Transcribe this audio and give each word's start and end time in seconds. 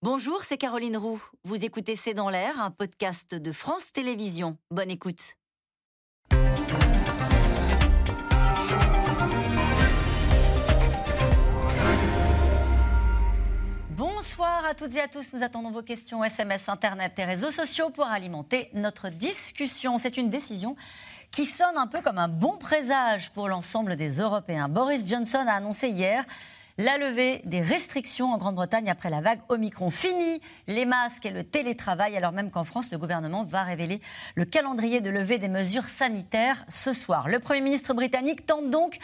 Bonjour, 0.00 0.44
c'est 0.44 0.58
Caroline 0.58 0.96
Roux. 0.96 1.20
Vous 1.42 1.64
écoutez 1.64 1.96
C'est 1.96 2.14
dans 2.14 2.30
l'air, 2.30 2.62
un 2.62 2.70
podcast 2.70 3.34
de 3.34 3.50
France 3.50 3.90
Télévisions. 3.90 4.56
Bonne 4.70 4.92
écoute. 4.92 5.34
Bonsoir 13.90 14.64
à 14.66 14.74
toutes 14.74 14.94
et 14.94 15.00
à 15.00 15.08
tous. 15.08 15.32
Nous 15.32 15.42
attendons 15.42 15.72
vos 15.72 15.82
questions 15.82 16.22
SMS, 16.22 16.68
Internet 16.68 17.14
et 17.18 17.24
réseaux 17.24 17.50
sociaux 17.50 17.90
pour 17.90 18.06
alimenter 18.06 18.70
notre 18.74 19.08
discussion. 19.08 19.98
C'est 19.98 20.16
une 20.16 20.30
décision 20.30 20.76
qui 21.32 21.44
sonne 21.44 21.76
un 21.76 21.88
peu 21.88 22.02
comme 22.02 22.18
un 22.18 22.28
bon 22.28 22.56
présage 22.56 23.30
pour 23.30 23.48
l'ensemble 23.48 23.96
des 23.96 24.20
Européens. 24.20 24.68
Boris 24.68 25.04
Johnson 25.04 25.44
a 25.48 25.54
annoncé 25.54 25.88
hier 25.88 26.24
la 26.78 26.96
levée 26.96 27.42
des 27.44 27.60
restrictions 27.60 28.32
en 28.32 28.38
Grande-Bretagne 28.38 28.88
après 28.88 29.10
la 29.10 29.20
vague 29.20 29.40
Omicron. 29.48 29.90
Fini 29.90 30.40
les 30.68 30.84
masques 30.84 31.26
et 31.26 31.30
le 31.30 31.42
télétravail, 31.42 32.16
alors 32.16 32.30
même 32.30 32.52
qu'en 32.52 32.62
France, 32.62 32.92
le 32.92 32.98
gouvernement 32.98 33.44
va 33.44 33.64
révéler 33.64 34.00
le 34.36 34.44
calendrier 34.44 35.00
de 35.00 35.10
levée 35.10 35.38
des 35.38 35.48
mesures 35.48 35.86
sanitaires 35.86 36.64
ce 36.68 36.92
soir. 36.92 37.28
Le 37.28 37.40
Premier 37.40 37.62
ministre 37.62 37.94
britannique 37.94 38.46
tente 38.46 38.70
donc 38.70 38.98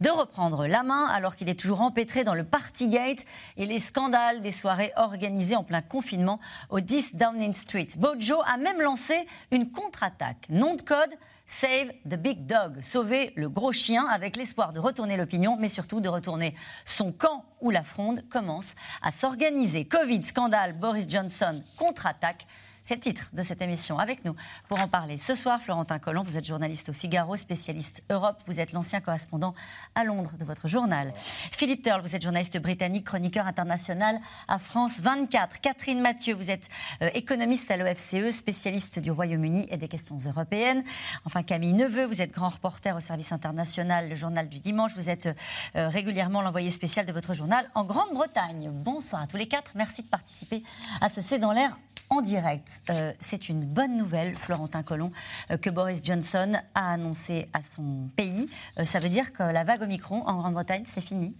de 0.00 0.10
reprendre 0.10 0.66
la 0.66 0.82
main 0.82 1.06
alors 1.06 1.36
qu'il 1.36 1.48
est 1.48 1.58
toujours 1.58 1.82
empêtré 1.82 2.24
dans 2.24 2.34
le 2.34 2.42
Partygate 2.42 3.24
et 3.56 3.64
les 3.64 3.78
scandales 3.78 4.42
des 4.42 4.50
soirées 4.50 4.92
organisées 4.96 5.54
en 5.54 5.62
plein 5.62 5.82
confinement 5.82 6.40
au 6.68 6.80
10 6.80 7.14
Downing 7.14 7.54
Street. 7.54 7.88
Bojo 7.96 8.42
a 8.44 8.56
même 8.56 8.80
lancé 8.80 9.14
une 9.52 9.70
contre-attaque. 9.70 10.46
Nom 10.48 10.74
de 10.74 10.82
code 10.82 11.14
Save 11.52 11.90
the 12.08 12.14
Big 12.14 12.46
Dog, 12.46 12.80
sauver 12.80 13.32
le 13.34 13.48
gros 13.48 13.72
chien 13.72 14.06
avec 14.06 14.36
l'espoir 14.36 14.72
de 14.72 14.78
retourner 14.78 15.16
l'opinion, 15.16 15.56
mais 15.58 15.68
surtout 15.68 16.00
de 16.00 16.08
retourner 16.08 16.54
son 16.84 17.10
camp 17.10 17.44
où 17.60 17.70
la 17.72 17.82
fronde 17.82 18.22
commence 18.30 18.74
à 19.02 19.10
s'organiser. 19.10 19.84
Covid, 19.84 20.22
scandale, 20.22 20.74
Boris 20.74 21.08
Johnson 21.08 21.60
contre-attaque. 21.76 22.46
C'est 22.84 22.94
le 22.94 23.00
titre 23.00 23.28
de 23.32 23.42
cette 23.42 23.62
émission. 23.62 23.98
Avec 23.98 24.24
nous 24.24 24.34
pour 24.68 24.80
en 24.80 24.88
parler 24.88 25.16
ce 25.16 25.34
soir, 25.34 25.60
Florentin 25.60 25.98
Collomb, 25.98 26.24
vous 26.24 26.36
êtes 26.36 26.46
journaliste 26.46 26.88
au 26.88 26.92
Figaro, 26.92 27.36
spécialiste 27.36 28.02
Europe. 28.10 28.42
Vous 28.46 28.60
êtes 28.60 28.72
l'ancien 28.72 29.00
correspondant 29.00 29.54
à 29.94 30.04
Londres 30.04 30.34
de 30.38 30.44
votre 30.44 30.66
journal. 30.66 31.12
Philippe 31.52 31.82
Turle, 31.82 32.00
vous 32.00 32.16
êtes 32.16 32.22
journaliste 32.22 32.58
britannique, 32.58 33.04
chroniqueur 33.04 33.46
international 33.46 34.18
à 34.48 34.58
France 34.58 35.00
24. 35.00 35.60
Catherine 35.60 36.00
Mathieu, 36.00 36.34
vous 36.34 36.50
êtes 36.50 36.68
euh, 37.02 37.10
économiste 37.14 37.70
à 37.70 37.76
l'OFCE, 37.76 38.30
spécialiste 38.30 38.98
du 38.98 39.10
Royaume-Uni 39.10 39.66
et 39.70 39.76
des 39.76 39.88
questions 39.88 40.16
européennes. 40.16 40.82
Enfin, 41.24 41.42
Camille 41.42 41.74
Neveu, 41.74 42.04
vous 42.04 42.22
êtes 42.22 42.32
grand 42.32 42.48
reporter 42.48 42.96
au 42.96 43.00
service 43.00 43.32
international, 43.32 44.08
le 44.08 44.14
journal 44.14 44.48
du 44.48 44.58
dimanche. 44.58 44.92
Vous 44.96 45.10
êtes 45.10 45.28
euh, 45.76 45.88
régulièrement 45.88 46.42
l'envoyé 46.42 46.70
spécial 46.70 47.06
de 47.06 47.12
votre 47.12 47.34
journal 47.34 47.68
en 47.74 47.84
Grande-Bretagne. 47.84 48.70
Bonsoir 48.72 49.22
à 49.22 49.26
tous 49.26 49.36
les 49.36 49.48
quatre. 49.48 49.72
Merci 49.74 50.02
de 50.02 50.08
participer 50.08 50.62
à 51.00 51.08
ce 51.08 51.20
C'est 51.20 51.38
dans 51.38 51.52
l'air 51.52 51.76
en 52.10 52.20
direct. 52.20 52.69
Euh, 52.88 53.12
c'est 53.20 53.48
une 53.48 53.64
bonne 53.64 53.96
nouvelle, 53.96 54.34
Florentin 54.34 54.82
Collomb, 54.82 55.10
euh, 55.50 55.56
que 55.56 55.70
Boris 55.70 56.02
Johnson 56.02 56.52
a 56.74 56.92
annoncé 56.92 57.48
à 57.52 57.62
son 57.62 58.08
pays. 58.16 58.48
Euh, 58.78 58.84
ça 58.84 59.00
veut 59.00 59.08
dire 59.08 59.32
que 59.32 59.42
la 59.42 59.64
vague 59.64 59.82
Omicron 59.82 60.22
en 60.26 60.38
Grande-Bretagne, 60.38 60.82
c'est 60.86 61.00
fini? 61.00 61.34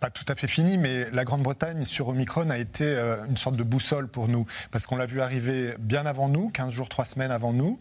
Pas 0.00 0.10
tout 0.10 0.24
à 0.28 0.34
fait 0.34 0.46
fini, 0.46 0.78
mais 0.78 1.10
la 1.10 1.24
Grande-Bretagne 1.24 1.84
sur 1.84 2.08
Omicron 2.08 2.48
a 2.48 2.56
été 2.56 2.84
une 3.28 3.36
sorte 3.36 3.56
de 3.56 3.62
boussole 3.62 4.08
pour 4.08 4.28
nous, 4.28 4.46
parce 4.70 4.86
qu'on 4.86 4.96
l'a 4.96 5.04
vu 5.04 5.20
arriver 5.20 5.74
bien 5.78 6.06
avant 6.06 6.28
nous, 6.28 6.48
15 6.48 6.72
jours, 6.72 6.88
3 6.88 7.04
semaines 7.04 7.30
avant 7.30 7.52
nous. 7.52 7.78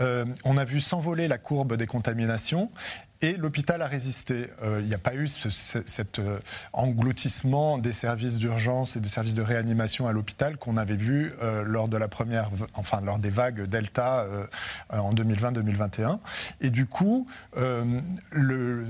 on 0.00 0.56
a 0.56 0.64
vu 0.64 0.80
s'envoler 0.80 1.28
la 1.28 1.38
courbe 1.38 1.76
des 1.76 1.86
contaminations, 1.86 2.72
et 3.24 3.36
l'hôpital 3.38 3.80
a 3.80 3.86
résisté. 3.86 4.50
Euh, 4.62 4.80
il 4.82 4.86
n'y 4.86 4.94
a 4.94 4.98
pas 4.98 5.14
eu 5.14 5.28
cet 5.28 6.18
euh, 6.18 6.38
engloutissement 6.74 7.78
des 7.78 7.92
services 7.92 8.36
d'urgence 8.36 8.96
et 8.96 9.00
des 9.00 9.08
services 9.08 9.34
de 9.34 9.40
réanimation 9.40 10.06
à 10.06 10.12
l'hôpital 10.12 10.58
qu'on 10.58 10.76
avait 10.76 10.96
vu 10.96 11.32
euh, 11.40 11.62
lors 11.62 11.88
de 11.88 11.96
la 11.96 12.08
première, 12.08 12.50
enfin 12.74 13.00
lors 13.00 13.18
des 13.18 13.30
vagues 13.30 13.62
Delta 13.62 14.26
en 14.90 15.14
2020-2021. 15.14 16.18
Et 16.60 16.68
du 16.70 16.86
coup, 16.86 17.26
le, 17.56 18.84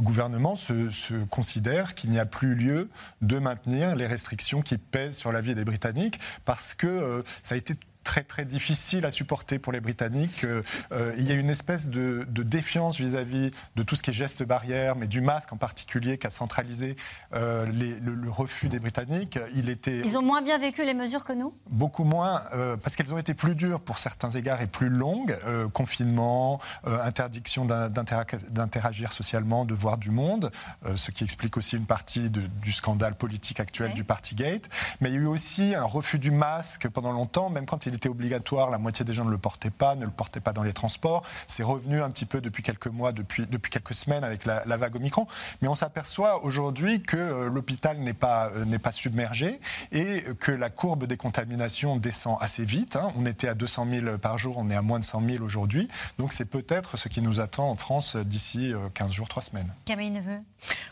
gouvernement 0.00 0.56
se, 0.56 0.90
se 0.90 1.14
considère 1.30 1.94
qu'il 1.94 2.10
n'y 2.10 2.18
a 2.18 2.26
plus 2.26 2.54
lieu 2.54 2.88
de 3.22 3.38
maintenir 3.38 3.94
les 3.94 4.06
restrictions 4.06 4.62
qui 4.62 4.78
pèsent 4.78 5.16
sur 5.16 5.32
la 5.32 5.40
vie 5.40 5.54
des 5.54 5.64
Britanniques 5.64 6.18
parce 6.44 6.74
que 6.74 7.22
ça 7.42 7.54
a 7.54 7.58
été 7.58 7.76
très 8.04 8.22
très 8.22 8.44
difficile 8.44 9.04
à 9.04 9.10
supporter 9.10 9.58
pour 9.58 9.72
les 9.72 9.80
Britanniques. 9.80 10.44
Euh, 10.44 10.62
euh, 10.92 11.12
il 11.18 11.26
y 11.26 11.32
a 11.32 11.34
une 11.34 11.50
espèce 11.50 11.88
de, 11.88 12.24
défiance 12.28 12.98
vis-à-vis 12.98 13.50
de 13.74 13.82
tout 13.82 13.96
ce 13.96 14.02
qui 14.02 14.10
est 14.10 14.12
geste 14.12 14.42
barrière, 14.42 14.94
mais 14.94 15.06
du 15.06 15.20
masque 15.20 15.52
en 15.52 15.56
particulier, 15.56 16.18
qui 16.18 16.26
a 16.26 16.30
centralisé 16.30 16.94
euh, 17.34 17.66
le, 17.66 18.30
refus 18.30 18.68
des 18.68 18.78
Britanniques. 18.78 19.38
Il 19.54 19.68
était 19.68 20.00
Ils 20.00 20.16
ont 20.16 20.22
moins 20.22 20.42
bien 20.42 20.58
vécu 20.58 20.84
les 20.84 20.94
mesures 20.94 21.24
que 21.24 21.32
nous? 21.32 21.54
Beaucoup 21.70 22.04
moins, 22.04 22.42
parce 22.82 22.96
qu'elles 22.96 23.14
ont 23.14 23.18
été 23.18 23.32
plus 23.32 23.54
dures 23.54 23.80
pour 23.80 23.98
certains 23.98 24.30
égards 24.30 24.60
et 24.60 24.66
plus 24.66 24.88
longues. 24.88 25.36
confinement, 25.72 26.60
interdiction 26.84 27.64
d'interagir 27.64 29.12
socialement, 29.12 29.64
de 29.64 29.74
voir 29.74 29.96
du 29.96 30.10
monde, 30.10 30.50
ce 30.96 31.10
qui 31.10 31.24
explique 31.24 31.56
aussi 31.56 31.76
une 31.76 31.86
partie 31.86 32.28
du 32.30 32.72
scandale 32.72 33.14
politique 33.14 33.60
actuel 33.60 33.94
du 33.94 34.04
Partygate. 34.04 34.68
Mais 35.00 35.10
il 35.10 35.14
y 35.14 35.18
a 35.18 35.20
eu 35.20 35.26
aussi 35.26 35.74
un 35.74 35.84
refus 35.84 36.18
du 36.18 36.30
masque 36.30 36.88
pendant 36.88 37.12
longtemps, 37.12 37.48
même 37.48 37.66
quand 37.66 37.86
il 37.86 37.93
était 37.94 38.08
obligatoire, 38.08 38.70
la 38.70 38.78
moitié 38.78 39.04
des 39.04 39.12
gens 39.12 39.24
ne 39.24 39.30
le 39.30 39.38
portaient 39.38 39.70
pas, 39.70 39.94
ne 39.94 40.04
le 40.04 40.10
portaient 40.10 40.40
pas 40.40 40.52
dans 40.52 40.62
les 40.62 40.72
transports. 40.72 41.22
C'est 41.46 41.62
revenu 41.62 42.02
un 42.02 42.10
petit 42.10 42.26
peu 42.26 42.40
depuis 42.40 42.62
quelques 42.62 42.86
mois, 42.86 43.12
depuis, 43.12 43.46
depuis 43.46 43.70
quelques 43.70 43.94
semaines 43.94 44.24
avec 44.24 44.44
la, 44.44 44.62
vague 44.76 44.96
Omicron. 44.96 45.26
Mais 45.62 45.68
on 45.68 45.74
s'aperçoit 45.74 46.44
aujourd'hui 46.44 47.02
que 47.02 47.16
euh, 47.16 47.48
l'hôpital 47.48 47.98
n'est 47.98 48.14
pas, 48.14 48.50
euh, 48.50 48.64
n'est 48.64 48.78
pas 48.78 48.92
submergé 48.92 49.60
et 49.92 50.22
que 50.40 50.52
la 50.52 50.70
courbe 50.70 51.06
des 51.06 51.16
contaminations 51.16 51.96
descend 51.96 52.36
assez 52.40 52.64
vite. 52.64 52.96
Hein. 52.96 53.12
On 53.16 53.26
était 53.26 53.48
à 53.48 53.54
200 53.54 53.86
000 53.90 54.18
par 54.18 54.38
jour, 54.38 54.56
on 54.58 54.68
est 54.68 54.76
à 54.76 54.82
moins 54.82 54.98
de 54.98 55.04
100 55.04 55.22
000 55.28 55.44
aujourd'hui. 55.44 55.88
Donc 56.18 56.32
c'est 56.32 56.44
peut-être 56.44 56.96
ce 56.96 57.08
qui 57.08 57.22
nous 57.22 57.40
attend 57.40 57.70
en 57.70 57.76
France 57.76 58.16
d'ici 58.16 58.72
15 58.94 59.08
euh, 59.08 59.12
jours, 59.12 59.28
3 59.28 59.42
semaines. 59.42 59.72
Camille 59.84 60.10
Neveu. 60.10 60.38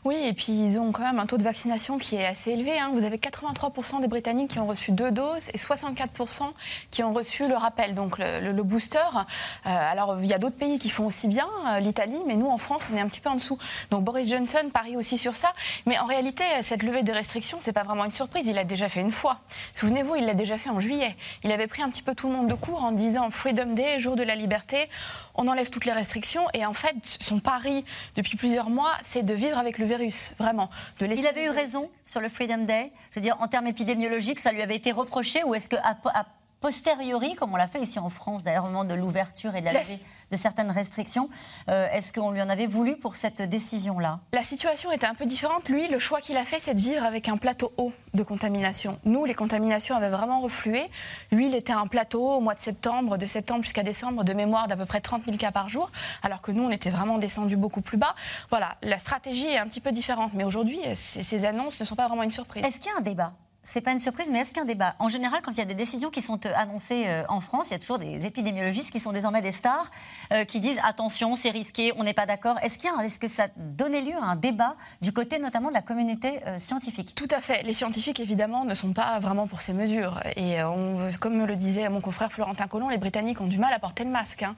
Oui, 0.05 0.17
et 0.25 0.33
puis 0.33 0.53
ils 0.53 0.79
ont 0.79 0.93
quand 0.93 1.03
même 1.03 1.19
un 1.19 1.27
taux 1.27 1.39
de 1.39 1.45
vaccination 1.45 1.99
qui 1.99 2.17
est 2.17 2.27
assez 2.27 2.53
élevé. 2.53 2.79
Hein. 2.79 2.91
Vous 2.95 3.05
avez 3.05 3.17
83% 3.17 4.01
des 4.01 4.09
Britanniques 4.09 4.51
qui 4.51 4.59
ont 4.59 4.67
reçu 4.67 4.93
deux 4.93 5.11
doses 5.11 5.49
et 5.53 5.59
64% 5.59 6.51
qui 6.93 7.03
ont 7.03 7.13
reçu 7.13 7.49
le 7.49 7.57
rappel, 7.57 7.97
donc 7.97 8.19
le, 8.19 8.63
booster. 8.63 8.99
Euh, 8.99 9.21
alors, 9.65 10.19
il 10.21 10.27
y 10.27 10.35
a 10.35 10.39
d'autres 10.39 10.57
pays 10.57 10.79
qui 10.79 10.91
font 10.91 11.07
aussi 11.07 11.27
bien, 11.27 11.49
euh, 11.67 11.81
l'Italie, 11.81 12.21
mais 12.27 12.37
nous, 12.37 12.49
en 12.49 12.59
France, 12.59 12.87
on 12.93 12.97
est 12.97 13.01
un 13.01 13.09
petit 13.09 13.19
peu 13.19 13.31
en 13.31 13.35
dessous. 13.35 13.59
Donc, 13.91 14.05
Boris 14.05 14.29
Johnson 14.29 14.71
parie 14.73 14.97
aussi 14.97 15.19
sur 15.19 15.35
ça. 15.35 15.53
Mais 15.87 15.99
en 15.99 16.07
réalité, 16.07 16.45
cette 16.61 16.85
levée 16.85 17.03
des 17.03 17.13
restrictions, 17.13 17.59
c'est 17.61 17.73
pas 17.73 17.83
vraiment 17.83 18.05
une 18.05 18.13
surprise. 18.13 18.47
Il 18.47 18.55
l'a 18.55 18.65
déjà 18.65 18.89
fait 18.89 19.01
une 19.01 19.11
fois. 19.11 19.41
Souvenez-vous, 19.73 20.17
il 20.17 20.27
l'a 20.27 20.35
déjà 20.35 20.59
fait 20.59 20.71
en 20.71 20.79
juillet. 20.79 21.17
Il 21.43 21.51
avait 21.51 21.67
pris 21.67 21.83
un 21.83 21.89
petit 21.89 22.03
peu 22.03 22.15
tout 22.15 22.29
le 22.29 22.35
monde 22.35 22.49
de 22.49 22.55
court 22.55 22.85
en 22.85 22.93
disant 22.93 23.31
Freedom 23.31 23.73
Day, 23.73 23.99
jour 23.99 24.15
de 24.15 24.23
la 24.23 24.35
liberté, 24.35 24.89
on 25.35 25.49
enlève 25.49 25.71
toutes 25.71 25.87
les 25.87 25.93
restrictions. 25.93 26.45
Et 26.53 26.67
en 26.67 26.75
fait, 26.75 26.95
son 27.21 27.41
pari 27.41 27.85
depuis 28.17 28.37
plusieurs 28.37 28.69
mois, 28.69 28.93
c'est 29.03 29.23
de 29.23 29.35
vivre 29.35 29.59
avec 29.59 29.79
le 29.79 29.87
virus, 29.87 30.35
vraiment. 30.39 30.69
De 31.01 31.07
il 31.07 31.27
avait 31.27 31.47
eu 31.47 31.51
raison 31.51 31.91
sur 32.05 32.21
le 32.21 32.29
Freedom 32.29 32.65
Day. 32.65 32.93
Je 33.11 33.17
veux 33.17 33.21
dire, 33.23 33.37
en 33.41 33.49
termes 33.49 33.67
épidémiologiques, 33.67 34.41
ça 34.41 34.53
lui 34.53 34.63
avait 34.63 34.77
été 34.77 34.93
reproché 34.93 35.43
ou 35.45 35.55
est-ce 35.55 35.69
que 35.69 35.77
posteriori, 36.63 37.35
comme 37.35 37.53
on 37.53 37.57
l'a 37.57 37.67
fait 37.67 37.81
ici 37.81 37.99
en 37.99 38.09
France, 38.09 38.45
d'ailleurs 38.45 38.65
au 38.65 38.69
moment 38.69 38.85
de 38.85 38.95
l'ouverture 38.95 39.55
et 39.57 39.61
de 39.61 39.67
la 39.67 39.73
levée 39.73 39.99
de 40.31 40.37
certaines 40.37 40.71
restrictions, 40.71 41.29
euh, 41.69 41.91
est-ce 41.91 42.13
qu'on 42.13 42.31
lui 42.31 42.41
en 42.41 42.49
avait 42.49 42.67
voulu 42.67 42.97
pour 42.97 43.17
cette 43.17 43.43
décision-là? 43.43 44.21
La 44.33 44.45
situation 44.45 44.91
était 44.91 45.07
un 45.07 45.15
peu 45.15 45.27
différente. 45.27 45.69
Lui, 45.69 45.89
le 45.89 45.99
choix 45.99 46.21
qu'il 46.21 46.39
a 46.39 46.45
fait, 46.45 46.59
c'est 46.59 46.73
de 46.73 46.81
vivre 46.81 47.05
avec 47.05 47.29
un 47.29 47.37
plateau 47.37 47.73
haut 47.77 47.93
de 48.15 48.23
contamination. 48.23 48.99
Nous, 49.05 49.25
les 49.25 49.35
contaminations 49.35 49.97
avaient 49.97 50.09
vraiment 50.09 50.41
reflué. 50.41 50.89
Lui, 51.33 51.49
il 51.49 51.55
était 51.55 51.73
à 51.73 51.79
un 51.81 51.87
plateau 51.89 52.37
au 52.37 52.41
mois 52.41 52.55
de 52.55 52.61
septembre, 52.61 53.19
de 53.19 53.27
septembre 53.27 53.65
jusqu'à 53.65 53.83
décembre, 53.83 54.25
de 54.25 54.33
mémoire 54.33 54.69
d'à 54.69 54.77
peu 54.77 54.87
près 54.87 55.01
30 55.01 55.25
000 55.27 55.37
cas 55.37 55.51
par 55.51 55.69
jour, 55.69 55.91
alors 56.23 56.41
que 56.41 56.53
nous, 56.53 56.63
on 56.63 56.71
était 56.71 56.91
vraiment 56.91 57.19
descendu 57.19 57.57
beaucoup 57.57 57.83
plus 57.83 57.99
bas. 57.99 58.15
Voilà, 58.49 58.77
la 58.83 58.99
stratégie 58.99 59.49
est 59.49 59.59
un 59.59 59.67
petit 59.67 59.81
peu 59.81 59.93
différente. 59.93 60.31
Mais 60.33 60.45
aujourd'hui, 60.45 60.79
ces 60.95 61.45
annonces 61.45 61.81
ne 61.81 61.85
sont 61.85 61.97
pas 61.97 62.07
vraiment 62.07 62.23
une 62.23 62.31
surprise. 62.31 62.65
Est-ce 62.65 62.79
qu'il 62.79 62.91
y 62.91 62.95
a 62.95 62.99
un 62.99 63.03
débat? 63.03 63.33
C'est 63.63 63.81
pas 63.81 63.93
une 63.93 64.01
surprise, 64.01 64.29
mais 64.31 64.41
est-ce 64.41 64.53
qu'un 64.53 64.65
débat 64.65 64.97
En 64.99 65.09
général, 65.09 65.41
quand 65.43 65.53
il 65.53 65.59
y 65.59 65.63
a 65.63 65.65
des 65.65 65.75
décisions 65.75 66.11
qui 66.11 66.21
sont 66.21 66.41
euh, 66.47 66.53
annoncées 66.57 67.05
euh, 67.07 67.23
en 67.29 67.41
France, 67.41 67.69
il 67.69 67.73
y 67.73 67.77
a 67.77 67.79
toujours 67.79 67.99
des 67.99 68.27
épidémiologistes 68.27 68.91
qui 68.91 68.99
sont 68.99 69.13
désormais 69.13 69.41
des 69.41 69.53
stars, 69.53 69.89
euh, 70.33 70.45
qui 70.45 70.59
disent 70.59 70.81
attention, 70.83 71.37
c'est 71.37 71.51
risqué, 71.51 71.93
on 71.97 72.03
n'est 72.03 72.13
pas 72.13 72.27
d'accord. 72.27 72.59
Est-ce 72.63 72.79
qu'il 72.79 72.91
est-ce 73.03 73.21
que 73.21 73.29
ça 73.29 73.47
donnait 73.57 74.01
lieu 74.01 74.17
à 74.21 74.25
un 74.25 74.37
débat 74.37 74.75
du 75.01 75.13
côté 75.13 75.39
notamment 75.39 75.69
de 75.69 75.75
la 75.75 75.83
communauté 75.83 76.41
scientifique? 76.59 77.15
Tout 77.15 77.29
à 77.31 77.41
fait. 77.41 77.63
Les 77.63 77.73
scientifiques, 77.73 78.21
évidemment, 78.21 78.65
ne 78.65 78.75
sont 78.75 78.93
pas 78.93 79.19
vraiment 79.21 79.47
pour 79.47 79.61
ces 79.61 79.73
mesures. 79.73 80.21
Et 80.37 80.63
on, 80.65 81.09
comme 81.21 81.45
le 81.45 81.57
disait 81.57 81.89
mon 81.89 82.01
confrère 82.01 82.33
Florentin 82.33 82.67
Collomb, 82.67 82.91
les 82.91 82.99
Britanniques 82.99 83.41
ont 83.41 83.47
du 83.47 83.59
mal 83.59 83.73
à 83.73 83.79
porter 83.79 84.05
le 84.05 84.11
masque. 84.11 84.43
Hein. 84.43 84.57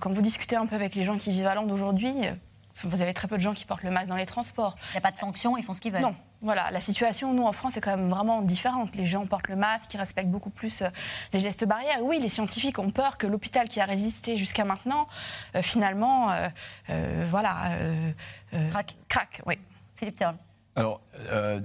Quand 0.00 0.10
vous 0.10 0.22
discutez 0.22 0.56
un 0.56 0.66
peu 0.66 0.74
avec 0.74 0.94
les 0.94 1.04
gens 1.04 1.16
qui 1.16 1.30
vivent 1.30 1.46
à 1.46 1.54
Londres 1.54 1.74
aujourd'hui, 1.74 2.12
vous 2.82 3.02
avez 3.02 3.14
très 3.14 3.28
peu 3.28 3.36
de 3.36 3.42
gens 3.42 3.54
qui 3.54 3.64
portent 3.64 3.82
le 3.82 3.90
masque 3.90 4.08
dans 4.08 4.16
les 4.16 4.26
transports. 4.26 4.76
Il 4.90 4.92
n'y 4.92 4.98
a 4.98 5.00
pas 5.00 5.12
de 5.12 5.18
sanctions, 5.18 5.56
ils 5.56 5.64
font 5.64 5.72
ce 5.72 5.80
qu'ils 5.80 5.92
veulent. 5.92 6.02
Non, 6.02 6.14
voilà, 6.42 6.70
la 6.70 6.80
situation, 6.80 7.32
nous, 7.32 7.44
en 7.44 7.52
France, 7.52 7.76
est 7.76 7.80
quand 7.80 7.96
même 7.96 8.10
vraiment 8.10 8.42
différente. 8.42 8.94
Les 8.96 9.06
gens 9.06 9.26
portent 9.26 9.48
le 9.48 9.56
masque, 9.56 9.92
ils 9.94 9.98
respectent 9.98 10.30
beaucoup 10.30 10.50
plus 10.50 10.82
euh, 10.82 10.88
les 11.32 11.38
gestes 11.38 11.64
barrières. 11.64 12.02
Oui, 12.02 12.18
les 12.20 12.28
scientifiques 12.28 12.78
ont 12.78 12.90
peur 12.90 13.16
que 13.18 13.26
l'hôpital 13.26 13.68
qui 13.68 13.80
a 13.80 13.84
résisté 13.84 14.36
jusqu'à 14.36 14.64
maintenant, 14.64 15.06
euh, 15.54 15.62
finalement, 15.62 16.30
euh, 16.90 17.26
voilà... 17.30 17.70
craque. 18.70 18.94
Craque, 19.08 19.42
oui. 19.46 19.58
Philippe 19.96 20.16
Turle. 20.16 20.36
Alors, 20.76 21.00
euh, 21.30 21.58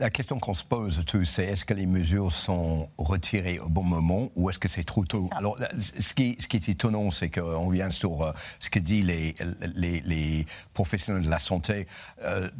la 0.00 0.10
question 0.10 0.40
qu'on 0.40 0.54
se 0.54 0.64
pose 0.64 1.04
tous, 1.06 1.24
c'est 1.24 1.44
est-ce 1.44 1.64
que 1.64 1.72
les 1.72 1.86
mesures 1.86 2.32
sont 2.32 2.88
retirées 2.98 3.60
au 3.60 3.68
bon 3.68 3.84
moment 3.84 4.28
ou 4.34 4.50
est-ce 4.50 4.58
que 4.58 4.66
c'est 4.66 4.82
trop 4.82 5.04
tôt? 5.04 5.30
Alors, 5.36 5.56
ce 5.78 6.14
qui, 6.14 6.36
ce 6.40 6.48
qui, 6.48 6.56
est 6.56 6.68
étonnant, 6.68 7.12
c'est 7.12 7.30
qu'on 7.30 7.68
vient 7.68 7.90
sur 7.90 8.22
euh, 8.22 8.32
ce 8.58 8.68
que 8.68 8.80
disent 8.80 9.06
les, 9.06 9.36
les, 9.76 10.00
les, 10.00 10.46
professionnels 10.74 11.22
de 11.22 11.30
la 11.30 11.38
santé. 11.38 11.86
Euh, 12.24 12.50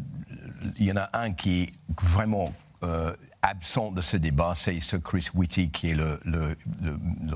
il 0.79 0.87
y 0.87 0.93
en 0.93 0.97
a 0.97 1.11
un 1.13 1.33
qui 1.33 1.63
est 1.63 1.73
vraiment 2.01 2.53
absent 3.43 3.93
de 3.93 4.01
ce 4.01 4.17
débat, 4.17 4.55
c'est 4.55 4.81
ce 4.81 4.97
Chris 4.97 5.27
Whitty, 5.35 5.71
qui 5.71 5.91
est 5.91 5.97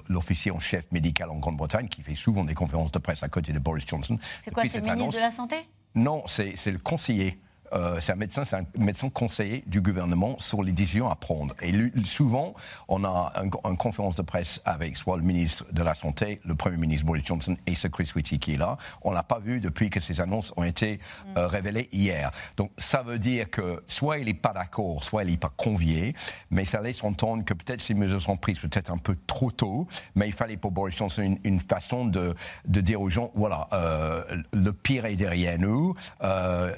l'officier 0.08 0.50
en 0.50 0.58
chef 0.58 0.90
médical 0.90 1.28
en 1.28 1.36
Grande-Bretagne, 1.36 1.88
qui 1.88 2.02
fait 2.02 2.14
souvent 2.14 2.44
des 2.44 2.54
conférences 2.54 2.92
de 2.92 2.98
presse 2.98 3.22
à 3.22 3.28
côté 3.28 3.52
de 3.52 3.58
Boris 3.58 3.84
Johnson. 3.86 4.18
C'est 4.42 4.52
quoi, 4.52 4.64
c'est 4.64 4.80
le 4.80 4.94
ministre 4.94 5.16
de 5.16 5.18
la 5.18 5.30
Santé? 5.30 5.56
Non, 5.94 6.22
c'est 6.26 6.70
le 6.70 6.78
conseiller 6.78 7.38
euh, 7.72 7.98
c'est 8.00 8.12
un 8.12 8.16
médecin, 8.16 8.44
c'est 8.44 8.56
un 8.56 8.66
médecin 8.78 9.08
conseiller 9.08 9.64
du 9.66 9.80
gouvernement 9.80 10.36
sur 10.38 10.62
les 10.62 10.72
décisions 10.72 11.08
à 11.08 11.16
prendre. 11.16 11.54
Et 11.62 11.72
souvent, 12.04 12.54
on 12.88 13.04
a 13.04 13.32
une 13.64 13.76
conférence 13.76 14.16
de 14.16 14.22
presse 14.22 14.60
avec 14.64 14.96
soit 14.96 15.16
le 15.16 15.22
ministre 15.22 15.64
de 15.72 15.82
la 15.82 15.94
Santé, 15.94 16.40
le 16.44 16.54
Premier 16.54 16.76
ministre 16.76 17.06
Boris 17.06 17.24
Johnson 17.24 17.56
et 17.66 17.74
ce 17.74 17.88
Chris 17.88 18.10
Whitty 18.14 18.38
qui 18.38 18.54
est 18.54 18.56
là. 18.58 18.76
On 19.02 19.12
l'a 19.12 19.22
pas 19.22 19.38
vu 19.38 19.60
depuis 19.60 19.90
que 19.90 20.00
ces 20.00 20.20
annonces 20.20 20.52
ont 20.56 20.64
été 20.64 21.00
euh, 21.36 21.46
mm. 21.46 21.50
révélées 21.50 21.88
hier. 21.92 22.30
Donc 22.56 22.70
ça 22.78 23.02
veut 23.02 23.18
dire 23.18 23.50
que 23.50 23.82
soit 23.86 24.18
il 24.18 24.26
n'est 24.26 24.34
pas 24.34 24.52
d'accord, 24.52 25.02
soit 25.02 25.24
il 25.24 25.30
n'est 25.30 25.36
pas 25.36 25.52
convié, 25.56 26.14
mais 26.50 26.64
ça 26.64 26.80
laisse 26.80 27.02
entendre 27.02 27.44
que 27.44 27.54
peut-être 27.54 27.80
ces 27.80 27.94
mesures 27.94 28.22
sont 28.22 28.36
prises 28.36 28.58
peut-être 28.58 28.92
un 28.92 28.98
peu 28.98 29.16
trop 29.26 29.50
tôt, 29.50 29.88
mais 30.14 30.28
il 30.28 30.32
fallait 30.32 30.56
pour 30.56 30.70
Boris 30.70 30.96
Johnson 30.96 31.36
une, 31.42 31.60
façon 31.60 32.04
de, 32.06 32.34
de, 32.66 32.80
dire 32.80 33.00
aux 33.00 33.10
gens, 33.10 33.30
voilà, 33.34 33.68
euh, 33.72 34.22
le 34.52 34.72
pire 34.72 35.06
est 35.06 35.16
derrière 35.16 35.58
nous, 35.58 35.94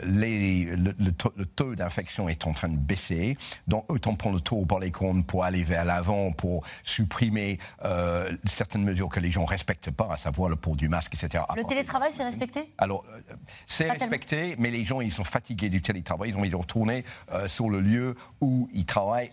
les 0.07 0.76
le, 0.77 1.47
taux, 1.47 1.75
d'infection 1.75 2.29
est 2.29 2.47
en 2.47 2.53
train 2.53 2.69
de 2.69 2.77
baisser. 2.77 3.37
Donc, 3.67 3.91
autant 3.91 4.15
prendre 4.15 4.37
le 4.37 4.41
tour 4.41 4.67
par 4.67 4.79
les 4.79 4.91
comptes 4.91 5.27
pour 5.27 5.45
aller 5.45 5.65
vers 5.65 5.85
l'avant, 5.85 6.33
pour 6.33 6.65
supprimer 6.85 7.59
euh, 7.85 8.31
certaines 8.45 8.85
mesures 8.85 9.09
que 9.09 9.21
les 9.21 9.31
gens 9.31 9.43
ne 9.43 9.47
respectent 9.47 9.91
pas, 9.91 10.09
à 10.13 10.17
savoir 10.17 10.49
le 10.49 10.57
port 10.57 10.77
du 10.77 10.89
masque, 10.89 11.15
etc. 11.15 11.45
Le 11.57 11.65
télétravail, 11.65 12.11
c'est 12.13 12.25
respecté? 12.25 12.73
Alors, 12.79 13.05
euh, 13.13 13.35
c'est 13.67 13.91
respecté, 13.91 14.57
mais 14.59 14.71
les 14.71 14.85
gens, 14.85 15.01
ils 15.01 15.13
sont 15.13 15.25
fatigués 15.25 15.69
du 15.69 15.83
télétravail. 15.83 16.31
Ils 16.31 16.37
ont 16.37 16.41
envie 16.41 16.51
de 16.51 16.57
retourner 16.57 17.05
euh, 17.33 17.49
sur 17.49 17.69
le 17.69 17.81
lieu 17.81 18.15
où 18.41 18.69
ils 18.73 18.87
travaillent 18.87 19.31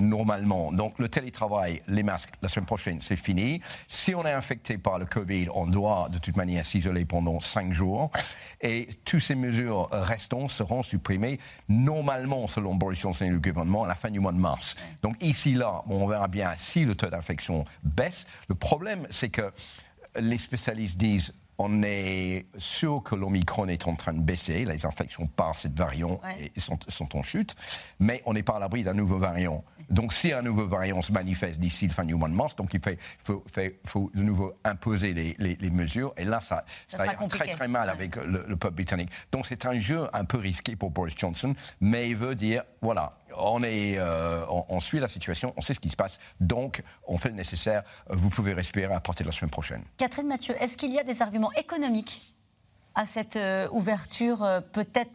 normalement. 0.00 0.70
Donc, 0.70 1.00
le 1.00 1.08
télétravail, 1.08 1.82
les 1.88 2.04
masques, 2.04 2.34
la 2.42 2.48
semaine 2.48 2.66
prochaine, 2.66 3.00
c'est 3.00 3.16
fini. 3.16 3.60
Si 3.88 4.14
on 4.14 4.24
est 4.24 4.32
infecté 4.32 4.78
par 4.78 5.00
le 5.00 5.06
Covid, 5.06 5.48
on 5.52 5.66
doit 5.66 6.08
de 6.10 6.18
toute 6.18 6.36
manière 6.36 6.64
s'isoler 6.64 7.04
pendant 7.04 7.40
cinq 7.40 7.72
jours. 7.72 8.12
Et 8.60 8.88
toutes 9.04 9.20
ces 9.20 9.34
mesures 9.34 9.88
restantes 9.90 10.52
seront 10.64 10.82
supprimés 10.82 11.38
normalement, 11.68 12.48
selon 12.48 12.74
Boris 12.74 13.00
Johnson 13.00 13.24
et 13.26 13.30
le 13.30 13.40
gouvernement, 13.40 13.84
à 13.84 13.88
la 13.88 13.94
fin 13.94 14.10
du 14.10 14.20
mois 14.20 14.32
de 14.32 14.38
mars. 14.38 14.76
Donc 15.02 15.16
ici, 15.22 15.54
là, 15.54 15.82
on 15.88 16.06
verra 16.06 16.28
bien 16.28 16.52
si 16.56 16.84
le 16.84 16.94
taux 16.94 17.08
d'infection 17.08 17.64
baisse. 17.82 18.26
Le 18.48 18.54
problème, 18.54 19.06
c'est 19.10 19.28
que 19.28 19.52
les 20.18 20.38
spécialistes 20.38 20.96
disent 20.96 21.34
on 21.58 21.82
est 21.82 22.46
sûr 22.58 23.02
que 23.02 23.14
l'Omicron 23.14 23.66
est 23.68 23.86
en 23.86 23.94
train 23.94 24.12
de 24.12 24.20
baisser, 24.20 24.64
les 24.64 24.86
infections 24.86 25.26
par 25.26 25.56
cette 25.56 25.76
variant 25.76 26.20
sont, 26.56 26.78
sont, 26.88 27.16
en 27.16 27.22
chute, 27.22 27.54
mais 28.00 28.22
on 28.26 28.34
n'est 28.34 28.42
pas 28.42 28.56
à 28.56 28.58
l'abri 28.58 28.82
d'un 28.82 28.94
nouveau 28.94 29.18
variant. 29.18 29.64
Donc 29.90 30.12
si 30.12 30.32
un 30.32 30.42
nouveau 30.42 30.66
variant 30.66 31.02
se 31.02 31.12
manifeste 31.12 31.60
d'ici 31.60 31.86
le 31.86 31.92
fin 31.92 32.04
du 32.04 32.14
mois 32.14 32.28
de 32.28 32.34
mars, 32.34 32.56
donc 32.56 32.74
il 32.74 32.80
faut, 33.22 33.44
faut, 33.84 34.10
de 34.14 34.22
nouveau 34.22 34.54
imposer 34.64 35.12
les, 35.12 35.36
les, 35.38 35.70
mesures, 35.70 36.12
et 36.16 36.24
là 36.24 36.40
ça, 36.40 36.64
ça, 36.86 37.04
ira 37.04 37.26
très 37.28 37.48
très 37.48 37.68
mal 37.68 37.88
avec 37.88 38.16
le, 38.16 38.56
peuple 38.56 38.74
britannique. 38.74 39.10
Donc 39.30 39.46
c'est 39.46 39.66
un 39.66 39.78
jeu 39.78 40.08
un 40.12 40.24
peu 40.24 40.38
risqué 40.38 40.76
pour 40.76 40.90
Boris 40.90 41.14
Johnson, 41.16 41.54
mais 41.80 42.08
il 42.08 42.16
veut 42.16 42.34
dire, 42.34 42.64
voilà, 42.80 43.16
euh, 43.38 44.44
on, 44.68 44.80
suit 44.80 45.00
la 45.00 45.08
situation, 45.08 45.52
on 45.56 45.60
sait 45.60 45.74
ce 45.74 45.80
qui 45.80 45.88
se 45.88 45.96
passe, 45.96 46.18
donc 46.40 46.82
on 47.06 47.18
fait 47.18 47.28
le 47.28 47.34
nécessaire. 47.34 47.82
Vous 48.08 48.30
pouvez 48.30 48.52
respirer 48.52 48.92
à 48.92 49.00
partir 49.00 49.24
de 49.24 49.30
la 49.30 49.36
semaine 49.36 49.50
prochaine. 49.50 49.82
Catherine 49.96 50.26
Mathieu, 50.26 50.54
est-ce 50.60 50.76
qu'il 50.76 50.92
y 50.92 50.98
a 50.98 51.04
des 51.04 51.22
arguments 51.22 51.52
économiques 51.52 52.34
à 52.94 53.06
cette 53.06 53.36
euh, 53.36 53.68
ouverture 53.72 54.42
euh, 54.42 54.60
peut-être 54.60 55.10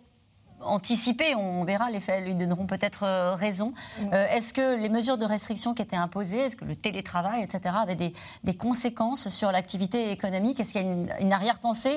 anticiper. 0.62 1.36
On 1.36 1.64
verra, 1.64 1.90
les 1.90 2.00
faits 2.00 2.24
lui 2.24 2.36
donneront 2.36 2.66
peut-être 2.66 3.04
euh, 3.04 3.36
raison. 3.36 3.74
Mm. 4.00 4.04
Euh, 4.14 4.28
est-ce 4.32 4.54
que 4.54 4.76
les 4.76 4.90
mesures 4.90 5.18
de 5.18 5.26
restriction 5.26 5.74
qui 5.74 5.82
étaient 5.82 5.96
imposées, 5.96 6.40
est-ce 6.40 6.56
que 6.56 6.66
le 6.66 6.76
télétravail, 6.76 7.44
etc., 7.44 7.76
avaient 7.82 7.96
des, 7.96 8.14
conséquences 8.58 9.30
sur 9.30 9.52
l'activité 9.52 10.12
économique? 10.12 10.60
Est-ce 10.60 10.74
qu'il 10.74 10.82
y 10.82 10.86
a 10.86 11.20
une, 11.20 11.34
arrière-pensée 11.34 11.96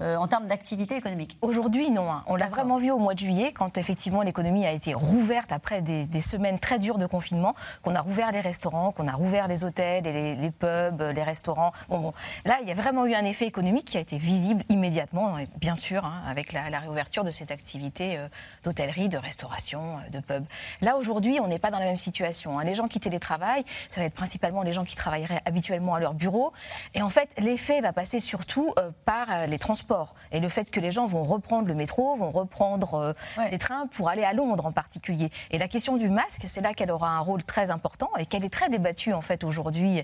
euh, 0.00 0.16
en 0.16 0.26
termes 0.26 0.46
d'activité 0.46 0.96
économique? 0.96 1.38
Aujourd'hui, 1.40 1.90
non. 1.90 2.12
Hein. 2.12 2.24
On 2.26 2.36
l'a 2.36 2.48
vraiment 2.48 2.76
vu 2.76 2.90
au 2.90 2.98
mois 2.98 3.14
de 3.14 3.20
juillet, 3.20 3.52
quand 3.52 3.78
effectivement 3.78 4.22
l'économie 4.22 4.66
a 4.66 4.72
été 4.72 4.92
rouverte 4.92 5.52
après 5.52 5.80
des, 5.80 6.20
semaines 6.20 6.58
très 6.58 6.78
dures 6.78 6.98
de 6.98 7.06
confinement, 7.06 7.54
qu'on 7.82 7.94
a 7.94 8.00
rouvert 8.00 8.32
les 8.32 8.40
restaurants, 8.40 8.92
qu'on 8.92 9.08
a 9.08 9.12
rouvert 9.12 9.46
les 9.48 9.64
hôtels, 9.64 10.06
et 10.06 10.34
les, 10.34 10.50
pubs, 10.50 11.00
les 11.00 11.22
restaurants. 11.22 11.72
Bon, 11.88 12.12
Là, 12.44 12.58
il 12.62 12.68
y 12.68 12.72
a 12.72 12.74
vraiment 12.74 13.06
eu 13.06 13.14
un 13.14 13.24
effet 13.24 13.46
économique 13.46 13.86
qui 13.86 13.96
a 13.96 14.00
été 14.00 14.18
visible 14.18 14.64
immédiatement, 14.68 15.36
bien 15.58 15.74
sûr, 15.74 16.04
hein, 16.04 16.22
avec 16.26 16.52
la, 16.52 16.70
la 16.70 16.80
réouverture 16.80 17.24
de 17.24 17.30
ces 17.30 17.52
activités 17.52 17.93
euh, 18.00 18.28
d'hôtellerie, 18.62 19.08
de 19.08 19.18
restauration, 19.18 19.98
euh, 19.98 20.10
de 20.10 20.20
pub. 20.20 20.44
Là, 20.80 20.96
aujourd'hui, 20.96 21.38
on 21.40 21.46
n'est 21.46 21.58
pas 21.58 21.70
dans 21.70 21.78
la 21.78 21.84
même 21.84 21.96
situation. 21.96 22.58
Hein. 22.58 22.64
Les 22.64 22.74
gens 22.74 22.88
qui 22.88 23.00
télétravaillent, 23.00 23.64
ça 23.88 24.00
va 24.00 24.06
être 24.06 24.14
principalement 24.14 24.62
les 24.62 24.72
gens 24.72 24.84
qui 24.84 24.96
travailleraient 24.96 25.42
habituellement 25.44 25.94
à 25.94 26.00
leur 26.00 26.14
bureau. 26.14 26.52
Et 26.94 27.02
en 27.02 27.08
fait, 27.08 27.30
l'effet 27.38 27.80
va 27.80 27.92
passer 27.92 28.20
surtout 28.20 28.72
euh, 28.78 28.90
par 29.04 29.46
les 29.46 29.58
transports. 29.58 30.14
Et 30.32 30.40
le 30.40 30.48
fait 30.48 30.70
que 30.70 30.80
les 30.80 30.90
gens 30.90 31.06
vont 31.06 31.22
reprendre 31.22 31.68
le 31.68 31.74
métro, 31.74 32.16
vont 32.16 32.30
reprendre 32.30 33.14
les 33.50 33.58
trains 33.58 33.86
pour 33.86 34.08
aller 34.08 34.24
à 34.24 34.32
Londres 34.32 34.66
en 34.66 34.72
particulier. 34.72 35.30
Et 35.50 35.58
la 35.58 35.68
question 35.68 35.96
du 35.96 36.08
masque, 36.08 36.44
c'est 36.46 36.60
là 36.60 36.74
qu'elle 36.74 36.90
aura 36.90 37.10
un 37.10 37.20
rôle 37.20 37.44
très 37.44 37.70
important 37.70 38.10
et 38.18 38.26
qu'elle 38.26 38.44
est 38.44 38.52
très 38.52 38.68
débattue 38.68 39.12
en 39.12 39.20
fait 39.20 39.44
aujourd'hui 39.44 40.02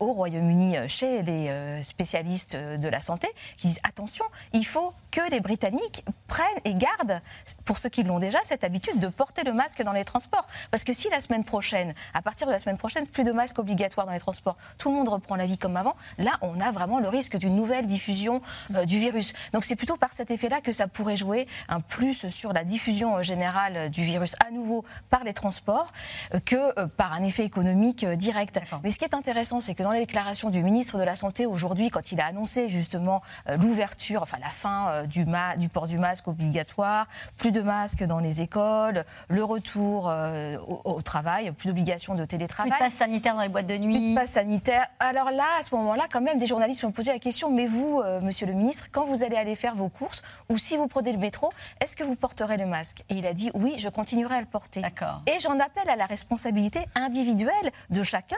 au 0.00 0.12
Royaume-Uni 0.12 0.76
chez 0.88 1.22
les 1.22 1.82
spécialistes 1.82 2.56
de 2.56 2.88
la 2.88 3.00
santé 3.00 3.28
qui 3.56 3.68
disent 3.68 3.80
attention, 3.82 4.24
il 4.52 4.66
faut 4.66 4.92
que 5.10 5.30
les 5.30 5.40
Britanniques 5.40 6.04
prennent 6.32 6.46
et 6.64 6.74
gardent 6.74 7.20
pour 7.66 7.76
ceux 7.76 7.90
qui 7.90 8.04
l'ont 8.04 8.18
déjà, 8.18 8.38
cette 8.42 8.64
habitude 8.64 8.98
de 8.98 9.08
porter 9.08 9.44
le 9.44 9.52
masque 9.52 9.82
dans 9.82 9.92
les 9.92 10.06
transports. 10.06 10.46
Parce 10.70 10.82
que 10.82 10.94
si 10.94 11.10
la 11.10 11.20
semaine 11.20 11.44
prochaine, 11.44 11.92
à 12.14 12.22
partir 12.22 12.46
de 12.46 12.52
la 12.52 12.58
semaine 12.58 12.78
prochaine, 12.78 13.06
plus 13.06 13.22
de 13.22 13.32
masques 13.32 13.58
obligatoires 13.58 14.06
dans 14.06 14.14
les 14.14 14.18
transports, 14.18 14.56
tout 14.78 14.88
le 14.88 14.96
monde 14.96 15.10
reprend 15.10 15.36
la 15.36 15.44
vie 15.44 15.58
comme 15.58 15.76
avant, 15.76 15.94
là, 16.16 16.38
on 16.40 16.58
a 16.58 16.70
vraiment 16.70 17.00
le 17.00 17.08
risque 17.10 17.36
d'une 17.36 17.54
nouvelle 17.54 17.84
diffusion 17.84 18.40
euh, 18.74 18.86
du 18.86 18.98
virus. 18.98 19.34
Donc 19.52 19.66
c'est 19.66 19.76
plutôt 19.76 19.96
par 19.96 20.14
cet 20.14 20.30
effet-là 20.30 20.62
que 20.62 20.72
ça 20.72 20.88
pourrait 20.88 21.18
jouer 21.18 21.46
un 21.68 21.80
plus 21.80 22.26
sur 22.28 22.54
la 22.54 22.64
diffusion 22.64 23.18
euh, 23.18 23.22
générale 23.22 23.90
du 23.90 24.02
virus 24.02 24.34
à 24.46 24.50
nouveau 24.50 24.86
par 25.10 25.24
les 25.24 25.34
transports 25.34 25.92
euh, 26.32 26.40
que 26.40 26.86
par 26.96 27.12
un 27.12 27.24
effet 27.24 27.44
économique 27.44 28.06
direct. 28.06 28.58
Mais 28.82 28.88
ce 28.88 28.98
qui 28.98 29.04
est 29.04 29.14
intéressant, 29.14 29.60
c'est 29.60 29.74
que 29.74 29.82
dans 29.82 29.92
les 29.92 30.00
déclarations 30.00 30.48
du 30.48 30.62
ministre 30.62 30.96
de 30.96 31.04
la 31.04 31.14
Santé 31.14 31.44
aujourd'hui, 31.44 31.90
quand 31.90 32.10
il 32.10 32.22
a 32.22 32.26
annoncé 32.26 32.70
justement 32.70 33.20
l'ouverture, 33.58 34.22
enfin 34.22 34.38
la 34.40 34.48
fin 34.48 35.04
du, 35.04 35.26
du 35.58 35.68
port 35.68 35.86
du 35.86 35.98
masque 35.98 36.21
obligatoire, 36.28 37.06
plus 37.36 37.52
de 37.52 37.60
masques 37.60 38.04
dans 38.04 38.18
les 38.18 38.40
écoles, 38.40 39.04
le 39.28 39.44
retour 39.44 40.08
euh, 40.08 40.58
au, 40.84 41.00
travail, 41.02 41.50
plus 41.52 41.68
d'obligations 41.68 42.14
de 42.14 42.24
télétravail. 42.24 42.70
Plus 42.70 42.78
de 42.78 42.84
passe 42.84 42.94
sanitaire 42.94 43.34
dans 43.34 43.42
les 43.42 43.48
boîtes 43.48 43.66
de 43.66 43.76
nuit. 43.76 43.98
Plus 43.98 44.10
de 44.10 44.14
passe 44.14 44.32
sanitaire. 44.32 44.86
Alors 45.00 45.30
là, 45.30 45.44
à 45.58 45.62
ce 45.62 45.74
moment-là, 45.74 46.06
quand 46.10 46.20
même, 46.20 46.38
des 46.38 46.46
journalistes 46.46 46.84
ont 46.84 46.92
posé 46.92 47.12
la 47.12 47.18
question, 47.18 47.50
mais 47.50 47.66
vous, 47.66 48.00
euh, 48.00 48.20
monsieur 48.20 48.46
le 48.46 48.52
ministre, 48.52 48.88
quand 48.92 49.04
vous 49.04 49.24
allez 49.24 49.36
aller 49.36 49.54
faire 49.54 49.74
vos 49.74 49.88
courses, 49.88 50.22
ou 50.48 50.58
si 50.58 50.76
vous 50.76 50.88
prenez 50.88 51.12
le 51.12 51.18
métro, 51.18 51.52
est-ce 51.80 51.96
que 51.96 52.04
vous 52.04 52.16
porterez 52.16 52.56
le 52.56 52.66
masque? 52.66 53.04
Et 53.08 53.14
il 53.14 53.26
a 53.26 53.32
dit, 53.32 53.50
oui, 53.54 53.74
je 53.78 53.88
continuerai 53.88 54.36
à 54.36 54.40
le 54.40 54.46
porter. 54.46 54.80
D'accord. 54.80 55.22
Et 55.26 55.38
j'en 55.40 55.58
appelle 55.58 55.88
à 55.88 55.96
la 55.96 56.06
responsabilité 56.06 56.80
individuelle 56.94 57.70
de 57.90 58.02
chacun 58.02 58.36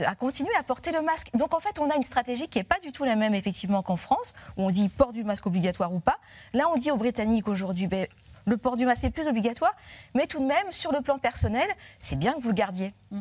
euh, 0.00 0.04
à 0.06 0.14
continuer 0.14 0.54
à 0.58 0.62
porter 0.62 0.90
le 0.90 1.02
masque. 1.02 1.28
Donc 1.34 1.54
en 1.54 1.60
fait, 1.60 1.78
on 1.78 1.90
a 1.90 1.96
une 1.96 2.02
stratégie 2.02 2.48
qui 2.48 2.58
n'est 2.58 2.64
pas 2.64 2.78
du 2.82 2.92
tout 2.92 3.04
la 3.04 3.16
même, 3.16 3.34
effectivement, 3.34 3.82
qu'en 3.82 3.96
France, 3.96 4.34
où 4.56 4.64
on 4.64 4.70
dit 4.70 4.88
port 4.88 5.12
du 5.12 5.24
masque 5.24 5.46
obligatoire 5.46 5.92
ou 5.92 6.00
pas. 6.00 6.18
Là, 6.54 6.68
on 6.72 6.76
dit 6.76 6.90
aux 6.90 6.96
Britanniques 6.96 7.21
aujourd'hui, 7.46 7.86
ben, 7.86 8.06
le 8.46 8.56
port 8.56 8.76
du 8.76 8.86
masque 8.86 9.04
est 9.04 9.10
plus 9.10 9.28
obligatoire, 9.28 9.74
mais 10.14 10.26
tout 10.26 10.40
de 10.40 10.46
même, 10.46 10.66
sur 10.70 10.92
le 10.92 11.00
plan 11.00 11.18
personnel, 11.18 11.68
c'est 11.98 12.16
bien 12.16 12.32
que 12.32 12.40
vous 12.40 12.48
le 12.48 12.54
gardiez. 12.54 12.92
Mmh. 13.10 13.20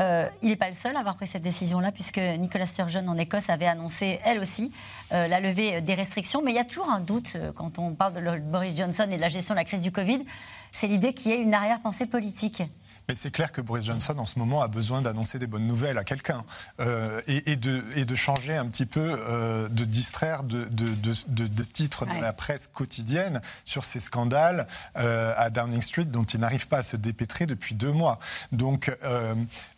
Euh, 0.00 0.28
il 0.42 0.48
n'est 0.48 0.56
pas 0.56 0.68
le 0.68 0.74
seul 0.74 0.96
à 0.96 1.00
avoir 1.00 1.16
pris 1.16 1.26
cette 1.26 1.42
décision-là, 1.42 1.92
puisque 1.92 2.18
Nicola 2.18 2.66
Sturgeon 2.66 3.06
en 3.08 3.18
Écosse 3.18 3.50
avait 3.50 3.66
annoncé, 3.66 4.20
elle 4.24 4.40
aussi, 4.40 4.72
euh, 5.12 5.28
la 5.28 5.40
levée 5.40 5.80
des 5.80 5.94
restrictions. 5.94 6.42
Mais 6.42 6.52
il 6.52 6.54
y 6.54 6.60
a 6.60 6.64
toujours 6.64 6.90
un 6.90 7.00
doute 7.00 7.34
euh, 7.36 7.52
quand 7.52 7.78
on 7.78 7.94
parle 7.94 8.14
de 8.14 8.40
Boris 8.40 8.76
Johnson 8.76 9.06
et 9.10 9.16
de 9.16 9.20
la 9.20 9.28
gestion 9.28 9.54
de 9.54 9.58
la 9.58 9.64
crise 9.64 9.82
du 9.82 9.92
Covid, 9.92 10.24
c'est 10.72 10.86
l'idée 10.86 11.12
qu'il 11.12 11.30
y 11.30 11.34
ait 11.34 11.40
une 11.40 11.54
arrière-pensée 11.54 12.06
politique. 12.06 12.62
Mais 13.12 13.16
c'est 13.16 13.30
clair 13.30 13.52
que 13.52 13.60
Boris 13.60 13.84
Johnson, 13.84 14.14
en 14.16 14.24
ce 14.24 14.38
moment, 14.38 14.62
a 14.62 14.68
besoin 14.68 15.02
d'annoncer 15.02 15.38
des 15.38 15.46
bonnes 15.46 15.66
nouvelles 15.66 15.98
à 15.98 16.02
quelqu'un 16.02 16.46
euh, 16.80 17.20
et, 17.26 17.56
de, 17.56 17.84
et, 17.94 18.06
de, 18.06 18.14
changer 18.14 18.56
un 18.56 18.64
petit 18.64 18.86
peu, 18.86 19.18
euh, 19.28 19.68
de 19.68 19.84
distraire 19.84 20.44
de, 20.44 20.64
de, 20.64 21.62
titres 21.62 22.06
de 22.06 22.18
la 22.22 22.32
presse 22.32 22.70
quotidienne 22.72 23.42
sur 23.66 23.84
ces 23.84 24.00
scandales 24.00 24.66
euh, 24.96 25.34
à 25.36 25.50
Downing 25.50 25.82
Street 25.82 26.06
dont 26.06 26.24
il 26.24 26.40
n'arrive 26.40 26.68
pas 26.68 26.78
à 26.78 26.82
se 26.82 26.96
dépêtrer 26.96 27.44
depuis 27.44 27.74
deux 27.74 27.92
mois. 27.92 28.18
Donc, 28.50 28.90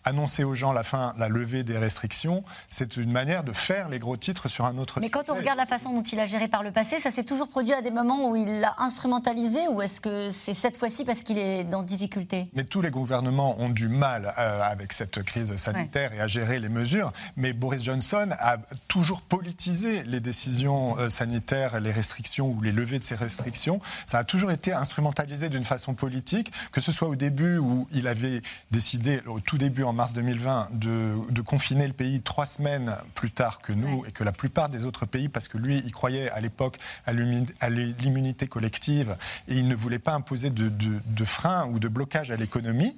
annoncer 0.05 0.45
aux 0.45 0.55
gens 0.55 0.73
la 0.73 0.85
fin, 0.85 1.13
la 1.19 1.29
levée 1.29 1.65
des 1.65 1.77
restrictions, 1.77 2.45
c'est 2.69 2.97
une 2.97 3.11
manière 3.11 3.43
de 3.43 3.53
faire 3.53 3.89
les 3.89 3.99
gros 3.99 4.17
titres 4.17 4.49
sur 4.49 4.65
un 4.65 4.79
autre. 4.79 5.01
Mais 5.01 5.11
quand 5.11 5.29
on 5.29 5.35
regarde 5.35 5.59
la 5.59 5.67
façon 5.67 5.93
dont 5.93 6.03
il 6.03 6.21
a 6.21 6.27
géré 6.27 6.47
par 6.47 6.63
le 6.63 6.71
passé, 6.71 7.01
ça 7.01 7.11
s'est 7.11 7.25
toujours 7.25 7.49
produit 7.49 7.73
à 7.73 7.83
des 7.83 7.91
moments 7.91 8.29
où 8.31 8.37
il 8.37 8.61
l'a 8.61 8.77
instrumentalisé 8.79 9.67
ou 9.69 9.83
est-ce 9.83 10.01
que 10.01 10.31
c'est 10.31 10.55
cette 10.55 10.77
fois-ci 10.77 11.05
parce 11.05 11.25
qu'il 11.25 11.39
est 11.39 11.65
dans 11.65 11.83
difficulté? 11.83 12.49
Mais 12.55 12.63
tous 12.63 12.81
les 12.81 12.91
gouvernements 12.91 13.24
ont 13.29 13.69
du 13.69 13.89
mal 13.89 14.33
euh, 14.39 14.63
avec 14.63 14.93
cette 14.93 15.23
crise 15.23 15.57
sanitaire 15.57 16.13
et 16.13 16.21
à 16.21 16.27
gérer 16.27 16.61
les 16.61 16.69
mesures. 16.69 17.13
Mais 17.37 17.53
Boris 17.53 17.83
Johnson 17.85 18.29
a 18.39 18.57
toujours 18.89 19.21
politisé 19.21 20.03
les 20.05 20.21
décisions 20.21 20.99
euh, 20.99 21.09
sanitaires, 21.09 21.81
les 21.81 21.91
restrictions 21.91 22.51
ou 22.51 22.61
les 22.63 22.73
levées 22.73 22.99
de 22.99 23.05
ces 23.05 23.15
restrictions. 23.15 23.81
Ça 24.07 24.19
a 24.19 24.25
toujours 24.25 24.51
été 24.51 24.73
instrumentalisé 24.73 25.49
d'une 25.49 25.65
façon 25.65 25.95
politique, 25.95 26.53
que 26.73 26.81
ce 26.81 26.93
soit 26.93 27.09
au 27.09 27.17
début 27.17 27.59
où 27.59 27.89
il 27.93 28.07
avait 28.07 28.43
décidé, 28.71 29.21
au 29.27 29.41
tout 29.41 29.59
début 29.59 29.83
en 29.83 29.93
mars 29.93 30.13
2020 30.13 30.69
de, 30.73 31.41
confiner 31.45 31.87
le 31.87 31.93
pays 31.93 32.23
trois 32.23 32.47
semaines 32.47 32.97
plus 33.15 33.31
tard 33.31 33.61
que 33.61 33.73
nous 33.73 34.05
et 34.07 34.13
que 34.13 34.25
la 34.25 34.33
plupart 34.33 34.71
des 34.71 34.87
autres 34.87 35.05
pays, 35.05 35.29
parce 35.29 35.47
que 35.47 35.59
lui, 35.59 35.83
il 35.85 35.93
croyait 35.93 36.31
à 36.31 36.41
l'époque 36.41 36.79
à 37.07 37.13
l'immunité 37.13 38.47
collective 38.47 39.17
et 39.49 39.57
il 39.57 39.69
ne 39.69 39.75
voulait 39.75 39.99
pas 39.99 40.15
imposer 40.15 40.51
de, 40.51 40.69
de, 40.69 41.25
frein 41.25 41.67
ou 41.67 41.79
de 41.79 41.89
blocage 41.89 42.31
à 42.31 42.37
l'économie, 42.37 42.97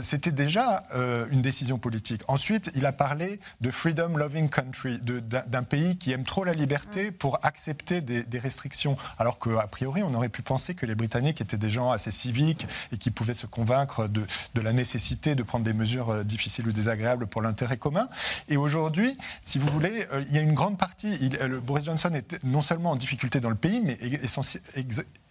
c'était 0.00 0.32
déjà 0.32 0.84
euh, 0.94 1.26
une 1.30 1.42
décision 1.42 1.78
politique. 1.78 2.22
Ensuite, 2.28 2.70
il 2.74 2.86
a 2.86 2.92
parlé 2.92 3.40
de 3.60 3.70
freedom 3.70 4.16
loving 4.16 4.48
country, 4.48 4.98
d'un 5.00 5.62
pays 5.62 5.96
qui 5.98 6.12
aime 6.12 6.24
trop 6.24 6.44
la 6.44 6.54
liberté 6.54 7.12
pour 7.12 7.38
accepter 7.42 8.00
des, 8.00 8.22
des 8.22 8.38
restrictions, 8.38 8.96
alors 9.18 9.38
qu'a 9.38 9.66
priori, 9.66 10.02
on 10.02 10.14
aurait 10.14 10.28
pu 10.28 10.42
penser 10.42 10.74
que 10.74 10.86
les 10.86 10.94
Britanniques 10.94 11.40
étaient 11.40 11.58
des 11.58 11.70
gens 11.70 11.90
assez 11.90 12.10
civiques 12.10 12.66
et 12.92 12.96
qui 12.96 13.10
pouvaient 13.10 13.34
se 13.34 13.46
convaincre 13.46 14.08
de, 14.08 14.24
de 14.54 14.60
la 14.60 14.72
nécessité 14.72 15.34
de 15.34 15.42
prendre 15.42 15.64
des 15.64 15.72
mesures 15.72 16.10
euh, 16.10 16.24
difficiles 16.24 16.38
difficile 16.38 16.68
ou 16.68 16.72
désagréable 16.72 17.26
pour 17.26 17.42
l'intérêt 17.42 17.76
commun. 17.76 18.08
Et 18.48 18.56
aujourd'hui, 18.56 19.18
si 19.42 19.58
vous 19.58 19.68
voulez, 19.70 20.06
euh, 20.12 20.24
il 20.28 20.34
y 20.34 20.38
a 20.38 20.40
une 20.40 20.54
grande 20.54 20.78
partie. 20.78 21.18
Il, 21.20 21.32
le 21.34 21.58
Boris 21.58 21.84
Johnson 21.84 22.12
est 22.14 22.42
non 22.44 22.62
seulement 22.62 22.92
en 22.92 22.96
difficulté 22.96 23.40
dans 23.40 23.50
le 23.50 23.56
pays, 23.56 23.82
mais 23.84 23.98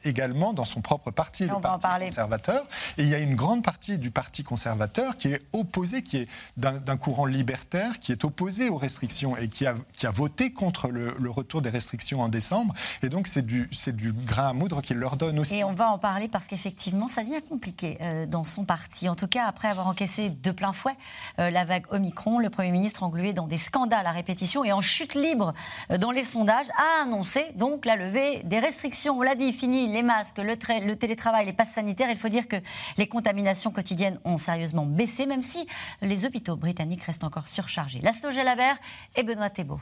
également 0.07 0.53
dans 0.53 0.65
son 0.65 0.81
propre 0.81 1.11
parti, 1.11 1.47
le 1.47 1.59
Parti 1.61 1.87
conservateur. 1.99 2.65
Et 2.97 3.03
il 3.03 3.09
y 3.09 3.15
a 3.15 3.19
une 3.19 3.35
grande 3.35 3.63
partie 3.63 3.97
du 3.97 4.11
Parti 4.11 4.43
conservateur 4.43 5.17
qui 5.17 5.29
est 5.29 5.41
opposé, 5.53 6.03
qui 6.03 6.17
est 6.17 6.27
d'un 6.57 6.97
courant 6.97 7.25
libertaire, 7.25 7.99
qui 7.99 8.11
est 8.11 8.23
opposé 8.23 8.69
aux 8.69 8.77
restrictions 8.77 9.37
et 9.37 9.47
qui 9.47 9.65
a, 9.65 9.75
qui 9.93 10.07
a 10.07 10.11
voté 10.11 10.51
contre 10.51 10.89
le, 10.89 11.29
retour 11.29 11.61
des 11.61 11.69
restrictions 11.69 12.21
en 12.21 12.29
décembre. 12.29 12.73
Et 13.03 13.09
donc, 13.09 13.27
c'est 13.27 13.45
du, 13.45 13.69
du 13.93 14.13
grain 14.13 14.49
à 14.49 14.53
moudre 14.53 14.81
qu'il 14.81 14.97
leur 14.97 15.17
donne 15.17 15.39
aussi. 15.39 15.57
Et 15.57 15.63
on 15.63 15.73
va 15.73 15.89
en 15.89 15.97
parler 15.97 16.27
parce 16.27 16.47
qu'effectivement, 16.47 17.07
ça 17.07 17.23
devient 17.23 17.41
compliqué 17.47 17.97
euh, 18.01 18.25
dans 18.25 18.43
son 18.43 18.63
parti. 18.63 19.09
En 19.09 19.15
tout 19.15 19.27
cas, 19.27 19.45
après 19.45 19.67
avoir 19.67 19.87
encaissé 19.87 20.29
de 20.29 20.51
plein 20.51 20.73
fouet 20.73 20.95
euh, 21.39 21.49
la 21.49 21.65
vague 21.65 21.85
Omicron, 21.91 22.39
le 22.39 22.49
Premier 22.49 22.71
ministre 22.71 23.03
englué 23.03 23.33
dans 23.33 23.47
des 23.47 23.57
scandales 23.57 24.07
à 24.07 24.11
répétition 24.11 24.63
et 24.63 24.71
en 24.71 24.81
chute 24.81 25.15
libre 25.15 25.53
euh, 25.91 25.97
dans 25.97 26.11
les 26.11 26.23
sondages, 26.23 26.69
a 26.77 27.03
annoncé 27.03 27.45
donc 27.55 27.85
la 27.85 27.95
levée 27.95 28.41
des 28.43 28.59
restrictions. 28.59 29.17
On 29.17 29.21
l'a 29.21 29.35
dit, 29.35 29.51
fini 29.53 29.87
les 29.97 30.03
masques, 30.03 30.37
le, 30.37 30.95
télétravail, 30.95 31.47
les 31.47 31.53
passes 31.53 31.71
sanitaires. 31.71 32.09
Il 32.11 32.19
faut 32.19 32.29
dire 32.29 32.47
que 32.47 32.57
les 32.97 33.07
contaminations 33.07 33.71
quotidiennes 33.71 34.19
ont 34.25 34.37
sérieusement 34.37 34.85
baissé, 34.85 35.25
même 35.25 35.41
si 35.41 35.65
les 36.01 36.25
hôpitaux 36.25 36.55
britanniques 36.55 37.03
restent 37.03 37.23
encore 37.23 37.47
surchargés. 37.47 37.99
Laszlo 38.01 38.29
Labert 38.29 38.77
et 39.15 39.23
Benoît 39.23 39.49
Thébault. 39.49 39.81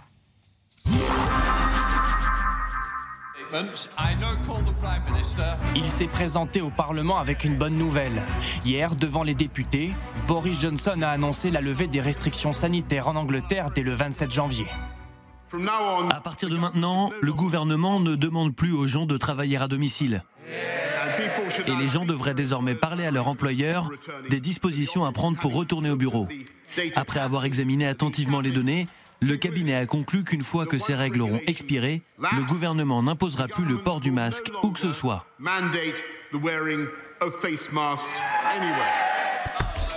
Il 5.76 5.90
s'est 5.90 6.08
présenté 6.08 6.62
au 6.62 6.70
Parlement 6.70 7.20
avec 7.20 7.44
une 7.44 7.58
bonne 7.58 7.78
nouvelle. 7.78 8.24
Hier, 8.64 8.96
devant 8.96 9.24
les 9.24 9.36
députés, 9.36 9.94
Boris 10.28 10.60
Johnson 10.60 11.02
a 11.02 11.10
annoncé 11.10 11.52
la 11.52 11.62
levée 11.62 11.88
des 11.88 12.02
restrictions 12.02 12.54
sanitaires 12.54 13.08
en 13.10 13.16
Angleterre 13.16 13.72
dès 13.72 13.84
le 13.84 13.94
27 13.94 14.32
janvier. 14.32 14.66
À 16.10 16.22
partir 16.22 16.50
de 16.50 16.58
maintenant, 16.58 17.12
le 17.22 17.34
gouvernement 17.34 18.00
ne 18.00 18.16
demande 18.16 18.56
plus 18.56 18.74
aux 18.74 18.88
gens 18.88 19.06
de 19.06 19.18
travailler 19.18 19.58
à 19.58 19.68
domicile. 19.68 20.24
Et 21.68 21.76
les 21.76 21.88
gens 21.88 22.06
devraient 22.06 22.34
désormais 22.34 22.76
parler 22.76 23.06
à 23.06 23.12
leur 23.12 23.28
employeur 23.28 23.90
des 24.30 24.40
dispositions 24.40 25.06
à 25.06 25.12
prendre 25.12 25.38
pour 25.40 25.54
retourner 25.54 25.90
au 25.90 25.96
bureau. 25.96 26.28
Après 26.96 27.20
avoir 27.20 27.46
examiné 27.46 27.88
attentivement 27.88 28.42
les 28.42 28.52
données, 28.52 28.88
le 29.22 29.38
cabinet 29.38 29.76
a 29.76 29.86
conclu 29.86 30.24
qu'une 30.24 30.44
fois 30.44 30.66
que 30.66 30.78
ces 30.78 30.94
règles 30.94 31.22
auront 31.22 31.40
expiré, 31.48 32.02
le 32.20 32.44
gouvernement 32.44 33.02
n'imposera 33.02 33.48
plus 33.48 33.66
le 33.66 33.78
port 33.78 34.00
du 34.00 34.12
masque 34.12 34.52
où 34.64 34.72
que 34.72 34.80
ce 34.80 34.92
soit. 34.92 35.26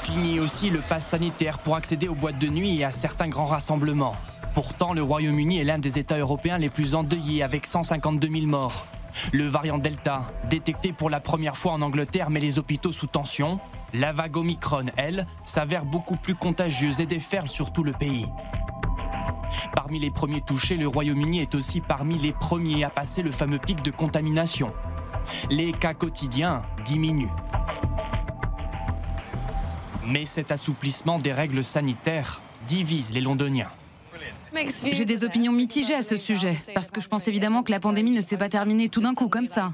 Fini 0.02 0.40
aussi 0.40 0.70
le 0.70 0.80
pass 0.80 1.08
sanitaire 1.08 1.58
pour 1.58 1.74
accéder 1.74 2.08
aux 2.08 2.14
boîtes 2.14 2.38
de 2.38 2.48
nuit 2.48 2.78
et 2.78 2.84
à 2.84 2.92
certains 2.92 3.28
grands 3.28 3.46
rassemblements. 3.46 4.16
Pourtant, 4.54 4.92
le 4.92 5.02
Royaume-Uni 5.02 5.58
est 5.58 5.64
l'un 5.64 5.78
des 5.78 5.98
États 5.98 6.18
européens 6.18 6.58
les 6.58 6.68
plus 6.68 6.94
endeuillés 6.94 7.42
avec 7.42 7.66
152 7.66 8.28
000 8.28 8.46
morts. 8.46 8.86
Le 9.32 9.46
variant 9.46 9.78
Delta, 9.78 10.30
détecté 10.48 10.92
pour 10.92 11.10
la 11.10 11.20
première 11.20 11.56
fois 11.56 11.72
en 11.72 11.82
Angleterre, 11.82 12.30
met 12.30 12.40
les 12.40 12.58
hôpitaux 12.58 12.92
sous 12.92 13.06
tension. 13.06 13.60
La 13.94 14.12
vague 14.12 14.36
Omicron, 14.36 14.86
elle, 14.96 15.26
s'avère 15.44 15.84
beaucoup 15.84 16.16
plus 16.16 16.34
contagieuse 16.34 17.00
et 17.00 17.06
déferle 17.06 17.48
sur 17.48 17.72
tout 17.72 17.84
le 17.84 17.92
pays. 17.92 18.26
Parmi 19.74 19.98
les 19.98 20.10
premiers 20.10 20.42
touchés, 20.42 20.76
le 20.76 20.88
Royaume-Uni 20.88 21.40
est 21.40 21.54
aussi 21.54 21.80
parmi 21.80 22.18
les 22.18 22.32
premiers 22.32 22.84
à 22.84 22.90
passer 22.90 23.22
le 23.22 23.32
fameux 23.32 23.58
pic 23.58 23.82
de 23.82 23.90
contamination. 23.90 24.72
Les 25.50 25.72
cas 25.72 25.94
quotidiens 25.94 26.62
diminuent. 26.84 27.32
Mais 30.06 30.24
cet 30.24 30.52
assouplissement 30.52 31.18
des 31.18 31.32
règles 31.32 31.64
sanitaires 31.64 32.40
divise 32.66 33.12
les 33.12 33.20
Londoniens. 33.20 33.70
J'ai 34.92 35.04
des 35.04 35.24
opinions 35.24 35.52
mitigées 35.52 35.94
à 35.94 36.02
ce 36.02 36.16
sujet, 36.16 36.56
parce 36.74 36.90
que 36.90 37.00
je 37.00 37.08
pense 37.08 37.28
évidemment 37.28 37.62
que 37.62 37.70
la 37.70 37.80
pandémie 37.80 38.12
ne 38.12 38.20
s'est 38.20 38.36
pas 38.36 38.48
terminée 38.48 38.88
tout 38.88 39.00
d'un 39.00 39.14
coup 39.14 39.28
comme 39.28 39.46
ça. 39.46 39.72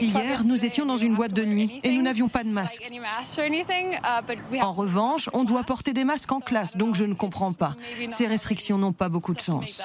Hier, 0.00 0.44
nous 0.44 0.64
étions 0.64 0.86
dans 0.86 0.96
une 0.96 1.14
boîte 1.14 1.32
de 1.32 1.44
nuit 1.44 1.80
et 1.82 1.90
nous 1.90 2.02
n'avions 2.02 2.28
pas 2.28 2.44
de 2.44 2.50
masque. 2.50 2.88
En 4.60 4.72
revanche, 4.72 5.30
on 5.32 5.44
doit 5.44 5.62
porter 5.62 5.92
des 5.92 6.04
masques 6.04 6.32
en 6.32 6.40
classe, 6.40 6.76
donc 6.76 6.94
je 6.94 7.04
ne 7.04 7.14
comprends 7.14 7.52
pas. 7.52 7.76
Ces 8.10 8.26
restrictions 8.26 8.78
n'ont 8.78 8.92
pas 8.92 9.08
beaucoup 9.08 9.34
de 9.34 9.40
sens. 9.40 9.82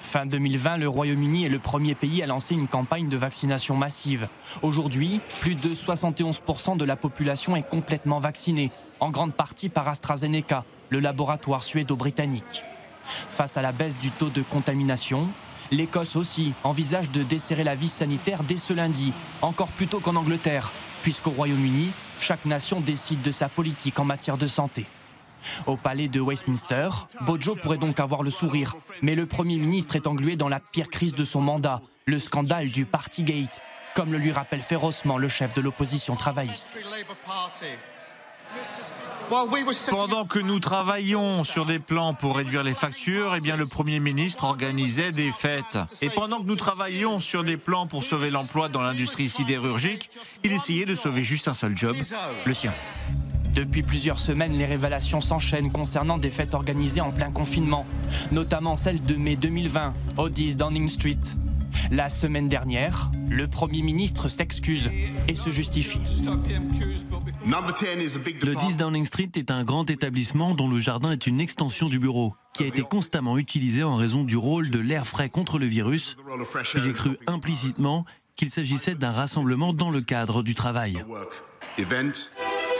Fin 0.00 0.24
2020, 0.24 0.78
le 0.78 0.88
Royaume-Uni 0.88 1.44
est 1.44 1.50
le 1.50 1.58
premier 1.58 1.94
pays 1.94 2.22
à 2.22 2.26
lancer 2.26 2.54
une 2.54 2.68
campagne 2.68 3.08
de 3.08 3.16
vaccination 3.16 3.76
massive. 3.76 4.28
Aujourd'hui, 4.62 5.20
plus 5.40 5.54
de 5.54 5.74
71% 5.74 6.78
de 6.78 6.84
la 6.84 6.96
population 6.96 7.54
est 7.54 7.68
complètement 7.68 8.18
vaccinée, 8.18 8.70
en 8.98 9.10
grande 9.10 9.34
partie 9.34 9.68
par 9.68 9.86
AstraZeneca, 9.88 10.64
le 10.90 11.00
laboratoire 11.00 11.62
suédo-britannique. 11.62 12.64
Face 13.30 13.56
à 13.56 13.62
la 13.62 13.72
baisse 13.72 13.98
du 13.98 14.10
taux 14.10 14.28
de 14.28 14.42
contamination, 14.42 15.28
l'Écosse 15.70 16.16
aussi 16.16 16.52
envisage 16.64 17.10
de 17.10 17.22
desserrer 17.22 17.64
la 17.64 17.74
vie 17.74 17.88
sanitaire 17.88 18.42
dès 18.42 18.56
ce 18.56 18.72
lundi, 18.72 19.12
encore 19.40 19.68
plus 19.68 19.86
tôt 19.86 20.00
qu'en 20.00 20.16
Angleterre, 20.16 20.70
puisqu'au 21.02 21.30
Royaume-Uni, 21.30 21.90
chaque 22.20 22.44
nation 22.44 22.80
décide 22.80 23.22
de 23.22 23.30
sa 23.30 23.48
politique 23.48 23.98
en 23.98 24.04
matière 24.04 24.36
de 24.36 24.46
santé. 24.46 24.86
Au 25.66 25.76
palais 25.76 26.08
de 26.08 26.20
Westminster, 26.20 26.90
Bojo 27.22 27.56
pourrait 27.56 27.78
donc 27.78 27.98
avoir 27.98 28.22
le 28.22 28.30
sourire, 28.30 28.76
mais 29.00 29.14
le 29.14 29.24
Premier 29.24 29.56
ministre 29.56 29.96
est 29.96 30.06
englué 30.06 30.36
dans 30.36 30.48
la 30.48 30.60
pire 30.60 30.88
crise 30.88 31.14
de 31.14 31.24
son 31.24 31.40
mandat, 31.40 31.80
le 32.04 32.18
scandale 32.18 32.68
du 32.68 32.84
Partygate, 32.84 33.60
comme 33.94 34.12
le 34.12 34.18
lui 34.18 34.32
rappelle 34.32 34.62
férocement 34.62 35.18
le 35.18 35.28
chef 35.28 35.54
de 35.54 35.60
l'opposition 35.60 36.14
travailliste. 36.14 36.80
Pendant 39.90 40.26
que 40.26 40.40
nous 40.40 40.58
travaillions 40.58 41.44
sur 41.44 41.64
des 41.64 41.78
plans 41.78 42.14
pour 42.14 42.36
réduire 42.36 42.64
les 42.64 42.74
factures, 42.74 43.34
eh 43.36 43.40
bien 43.40 43.56
le 43.56 43.66
Premier 43.66 44.00
ministre 44.00 44.42
organisait 44.42 45.12
des 45.12 45.30
fêtes. 45.30 45.78
Et 46.02 46.10
pendant 46.10 46.40
que 46.40 46.46
nous 46.46 46.56
travaillions 46.56 47.20
sur 47.20 47.44
des 47.44 47.56
plans 47.56 47.86
pour 47.86 48.02
sauver 48.02 48.30
l'emploi 48.30 48.68
dans 48.68 48.82
l'industrie 48.82 49.28
sidérurgique, 49.28 50.10
il 50.42 50.50
essayait 50.52 50.84
de 50.84 50.96
sauver 50.96 51.22
juste 51.22 51.46
un 51.46 51.54
seul 51.54 51.76
job, 51.76 51.96
le 52.44 52.54
sien. 52.54 52.74
Depuis 53.54 53.82
plusieurs 53.82 54.18
semaines, 54.18 54.56
les 54.56 54.66
révélations 54.66 55.20
s'enchaînent 55.20 55.70
concernant 55.70 56.18
des 56.18 56.30
fêtes 56.30 56.54
organisées 56.54 57.00
en 57.00 57.12
plein 57.12 57.30
confinement, 57.30 57.86
notamment 58.32 58.74
celle 58.74 59.02
de 59.02 59.14
mai 59.14 59.36
2020 59.36 59.94
au 60.18 60.28
10 60.28 60.56
Downing 60.56 60.88
Street. 60.88 61.20
La 61.90 62.10
semaine 62.10 62.48
dernière, 62.48 63.10
le 63.28 63.48
Premier 63.48 63.82
ministre 63.82 64.28
s'excuse 64.28 64.90
et 65.28 65.34
se 65.34 65.50
justifie. 65.50 66.00
Le 67.44 68.54
10 68.54 68.76
Downing 68.76 69.04
Street 69.04 69.30
est 69.34 69.50
un 69.50 69.64
grand 69.64 69.88
établissement 69.90 70.54
dont 70.54 70.68
le 70.68 70.80
jardin 70.80 71.12
est 71.12 71.26
une 71.26 71.40
extension 71.40 71.88
du 71.88 71.98
bureau, 71.98 72.34
qui 72.54 72.64
a 72.64 72.66
été 72.66 72.82
constamment 72.82 73.38
utilisé 73.38 73.82
en 73.82 73.96
raison 73.96 74.24
du 74.24 74.36
rôle 74.36 74.70
de 74.70 74.78
l'air 74.78 75.06
frais 75.06 75.28
contre 75.28 75.58
le 75.58 75.66
virus. 75.66 76.16
J'ai 76.74 76.92
cru 76.92 77.16
implicitement 77.26 78.04
qu'il 78.36 78.50
s'agissait 78.50 78.94
d'un 78.94 79.12
rassemblement 79.12 79.72
dans 79.72 79.90
le 79.90 80.00
cadre 80.00 80.42
du 80.42 80.54
travail. 80.54 81.04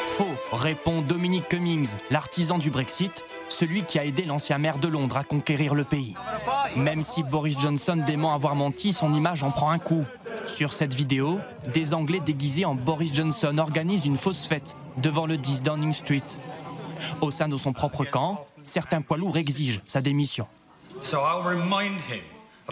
Faux, 0.02 0.26
répond 0.52 1.02
Dominic 1.02 1.48
Cummings, 1.48 1.96
l'artisan 2.10 2.58
du 2.58 2.70
Brexit, 2.70 3.24
celui 3.50 3.84
qui 3.84 3.98
a 3.98 4.04
aidé 4.04 4.24
l'ancien 4.24 4.58
maire 4.58 4.78
de 4.78 4.88
Londres 4.88 5.16
à 5.16 5.24
conquérir 5.24 5.74
le 5.74 5.84
pays. 5.84 6.14
Même 6.76 7.02
si 7.02 7.22
Boris 7.22 7.58
Johnson 7.58 8.02
dément 8.06 8.32
avoir 8.32 8.54
menti, 8.54 8.92
son 8.92 9.12
image 9.12 9.42
en 9.42 9.50
prend 9.50 9.70
un 9.70 9.78
coup. 9.78 10.04
Sur 10.46 10.72
cette 10.72 10.94
vidéo, 10.94 11.38
des 11.72 11.92
Anglais 11.94 12.20
déguisés 12.20 12.64
en 12.64 12.74
Boris 12.74 13.14
Johnson 13.14 13.58
organisent 13.58 14.06
une 14.06 14.16
fausse 14.16 14.46
fête 14.46 14.76
devant 14.96 15.26
le 15.26 15.36
10 15.36 15.62
Downing 15.62 15.92
Street. 15.92 16.22
Au 17.20 17.30
sein 17.30 17.48
de 17.48 17.56
son 17.56 17.72
propre 17.72 18.04
camp, 18.04 18.44
certains 18.64 19.02
poids 19.02 19.18
lourds 19.18 19.36
exigent 19.36 19.80
sa 19.86 20.00
démission. 20.00 20.46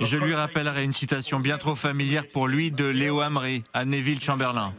Je 0.01 0.17
lui 0.17 0.35
rappellerai 0.35 0.85
une 0.85 0.93
citation 0.93 1.41
bien 1.41 1.59
trop 1.59 1.75
familière 1.75 2.29
pour 2.29 2.47
lui 2.47 2.71
de 2.71 2.85
Léo 2.85 3.21
Hamry 3.21 3.65
à 3.75 3.85
Neville 3.85 4.23
Chamberlain. 4.23 4.73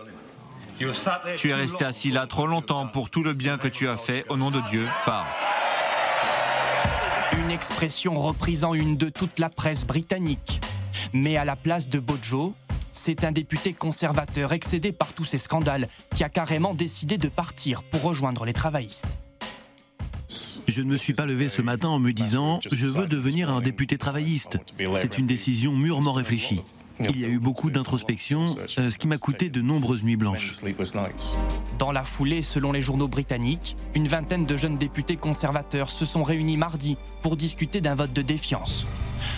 Tu 1.35 1.49
es 1.49 1.53
resté 1.53 1.83
assis 1.83 2.11
là 2.11 2.25
trop 2.25 2.47
longtemps 2.47 2.87
pour 2.87 3.09
tout 3.09 3.23
le 3.23 3.33
bien 3.33 3.57
que 3.57 3.67
tu 3.67 3.89
as 3.89 3.97
fait. 3.97 4.23
Au 4.29 4.37
nom 4.37 4.49
de 4.49 4.61
Dieu, 4.69 4.87
pars. 5.05 5.27
Une 7.38 7.51
expression 7.51 8.19
reprise 8.19 8.63
en 8.63 8.74
une 8.74 8.98
de 8.98 9.09
toute 9.09 9.39
la 9.39 9.50
presse 9.50 9.86
britannique. 9.86 10.62
Mais 11.13 11.38
à 11.38 11.45
la 11.45 11.55
place 11.55 11.88
de 11.88 12.00
Bojo, 12.00 12.55
c'est 12.93 13.24
un 13.24 13.31
député 13.31 13.74
conservateur 13.74 14.51
excédé 14.53 14.91
par 14.91 15.13
tous 15.13 15.25
ces 15.25 15.38
scandales 15.38 15.88
qui 16.15 16.24
a 16.24 16.29
carrément 16.29 16.74
décidé 16.74 17.17
de 17.17 17.29
partir 17.29 17.83
pour 17.83 18.01
rejoindre 18.01 18.45
les 18.45 18.53
travaillistes. 18.53 19.07
Je 20.67 20.81
ne 20.81 20.88
me 20.88 20.98
suis 20.98 21.13
pas 21.13 21.25
levé 21.25 21.50
ce 21.50 21.62
matin 21.62 21.89
en 21.89 22.00
me 22.00 22.12
disant 22.12 22.59
je 22.71 22.88
veux 22.88 23.07
devenir 23.07 23.50
un 23.50 23.62
député 23.62 23.98
travailliste. 23.98 24.57
C'est 24.95 25.17
une 25.17 25.27
décision 25.27 25.75
mûrement 25.75 26.13
réfléchie. 26.13 26.62
Il 26.99 27.19
y 27.19 27.25
a 27.25 27.29
eu 27.29 27.39
beaucoup 27.39 27.71
d'introspection, 27.71 28.45
euh, 28.77 28.89
ce 28.89 28.97
qui 28.97 29.07
m'a 29.07 29.17
coûté 29.17 29.49
de 29.49 29.61
nombreuses 29.61 30.03
nuits 30.03 30.17
blanches. 30.17 30.51
Dans 31.77 31.91
la 31.91 32.03
foulée, 32.03 32.41
selon 32.41 32.71
les 32.71 32.81
journaux 32.81 33.07
britanniques, 33.07 33.77
une 33.95 34.07
vingtaine 34.07 34.45
de 34.45 34.57
jeunes 34.57 34.77
députés 34.77 35.15
conservateurs 35.15 35.91
se 35.91 36.05
sont 36.05 36.23
réunis 36.23 36.57
mardi 36.57 36.97
pour 37.21 37.37
discuter 37.37 37.79
d'un 37.79 37.95
vote 37.95 38.13
de 38.13 38.21
défiance. 38.21 38.85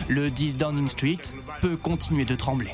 Le 0.07 0.29
10 0.29 0.57
Downing 0.57 0.87
Street 0.87 1.21
peut 1.61 1.77
continuer 1.77 2.25
de 2.25 2.35
trembler. 2.35 2.71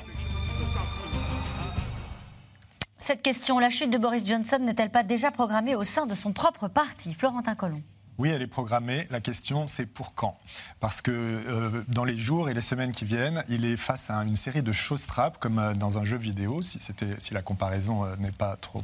Cette 2.98 3.22
question, 3.22 3.60
la 3.60 3.70
chute 3.70 3.92
de 3.92 3.98
Boris 3.98 4.26
Johnson 4.26 4.60
n'est-elle 4.62 4.90
pas 4.90 5.04
déjà 5.04 5.32
programmée 5.32 5.76
au 5.76 5.84
sein 5.84 6.06
de 6.06 6.16
son 6.16 6.34
propre 6.34 6.68
parti 6.68 7.14
Florentin 7.14 7.56
Colomb? 7.56 7.82
Oui, 8.18 8.30
elle 8.30 8.42
est 8.42 8.48
programmée. 8.48 9.08
La 9.12 9.20
question, 9.20 9.68
c'est 9.68 9.86
pour 9.86 10.16
quand? 10.16 10.40
Parce 10.80 11.02
que 11.02 11.12
euh, 11.12 11.84
dans 11.88 12.04
les 12.04 12.18
jours 12.18 12.50
et 12.50 12.56
les 12.56 12.62
semaines 12.62 12.92
qui 12.92 13.06
viennent, 13.06 13.44
il 13.48 13.64
est 13.64 13.78
face 13.78 14.10
à 14.10 14.16
une 14.24 14.36
série 14.36 14.64
de 14.64 14.72
choses 14.72 15.06
trappes, 15.06 15.38
comme 15.38 15.60
euh, 15.60 15.74
dans 15.74 16.00
un 16.00 16.04
jeu 16.04 16.18
vidéo, 16.18 16.64
si, 16.64 16.80
si 16.80 17.34
la 17.34 17.42
comparaison 17.44 18.06
euh, 18.06 18.16
n'est 18.18 18.32
pas 18.32 18.56
trop 18.56 18.84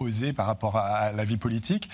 osée 0.00 0.34
par 0.34 0.46
rapport 0.46 0.76
à, 0.76 1.12
la 1.12 1.24
vie 1.24 1.36
politique. 1.36 1.88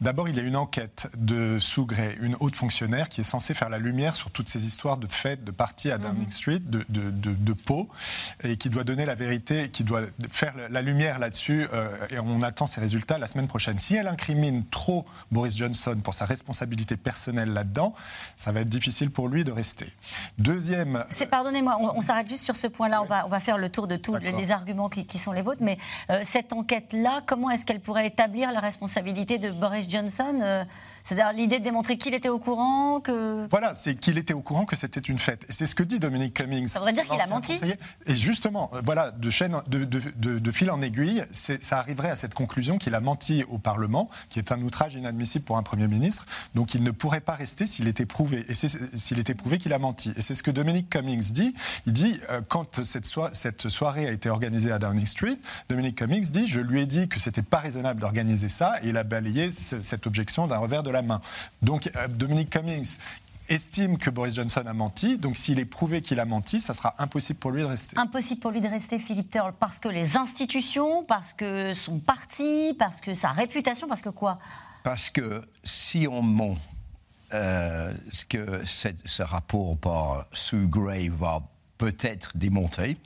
D'abord, 0.00 0.28
il 0.28 0.36
y 0.36 0.40
a 0.40 0.42
une 0.42 0.56
enquête 0.56 1.08
de 1.16 1.58
Sougré, 1.58 2.16
une 2.20 2.36
haute 2.40 2.56
fonctionnaire, 2.56 3.08
qui 3.08 3.20
est 3.20 3.24
censée 3.24 3.52
faire 3.52 3.68
la 3.68 3.78
lumière 3.78 4.16
sur 4.16 4.30
toutes 4.30 4.48
ces 4.48 4.66
histoires 4.66 4.96
de 4.96 5.06
fêtes, 5.06 5.44
de 5.44 5.50
parties 5.50 5.90
à 5.90 5.98
Downing 5.98 6.24
mhm. 6.24 6.30
Street, 6.30 6.60
de, 6.60 6.84
de, 6.88 7.10
de, 7.10 7.52
Pau, 7.52 7.88
et 8.42 8.56
qui 8.56 8.70
doit 8.70 8.84
donner 8.84 9.04
la 9.04 9.14
vérité, 9.14 9.68
qui 9.68 9.84
doit 9.84 10.02
faire 10.30 10.54
la 10.70 10.82
lumière 10.82 11.18
là-dessus. 11.18 11.66
et 12.10 12.18
on 12.18 12.42
attend 12.42 12.66
ses 12.66 12.80
résultats 12.80 13.18
la 13.18 13.26
semaine 13.26 13.48
prochaine. 13.48 13.78
Si 13.78 13.94
elle 13.94 14.08
incrimine 14.08 14.64
trop 14.70 15.06
Boris 15.30 15.56
Johnson, 15.56 15.73
pour 16.02 16.14
sa 16.14 16.24
responsabilité 16.24 16.96
personnelle 16.96 17.52
là-dedans, 17.52 17.94
ça 18.36 18.52
va 18.52 18.60
être 18.60 18.68
difficile 18.68 19.10
pour 19.10 19.28
lui 19.28 19.44
de 19.44 19.52
rester. 19.52 19.92
Deuxième. 20.38 21.04
Pardonnez-moi, 21.30 21.78
on, 21.80 22.00
s'arrête 22.00 22.28
juste 22.28 22.44
sur 22.44 22.56
ce 22.56 22.66
point-là. 22.66 23.02
On 23.02 23.06
va, 23.06 23.26
on 23.26 23.28
va 23.28 23.40
faire 23.40 23.58
le 23.58 23.68
tour 23.68 23.86
de 23.86 23.96
tous 23.96 24.16
les 24.16 24.50
arguments 24.50 24.88
qui, 24.88 25.18
sont 25.18 25.32
les 25.32 25.42
vôtres. 25.42 25.62
Mais 25.62 25.78
euh, 26.10 26.20
cette 26.24 26.52
enquête-là, 26.52 27.22
comment 27.26 27.50
est-ce 27.50 27.64
qu'elle 27.64 27.80
pourrait 27.80 28.06
établir 28.06 28.52
la 28.52 28.60
responsabilité 28.60 29.38
de 29.38 29.50
Boris 29.50 29.90
Johnson 29.90 30.38
euh, 30.42 30.64
C'est-à-dire 31.02 31.32
l'idée 31.32 31.58
de 31.58 31.64
démontrer 31.64 31.96
qu'il 31.96 32.14
était 32.14 32.28
au 32.28 32.38
courant 32.38 33.00
que. 33.00 33.46
Voilà, 33.50 33.74
c'est 33.74 33.94
qu'il 33.94 34.18
était 34.18 34.34
au 34.34 34.42
courant 34.42 34.64
que 34.64 34.76
c'était 34.76 35.00
une 35.00 35.18
fête. 35.18 35.44
Et 35.48 35.52
c'est 35.52 35.66
ce 35.66 35.74
que 35.74 35.82
dit 35.82 35.98
Dominique 35.98 36.34
Cummings. 36.34 36.68
Ça 36.68 36.78
voudrait 36.78 36.92
dire 36.92 37.06
qu'il 37.06 37.20
a 37.20 37.26
menti. 37.26 37.58
Et 38.06 38.14
justement, 38.14 38.70
euh, 38.74 38.82
voilà, 38.84 39.10
de, 39.10 39.30
chaîne, 39.30 39.60
de, 39.66 39.84
de, 39.84 40.38
de 40.38 40.50
fil 40.52 40.70
en 40.70 40.80
aiguille, 40.82 41.24
ça 41.30 41.78
arriverait 41.78 42.10
à 42.10 42.16
cette 42.16 42.34
conclusion 42.34 42.78
qu'il 42.78 42.94
a 42.94 43.00
menti 43.00 43.44
au 43.48 43.58
Parlement, 43.58 44.08
qui 44.28 44.38
est 44.38 44.52
un 44.52 44.60
outrage 44.60 44.94
inadmissible 44.94 45.44
pour 45.44 45.56
un 45.56 45.62
Premier 45.64 45.88
ministre. 45.88 46.26
Donc 46.54 46.74
il 46.74 46.82
ne 46.82 46.90
pourrait 46.90 47.20
pas 47.20 47.34
rester 47.34 47.66
s'il 47.66 47.88
était 47.88 48.06
prouvé. 48.06 48.44
Et 48.48 48.54
s'il 48.54 49.18
était 49.18 49.34
prouvé 49.34 49.58
qu'il 49.58 49.72
a 49.72 49.78
menti. 49.78 50.12
Et 50.16 50.22
c'est 50.22 50.34
ce 50.34 50.42
que 50.42 50.50
Dominique 50.50 50.88
Cummings 50.90 51.32
dit. 51.32 51.54
Il 51.86 51.92
dit, 51.92 52.20
euh, 52.30 52.40
quand 52.46 52.84
cette, 52.84 53.06
soirée 53.68 54.06
a 54.06 54.12
été 54.12 54.30
organisée 54.30 54.70
à 54.72 54.78
Downing 54.78 55.06
Street, 55.06 55.38
Dominique 55.68 55.96
Cummings 55.96 56.30
dit, 56.30 56.46
je 56.46 56.60
lui 56.60 56.80
ai 56.80 56.86
dit 56.86 57.08
que 57.08 57.18
c'était 57.18 57.42
pas 57.42 57.58
raisonnable 57.58 58.00
d'organiser 58.00 58.48
ça, 58.48 58.82
et 58.82 58.88
il 58.88 58.96
a 58.96 59.04
balayé 59.04 59.50
cette 59.50 60.06
objection 60.06 60.46
d'un 60.46 60.58
revers 60.58 60.82
de 60.82 60.90
la 60.90 61.02
main. 61.02 61.20
Donc 61.62 61.90
euh, 61.96 62.08
Dominique 62.08 62.50
Cummings 62.50 62.98
estime 63.48 63.98
que 63.98 64.10
Boris 64.10 64.34
Johnson 64.34 64.62
a 64.66 64.72
menti. 64.72 65.18
Donc 65.18 65.36
s'il 65.36 65.58
est 65.58 65.64
prouvé 65.64 66.02
qu'il 66.02 66.20
a 66.20 66.24
menti, 66.24 66.60
ça 66.60 66.74
sera 66.74 66.94
impossible 66.98 67.38
pour 67.38 67.50
lui 67.50 67.62
de 67.62 67.66
rester. 67.66 67.96
Impossible 67.98 68.40
pour 68.40 68.50
lui 68.50 68.60
de 68.60 68.68
rester, 68.68 68.98
Philippe 68.98 69.30
Turl, 69.30 69.52
parce 69.58 69.78
que 69.78 69.88
les 69.88 70.16
institutions, 70.16 71.04
parce 71.04 71.32
que 71.32 71.74
son 71.74 71.98
parti, 71.98 72.74
parce 72.78 73.00
que 73.00 73.14
sa 73.14 73.30
réputation, 73.30 73.88
parce 73.88 74.00
que 74.00 74.10
quoi? 74.10 74.38
Parce 74.84 75.08
que 75.08 75.42
si 75.64 76.06
on 76.06 76.22
ment, 76.22 76.58
euh, 77.32 77.92
ce 78.12 78.26
que 78.26 78.62
ce 78.66 79.22
rapport 79.22 79.78
par 79.78 80.26
Sue 80.32 80.68
Gray 80.68 81.08
va 81.08 81.40
peut-être 81.78 82.36
démontrer, 82.36 82.98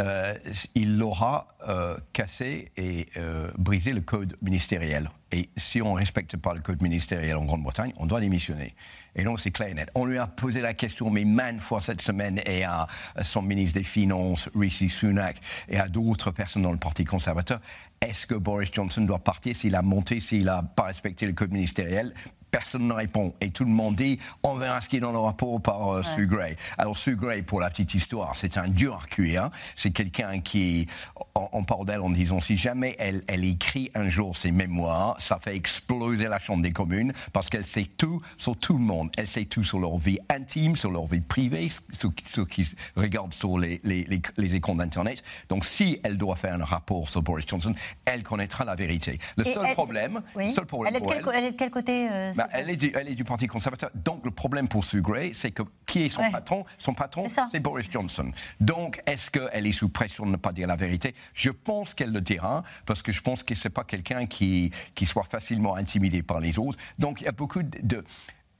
euh, 0.00 0.34
il 0.74 0.98
l'aura 0.98 1.46
euh, 1.68 1.96
cassé 2.12 2.72
et 2.76 3.06
euh, 3.16 3.48
brisé 3.56 3.92
le 3.92 4.00
code 4.00 4.36
ministériel. 4.42 5.08
Et 5.30 5.48
si 5.56 5.80
on 5.82 5.94
ne 5.94 5.98
respecte 5.98 6.36
pas 6.36 6.52
le 6.52 6.60
code 6.60 6.82
ministériel 6.82 7.36
en 7.36 7.44
Grande-Bretagne, 7.44 7.92
on 7.98 8.06
doit 8.06 8.20
démissionner. 8.20 8.74
Et 9.14 9.22
donc 9.22 9.40
c'est 9.40 9.52
clair 9.52 9.68
et 9.68 9.74
net. 9.74 9.90
On 9.94 10.04
lui 10.04 10.18
a 10.18 10.26
posé 10.26 10.60
la 10.60 10.74
question, 10.74 11.10
mais 11.10 11.24
maintes 11.24 11.60
fois 11.60 11.80
cette 11.80 12.02
semaine, 12.02 12.40
et 12.44 12.64
à 12.64 12.88
son 13.22 13.42
ministre 13.42 13.78
des 13.78 13.84
Finances, 13.84 14.48
Rishi 14.56 14.88
Sunak, 14.88 15.36
et 15.68 15.78
à 15.78 15.88
d'autres 15.88 16.32
personnes 16.32 16.62
dans 16.62 16.72
le 16.72 16.78
Parti 16.78 17.04
conservateur, 17.04 17.60
est-ce 18.08 18.26
que 18.26 18.34
Boris 18.34 18.70
Johnson 18.72 19.02
doit 19.02 19.18
partir 19.18 19.54
s'il 19.54 19.74
a 19.74 19.82
monté, 19.82 20.20
s'il 20.20 20.44
n'a 20.44 20.62
pas 20.62 20.84
respecté 20.84 21.26
le 21.26 21.32
code 21.32 21.52
ministériel? 21.52 22.14
Personne 22.54 22.86
ne 22.86 22.92
répond. 22.92 23.34
Et 23.40 23.50
tout 23.50 23.64
le 23.64 23.72
monde 23.72 23.96
dit 23.96 24.20
on 24.44 24.54
verra 24.54 24.80
ce 24.80 24.88
qui 24.88 24.98
est 24.98 25.00
dans 25.00 25.10
le 25.10 25.18
rapport 25.18 25.60
par 25.60 25.88
euh, 25.88 26.02
Sue 26.04 26.28
Gray. 26.28 26.56
Alors, 26.78 26.96
Sue 26.96 27.16
Gray, 27.16 27.42
pour 27.42 27.58
la 27.58 27.68
petite 27.68 27.94
histoire, 27.94 28.36
c'est 28.36 28.56
un 28.56 28.68
dur 28.68 29.00
à 29.02 29.06
cuire. 29.08 29.50
C'est 29.74 29.90
quelqu'un 29.90 30.38
qui, 30.38 30.86
on, 31.34 31.64
parle 31.64 31.86
d'elle 31.86 32.00
en 32.00 32.10
disant 32.10 32.40
si 32.40 32.56
jamais 32.56 32.94
elle, 33.00 33.24
elle 33.26 33.44
écrit 33.44 33.90
un 33.96 34.08
jour 34.08 34.36
ses 34.36 34.52
mémoires, 34.52 35.16
ça 35.18 35.40
fait 35.40 35.56
exploser 35.56 36.28
la 36.28 36.38
Chambre 36.38 36.62
des 36.62 36.70
communes 36.70 37.12
parce 37.32 37.50
qu'elle 37.50 37.66
sait 37.66 37.88
tout 37.96 38.22
sur 38.38 38.56
tout 38.56 38.74
le 38.74 38.84
monde. 38.84 39.10
Elle 39.18 39.26
sait 39.26 39.46
tout 39.46 39.64
sur 39.64 39.80
leur 39.80 39.98
vie 39.98 40.20
intime, 40.30 40.76
sur 40.76 40.92
leur 40.92 41.06
vie 41.06 41.22
privée, 41.22 41.68
ce, 41.68 42.06
ce 42.24 42.40
qui 42.42 42.68
regardent 42.94 43.34
sur 43.34 43.58
les, 43.58 43.80
les, 43.82 44.06
les, 44.36 44.54
écrans 44.54 44.76
d'Internet. 44.76 45.24
Donc, 45.48 45.64
si 45.64 45.98
elle 46.04 46.16
doit 46.16 46.36
faire 46.36 46.54
un 46.54 46.64
rapport 46.64 47.08
sur 47.08 47.20
Boris 47.20 47.46
Johnson, 47.48 47.74
elle 48.04 48.22
connaîtra 48.22 48.64
la 48.64 48.76
vérité. 48.76 49.18
Le 49.36 49.42
seul 49.42 49.72
problème, 49.72 50.22
seul 50.54 50.66
problème 50.66 50.94
elle, 50.94 51.02
est 51.02 51.04
de 51.04 51.12
quel, 51.12 51.34
elle, 51.34 51.44
est 51.44 51.52
de 51.52 51.56
quel 51.56 51.70
côté 51.70 52.08
euh, 52.08 52.32
elle, 52.52 52.70
est 52.70 52.76
du, 52.76 52.92
elle, 52.94 53.08
est 53.08 53.14
du, 53.14 53.24
Parti 53.24 53.46
conservateur. 53.46 53.90
Donc 53.94 54.24
le 54.24 54.30
problème 54.30 54.68
pour 54.68 54.84
Sue 54.84 55.00
Gray, 55.00 55.34
c'est 55.34 55.50
que 55.50 55.62
qui 55.86 56.02
est 56.02 56.08
son 56.08 56.30
patron? 56.30 56.64
Son 56.78 56.94
patron, 56.94 57.26
c'est 57.50 57.60
Boris 57.60 57.90
Johnson. 57.90 58.30
Donc 58.60 59.02
est-ce 59.06 59.30
qu'elle 59.30 59.66
est 59.66 59.72
sous 59.72 59.88
pression 59.88 60.26
de 60.26 60.30
ne 60.30 60.36
pas 60.36 60.52
dire 60.52 60.66
la 60.66 60.76
vérité? 60.76 61.14
Je 61.34 61.50
pense 61.50 61.94
qu'elle 61.94 62.12
le 62.12 62.20
dira, 62.20 62.62
parce 62.86 63.02
que 63.02 63.12
je 63.12 63.20
pense 63.20 63.42
que 63.42 63.54
ce 63.54 63.68
n'est 63.68 63.72
pas 63.72 63.84
quelqu'un 63.84 64.26
qui, 64.26 64.70
qui 64.94 65.06
soit 65.06 65.24
facilement 65.24 65.76
intimidé 65.76 66.22
par 66.22 66.40
les 66.40 66.58
autres. 66.58 66.78
Donc 66.98 67.20
il 67.20 67.24
y 67.24 67.28
a 67.28 67.32
beaucoup 67.32 67.62
de 67.62 68.04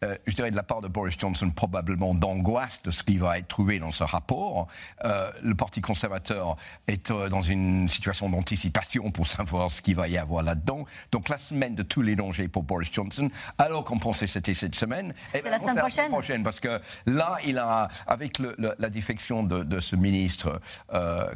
euh, 0.04 0.16
je 0.26 0.34
dirais 0.34 0.50
de 0.50 0.56
la 0.56 0.62
part 0.62 0.80
de 0.80 0.88
Boris 0.88 1.16
Johnson, 1.18 1.50
probablement 1.50 2.14
d'angoisse 2.14 2.82
de 2.82 2.90
ce 2.90 3.02
qui 3.02 3.16
va 3.16 3.38
être 3.38 3.48
trouvé 3.48 3.78
dans 3.78 3.92
ce 3.92 4.04
rapport. 4.04 4.68
Euh, 5.04 5.30
le 5.42 5.54
Parti 5.54 5.80
conservateur 5.80 6.56
est 6.86 7.10
euh, 7.10 7.28
dans 7.28 7.42
une 7.42 7.88
situation 7.88 8.28
d'anticipation 8.28 9.10
pour 9.10 9.26
savoir 9.26 9.70
ce 9.70 9.82
qu'il 9.82 9.96
va 9.96 10.08
y 10.08 10.18
avoir 10.18 10.42
là-dedans. 10.42 10.84
Donc 11.12 11.28
la 11.28 11.38
semaine 11.38 11.74
de 11.74 11.82
tous 11.82 12.02
les 12.02 12.16
dangers 12.16 12.48
pour 12.48 12.62
Boris 12.62 12.92
Johnson, 12.92 13.30
alors 13.58 13.84
qu'on 13.84 13.98
pensait 13.98 14.26
que 14.26 14.32
c'était 14.32 14.54
cette 14.54 14.74
semaine, 14.74 15.14
c'est 15.24 15.38
eh 15.38 15.42
ben, 15.42 15.50
la, 15.50 15.58
semaine 15.58 15.76
prochaine. 15.76 16.10
prochaine. 16.10 16.42
Parce 16.44 16.60
que 16.60 16.80
là, 17.06 17.38
il 17.46 17.58
a, 17.58 17.88
avec 18.06 18.38
la 18.38 18.90
défection 18.90 19.42
de, 19.42 19.80
ce 19.80 19.96
ministre, 19.96 20.60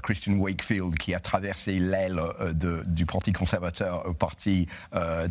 Christian 0.03 0.35
Wakefield, 0.35 0.97
qui 0.99 1.15
a 1.15 1.21
traversé 1.21 1.79
l'aile 1.79 2.21
du 2.87 3.07
Parti 3.07 3.33
conservateur 3.33 4.07
au 4.07 4.15
Parti 4.15 4.67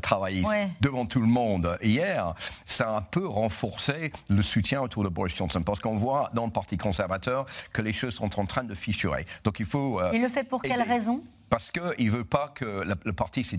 travailliste 0.02 0.52
devant 0.82 1.06
tout 1.06 1.22
le 1.22 1.28
monde 1.28 1.78
hier, 1.82 2.34
ça 2.66 2.90
a 2.90 2.98
un 2.98 3.02
peu 3.02 3.27
renforcer 3.28 4.12
le 4.30 4.42
soutien 4.42 4.82
autour 4.82 5.04
de 5.04 5.10
Boris 5.10 5.36
Johnson 5.36 5.62
parce 5.64 5.80
qu'on 5.80 5.96
voit 5.96 6.30
dans 6.34 6.46
le 6.46 6.52
Parti 6.52 6.78
conservateur 6.78 7.46
que 7.74 7.82
les 7.82 7.94
choses 7.94 8.16
sont 8.16 8.40
en 8.40 8.46
train 8.46 8.64
de 8.64 8.74
fissurer. 8.74 9.26
Donc 9.44 9.60
il 9.60 9.66
faut. 9.66 10.02
Euh, 10.02 10.12
il 10.14 10.22
le 10.22 10.30
fait 10.30 10.44
pour 10.44 10.62
quelle 10.62 10.82
raison? 10.82 11.22
Parce 11.50 11.72
qu'il 11.72 12.08
ne 12.08 12.12
veut 12.12 12.24
pas 12.24 12.52
que 12.54 12.84
le, 12.84 13.14
parti 13.14 13.44
se 13.44 13.56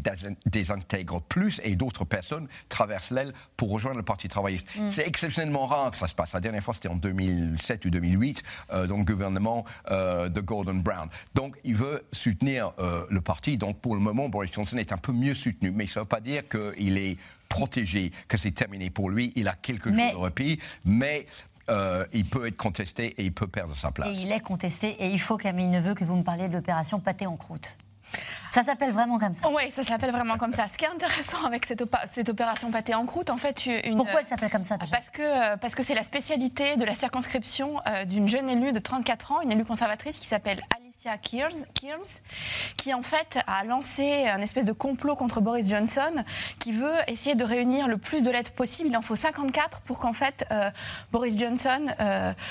désintègre 0.46 1.20
plus 1.22 1.60
et 1.64 1.76
d'autres 1.76 2.04
personnes 2.04 2.48
traversent 2.68 3.10
l'aile 3.10 3.32
pour 3.56 3.70
rejoindre 3.70 3.98
le 3.98 4.04
Parti 4.04 4.28
travailliste. 4.28 4.66
Mm. 4.76 4.88
C'est 4.88 5.06
exceptionnellement 5.06 5.66
rare 5.66 5.90
que 5.90 5.96
ça 5.96 6.06
se 6.06 6.14
passe. 6.14 6.32
La 6.32 6.40
dernière 6.40 6.62
fois, 6.62 6.74
c'était 6.74 6.88
en 6.88 6.96
2007 6.96 7.84
ou 7.84 7.90
2008, 7.90 8.42
euh, 8.72 8.86
donc 8.86 9.06
gouvernement 9.06 9.64
euh, 9.90 10.28
de 10.28 10.40
Gordon 10.40 10.74
Brown. 10.74 11.08
Donc, 11.34 11.56
il 11.64 11.74
veut 11.74 12.04
soutenir 12.12 12.70
euh, 12.78 13.04
le 13.10 13.20
parti. 13.20 13.58
Donc, 13.58 13.80
pour 13.80 13.94
le 13.94 14.00
moment, 14.00 14.28
Boris 14.28 14.52
Johnson 14.52 14.76
est 14.78 14.92
un 14.92 14.98
peu 14.98 15.12
mieux 15.12 15.34
soutenu. 15.34 15.70
Mais 15.70 15.86
ça 15.86 16.00
ne 16.00 16.04
veut 16.04 16.08
pas 16.08 16.20
dire 16.20 16.42
qu'il 16.48 16.98
est 16.98 17.16
protégé, 17.48 18.12
que 18.28 18.36
c'est 18.36 18.50
terminé 18.50 18.90
pour 18.90 19.10
lui. 19.10 19.32
Il 19.34 19.48
a 19.48 19.54
quelques 19.54 19.92
jours 19.92 20.12
de 20.12 20.16
répit. 20.16 20.58
Mais 20.84 21.26
euh, 21.68 22.04
il 22.12 22.24
peut 22.24 22.46
être 22.46 22.56
contesté 22.56 23.14
et 23.18 23.24
il 23.24 23.32
peut 23.32 23.46
perdre 23.46 23.76
sa 23.76 23.90
place. 23.90 24.16
Et 24.16 24.22
il 24.22 24.32
est 24.32 24.40
contesté 24.40 24.96
et 25.00 25.08
il 25.08 25.20
faut, 25.20 25.36
Camille 25.36 25.68
Neveu, 25.68 25.94
que 25.94 26.04
vous 26.04 26.16
me 26.16 26.22
parliez 26.24 26.48
de 26.48 26.54
l'opération 26.54 27.00
pâté 27.00 27.26
en 27.26 27.36
croûte. 27.36 27.76
Ça 28.50 28.62
s'appelle 28.62 28.92
vraiment 28.92 29.18
comme 29.18 29.34
ça 29.34 29.48
Oui, 29.50 29.70
ça 29.70 29.82
s'appelle 29.82 30.10
vraiment 30.10 30.38
comme 30.38 30.52
ça. 30.52 30.66
Ce 30.68 30.78
qui 30.78 30.84
est 30.84 30.88
intéressant 30.88 31.44
avec 31.44 31.66
cette, 31.66 31.84
cette 32.06 32.28
opération 32.28 32.70
pâté 32.70 32.94
en 32.94 33.04
croûte, 33.04 33.30
en 33.30 33.36
fait, 33.36 33.66
une... 33.66 33.96
Pourquoi 33.96 34.20
elle 34.20 34.26
s'appelle 34.26 34.50
comme 34.50 34.64
ça 34.64 34.78
Parce 34.78 35.10
que 35.10 35.22
euh, 35.22 35.56
parce 35.56 35.74
que 35.74 35.82
c'est 35.82 35.94
la 35.94 36.02
spécialité 36.02 36.76
de 36.76 36.84
la 36.84 36.94
circonscription 36.94 37.80
euh, 37.86 38.04
d'une 38.04 38.28
jeune 38.28 38.48
élue 38.48 38.72
de 38.72 38.78
34 38.78 39.32
ans, 39.32 39.40
une 39.42 39.52
élue 39.52 39.64
conservatrice 39.64 40.18
qui 40.18 40.26
s'appelle 40.26 40.62
Qui 42.76 42.92
en 42.92 43.02
fait 43.02 43.38
a 43.46 43.64
lancé 43.64 44.26
un 44.26 44.40
espèce 44.40 44.66
de 44.66 44.72
complot 44.72 45.14
contre 45.14 45.40
Boris 45.40 45.68
Johnson, 45.68 46.24
qui 46.58 46.72
veut 46.72 46.94
essayer 47.06 47.36
de 47.36 47.44
réunir 47.44 47.86
le 47.86 47.98
plus 47.98 48.24
de 48.24 48.30
lettres 48.30 48.52
possible. 48.52 48.88
Il 48.88 48.96
en 48.96 49.02
faut 49.02 49.14
54 49.14 49.82
pour 49.82 50.00
qu'en 50.00 50.12
fait 50.12 50.44
euh, 50.50 50.70
Boris 51.12 51.38
Johnson, 51.38 51.86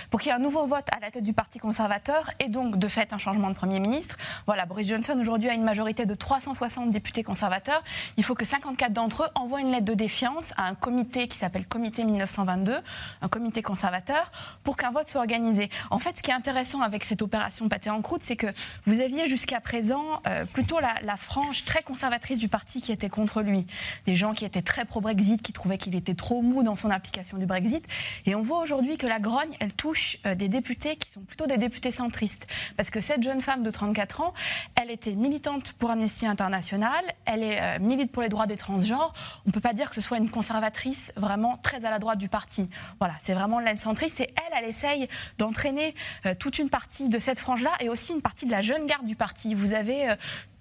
pour 0.09 0.21
qu'il 0.21 0.29
y 0.29 0.31
ait 0.31 0.37
un 0.37 0.39
nouveau 0.39 0.65
vote 0.65 0.87
à 0.95 0.99
la 1.01 1.11
tête 1.11 1.23
du 1.23 1.33
Parti 1.33 1.59
conservateur 1.59 2.31
et 2.39 2.47
donc 2.47 2.77
de 2.77 2.87
fait 2.87 3.11
un 3.11 3.17
changement 3.17 3.49
de 3.49 3.55
Premier 3.55 3.79
ministre. 3.79 4.15
Voilà, 4.45 4.65
Boris 4.65 4.87
Johnson 4.87 5.17
aujourd'hui 5.19 5.49
a 5.49 5.53
une 5.53 5.63
majorité 5.63 6.05
de 6.05 6.15
360 6.15 6.89
députés 6.89 7.23
conservateurs, 7.23 7.83
il 8.15 8.23
faut 8.23 8.35
que 8.35 8.45
54 8.45 8.93
d'entre 8.93 9.23
eux 9.23 9.27
envoient 9.35 9.59
une 9.59 9.71
lettre 9.71 9.85
de 9.85 9.93
défiance 9.93 10.53
à 10.55 10.67
un 10.67 10.75
comité 10.75 11.27
qui 11.27 11.37
s'appelle 11.37 11.67
Comité 11.67 12.05
1922, 12.05 12.77
un 13.21 13.27
comité 13.27 13.61
conservateur, 13.61 14.31
pour 14.63 14.77
qu'un 14.77 14.91
vote 14.91 15.07
soit 15.07 15.19
organisé. 15.19 15.69
En 15.91 15.99
fait, 15.99 16.17
ce 16.17 16.23
qui 16.23 16.31
est 16.31 16.35
intéressant 16.35 16.81
avec 16.81 17.03
cette 17.03 17.21
opération 17.21 17.67
pâté 17.67 17.89
en 17.89 18.01
croûte, 18.01 18.21
c'est 18.23 18.36
que 18.37 18.47
vous 18.85 19.01
aviez 19.01 19.27
jusqu'à 19.27 19.59
présent 19.59 20.21
euh, 20.27 20.45
plutôt 20.45 20.79
la, 20.79 21.17
frange 21.17 21.65
très 21.65 21.81
conservatrice 21.81 22.37
du 22.37 22.47
parti 22.47 22.79
qui 22.79 22.91
était 22.91 23.09
contre 23.09 23.41
lui. 23.41 23.65
Des 24.05 24.15
gens 24.15 24.33
qui 24.33 24.45
étaient 24.45 24.61
très 24.61 24.85
pro-Brexit, 24.85 25.41
qui 25.41 25.51
trouvaient 25.51 25.77
qu'il 25.79 25.95
était 25.95 26.13
trop 26.13 26.41
mou 26.41 26.63
dans 26.63 26.75
son 26.75 26.91
application 26.91 27.37
du 27.37 27.45
Brexit. 27.45 27.85
Et 28.25 28.35
on 28.35 28.43
voit 28.43 28.59
aujourd'hui 28.59 28.97
que 28.97 29.07
la 29.07 29.19
grogne, 29.19 29.55
elle 29.59 29.73
touche 29.73 30.19
euh, 30.25 30.35
des 30.35 30.47
députés 30.47 30.95
qui 30.95 31.09
sont 31.09 31.21
plutôt 31.21 31.47
des 31.47 31.57
députés 31.57 31.91
centristes. 31.91 32.47
Parce 32.77 32.89
que 32.89 33.01
cette 33.01 33.23
jeune 33.23 33.41
femme 33.41 33.63
de 33.63 33.71
34 33.71 34.21
ans, 34.21 34.33
elle 34.75 34.91
était 34.91 35.15
militante 35.15 35.73
pour 35.73 35.89
Amnesty 35.89 36.27
International, 36.27 37.03
elle 37.25 37.43
est 37.43 37.59
euh, 37.61 37.79
milite 37.79 38.11
pour 38.11 38.21
les 38.21 38.29
droits 38.29 38.45
des 38.45 38.57
transgenres. 38.57 39.13
On 39.45 39.49
ne 39.49 39.51
peut 39.51 39.59
pas 39.59 39.73
dire 39.73 39.89
que 39.89 39.95
ce 39.95 40.01
soit 40.01 40.17
une 40.17 40.29
conservatrice 40.29 41.11
vraiment 41.15 41.57
très 41.63 41.85
à 41.85 41.89
la 41.89 41.99
droite 41.99 42.19
du 42.19 42.29
parti. 42.29 42.69
Voilà, 42.99 43.15
c'est 43.19 43.33
vraiment 43.33 43.59
l'aile 43.59 43.79
centriste 43.79 44.21
et 44.21 44.29
elle, 44.35 44.59
elle 44.59 44.69
essaye 44.69 45.07
d'entraîner 45.37 45.95
euh, 46.25 46.33
toute 46.37 46.59
une 46.59 46.69
partie 46.69 47.09
de 47.09 47.19
cette 47.19 47.39
frange-là 47.39 47.71
et 47.79 47.89
aussi 47.89 48.13
une 48.13 48.21
partie 48.27 48.45
de 48.45 48.51
la 48.51 48.59
jeune 48.59 48.85
garde 48.87 49.05
du 49.05 49.15
parti. 49.15 49.55
Vous 49.55 49.73
avez 49.73 50.09
euh, 50.09 50.15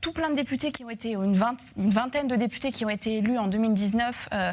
tout 0.07 0.13
plein 0.13 0.31
de 0.31 0.37
députés 0.37 0.71
qui 0.71 0.85
ont 0.85 0.91
été, 0.91 1.15
une, 1.15 1.37
vingtaine 1.77 2.29
de 2.29 2.37
députés 2.37 2.71
qui 2.71 2.85
ont 2.85 2.89
été 2.89 3.17
élus 3.17 3.39
en 3.39 3.49
2019 3.49 4.29
euh, 4.33 4.53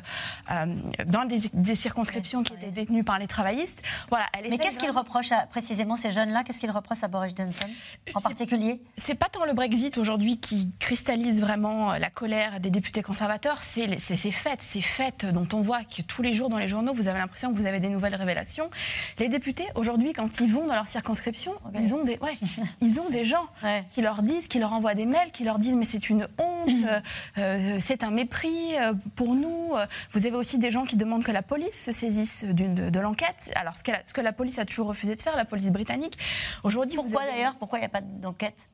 euh, 0.49 0.65
dans 1.05 1.25
des, 1.25 1.75
circonscriptions 1.75 2.41
qui 2.41 2.53
étaient 2.53 2.71
détenues 2.71 3.03
par 3.03 3.19
les 3.19 3.27
travaillistes. 3.27 3.83
Voilà, 4.09 4.25
Mais 4.49 4.57
qu'est-ce 4.57 4.79
qu'ils 4.79 4.89
reprochent 4.89 5.29
précisément 5.51 5.95
ces 5.95 6.11
jeunes-là? 6.11 6.43
Qu'est-ce 6.43 6.59
qu'ils 6.59 6.71
reprochent 6.71 7.03
à 7.03 7.07
Boris 7.07 7.35
Johnson 7.37 7.67
en 8.15 8.19
particulier? 8.19 8.81
C'est 8.97 9.13
pas 9.13 9.27
tant 9.31 9.45
le 9.45 9.53
Brexit 9.53 9.99
aujourd'hui 9.99 10.39
qui 10.39 10.71
cristallise 10.79 11.39
vraiment 11.39 11.91
euh, 11.91 11.99
la 11.99 12.09
colère 12.09 12.59
des 12.59 12.71
députés 12.71 13.03
conservateurs, 13.03 13.61
c'est 13.61 13.99
ces 13.99 14.31
fêtes, 14.31 14.63
ces 14.63 14.81
fêtes 14.81 15.27
dont 15.27 15.47
on 15.53 15.61
voit 15.61 15.83
que 15.83 16.01
tous 16.01 16.23
les 16.23 16.33
jours 16.33 16.49
dans 16.49 16.57
les 16.57 16.67
journaux, 16.67 16.93
vous 16.93 17.09
avez 17.09 17.19
l'impression 17.19 17.53
que 17.53 17.59
vous 17.59 17.67
avez 17.67 17.79
des 17.79 17.89
nouvelles 17.89 18.15
révélations. 18.15 18.71
Les 19.19 19.29
députés, 19.29 19.67
aujourd'hui, 19.75 20.13
quand 20.13 20.39
ils 20.39 20.51
vont 20.51 20.65
dans 20.65 20.73
leur 20.73 20.87
circonscription, 20.87 21.51
ils 21.75 21.93
ont 21.93 22.03
des, 22.03 22.17
ouais, 22.23 22.39
ils 22.81 22.99
ont 22.99 23.11
des 23.11 23.23
gens 23.23 23.45
qui 23.91 24.01
leur 24.01 24.23
disent, 24.23 24.47
qui 24.47 24.57
leur 24.57 24.73
envoient 24.73 24.95
des 24.95 25.05
mails, 25.05 25.29
qui 25.31 25.42
leur 25.43 25.59
disent 25.59 25.75
mais 25.75 25.85
c'est 25.85 26.09
une 26.09 26.27
honte, 26.37 26.69
euh, 26.69 26.99
euh, 27.37 27.77
c'est 27.79 28.03
un 28.03 28.11
mépris 28.11 28.77
euh, 28.77 28.93
pour 29.15 29.35
nous. 29.35 29.73
Vous 30.11 30.25
avez 30.25 30.35
aussi 30.35 30.57
des 30.57 30.71
gens 30.71 30.85
qui 30.85 30.95
demandent 30.95 31.23
que 31.23 31.31
la 31.31 31.41
police 31.43 31.83
se 31.85 31.91
saisisse 31.91 32.45
de, 32.45 32.89
de 32.89 32.99
l'enquête. 32.99 33.51
Alors 33.55 33.77
ce 33.77 33.83
que, 33.83 33.91
la, 33.91 34.05
ce 34.05 34.13
que, 34.13 34.21
la, 34.21 34.33
police 34.33 34.59
a 34.59 34.65
toujours 34.65 34.87
refusé 34.87 35.15
de 35.15 35.21
faire, 35.21 35.35
la 35.35 35.45
police 35.45 35.71
britannique. 35.71 36.17
Aujourd'hui, 36.63 36.95
pourquoi 36.95 37.25
d'ailleurs 37.25 37.55
Pourquoi 37.55 37.79
il 37.79 37.81
n'y 37.81 37.87
a 37.87 37.89
pas 37.89 38.01
d'enquête? 38.01 38.69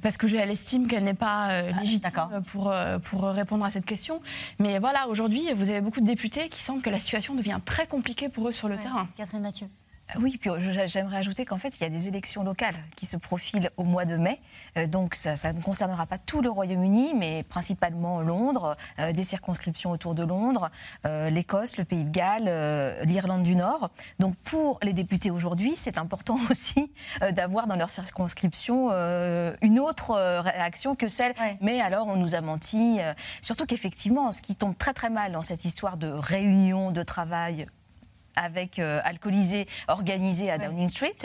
Parce 0.00 0.16
que 0.16 0.34
elle 0.34 0.50
estime 0.50 0.86
qu'elle 0.86 1.04
n'est 1.04 1.12
pas 1.12 1.48
ah, 1.50 1.62
légitime 1.78 2.42
pour, 2.46 2.74
pour 3.02 3.24
répondre 3.24 3.66
à 3.66 3.70
cette 3.70 3.84
question. 3.84 4.22
Mais 4.58 4.78
voilà, 4.78 5.08
aujourd'hui, 5.08 5.52
vous 5.54 5.68
avez 5.68 5.82
beaucoup 5.82 6.00
de 6.00 6.06
députés 6.06 6.48
qui 6.48 6.62
sentent 6.62 6.80
que 6.80 6.88
la 6.88 6.98
situation 6.98 7.34
devient 7.34 7.58
très 7.62 7.86
compliquée 7.86 8.30
pour 8.30 8.48
eux 8.48 8.52
sur 8.52 8.70
le 8.70 8.78
terrain. 8.78 9.08
Catherine 9.18 9.42
Mathieu. 9.42 9.68
Oui, 10.20 10.38
puis 10.38 10.50
j'aimerais 10.86 11.16
ajouter 11.16 11.44
qu'en 11.44 11.56
fait, 11.56 11.78
il 11.78 11.82
y 11.82 11.86
a 11.86 11.88
des 11.88 12.08
élections 12.08 12.44
locales 12.44 12.76
qui 12.94 13.04
se 13.06 13.16
profilent 13.16 13.70
au 13.76 13.84
mois 13.84 14.04
de 14.04 14.16
mai. 14.16 14.40
Euh, 14.76 14.86
donc, 14.86 15.14
ça, 15.14 15.34
ne 15.52 15.60
concernera 15.60 16.06
pas 16.06 16.18
tout 16.18 16.40
le 16.40 16.50
Royaume-Uni, 16.50 17.14
mais 17.14 17.42
principalement 17.42 18.20
Londres, 18.20 18.76
euh, 18.98 19.12
des 19.12 19.24
circonscriptions 19.24 19.90
autour 19.90 20.14
de 20.14 20.22
Londres, 20.22 20.70
euh, 21.06 21.30
l'Écosse, 21.30 21.78
le 21.78 21.84
Pays 21.84 22.04
de 22.04 22.10
Galles, 22.10 23.04
l'Irlande 23.04 23.42
du 23.42 23.56
Nord. 23.56 23.90
Donc, 24.18 24.36
pour 24.36 24.78
les 24.82 24.92
députés 24.92 25.30
aujourd'hui, 25.30 25.72
c'est 25.76 25.98
important 25.98 26.38
aussi 26.50 26.92
d'avoir 27.32 27.66
dans 27.66 27.76
leur 27.76 27.90
circonscription 27.90 28.90
une 29.62 29.78
autre 29.78 30.14
réaction 30.40 30.94
que 30.94 31.08
celle. 31.08 31.34
Mais 31.60 31.80
alors, 31.80 32.06
on 32.06 32.16
nous 32.16 32.34
a 32.34 32.40
menti. 32.40 32.98
surtout 33.40 33.66
qu'effectivement, 33.66 34.30
ce 34.32 34.42
qui 34.42 34.54
tombe 34.54 34.76
très 34.76 34.92
très 34.92 35.10
mal 35.10 35.32
dans 35.32 35.42
cette 35.42 35.64
histoire 35.64 35.96
de 35.96 36.08
réunion 36.08 36.90
de 36.90 37.02
travail 37.02 37.66
avec 38.36 38.78
euh, 38.78 39.00
alcoolisé 39.04 39.66
organisé 39.88 40.50
à 40.50 40.58
Downing 40.58 40.88
Street, 40.88 41.16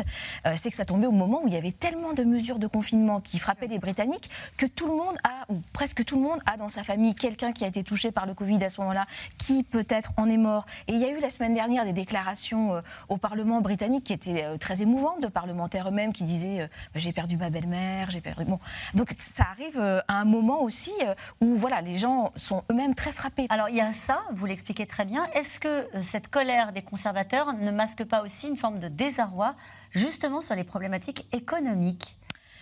euh, 0.46 0.54
c'est 0.58 0.70
que 0.70 0.76
ça 0.76 0.86
tombait 0.86 1.08
au 1.08 1.12
moment 1.12 1.42
où 1.44 1.48
il 1.48 1.54
y 1.54 1.58
avait 1.58 1.72
tellement 1.72 2.14
de 2.14 2.24
mesures 2.24 2.60
de 2.60 2.68
confinement 2.68 3.20
qui 3.22 3.40
frappaient 3.40 3.68
les 3.68 3.80
Britanniques 3.80 4.30
que 4.58 4.66
tout 4.66 4.88
le 4.88 4.96
monde 4.96 5.16
a, 5.24 5.52
ou 5.52 5.58
presque 5.74 6.04
tout 6.06 6.16
le 6.16 6.22
monde 6.22 6.40
a 6.46 6.58
dans 6.58 6.70
sa 6.70 6.84
famille 6.84 7.16
quelqu'un 7.16 7.52
qui 7.52 7.64
a 7.64 7.68
été 7.68 7.84
touché 7.84 8.12
par 8.12 8.26
le 8.26 8.34
Covid 8.34 8.64
à 8.64 8.70
ce 8.70 8.82
moment-là, 8.82 9.06
qui 9.38 9.64
peut-être 9.64 10.14
en 10.18 10.30
est 10.30 10.38
mort. 10.38 10.66
Et 10.88 10.94
il 10.94 11.00
y 11.00 11.06
a 11.06 11.10
eu 11.10 11.20
la 11.20 11.30
semaine 11.30 11.54
dernière 11.54 11.86
des 11.86 11.94
déclarations 11.94 12.76
euh, 12.76 12.82
au 13.10 13.18
Parlement 13.18 13.62
britannique 13.62 14.06
qui 14.06 14.14
étaient 14.14 14.58
très 14.58 14.82
émouvantes 14.82 15.22
de 15.22 15.28
parlementaires 15.28 15.88
eux-mêmes 15.90 16.14
qui 16.14 16.24
disaient 16.24 16.70
bah, 16.94 17.00
j'ai 17.00 17.12
perdu 17.12 17.38
ma 17.38 17.50
belle-mère, 17.50 18.10
j'ai 18.10 18.22
perdu. 18.22 18.46
Bon, 18.46 18.60
donc 18.94 19.10
ça 19.18 19.46
arrive 19.52 19.80
à 19.80 20.14
un 20.14 20.26
moment 20.26 20.62
aussi 20.62 20.94
où 21.42 21.56
voilà 21.56 21.82
les 21.82 21.98
gens 21.98 22.32
sont 22.36 22.64
eux-mêmes 22.72 22.96
très 22.96 23.12
frappés. 23.12 23.48
Alors 23.50 23.70
il 23.70 23.76
y 23.76 23.82
a 23.82 23.92
ça, 23.92 24.22
vous 24.34 24.46
l'expliquez 24.46 24.86
très 24.86 25.06
bien. 25.06 25.26
Est-ce 25.34 25.60
que 25.60 25.88
cette 26.02 26.28
colère 26.28 26.72
des 26.72 26.82
ne 27.08 27.72
masque 27.72 28.04
pas 28.04 28.22
aussi 28.22 28.48
une 28.48 28.58
forme 28.58 28.80
de 28.80 28.88
désarroi 28.88 29.56
justement 29.92 30.42
sur 30.42 30.56
les 30.56 30.64
problématiques 30.64 31.28
économiques 31.32 32.18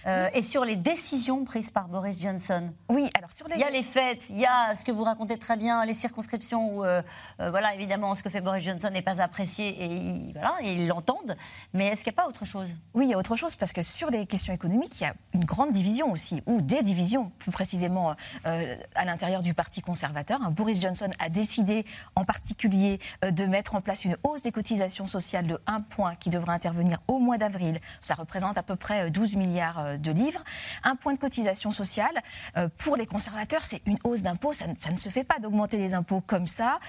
euh, 0.08 0.30
et 0.34 0.41
sur 0.41 0.63
les 0.63 0.78
décisions 0.78 1.43
prises 1.43 1.70
par 1.70 1.89
Boris 1.89 2.22
Johnson. 2.22 2.72
Oui, 2.88 3.10
alors 3.13 3.32
sur 3.34 3.48
les... 3.48 3.56
Il 3.56 3.60
y 3.60 3.63
a 3.63 3.70
les 3.70 3.84
fêtes, 3.84 4.30
il 4.30 4.39
y 4.39 4.46
a 4.46 4.74
ce 4.74 4.86
que 4.86 4.91
vous 4.91 5.04
racontez 5.04 5.38
très 5.38 5.58
bien, 5.58 5.84
les 5.86 5.93
circonscriptions 5.93 6.78
où, 6.78 6.86
euh, 6.86 7.02
euh, 7.41 7.50
voilà, 7.50 7.76
évidemment, 7.76 8.15
ce 8.15 8.24
que 8.24 8.30
fait 8.30 8.39
Boris 8.39 8.63
Johnson 8.63 8.89
n'est 8.89 9.02
pas 9.02 9.22
apprécié 9.22 9.67
et, 9.67 9.86
ils, 9.86 10.32
voilà, 10.34 10.56
ils 10.63 10.88
l'entendent. 10.88 11.36
Mais 11.74 11.88
est-ce 11.88 12.06
qu'il 12.06 12.13
n'y 12.13 12.20
a 12.20 12.22
pas 12.24 12.30
autre 12.30 12.46
chose? 12.46 12.70
Oui, 12.93 13.08
il 13.08 13.10
y 13.10 13.13
a 13.13 13.17
autre 13.17 13.36
chose 13.36 13.56
parce 13.56 13.74
que 13.74 13.82
sur 13.82 14.10
les 14.10 14.26
questions 14.26 14.54
économiques, 14.54 15.02
il 15.02 15.04
y 15.04 15.08
a 15.08 15.13
une 15.34 15.43
grande 15.43 15.72
division 15.72 16.12
aussi, 16.12 16.41
ou 16.46 16.62
des 16.62 16.84
divisions, 16.84 17.32
plus 17.38 17.52
précisément 17.52 18.15
à 18.43 19.06
l'intérieur 19.06 19.41
du 19.41 19.54
Parti 19.54 19.82
conservateur. 19.82 20.39
Boris 20.52 20.82
Johnson 20.82 21.10
a 21.20 21.30
décidé 21.30 21.86
en 22.15 22.24
particulier 22.24 23.00
de 23.24 23.46
mettre 23.46 23.76
en 23.76 23.82
place 23.82 24.06
une 24.06 24.15
hausse 24.24 24.41
des 24.41 24.52
cotisations 24.52 25.08
sociales 25.08 25.48
de 25.48 25.60
1 25.67 25.82
point 25.82 26.15
qui 26.15 26.30
devrait 26.30 26.54
intervenir 26.54 27.00
au 27.08 27.20
mois 27.20 27.38
d'avril. 27.38 27.80
Ça 28.02 28.13
représente 28.13 28.58
à 28.58 28.63
peu 28.63 28.76
près 28.76 29.10
12 29.10 29.36
milliards 29.36 29.96
de 29.97 30.12
livres. 30.12 30.43
Un 30.83 30.95
point 30.95 31.13
de 31.13 31.19
cotisation 31.19 31.71
sociale, 31.71 32.21
euh, 32.57 32.69
pour 32.77 32.95
les 32.95 33.05
conservateurs, 33.05 33.65
c'est 33.65 33.81
une 33.86 33.97
hausse 34.03 34.21
d'impôts. 34.21 34.53
Ça, 34.53 34.67
ne 34.67 34.97
se 34.97 35.10
fait 35.10 35.23
pas 35.23 35.39
d'augmenter 35.39 35.77
les 35.77 35.93
impôts 35.93 36.21
comme 36.21 36.47
ça. 36.47 36.79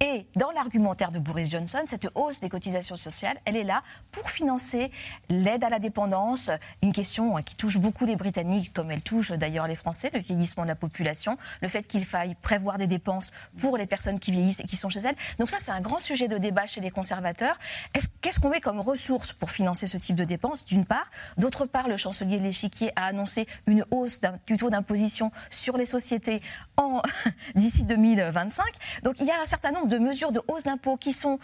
Et 0.00 0.26
dans 0.36 0.50
l'argumentaire 0.50 1.10
de 1.10 1.18
Boris 1.18 1.50
Johnson, 1.50 1.82
cette 1.86 2.08
hausse 2.14 2.40
des 2.40 2.50
cotisations 2.50 2.96
sociales, 2.96 3.38
elle 3.46 3.56
est 3.56 3.64
là 3.64 3.82
pour 4.12 4.28
financer 4.28 4.90
l'aide 5.30 5.64
à 5.64 5.70
la 5.70 5.78
dépendance, 5.78 6.50
une 6.82 6.92
question 6.92 7.36
hein, 7.36 7.42
qui 7.42 7.56
touche 7.56 7.78
beaucoup 7.78 8.04
les 8.04 8.16
Britanniques, 8.16 8.74
comme 8.74 8.90
elle 8.90 9.02
touche 9.02 9.32
d'ailleurs 9.32 9.66
les 9.66 9.74
Français, 9.74 10.10
le 10.12 10.20
vieillissement 10.20 10.64
de 10.64 10.68
la 10.68 10.74
population, 10.74 11.38
le 11.62 11.68
fait 11.68 11.86
qu'il 11.86 12.04
faille 12.04 12.34
prévoir 12.34 12.76
des 12.76 12.86
dépenses 12.86 13.30
pour 13.58 13.78
les 13.78 13.86
personnes 13.86 14.20
qui 14.20 14.32
vieillissent 14.32 14.60
et 14.60 14.64
qui 14.64 14.76
sont 14.76 14.90
chez 14.90 15.00
elles. 15.00 15.16
Donc 15.38 15.48
ça, 15.48 15.56
c'est 15.60 15.70
un 15.70 15.80
grand 15.80 15.98
sujet 15.98 16.28
de 16.28 16.36
débat 16.36 16.66
chez 16.66 16.82
les 16.82 16.90
conservateurs. 16.90 17.58
Qu'est-ce 18.20 18.38
qu'on 18.38 18.50
met 18.50 18.60
comme 18.60 18.80
ressources 18.80 19.32
pour 19.32 19.50
financer 19.50 19.86
ce 19.86 19.96
type 19.96 20.16
de 20.16 20.24
dépenses, 20.24 20.66
d'une 20.66 20.84
part? 20.84 21.10
D'autre 21.38 21.64
part, 21.64 21.88
le 21.88 21.96
chancelier 21.96 22.38
de 22.38 22.42
l'échiquier 22.42 22.92
a 22.96 23.06
annoncé 23.06 23.46
une 23.66 23.84
hausse 23.90 24.20
du 24.46 24.58
taux 24.58 24.68
d'imposition 24.68 25.32
sur 25.48 25.78
les 25.78 25.86
sociétés 25.86 26.42
d'ici 27.54 27.84
2025. 27.84 28.64
Donc 29.02 29.20
il 29.20 29.26
y 29.26 29.30
a 29.30 29.40
un 29.40 29.46
certain 29.46 29.70
nombre 29.70 29.85
de 29.86 29.98
mesures 29.98 30.32
de 30.32 30.40
hausse 30.48 30.64
d'impôts 30.64 30.96
qui 30.96 31.12
sont 31.12 31.38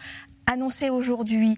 annoncées 0.46 0.90
aujourd'hui 0.90 1.56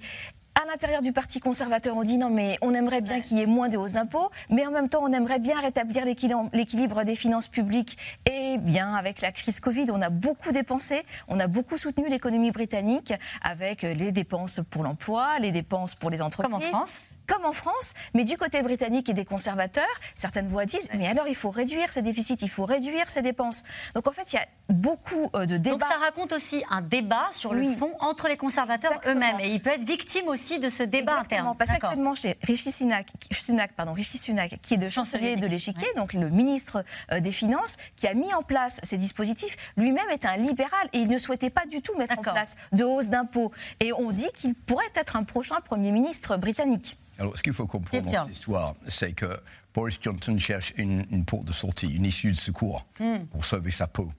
À 0.54 0.66
l'intérieur 0.66 1.02
du 1.02 1.12
Parti 1.12 1.40
conservateur, 1.40 1.96
on 1.96 2.04
dit 2.04 2.16
non, 2.16 2.30
mais 2.30 2.58
on 2.62 2.74
aimerait 2.74 3.00
bien 3.00 3.20
qu'il 3.20 3.38
y 3.38 3.40
ait 3.40 3.46
moins 3.46 3.68
de 3.68 3.76
hausses 3.76 3.94
d'impôts, 3.94 4.30
mais 4.50 4.64
en 4.66 4.70
même 4.70 4.88
temps, 4.88 5.00
on 5.02 5.12
aimerait 5.12 5.40
bien 5.40 5.58
rétablir 5.58 6.04
l'équilibre 6.04 7.02
des 7.02 7.14
finances 7.16 7.48
publiques. 7.48 7.98
Et 8.24 8.58
bien, 8.58 8.94
avec 8.94 9.20
la 9.20 9.32
crise 9.32 9.58
Covid, 9.58 9.86
on 9.90 10.00
a 10.00 10.10
beaucoup 10.10 10.52
dépensé, 10.52 11.02
on 11.26 11.40
a 11.40 11.48
beaucoup 11.48 11.76
soutenu 11.76 12.08
l'économie 12.08 12.52
britannique 12.52 13.12
avec 13.42 13.82
les 13.82 14.12
dépenses 14.12 14.60
pour 14.70 14.84
l'emploi, 14.84 15.38
les 15.40 15.50
dépenses 15.50 15.94
pour 15.96 16.10
les 16.10 16.22
entreprises. 16.22 16.52
Comme 16.52 16.62
en 16.62 16.68
France 16.84 17.02
comme 17.26 17.44
en 17.44 17.52
France, 17.52 17.94
mais 18.14 18.24
du 18.24 18.36
côté 18.36 18.62
britannique 18.62 19.08
et 19.08 19.14
des 19.14 19.24
conservateurs, 19.24 19.84
certaines 20.14 20.48
voix 20.48 20.66
disent 20.66 20.88
mais 20.96 21.06
alors 21.06 21.26
il 21.28 21.34
faut 21.34 21.50
réduire 21.50 21.92
ces 21.92 22.02
déficits, 22.02 22.36
il 22.40 22.50
faut 22.50 22.64
réduire 22.64 23.08
ces 23.08 23.22
dépenses. 23.22 23.64
Donc 23.94 24.06
en 24.08 24.12
fait, 24.12 24.32
il 24.32 24.36
y 24.36 24.38
a 24.38 24.46
beaucoup 24.68 25.30
euh, 25.34 25.46
de 25.46 25.56
débats. 25.56 25.78
Donc 25.78 25.82
ça 25.82 25.98
raconte 25.98 26.32
aussi 26.32 26.64
un 26.70 26.82
débat 26.82 27.28
sur 27.32 27.54
le 27.54 27.64
fond 27.70 27.92
entre 28.00 28.28
les 28.28 28.36
conservateurs 28.36 29.00
eux-mêmes 29.06 29.40
et 29.40 29.48
il 29.48 29.60
peut 29.60 29.70
être 29.70 29.84
victime 29.84 30.28
aussi 30.28 30.58
de 30.58 30.68
ce 30.68 30.82
débat 30.82 31.18
interne. 31.18 31.54
Parce 31.58 31.70
qu'actuellement 31.70 32.14
chez 32.14 32.36
Rishi 32.42 32.70
Sunak, 32.70 33.08
Sunak, 33.30 33.72
pardon, 33.72 33.92
Rishi 33.92 34.18
Sunak, 34.18 34.60
qui 34.62 34.74
est 34.74 34.78
de 34.78 34.88
chancelier 34.88 35.36
de 35.36 35.46
l'échiquier, 35.46 35.88
donc 35.96 36.12
le 36.12 36.28
ministre 36.28 36.84
euh, 37.12 37.20
des 37.20 37.32
Finances, 37.32 37.76
qui 37.96 38.06
a 38.06 38.14
mis 38.14 38.32
en 38.34 38.42
place 38.42 38.80
ces 38.82 38.96
dispositifs, 38.96 39.56
lui-même 39.76 40.08
est 40.10 40.24
un 40.24 40.36
libéral 40.36 40.88
et 40.92 40.98
il 40.98 41.08
ne 41.08 41.18
souhaitait 41.18 41.50
pas 41.50 41.66
du 41.66 41.82
tout 41.82 41.96
mettre 41.96 42.18
en 42.18 42.22
place 42.22 42.56
de 42.72 42.84
hausse 42.84 43.08
d'impôts. 43.08 43.52
Et 43.80 43.92
on 43.92 44.10
dit 44.10 44.30
qu'il 44.34 44.54
pourrait 44.54 44.84
être 44.94 45.16
un 45.16 45.24
prochain 45.24 45.60
Premier 45.64 45.90
ministre 45.90 46.36
britannique. 46.36 46.96
Alors, 47.18 47.36
ce 47.36 47.42
qu'il 47.42 47.52
faut 47.52 47.66
comprendre 47.66 48.04
dans 48.04 48.24
cette 48.24 48.32
histoire, 48.32 48.74
c'est 48.88 49.12
que 49.12 49.38
Boris 49.72 49.98
Johnson 50.00 50.36
cherche 50.38 50.72
une, 50.76 51.24
porte 51.24 51.44
de 51.44 51.52
sortie, 51.52 51.88
une 51.88 52.04
issue 52.04 52.32
de 52.32 52.36
secours 52.36 52.86
hmm. 53.00 53.26
pour 53.30 53.44
sauver 53.44 53.70
sa 53.70 53.86
peau. 53.86 54.12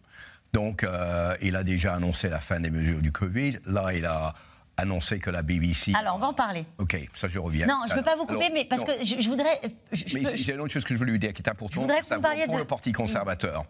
Donc, 0.54 0.84
euh, 0.84 1.36
il 1.42 1.56
a 1.56 1.64
déjà 1.64 1.94
annoncé 1.94 2.30
la 2.30 2.40
fin 2.40 2.60
des 2.60 2.70
mesures 2.70 3.02
du 3.02 3.12
Covid. 3.12 3.60
Là, 3.66 3.94
il 3.94 4.06
a 4.06 4.34
annoncer 4.78 5.20
que 5.20 5.30
la 5.30 5.42
BBC. 5.42 5.94
Alors, 5.96 6.16
on 6.16 6.20
va 6.20 6.28
en 6.28 6.34
parler. 6.34 6.66
Ok, 6.78 6.98
ça 7.14 7.28
je 7.28 7.40
reviens. 7.40 7.66
Non, 7.66 7.82
je 7.88 7.94
ne 7.94 8.00
veux 8.00 8.04
pas 8.04 8.16
vous 8.16 8.26
couper, 8.26 8.50
mais 8.54 8.66
parce 8.66 8.84
que 8.84 8.92
je, 9.04 9.28
voudrais. 9.28 9.62
mais 10.14 10.36
j'ai 10.36 10.54
une 10.54 10.62
autre 10.62 10.74
chose 10.74 10.84
que 10.84 10.94
je 10.94 11.00
voulais 11.00 11.12
lui 11.12 11.20
dire 11.20 11.34
qui 11.34 11.42
est 11.42 11.50
importante. 11.50 11.88
pour 11.88 11.88
de... 11.88 12.58
le 12.58 12.66
Parti 12.66 12.92
conservateur. 12.92 13.66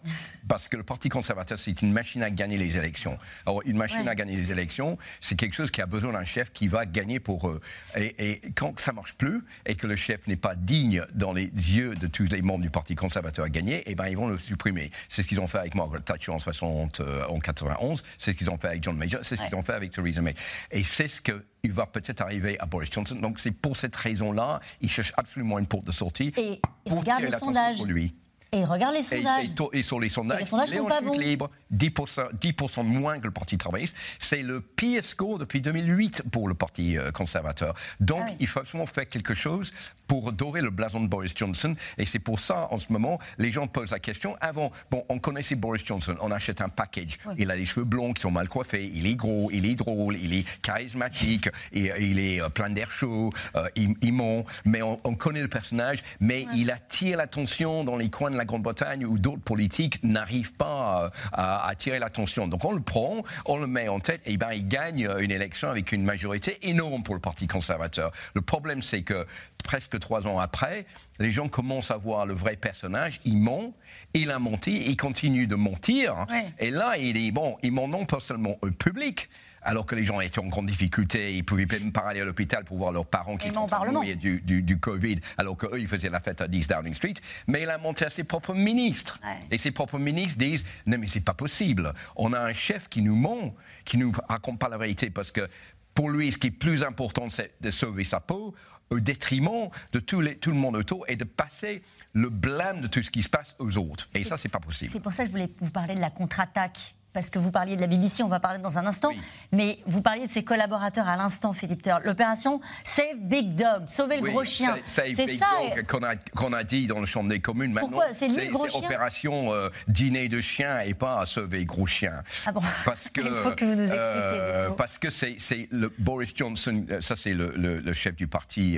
parce 0.48 0.68
que 0.68 0.78
le 0.78 0.84
Parti 0.84 1.10
conservateur, 1.10 1.60
c'est 1.60 1.82
une 1.82 1.92
machine 1.92 2.24
à 2.24 2.30
gagner 2.30 2.58
les 2.58 2.78
élections. 2.78 3.18
Alors, 3.46 3.62
une 3.66 3.78
machine 3.78 4.08
à 4.08 4.16
gagner 4.16 4.36
les 4.36 4.52
élections, 4.52 4.98
c'est 5.22 5.36
quelque 5.36 5.56
chose 5.56 5.72
qui 5.72 5.82
a 5.82 5.86
besoin 5.86 6.14
d'un 6.14 6.26
chef 6.26 6.52
qui 6.52 6.68
va 6.68 6.86
gagner 6.86 7.20
pour 7.20 7.50
eux. 7.50 7.62
Et, 7.96 8.42
quand 8.56 8.80
ça 8.80 8.92
marche 8.92 9.14
plus 9.14 9.44
et 9.66 9.76
que 9.76 9.88
le 9.88 9.96
chef 9.96 10.28
n'est 10.28 10.36
pas 10.36 10.56
digne 10.56 11.04
dans 11.14 11.34
les 11.34 11.46
yeux 11.46 11.96
de 11.96 12.08
tous 12.08 12.26
les 12.32 12.42
membres 12.42 12.64
du 12.64 12.70
Parti 12.70 12.96
conservateur 12.96 13.46
à 13.46 13.50
gagner, 13.50 13.84
eh 13.86 13.96
ben, 13.96 14.08
ils 14.08 14.18
vont 14.18 14.28
le 14.28 14.38
supprimer. 14.38 14.92
C'est 15.10 15.24
ce 15.24 15.28
qu'ils 15.28 15.40
ont 15.40 15.48
fait 15.48 15.60
avec 15.60 15.76
Margaret 15.76 16.00
Thatcher 16.00 16.32
en 16.32 16.40
60, 16.40 17.00
euh, 17.00 17.26
en 17.28 17.40
91, 17.40 18.04
c'est 18.18 18.32
ce 18.32 18.38
qu'ils 18.38 18.50
ont 18.50 18.58
fait 18.58 18.68
avec 18.68 18.84
John 18.84 18.98
Major, 18.98 19.20
c'est 19.24 19.36
ce 19.36 19.44
qu'ils 19.44 19.56
ont 19.56 19.64
fait 19.64 19.74
avec 19.74 19.92
Theresa 19.92 20.22
May. 20.22 20.36
Et 20.72 20.84
c'est 20.96 21.10
ce 21.10 21.22
qu'il 21.22 21.74
va 21.74 21.86
peut-être 21.86 22.22
arriver 22.22 22.58
à 22.60 22.66
Boris 22.66 22.90
Johnson. 22.90 23.16
Donc 23.16 23.40
c'est 23.40 23.52
pour 23.52 23.76
cette 23.76 23.96
raison-là, 23.96 24.62
il 24.80 24.90
cherche 24.90 25.12
absolument 25.18 25.60
une 25.60 25.68
porte 25.68 25.86
de 25.86 25.92
sortie 25.92 26.32
et, 26.38 26.62
pour 26.86 27.00
regarde 27.00 27.20
tirer 27.20 27.32
l'attention 27.32 27.76
sur 27.76 27.86
lui. 27.86 28.16
Et 28.56 28.64
regarde 28.64 28.94
les 28.96 29.04
sondages. 29.04 29.48
Et, 29.74 29.82
sur 29.82 30.00
les 30.00 30.08
sondages, 30.08 30.40
les 30.40 30.46
sondages 30.46 30.70
sont 30.70 30.86
pas 30.86 31.02
bons. 31.02 31.18
libre, 31.18 31.50
10%, 31.76 32.30
10 32.40 32.54
de 32.54 32.82
moins 32.84 33.20
que 33.20 33.26
le 33.26 33.32
Parti 33.32 33.58
travailliste. 33.58 33.98
C'est 34.18 34.44
le 34.44 34.62
pire 34.62 35.04
score 35.04 35.40
depuis 35.40 35.60
2008 35.60 36.24
pour 36.32 36.48
le 36.48 36.54
Parti 36.54 36.98
euh, 36.98 37.12
conservateur. 37.12 37.74
Donc, 38.00 38.24
ah 38.26 38.32
il 38.40 38.48
faut 38.48 38.62
absolument 38.62 38.86
faire 38.86 39.10
quelque 39.10 39.34
chose 39.34 39.74
pour 40.08 40.32
dorer 40.32 40.62
le 40.62 40.70
blason 40.70 41.02
de 41.02 41.08
Boris 41.08 41.34
Johnson. 41.36 41.76
Et 41.98 42.06
c'est 42.06 42.20
pour 42.20 42.40
ça, 42.40 42.70
en 42.72 42.80
ce 42.80 42.94
moment, 42.94 43.20
les 43.38 43.52
gens 43.52 43.68
posent 43.68 43.92
la 43.92 44.00
question. 44.00 44.38
Avant, 44.40 44.72
bon, 44.90 45.04
on 45.10 45.20
connaissait 45.20 45.56
Boris 45.56 45.84
Johnson, 45.84 46.16
on 46.22 46.32
achète 46.32 46.62
un 46.62 46.70
package. 46.70 47.18
Il 47.38 47.52
a 47.52 47.58
les 47.58 47.66
cheveux 47.66 47.86
blonds 47.86 48.14
qui 48.14 48.22
sont 48.22 48.32
mal 48.32 48.48
coiffés, 48.48 48.90
il 48.94 49.06
est 49.08 49.16
gros, 49.16 49.50
il 49.52 49.66
est 49.66 49.76
drôle, 49.76 50.16
il 50.16 50.34
est 50.34 50.46
charismatique, 50.62 51.50
et, 51.74 51.92
il 52.00 52.20
est 52.20 52.42
euh, 52.42 52.50
plein 52.50 52.70
d'air 52.70 52.90
chaud, 52.90 53.32
euh, 53.56 53.68
il, 53.76 53.96
il, 54.02 54.14
ment. 54.14 54.46
Mais 54.64 54.82
on, 54.82 54.98
connaît 55.16 55.42
le 55.42 55.48
personnage, 55.48 56.04
mais 56.20 56.46
il 56.56 56.72
attire 56.72 57.18
l'attention 57.18 57.84
dans 57.84 57.98
les 57.98 58.10
coins 58.10 58.32
de 58.32 58.38
la 58.38 58.45
Grande-Bretagne 58.46 59.06
où 59.06 59.18
d'autres 59.18 59.42
politiques 59.42 60.04
n'arrivent 60.04 60.54
pas 60.54 61.12
à, 61.32 61.68
attirer 61.68 62.00
l'attention. 62.00 62.48
Donc 62.48 62.64
on 62.66 62.72
le 62.72 62.82
prend, 62.82 63.24
on 63.46 63.58
le 63.58 63.68
met 63.68 63.88
en 63.88 64.00
tête, 64.00 64.22
et 64.26 64.38
ben 64.38 64.52
il 64.54 64.68
gagne 64.68 65.10
une 65.20 65.32
élection 65.32 65.70
avec 65.70 65.92
une 65.92 66.04
majorité 66.04 66.58
énorme 66.68 67.04
pour 67.04 67.16
le 67.16 67.22
Parti 67.22 67.48
conservateur. 67.48 68.12
Le 68.34 68.42
problème, 68.42 68.82
c'est 68.82 69.04
que 69.04 69.26
presque 69.64 70.00
trois 70.00 70.28
ans 70.28 70.40
après, 70.40 70.86
les 71.20 71.32
gens 71.32 71.48
commencent 71.48 71.92
à 71.92 71.98
voir 71.98 72.26
le 72.26 72.34
vrai 72.34 72.56
personnage. 72.56 73.20
Il 73.26 73.38
ment, 73.38 73.74
il 74.14 74.32
a 74.32 74.40
menti, 74.40 74.84
il 74.88 74.96
continue 74.96 75.48
de 75.48 75.56
mentir. 75.56 76.26
Et 76.60 76.72
là, 76.72 76.98
il 76.98 77.18
est 77.18 77.32
bon, 77.32 77.58
il 77.64 77.72
ment 77.72 77.88
non 77.88 78.06
pas 78.06 78.20
seulement 78.20 78.58
au 78.62 78.72
public, 78.72 79.30
alors 79.66 79.86
que 79.86 79.96
les 79.96 80.06
gens 80.06 80.22
étaient 80.22 80.40
en 80.40 80.48
grande 80.48 80.68
difficulté, 80.68 81.36
ils 81.36 81.44
pouvaient 81.44 81.66
même 81.66 81.92
pas 81.92 82.02
aller 82.02 82.22
à 82.22 82.26
l'hôpital 82.26 82.64
pour 82.64 82.78
voir 82.78 82.92
leurs 82.92 83.06
parents 83.06 83.36
qui 83.36 83.48
étaient 83.48 83.58
en 83.58 83.68
du, 84.16 84.42
du, 84.42 84.62
du, 84.62 84.80
Covid, 84.80 85.18
alors 85.38 85.58
qu'eux, 85.58 85.80
ils 85.80 85.88
faisaient 85.88 86.10
la 86.10 86.22
fête 86.22 86.40
à 86.42 86.48
10 86.48 86.68
Downing 86.68 86.94
Street. 86.94 87.16
Mais 87.48 87.64
il 87.64 87.70
a 87.70 87.78
monté 87.78 88.06
à 88.06 88.10
ses 88.10 88.24
propres 88.24 88.54
ministres. 88.54 89.20
Et 89.52 89.58
ses 89.58 89.72
propres 89.72 89.98
ministres 89.98 90.38
disent 90.38 90.64
Non, 90.86 90.98
mais 91.00 91.08
c'est 91.08 91.22
pas 91.22 91.34
possible. 91.34 91.94
On 92.16 92.32
a 92.34 92.40
un 92.40 92.54
chef 92.54 92.88
qui 92.88 93.02
nous 93.02 93.16
ment, 93.16 93.56
qui 93.84 93.98
nous 93.98 94.14
raconte 94.30 94.60
pas 94.60 94.70
la 94.70 94.78
vérité, 94.78 95.10
parce 95.10 95.32
que 95.32 95.48
pour 95.94 96.10
lui, 96.10 96.32
ce 96.32 96.38
qui 96.38 96.48
est 96.48 96.52
plus 96.52 96.84
important, 96.84 97.30
c'est 97.30 97.56
de 97.62 97.72
sauver 97.72 98.04
sa 98.04 98.20
peau 98.20 98.54
au 98.92 99.00
détriment 99.00 99.70
de 99.94 100.00
tout, 100.00 100.22
les, 100.22 100.36
tout, 100.36 100.52
le 100.52 100.58
monde 100.58 100.76
autour 100.76 101.06
et 101.08 101.16
de 101.16 101.24
passer 101.24 101.82
le 102.14 102.30
blâme 102.30 102.82
de 102.82 102.88
tout 102.88 103.02
ce 103.02 103.10
qui 103.10 103.24
se 103.24 103.30
passe 103.30 103.56
aux 103.58 103.78
autres. 103.78 104.08
Et 104.14 104.24
ça, 104.24 104.38
c'est 104.38 104.50
pas 104.50 104.60
possible. 104.60 104.92
C'est 104.92 105.00
pour 105.00 105.12
ça 105.12 105.24
que 105.24 105.28
je 105.28 105.32
voulais 105.32 105.50
vous 105.60 105.72
parler 105.72 105.96
de 105.96 106.02
la 106.02 106.12
contre-attaque 106.12 106.96
parce 107.16 107.30
que 107.30 107.40
vous 107.40 107.50
parliez 107.50 107.78
de 107.78 107.82
la 107.82 107.88
BBC, 107.88 108.24
on 108.24 108.28
va 108.28 108.42
parler 108.42 108.60
dans 108.60 108.78
un 108.78 108.86
instant, 108.86 109.10
mais 109.54 109.80
vous 109.88 110.02
parliez 110.02 110.28
de 110.28 110.32
ses 110.32 110.44
collaborateurs 110.44 111.08
à 111.08 111.16
l'instant, 111.16 111.54
Philippe 111.54 111.82
Ter. 111.82 112.02
L'opération 112.04 112.60
Save 112.84 113.16
Big 113.22 113.56
Dog, 113.56 113.88
sauver 113.88 114.18
le 114.18 114.30
gros 114.30 114.44
chien. 114.44 114.76
C'est 114.86 115.16
ça 115.38 115.48
qu'on 115.88 116.52
a, 116.54 116.64
dit 116.66 116.88
dans 116.88 117.00
le 117.00 117.06
champ 117.06 117.24
des 117.24 117.40
communes. 117.40 117.74
Pourquoi 117.74 118.12
C'est 118.12 118.28
lui 118.28 118.50
gros 118.50 118.68
chien? 118.68 118.86
opération 118.86 119.54
euh, 119.54 119.70
dîner 119.88 120.28
de 120.28 120.42
chien 120.42 120.82
et 120.82 120.94
pas 120.94 121.26
sauver 121.26 121.64
gros 121.64 121.88
chien. 121.88 122.22
Ah 122.46 122.52
bon? 122.52 122.62
Parce 122.84 123.08
que, 123.08 123.22
Il 123.26 123.28
faut 123.28 123.56
que 123.56 123.64
vous 123.64 123.76
nous 123.76 123.84
expliquiez. 123.84 124.00
Euh, 124.02 124.70
parce 124.72 124.98
que 124.98 125.10
c'est 125.10 125.38
le 125.72 125.94
Boris 125.98 126.34
Johnson, 126.36 126.86
euh, 126.90 127.00
ça 127.00 127.16
c'est 127.16 127.34
le, 127.34 127.94
chef 127.94 128.18
du 128.18 128.28
parti 128.28 128.78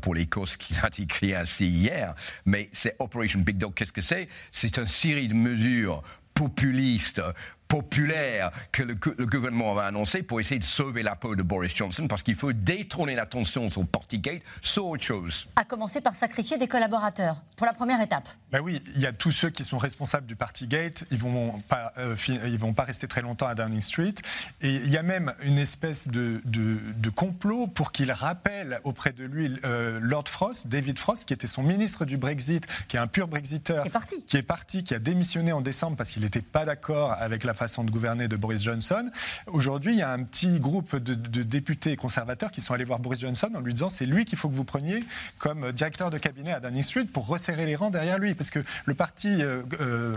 pour 0.00 0.16
l'Écosse 0.16 0.56
qui 0.56 0.74
a 0.82 0.88
écrit 0.98 1.32
ainsi 1.32 1.68
hier, 1.68 2.16
mais 2.44 2.70
c'est 2.72 2.96
Operation 2.98 3.38
Big 3.38 3.56
Dog, 3.56 3.74
qu'est-ce 3.74 3.92
que 3.92 4.02
c'est? 4.02 4.28
C'est 4.50 4.78
une 4.78 4.86
série 4.86 5.28
de 5.28 5.34
mesures 5.34 6.02
populistes 6.38 7.20
populaire 7.68 8.50
que 8.72 8.82
le, 8.82 8.94
gouvernement 8.94 9.74
va 9.74 9.84
annoncer 9.84 10.22
pour 10.22 10.40
essayer 10.40 10.58
de 10.58 10.64
sauver 10.64 11.02
la 11.02 11.14
peau 11.14 11.36
de 11.36 11.42
Boris 11.42 11.74
Johnson 11.76 12.08
parce 12.08 12.22
qu'il 12.22 12.34
faut 12.34 12.52
détourner 12.52 13.14
l'attention 13.14 13.70
sur 13.70 13.86
Partygate 13.86 14.42
sur 14.62 14.86
autre 14.86 15.04
chose. 15.04 15.46
À 15.54 15.64
commencer 15.64 16.00
par 16.00 16.14
sacrifier 16.14 16.56
des 16.56 16.66
collaborateurs 16.66 17.42
pour 17.56 17.66
la 17.66 17.74
première 17.74 18.00
étape. 18.00 18.28
Ben 18.50 18.60
oui, 18.60 18.82
il 18.94 19.00
y 19.00 19.06
a 19.06 19.12
tous 19.12 19.32
ceux 19.32 19.50
qui 19.50 19.64
sont 19.64 19.78
responsables 19.78 20.26
du 20.26 20.34
Partygate, 20.34 21.04
ils 21.10 21.18
vont 21.18 21.60
pas, 21.68 21.92
euh, 21.98 22.16
ils 22.28 22.58
vont 22.58 22.72
pas 22.72 22.84
rester 22.84 23.06
très 23.06 23.20
longtemps 23.20 23.46
à 23.46 23.54
Downing 23.54 23.82
Street 23.82 24.14
et 24.62 24.70
il 24.70 24.90
y 24.90 24.96
a 24.96 25.02
même 25.02 25.34
une 25.42 25.58
espèce 25.58 26.08
de, 26.08 26.40
de, 26.44 27.10
complot 27.10 27.66
pour 27.66 27.92
qu'il 27.92 28.12
rappelle 28.12 28.80
auprès 28.84 29.12
de 29.12 29.24
lui 29.24 29.58
euh, 29.64 29.98
Lord 30.00 30.28
Frost, 30.28 30.68
David 30.68 30.98
Frost, 30.98 31.26
qui 31.26 31.34
était 31.34 31.46
son 31.46 31.62
ministre 31.62 32.04
du 32.04 32.16
Brexit, 32.16 32.66
qui 32.86 32.96
est 32.96 33.00
un 33.00 33.06
pur 33.06 33.28
Brexiteur, 33.28 33.82
qui 33.82 33.88
est 33.88 33.92
parti, 33.92 34.22
qui, 34.24 34.36
est 34.36 34.42
parti, 34.42 34.84
qui 34.84 34.94
a 34.94 34.98
démissionné 34.98 35.52
en 35.52 35.60
décembre 35.60 35.96
parce 35.96 36.10
qu'il 36.10 36.22
n'était 36.22 36.42
pas 36.42 36.64
d'accord 36.64 37.12
avec 37.12 37.44
la 37.44 37.54
façon 37.58 37.84
de 37.84 37.90
gouverner 37.90 38.28
de 38.28 38.36
Boris 38.36 38.62
Johnson. 38.62 39.10
Aujourd'hui, 39.46 39.92
il 39.92 39.98
y 39.98 40.02
a 40.02 40.12
un 40.12 40.22
petit 40.22 40.60
groupe 40.60 40.96
de, 40.96 41.42
députés 41.42 41.96
conservateurs 41.96 42.50
qui 42.50 42.60
sont 42.60 42.72
allés 42.72 42.84
voir 42.84 43.00
Boris 43.00 43.20
Johnson 43.20 43.50
en 43.54 43.60
lui 43.60 43.74
disant 43.74 43.88
c'est 43.88 44.06
lui 44.06 44.24
qu'il 44.24 44.38
faut 44.38 44.48
que 44.48 44.54
vous 44.54 44.64
preniez 44.64 45.04
comme 45.38 45.72
directeur 45.72 46.10
de 46.10 46.18
cabinet 46.18 46.52
à 46.52 46.60
Downing 46.60 46.82
Street 46.82 47.04
pour 47.04 47.26
resserrer 47.26 47.66
les 47.66 47.76
rangs 47.76 47.90
derrière 47.90 48.18
lui, 48.18 48.34
parce 48.34 48.50
que 48.50 48.60
le 48.84 48.94
parti 48.94 49.42
euh, 49.42 49.62
euh 49.80 50.16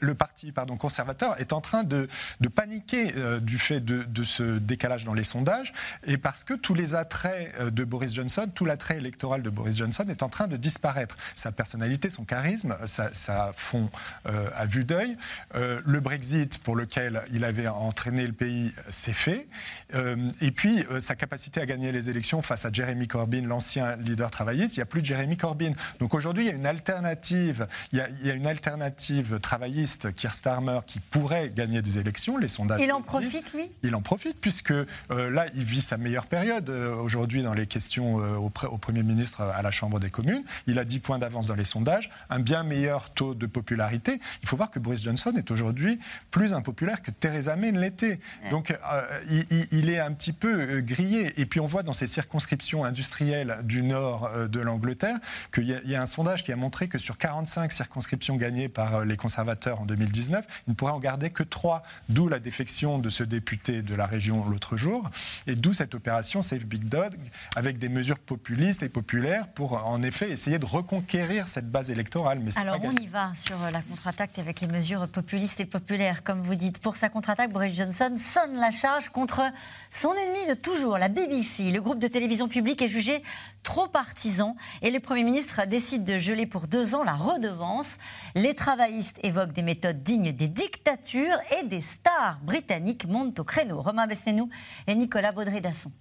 le 0.00 0.14
parti 0.14 0.52
pardon 0.52 0.76
conservateur 0.76 1.40
est 1.40 1.52
en 1.52 1.60
train 1.60 1.82
de, 1.82 2.08
paniquer 2.54 3.12
euh, 3.16 3.40
du 3.40 3.58
fait 3.58 3.80
de, 3.80 4.02
de, 4.02 4.24
ce 4.24 4.58
décalage 4.58 5.04
dans 5.04 5.14
les 5.14 5.24
sondages 5.24 5.72
et 6.06 6.18
parce 6.18 6.44
que 6.44 6.54
tous 6.54 6.74
les 6.74 6.94
attraits 6.94 7.52
euh, 7.58 7.70
de 7.70 7.84
Boris 7.84 8.14
Johnson, 8.14 8.48
tout 8.54 8.64
l'attrait 8.64 8.98
électoral 8.98 9.42
de 9.42 9.50
Boris 9.50 9.78
Johnson 9.78 10.04
est 10.08 10.22
en 10.22 10.28
train 10.28 10.46
de 10.46 10.56
disparaître. 10.56 11.16
Sa 11.34 11.50
personnalité, 11.50 12.08
son 12.08 12.24
charisme, 12.24 12.76
ça, 12.86 13.10
ça 13.12 13.52
fond 13.56 13.90
à 14.24 14.66
vue 14.66 14.84
d'œil. 14.84 15.16
le 15.54 16.00
Brexit 16.00 16.51
pour 16.58 16.76
lequel 16.76 17.22
il 17.32 17.44
avait 17.44 17.68
entraîné 17.68 18.26
le 18.26 18.32
pays, 18.32 18.72
c'est 18.88 19.12
fait. 19.12 19.46
Euh, 19.94 20.30
et 20.40 20.50
puis, 20.50 20.84
euh, 20.90 21.00
sa 21.00 21.14
capacité 21.14 21.60
à 21.60 21.66
gagner 21.66 21.92
les 21.92 22.10
élections 22.10 22.42
face 22.42 22.64
à 22.64 22.72
Jeremy 22.72 23.06
Corbyn, 23.06 23.42
l'ancien 23.42 23.96
leader 23.96 24.30
travailliste, 24.30 24.76
il 24.76 24.80
n'y 24.80 24.82
a 24.82 24.86
plus 24.86 25.00
de 25.00 25.06
Jeremy 25.06 25.36
Corbyn. 25.36 25.72
Donc 26.00 26.14
aujourd'hui, 26.14 26.44
il 26.44 26.48
y 26.48 26.50
a 26.50 26.56
une 26.56 26.66
alternative, 26.66 27.66
il 27.92 27.98
y 27.98 28.30
a, 28.30 28.34
une 28.34 28.46
alternative 28.46 29.38
travailliste, 29.40 30.14
Keir 30.14 30.34
Starmer, 30.34 30.80
qui 30.86 31.00
pourrait 31.00 31.50
gagner 31.50 31.82
des 31.82 31.98
élections. 31.98 32.38
Les 32.38 32.48
sondages. 32.48 32.80
Il 32.82 32.92
en 32.92 33.02
profite, 33.02 33.52
lui? 33.52 33.70
Il 33.82 33.94
en 33.94 34.02
profite, 34.02 34.40
puisque 34.40 34.72
euh, 34.72 34.86
là, 35.10 35.46
il 35.54 35.64
vit 35.64 35.80
sa 35.80 35.96
meilleure 35.96 36.26
période 36.26 36.68
aujourd'hui 36.70 37.42
dans 37.42 37.54
les 37.54 37.66
questions 37.66 38.16
au, 38.16 38.50
Premier 38.50 39.02
ministre 39.02 39.42
à 39.42 39.62
la 39.62 39.70
Chambre 39.70 40.00
des 40.00 40.10
communes. 40.10 40.42
Il 40.66 40.78
a 40.78 40.84
10 40.84 40.98
points 41.00 41.18
d'avance 41.18 41.46
dans 41.46 41.54
les 41.54 41.64
sondages, 41.64 42.10
un 42.30 42.40
bien 42.40 42.62
meilleur 42.62 43.10
taux 43.10 43.34
de 43.34 43.46
popularité. 43.46 44.20
Il 44.42 44.48
faut 44.48 44.56
voir 44.56 44.70
que 44.70 44.78
Boris 44.78 45.02
Johnson 45.02 45.32
est 45.36 45.50
aujourd'hui 45.50 45.98
plus 46.30 46.41
plus 46.42 46.54
impopulaire 46.54 47.02
que 47.02 47.12
Theresa 47.12 47.54
May 47.54 47.70
ne 47.70 47.78
l'était. 47.78 48.18
Donc 48.50 48.72
euh, 48.72 49.66
il, 49.70 49.88
est 49.88 50.00
un 50.00 50.10
petit 50.10 50.32
peu 50.32 50.52
euh, 50.52 50.80
grillé. 50.80 51.40
Et 51.40 51.46
puis 51.46 51.60
on 51.60 51.66
voit 51.66 51.84
dans 51.84 51.92
ces 51.92 52.08
circonscriptions 52.08 52.84
industrielles 52.84 53.58
du 53.62 53.84
nord 53.84 54.28
euh, 54.34 54.48
de 54.48 54.58
l'Angleterre 54.58 55.18
qu'il 55.54 55.68
y, 55.68 55.94
a 55.94 56.02
un 56.02 56.06
sondage 56.06 56.42
qui 56.42 56.50
a 56.50 56.56
montré 56.56 56.88
que 56.88 56.98
sur 56.98 57.16
45 57.16 57.70
circonscriptions 57.70 58.34
gagnées 58.34 58.68
par 58.68 59.04
les 59.04 59.16
conservateurs 59.16 59.82
en 59.82 59.86
2019, 59.86 60.44
il 60.66 60.70
ne 60.70 60.74
pourrait 60.74 60.90
en 60.90 60.98
garder 60.98 61.30
que 61.30 61.44
3, 61.44 61.84
d'où 62.08 62.26
la 62.26 62.40
défection 62.40 62.98
de 62.98 63.08
ce 63.08 63.22
député 63.22 63.82
de 63.82 63.94
la 63.94 64.06
région 64.06 64.44
l'autre 64.48 64.76
jour, 64.76 65.08
et 65.46 65.54
d'où 65.54 65.72
cette 65.72 65.94
opération 65.94 66.42
Save 66.42 66.64
Big 66.64 66.88
Dog, 66.88 67.14
avec 67.54 67.78
des 67.78 67.88
mesures 67.88 68.18
populistes 68.18 68.82
et 68.82 68.88
populaires 68.88 69.46
pour 69.46 69.86
en 69.86 70.02
effet 70.02 70.32
essayer 70.32 70.58
de 70.58 70.66
reconquérir 70.66 71.46
cette 71.46 71.70
base 71.70 71.92
électorale. 71.92 72.40
Mais 72.40 72.58
Alors 72.58 72.80
on 72.82 72.96
y 72.96 73.06
va 73.06 73.32
sur 73.36 73.58
la 73.70 73.80
contre-attaque 73.82 74.40
avec 74.40 74.60
les 74.60 74.66
mesures 74.66 75.06
populistes 75.06 75.60
et 75.60 75.66
populaires, 75.66 76.24
comme 76.24 76.31
vous 76.40 76.54
dites. 76.54 76.78
Pour 76.78 76.96
sa 76.96 77.08
contre-attaque, 77.08 77.52
Boris 77.52 77.74
Johnson 77.74 78.14
sonne 78.16 78.54
la 78.54 78.70
charge 78.70 79.08
contre 79.10 79.42
son 79.90 80.12
ennemi 80.14 80.46
de 80.48 80.54
toujours, 80.54 80.96
la 80.96 81.08
BBC. 81.08 81.70
Le 81.70 81.80
groupe 81.80 81.98
de 81.98 82.08
télévision 82.08 82.48
publique 82.48 82.80
est 82.80 82.88
jugé 82.88 83.22
trop 83.62 83.88
partisan 83.88 84.56
et 84.80 84.90
le 84.90 85.00
Premier 85.00 85.24
ministre 85.24 85.66
décide 85.66 86.04
de 86.04 86.18
geler 86.18 86.46
pour 86.46 86.66
deux 86.66 86.94
ans 86.94 87.04
la 87.04 87.14
redevance. 87.14 87.98
Les 88.34 88.54
travaillistes 88.54 89.18
évoquent 89.22 89.52
des 89.52 89.62
méthodes 89.62 90.02
dignes 90.02 90.32
des 90.32 90.48
dictatures 90.48 91.38
et 91.60 91.66
des 91.66 91.80
stars 91.80 92.38
britanniques 92.42 93.06
montent 93.06 93.38
au 93.40 93.44
créneau. 93.44 93.82
Romain 93.82 94.06
Besnénou 94.06 94.48
et 94.86 94.94
Nicolas 94.94 95.32
Baudry-Dasson. 95.32 95.92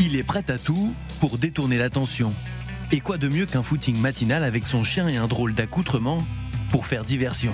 Il 0.00 0.16
est 0.16 0.24
prêt 0.24 0.44
à 0.50 0.58
tout 0.58 0.92
pour 1.20 1.38
détourner 1.38 1.78
l'attention. 1.78 2.32
Et 2.94 3.00
quoi 3.00 3.18
de 3.18 3.26
mieux 3.26 3.44
qu'un 3.44 3.64
footing 3.64 3.96
matinal 3.96 4.44
avec 4.44 4.68
son 4.68 4.84
chien 4.84 5.08
et 5.08 5.16
un 5.16 5.26
drôle 5.26 5.52
d'accoutrement 5.52 6.24
pour 6.70 6.86
faire 6.86 7.04
diversion? 7.04 7.52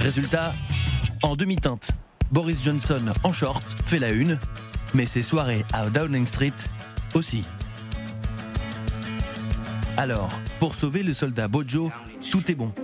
Résultat, 0.00 0.52
en 1.22 1.34
demi-teinte, 1.34 1.92
Boris 2.30 2.62
Johnson 2.62 3.00
en 3.24 3.32
short 3.32 3.64
fait 3.86 3.98
la 3.98 4.10
une, 4.10 4.38
mais 4.92 5.06
ses 5.06 5.22
soirées 5.22 5.64
à 5.72 5.88
Downing 5.88 6.26
Street 6.26 6.52
aussi. 7.14 7.42
Alors, 9.96 10.28
pour 10.60 10.74
sauver 10.74 11.02
le 11.02 11.14
soldat 11.14 11.48
Bojo, 11.48 11.90
tout 12.30 12.50
est 12.50 12.54
bon. 12.54 12.74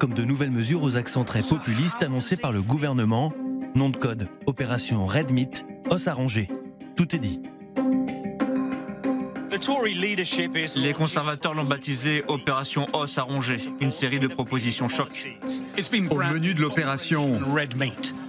Comme 0.00 0.14
de 0.14 0.24
nouvelles 0.24 0.50
mesures 0.50 0.82
aux 0.82 0.96
accents 0.96 1.22
très 1.22 1.42
populistes 1.42 2.02
annoncées 2.02 2.36
par 2.36 2.50
le 2.50 2.60
gouvernement, 2.60 3.32
nom 3.76 3.88
de 3.88 3.96
code, 3.96 4.26
opération 4.46 5.06
Red 5.06 5.30
Meat, 5.30 5.64
os 5.90 6.08
arrangé. 6.08 6.48
Tout 6.96 7.14
est 7.14 7.20
dit. 7.20 7.40
Les 10.76 10.92
conservateurs 10.92 11.54
l'ont 11.54 11.64
baptisé 11.64 12.22
Opération 12.28 12.86
Os 12.92 13.16
Arrongé, 13.16 13.56
une 13.80 13.90
série 13.90 14.18
de 14.18 14.26
propositions 14.26 14.88
choc. 14.88 15.26
Au 16.10 16.18
menu 16.18 16.52
de 16.52 16.60
l'opération 16.60 17.40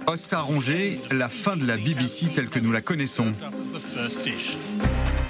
Os 0.06 0.32
Arrongé, 0.32 0.98
la 1.10 1.28
fin 1.28 1.56
de 1.56 1.66
la 1.66 1.76
BBC 1.76 2.28
telle 2.34 2.48
que 2.48 2.58
nous 2.58 2.72
la 2.72 2.80
connaissons. 2.80 3.34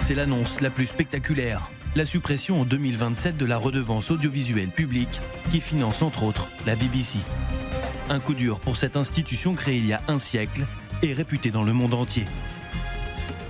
C'est 0.01 0.15
l'annonce 0.15 0.61
la 0.61 0.71
plus 0.71 0.87
spectaculaire. 0.87 1.69
La 1.97 2.07
suppression 2.07 2.61
en 2.61 2.65
2027 2.65 3.37
de 3.37 3.45
la 3.45 3.57
redevance 3.57 4.13
audiovisuelle 4.13 4.69
publique 4.69 5.21
qui 5.51 5.61
finance 5.61 6.03
entre 6.03 6.23
autres 6.23 6.47
la 6.65 6.77
BBC. 6.77 7.19
Un 8.09 8.21
coup 8.21 8.35
dur 8.35 8.61
pour 8.61 8.77
cette 8.77 8.97
institution 8.97 9.55
créée 9.55 9.79
il 9.79 9.87
y 9.87 9.95
a 9.95 10.03
un 10.07 10.19
siècle 10.19 10.65
et 11.03 11.13
réputée 11.13 11.51
dans 11.51 11.65
le 11.65 11.73
monde 11.73 11.95
entier. 11.95 12.25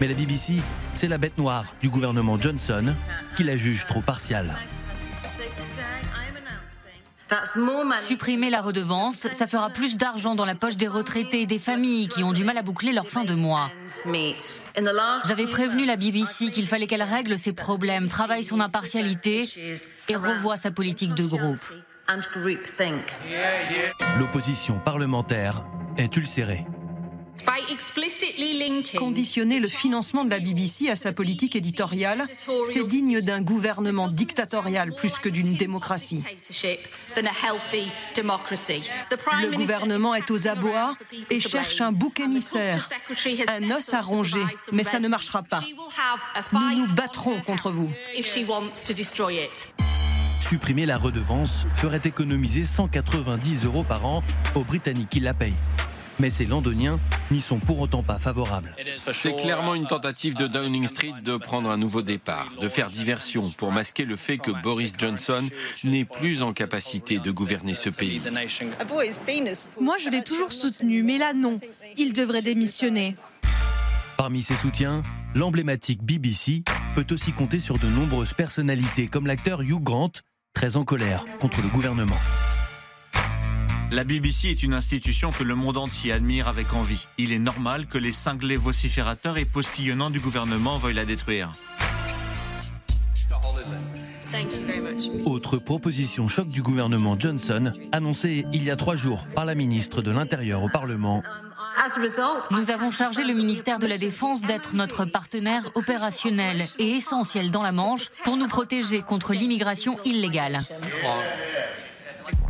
Mais 0.00 0.08
la 0.08 0.14
BBC, 0.14 0.54
c'est 0.98 1.06
la 1.06 1.18
bête 1.18 1.38
noire 1.38 1.64
du 1.80 1.88
gouvernement 1.88 2.40
Johnson 2.40 2.92
qui 3.36 3.44
la 3.44 3.56
juge 3.56 3.86
trop 3.86 4.00
partiale. 4.00 4.52
Supprimer 8.04 8.50
la 8.50 8.60
redevance, 8.60 9.28
ça 9.30 9.46
fera 9.46 9.70
plus 9.70 9.96
d'argent 9.96 10.34
dans 10.34 10.44
la 10.44 10.56
poche 10.56 10.76
des 10.76 10.88
retraités 10.88 11.42
et 11.42 11.46
des 11.46 11.60
familles 11.60 12.08
qui 12.08 12.24
ont 12.24 12.32
du 12.32 12.42
mal 12.42 12.58
à 12.58 12.62
boucler 12.62 12.90
leur 12.90 13.06
fin 13.06 13.22
de 13.22 13.34
mois. 13.34 13.70
J'avais 15.28 15.46
prévenu 15.46 15.84
la 15.84 15.94
BBC 15.94 16.50
qu'il 16.50 16.66
fallait 16.66 16.88
qu'elle 16.88 17.04
règle 17.04 17.38
ses 17.38 17.52
problèmes, 17.52 18.08
travaille 18.08 18.42
son 18.42 18.58
impartialité 18.58 19.48
et 20.08 20.16
revoie 20.16 20.56
sa 20.56 20.72
politique 20.72 21.14
de 21.14 21.26
groupe. 21.26 21.72
L'opposition 24.18 24.80
parlementaire 24.80 25.64
est 25.96 26.16
ulcérée. 26.16 26.66
Conditionner 28.96 29.60
le 29.60 29.68
financement 29.68 30.24
de 30.24 30.30
la 30.30 30.40
BBC 30.40 30.88
à 30.88 30.96
sa 30.96 31.12
politique 31.12 31.56
éditoriale, 31.56 32.26
c'est 32.64 32.86
digne 32.86 33.20
d'un 33.20 33.42
gouvernement 33.42 34.08
dictatorial 34.08 34.94
plus 34.94 35.18
que 35.18 35.28
d'une 35.28 35.54
démocratie. 35.54 36.22
Le 39.40 39.56
gouvernement 39.56 40.14
est 40.14 40.30
aux 40.30 40.48
abois 40.48 40.96
et 41.30 41.40
cherche 41.40 41.80
un 41.80 41.92
bouc 41.92 42.20
émissaire, 42.20 42.88
un 43.48 43.70
os 43.70 43.94
à 43.94 44.00
ronger, 44.00 44.44
mais 44.72 44.84
ça 44.84 44.98
ne 44.98 45.08
marchera 45.08 45.42
pas. 45.42 45.60
Nous 46.52 46.76
nous 46.78 46.86
battrons 46.94 47.40
contre 47.42 47.70
vous. 47.70 47.92
Supprimer 50.40 50.86
la 50.86 50.96
redevance 50.96 51.66
ferait 51.74 52.00
économiser 52.04 52.64
190 52.64 53.64
euros 53.64 53.84
par 53.84 54.06
an 54.06 54.22
aux 54.54 54.62
Britanniques 54.62 55.10
qui 55.10 55.20
la 55.20 55.34
payent 55.34 55.52
mais 56.18 56.30
ces 56.30 56.46
londoniens 56.46 56.96
n'y 57.30 57.40
sont 57.40 57.58
pour 57.58 57.80
autant 57.80 58.02
pas 58.02 58.18
favorables. 58.18 58.74
C'est 58.92 59.36
clairement 59.36 59.74
une 59.74 59.86
tentative 59.86 60.34
de 60.34 60.46
Downing 60.46 60.86
Street 60.86 61.14
de 61.22 61.36
prendre 61.36 61.70
un 61.70 61.76
nouveau 61.76 62.02
départ, 62.02 62.52
de 62.60 62.68
faire 62.68 62.90
diversion 62.90 63.42
pour 63.56 63.72
masquer 63.72 64.04
le 64.04 64.16
fait 64.16 64.38
que 64.38 64.50
Boris 64.62 64.92
Johnson 64.96 65.48
n'est 65.84 66.04
plus 66.04 66.42
en 66.42 66.52
capacité 66.52 67.18
de 67.18 67.30
gouverner 67.30 67.74
ce 67.74 67.90
pays. 67.90 68.20
Moi, 69.80 69.96
je 69.98 70.10
l'ai 70.10 70.22
toujours 70.22 70.52
soutenu, 70.52 71.02
mais 71.02 71.18
là, 71.18 71.32
non. 71.34 71.60
Il 71.96 72.12
devrait 72.12 72.42
démissionner. 72.42 73.16
Parmi 74.16 74.42
ses 74.42 74.56
soutiens, 74.56 75.02
l'emblématique 75.34 76.02
BBC 76.02 76.64
peut 76.94 77.06
aussi 77.10 77.32
compter 77.32 77.60
sur 77.60 77.78
de 77.78 77.86
nombreuses 77.86 78.34
personnalités 78.34 79.06
comme 79.06 79.26
l'acteur 79.26 79.62
Hugh 79.62 79.82
Grant, 79.82 80.10
très 80.54 80.76
en 80.76 80.84
colère 80.84 81.24
contre 81.40 81.62
le 81.62 81.68
gouvernement. 81.68 82.16
La 83.90 84.04
BBC 84.04 84.48
est 84.48 84.62
une 84.62 84.74
institution 84.74 85.30
que 85.30 85.42
le 85.42 85.54
monde 85.54 85.78
entier 85.78 86.12
admire 86.12 86.46
avec 86.46 86.74
envie. 86.74 87.08
Il 87.16 87.32
est 87.32 87.38
normal 87.38 87.86
que 87.86 87.96
les 87.96 88.12
cinglés 88.12 88.58
vociférateurs 88.58 89.38
et 89.38 89.46
postillonnants 89.46 90.10
du 90.10 90.20
gouvernement 90.20 90.76
veuillent 90.76 90.94
la 90.94 91.06
détruire. 91.06 91.52
Autre 95.24 95.56
proposition 95.56 96.28
choc 96.28 96.50
du 96.50 96.60
gouvernement 96.60 97.18
Johnson, 97.18 97.72
annoncée 97.92 98.44
il 98.52 98.62
y 98.62 98.70
a 98.70 98.76
trois 98.76 98.96
jours 98.96 99.26
par 99.34 99.46
la 99.46 99.54
ministre 99.54 100.02
de 100.02 100.10
l'Intérieur 100.10 100.62
au 100.62 100.68
Parlement. 100.68 101.22
Nous 102.50 102.70
avons 102.70 102.90
chargé 102.90 103.24
le 103.24 103.32
ministère 103.32 103.78
de 103.78 103.86
la 103.86 103.96
Défense 103.96 104.42
d'être 104.42 104.74
notre 104.74 105.06
partenaire 105.06 105.70
opérationnel 105.74 106.66
et 106.78 106.90
essentiel 106.90 107.50
dans 107.50 107.62
la 107.62 107.72
Manche 107.72 108.08
pour 108.22 108.36
nous 108.36 108.48
protéger 108.48 109.00
contre 109.00 109.32
l'immigration 109.32 109.98
illégale. 110.04 110.60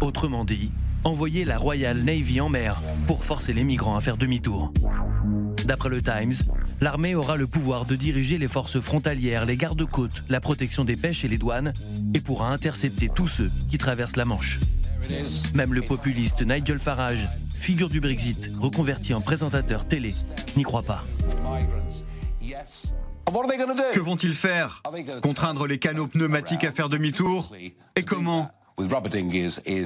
Autrement 0.00 0.44
dit, 0.44 0.72
envoyer 1.04 1.44
la 1.44 1.58
Royal 1.58 1.98
Navy 1.98 2.40
en 2.40 2.48
mer 2.48 2.82
pour 3.06 3.24
forcer 3.24 3.52
les 3.52 3.64
migrants 3.64 3.96
à 3.96 4.00
faire 4.00 4.16
demi-tour. 4.16 4.72
D'après 5.64 5.88
le 5.88 6.00
Times, 6.02 6.34
l'armée 6.80 7.14
aura 7.14 7.36
le 7.36 7.46
pouvoir 7.46 7.84
de 7.84 7.94
diriger 7.94 8.38
les 8.38 8.48
forces 8.48 8.80
frontalières, 8.80 9.44
les 9.44 9.56
gardes-côtes, 9.56 10.24
la 10.28 10.40
protection 10.40 10.84
des 10.84 10.96
pêches 10.96 11.24
et 11.24 11.28
les 11.28 11.38
douanes, 11.38 11.72
et 12.14 12.20
pourra 12.20 12.50
intercepter 12.52 13.08
tous 13.14 13.26
ceux 13.26 13.50
qui 13.68 13.76
traversent 13.76 14.16
la 14.16 14.24
Manche. 14.24 14.60
Même 15.54 15.74
le 15.74 15.82
populiste 15.82 16.42
Nigel 16.42 16.78
Farage, 16.78 17.28
figure 17.54 17.90
du 17.90 18.00
Brexit, 18.00 18.50
reconverti 18.58 19.14
en 19.14 19.20
présentateur 19.20 19.86
télé, 19.86 20.14
n'y 20.56 20.62
croit 20.62 20.82
pas. 20.82 21.04
Que 23.92 24.00
vont-ils 24.00 24.32
faire? 24.32 24.82
Contraindre 25.22 25.66
les 25.66 25.78
canaux 25.78 26.06
pneumatiques 26.06 26.64
à 26.64 26.72
faire 26.72 26.88
demi-tour? 26.88 27.52
Et 27.94 28.02
comment? 28.02 28.50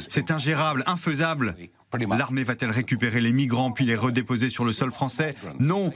C'est 0.08 0.30
ingérable, 0.30 0.84
infaisable. 0.86 1.54
L'armée 2.10 2.44
va-t-elle 2.44 2.70
récupérer 2.70 3.20
les 3.20 3.32
migrants 3.32 3.70
puis 3.70 3.84
les 3.84 3.96
redéposer 3.96 4.50
sur 4.50 4.64
le 4.64 4.72
sol 4.72 4.92
français? 4.92 5.34
Non. 5.58 5.92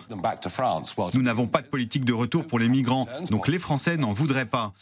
Nous 1.14 1.22
n'avons 1.22 1.46
pas 1.46 1.62
de 1.62 1.66
politique 1.66 2.04
de 2.04 2.12
retour 2.12 2.46
pour 2.46 2.58
les 2.58 2.68
migrants, 2.68 3.06
donc 3.30 3.48
les 3.48 3.58
Français 3.58 3.96
n'en 3.96 4.12
voudraient 4.12 4.46
pas. 4.46 4.72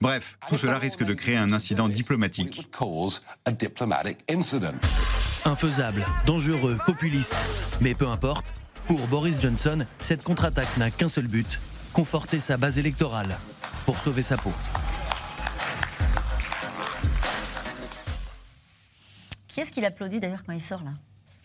Bref, 0.00 0.38
tout 0.48 0.56
cela 0.56 0.78
risque 0.78 1.04
de 1.04 1.14
créer 1.14 1.36
un 1.36 1.52
incident 1.52 1.88
diplomatique. 1.88 2.68
Infaisable, 5.44 6.04
dangereux, 6.26 6.78
populiste. 6.84 7.36
Mais 7.80 7.94
peu 7.94 8.08
importe, 8.08 8.44
pour 8.86 9.06
Boris 9.06 9.40
Johnson, 9.40 9.86
cette 9.98 10.22
contre-attaque 10.22 10.76
n'a 10.76 10.90
qu'un 10.90 11.08
seul 11.08 11.28
but, 11.28 11.60
conforter 11.92 12.40
sa 12.40 12.56
base 12.56 12.78
électorale 12.78 13.38
pour 13.84 13.98
sauver 13.98 14.22
sa 14.22 14.36
peau. 14.36 14.52
Qui 19.60 19.64
est-ce 19.64 19.72
qu'il 19.72 19.84
applaudit 19.84 20.20
d'ailleurs 20.20 20.42
quand 20.46 20.54
il 20.54 20.62
sort 20.62 20.82
là? 20.82 20.92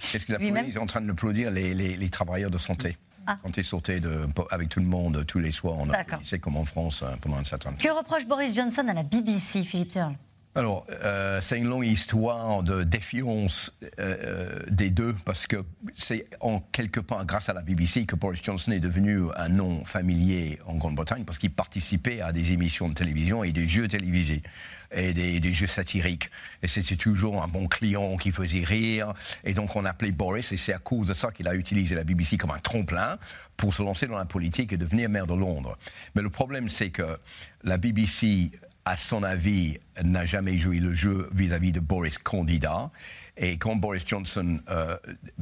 Qu'est-ce 0.09 0.25
qu'il 0.25 0.35
applaudit? 0.35 0.69
Il 0.69 0.75
est 0.75 0.79
en 0.79 0.85
train 0.85 1.01
de 1.01 1.49
les, 1.49 1.73
les, 1.97 2.09
travailleurs 2.09 2.49
de 2.49 2.57
santé. 2.57 2.97
Ah. 3.27 3.35
Quand 3.43 3.57
il 3.57 3.63
sortait 3.65 3.99
de, 3.99 4.21
avec 4.51 4.69
tout 4.69 4.79
le 4.79 4.85
monde 4.85 5.25
tous 5.27 5.39
les 5.39 5.51
soirs, 5.51 5.75
on 5.77 5.89
a, 5.89 6.05
c'est 6.21 6.39
comme 6.39 6.55
en 6.55 6.63
France 6.63 7.03
euh, 7.03 7.13
pendant 7.19 7.35
un 7.35 7.43
certain 7.43 7.71
temps. 7.71 7.77
Que 7.77 7.89
reproche 7.89 8.25
Boris 8.25 8.55
Johnson 8.55 8.87
à 8.87 8.93
la 8.93 9.03
BBC, 9.03 9.65
Philippe 9.65 9.91
Turle 9.91 10.15
alors, 10.57 10.87
euh, 11.03 11.41
c'est 11.41 11.57
une 11.57 11.67
longue 11.67 11.85
histoire 11.85 12.63
de 12.63 12.83
défiance 12.83 13.77
euh, 13.99 14.61
des 14.69 14.89
deux, 14.89 15.13
parce 15.25 15.47
que 15.47 15.57
c'est 15.93 16.27
en 16.39 16.61
quelque 16.61 17.01
part 17.01 17.25
grâce 17.25 17.49
à 17.49 17.53
la 17.53 17.61
BBC 17.61 18.05
que 18.05 18.15
Boris 18.15 18.41
Johnson 18.41 18.71
est 18.71 18.79
devenu 18.79 19.23
un 19.35 19.49
nom 19.49 19.83
familier 19.83 20.57
en 20.65 20.75
Grande-Bretagne, 20.75 21.25
parce 21.25 21.39
qu'il 21.39 21.51
participait 21.51 22.21
à 22.21 22.31
des 22.31 22.53
émissions 22.53 22.87
de 22.87 22.93
télévision 22.93 23.43
et 23.43 23.51
des 23.51 23.67
jeux 23.67 23.89
télévisés 23.89 24.43
et 24.91 25.13
des, 25.13 25.53
jeux 25.53 25.67
satiriques. 25.67 26.29
Et 26.63 26.69
c'était 26.69 26.95
toujours 26.95 27.43
un 27.43 27.49
bon 27.49 27.67
client 27.67 28.15
qui 28.15 28.31
faisait 28.31 28.63
rire. 28.63 29.13
Et 29.43 29.53
donc 29.53 29.75
on 29.75 29.83
appelait 29.83 30.11
Boris, 30.11 30.53
et 30.53 30.57
c'est 30.57 30.73
à 30.73 30.79
cause 30.79 31.09
de 31.09 31.13
ça 31.13 31.31
qu'il 31.31 31.49
a 31.49 31.55
utilisé 31.55 31.95
la 31.95 32.05
BBC 32.05 32.37
comme 32.37 32.51
un 32.51 32.59
tremplin 32.59 33.17
pour 33.57 33.73
se 33.73 33.83
lancer 33.83 34.07
dans 34.07 34.17
la 34.17 34.25
politique 34.25 34.71
et 34.71 34.77
devenir 34.77 35.09
maire 35.09 35.27
de 35.27 35.33
Londres. 35.33 35.77
Mais 36.15 36.21
le 36.21 36.29
problème, 36.29 36.69
c'est 36.69 36.91
que 36.91 37.19
la 37.63 37.77
BBC 37.77 38.51
à 38.85 38.97
son 38.97 39.23
avis, 39.23 39.79
n'a 40.03 40.25
jamais 40.25 40.57
joué 40.57 40.79
le 40.79 40.93
jeu 40.93 41.27
vis-à-vis 41.33 41.71
de 41.71 41.79
Boris 41.79 42.19
candidat. 42.19 42.91
Et 43.35 43.57
quand 43.57 43.75
Boris 43.75 44.03
Johnson 44.05 44.59
euh, 44.69 44.95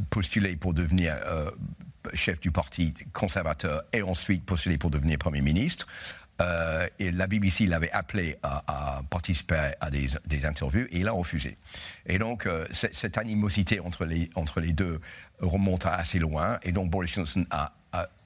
postulait 0.09 0.55
pour 0.55 0.73
devenir 0.73 1.15
euh, 1.25 1.51
chef 2.13 2.39
du 2.39 2.51
parti 2.51 2.93
conservateur 3.11 3.83
et 3.91 4.01
ensuite 4.01 4.45
postulé 4.45 4.77
pour 4.77 4.89
devenir 4.89 5.17
Premier 5.17 5.41
ministre, 5.41 5.87
euh, 6.41 6.87
et 6.99 7.11
la 7.11 7.27
BBC 7.27 7.67
l'avait 7.67 7.91
appelé 7.91 8.37
à, 8.41 9.01
participer 9.09 9.73
à 9.79 9.91
des, 9.91 10.45
interviews 10.45 10.87
et 10.89 10.99
il 10.99 11.07
a 11.07 11.11
refusé. 11.11 11.57
Et 12.07 12.17
donc, 12.17 12.47
cette 12.71 13.17
animosité 13.17 13.79
entre 13.79 14.05
les, 14.05 14.29
entre 14.35 14.59
les 14.59 14.73
deux 14.73 14.99
remonte 15.39 15.85
assez 15.85 16.17
loin. 16.17 16.57
Et 16.63 16.71
donc, 16.71 16.89
Boris 16.89 17.13
Johnson 17.13 17.45
a, 17.51 17.73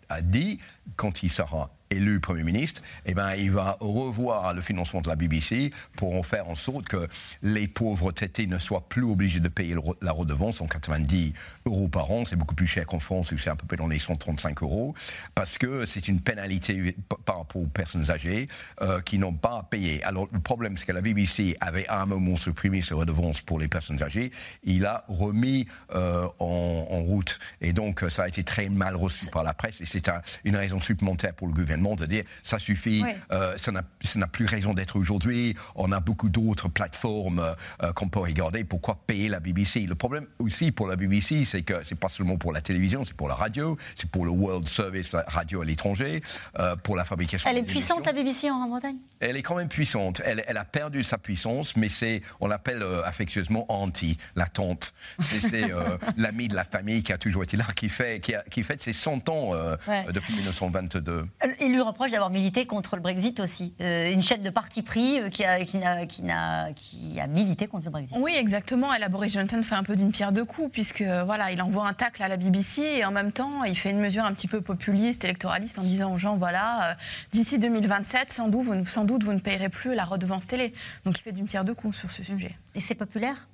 a 0.10 0.22
dit, 0.22 0.60
quand 0.96 1.22
il 1.22 1.30
sera 1.30 1.70
élu 1.90 2.20
Premier 2.20 2.44
ministre, 2.44 2.82
eh 3.06 3.14
ben, 3.14 3.34
il 3.36 3.52
va 3.52 3.78
revoir 3.80 4.54
le 4.54 4.62
financement 4.62 5.02
de 5.02 5.08
la 5.08 5.16
BBC 5.16 5.72
pour 5.96 6.16
en 6.16 6.24
faire 6.24 6.48
en 6.48 6.56
sorte 6.56 6.88
que 6.88 7.08
les 7.42 7.68
pauvres 7.68 8.12
traités 8.12 8.48
ne 8.48 8.60
soient 8.60 8.88
plus 8.90 9.04
obligés 9.04 9.40
de 9.40 9.48
payer 9.48 9.76
la 10.02 10.12
redevance 10.12 10.62
en 10.62 10.68
90 10.68 11.34
euros 11.66 11.88
par 11.88 12.12
an. 12.12 12.26
C'est 12.26 12.36
beaucoup 12.36 12.56
plus 12.56 12.68
cher 12.68 12.86
qu'en 12.86 13.00
France 13.00 13.32
où 13.32 13.38
c'est 13.38 13.50
à 13.50 13.56
peu 13.56 13.66
près 13.66 13.78
dans 13.78 13.88
les 13.88 14.00
135 14.00 14.62
euros 14.64 14.94
parce 15.36 15.58
que 15.58 15.86
c'est 15.86 16.08
une 16.08 16.20
pénalité 16.20 16.96
par 17.26 17.40
rapport 17.40 17.62
aux 17.62 17.68
personnes 17.68 18.10
âgées 18.12 18.48
euh, 18.82 19.02
qui 19.02 19.18
n'ont 19.20 19.34
pas 19.34 19.60
à 19.60 19.64
payer. 19.64 20.04
Alors 20.04 20.28
le 20.32 20.40
problème, 20.40 20.78
c'est 20.78 20.86
que 20.86 20.92
la 20.92 21.02
BBC 21.02 21.56
avait 21.62 21.88
à 21.88 22.02
un 22.02 22.06
moment 22.06 22.36
supprimé 22.36 22.82
ces 22.82 22.94
redevances 22.94 23.42
pour 23.42 23.60
les 23.60 23.68
personnes 23.68 24.02
âgées. 24.04 24.32
Il 24.64 24.86
a 24.86 25.06
remis 25.08 25.68
euh, 25.94 26.28
en, 26.40 26.98
route 26.98 27.40
et 27.62 27.74
donc 27.74 28.04
ça 28.10 28.24
a 28.24 28.28
été 28.28 28.44
très 28.44 28.70
mal 28.70 28.96
reçu 28.96 29.28
par 29.32 29.44
la 29.44 29.54
presse 29.54 29.82
et 29.82 29.86
c'est 29.86 30.10
une 30.44 30.56
raison 30.56 30.80
supplémentaire 30.80 31.34
pour 31.34 31.48
le 31.48 31.54
gouvernement 31.54 31.77
de 31.78 32.06
dire 32.06 32.24
ça 32.44 32.60
suffit, 32.60 33.04
euh, 33.32 33.56
ça 33.58 33.72
n'a 33.72 34.28
plus 34.28 34.46
raison 34.46 34.74
d'être 34.74 34.98
aujourd'hui, 34.98 35.56
on 35.76 35.92
a 35.92 36.00
beaucoup 36.00 36.30
d'autres 36.30 36.70
plateformes 36.70 37.56
euh, 37.84 37.94
qu'on 37.94 38.10
peut 38.10 38.20
regarder, 38.20 38.64
pourquoi 38.64 39.00
payer 39.08 39.30
la 39.30 39.40
BBC 39.40 39.82
Le 39.82 39.96
problème 39.96 40.26
aussi 40.40 40.72
pour 40.72 40.88
la 40.88 40.96
BBC, 40.96 41.46
c'est 41.46 41.62
que 41.62 41.84
c'est 41.84 42.00
pas 42.00 42.10
seulement 42.10 42.38
pour 42.38 42.52
la 42.52 42.62
télévision, 42.62 43.04
c'est 43.06 43.16
pour 43.16 43.28
la 43.28 43.36
radio, 43.36 43.78
c'est 43.96 44.10
pour 44.10 44.26
le 44.26 44.32
World 44.32 44.68
Service, 44.68 45.12
la 45.12 45.24
radio 45.28 45.62
à 45.62 45.66
l'étranger, 45.66 46.22
euh, 46.60 46.76
pour 46.76 46.96
la 46.96 47.06
fabrication. 47.06 47.50
Elle 47.50 47.58
est 47.58 47.64
puissante 47.64 48.06
la 48.06 48.14
BBC 48.14 48.50
en 48.50 48.58
Grande-Bretagne? 48.60 48.98
Elle 49.20 49.38
est 49.38 49.44
quand 49.44 49.56
même 49.56 49.70
puissante, 49.70 50.22
elle, 50.26 50.44
elle, 50.48 50.58
a 50.58 50.66
perdu 50.66 51.04
sa 51.04 51.18
puissance, 51.18 51.76
mais 51.76 51.90
c'est, 51.90 52.22
on 52.40 52.48
l'appelle 52.48 52.84
affectueusement 53.06 53.66
anti, 53.70 54.18
la 54.36 54.48
tante. 54.48 54.94
C'est 55.20 55.66
l'ami 56.18 56.48
de 56.48 56.56
la 56.56 56.64
famille 56.64 57.04
qui 57.04 57.14
a 57.14 57.18
toujours 57.18 57.44
été 57.44 57.58
là, 57.58 57.66
qui 57.76 57.90
fait, 57.90 58.20
qui, 58.20 58.36
a, 58.36 58.44
qui 58.44 58.64
fête 58.64 58.82
ses 58.82 58.94
100 58.94 59.30
ans 59.30 59.52
depuis 60.12 60.34
1922 60.36 61.28
il 61.68 61.74
lui 61.74 61.82
reproche 61.82 62.12
d'avoir 62.12 62.30
milité 62.30 62.66
contre 62.66 62.96
le 62.96 63.02
Brexit 63.02 63.40
aussi. 63.40 63.74
Euh, 63.82 64.12
une 64.12 64.24
chaîne 64.24 64.42
de 64.42 64.50
parti 64.50 64.82
pris 64.82 65.20
euh, 65.20 65.30
qui, 65.30 65.44
a, 65.44 65.64
qui, 65.66 65.80
qui, 66.76 67.20
a, 67.20 67.28
milité 67.28 67.68
contre 67.68 67.86
le 67.86 67.92
Brexit. 67.92 68.16
Oui, 68.20 68.34
exactement. 68.38 68.94
Et 68.94 69.00
là, 69.00 69.10
Boris 69.10 69.34
Johnson 69.34 69.62
fait 69.64 69.76
un 69.76 69.84
peu 69.84 69.96
d'une 69.96 70.12
pierre 70.12 70.32
deux 70.32 70.46
coups, 70.46 70.72
puisque 70.72 71.02
voilà, 71.02 71.52
il 71.52 71.62
envoie 71.62 71.88
un 71.88 71.94
tacle 71.94 72.24
à 72.24 72.28
la 72.28 72.38
BBC 72.38 72.82
et 72.82 73.06
en 73.06 73.12
même 73.12 73.32
temps, 73.32 73.64
il 73.64 73.78
fait 73.78 73.92
une 73.92 74.00
mesure 74.00 74.24
un 74.24 74.34
petit 74.34 74.48
peu 74.48 74.62
populiste, 74.62 75.26
électoraliste, 75.26 75.78
en 75.80 75.84
disant 75.84 76.14
aux 76.14 76.18
gens 76.18 76.38
voilà, 76.38 76.92
euh, 76.92 76.94
d'ici 77.32 77.60
2027, 77.60 78.32
sans 78.32 78.48
doute, 78.48 78.64
vous, 78.64 78.86
sans 78.86 79.04
doute, 79.06 79.24
vous 79.24 79.34
ne 79.34 79.40
payerez 79.40 79.70
plus 79.70 79.94
la 79.94 80.06
redevance 80.06 80.48
télé. 80.48 80.74
Donc 81.06 81.18
il 81.18 81.22
fait 81.22 81.32
d'une 81.32 81.46
pierre 81.46 81.66
deux 81.66 81.74
coups 81.74 81.98
sur 81.98 82.10
ce 82.10 82.24
sujet. 82.24 82.56
Et 82.76 82.80
c'est 82.80 82.96
populaire? 82.96 83.48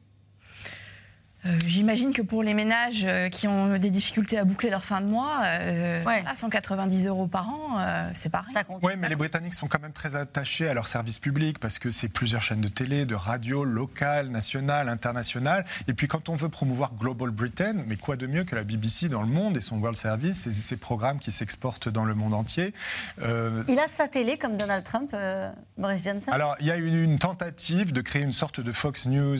Euh, 1.46 1.58
j'imagine 1.66 2.14
que 2.14 2.22
pour 2.22 2.42
les 2.42 2.54
ménages 2.54 3.04
euh, 3.06 3.30
qui 3.30 3.48
ont 3.48 3.78
des 3.78 3.90
difficultés 3.90 4.38
à 4.38 4.46
boucler 4.46 4.70
leur 4.70 4.86
fin 4.86 5.02
de 5.02 5.08
mois, 5.08 5.42
euh, 5.44 6.02
à 6.06 6.36
190 6.36 7.08
euros 7.08 7.28
par 7.28 7.50
an, 7.50 7.60
c'est 8.14 8.32
pas 8.32 8.42
rien. 8.42 8.64
Oui, 8.82 8.94
mais 8.98 9.10
les 9.10 9.16
Britanniques 9.16 9.54
sont 9.54 9.68
quand 9.68 9.82
même 9.82 9.92
très 9.92 10.16
attachés 10.16 10.68
à 10.68 10.74
leur 10.74 10.88
service 10.88 11.20
public 11.20 11.60
parce 11.60 11.80
que 11.80 11.92
c'est 11.92 12.08
plusieurs 12.08 12.42
chaînes 12.42 12.62
de 12.62 12.68
télé, 12.68 13.06
de 13.06 13.16
radio, 13.16 13.64
locales, 13.64 14.30
nationales, 14.30 14.90
internationales. 14.90 15.66
Et 15.88 15.94
puis 15.94 16.08
quand 16.08 16.30
on 16.30 16.36
veut 16.36 16.50
promouvoir 16.50 16.94
Global 16.94 17.32
Britain, 17.32 17.84
mais 17.88 17.96
quoi 17.96 18.16
de 18.16 18.28
mieux 18.28 18.44
que 18.44 18.56
la 18.56 18.64
BBC 18.64 19.10
dans 19.10 19.22
le 19.22 19.28
monde 19.28 19.58
et 19.58 19.62
son 19.62 19.80
World 19.80 19.98
Service 19.98 20.48
et 20.48 20.52
ses 20.52 20.78
programmes 20.78 21.20
qui 21.20 21.32
s'exportent 21.32 21.90
dans 21.90 22.06
le 22.06 22.14
monde 22.14 22.34
entier 22.34 22.74
Il 23.20 23.80
a 23.80 23.88
sa 23.88 24.08
télé 24.08 24.38
comme 24.38 24.58
Donald 24.58 24.84
Trump, 24.84 25.16
Boris 25.78 26.04
Johnson. 26.04 26.32
Alors, 26.32 26.56
il 26.60 26.68
y 26.68 26.72
a 26.72 26.78
eu 26.78 27.04
une 27.04 27.20
tentative 27.20 27.92
de 27.92 28.02
créer 28.02 28.22
une 28.22 28.32
sorte 28.32 28.62
de 28.62 28.72
Fox 28.72 29.06
News 29.06 29.40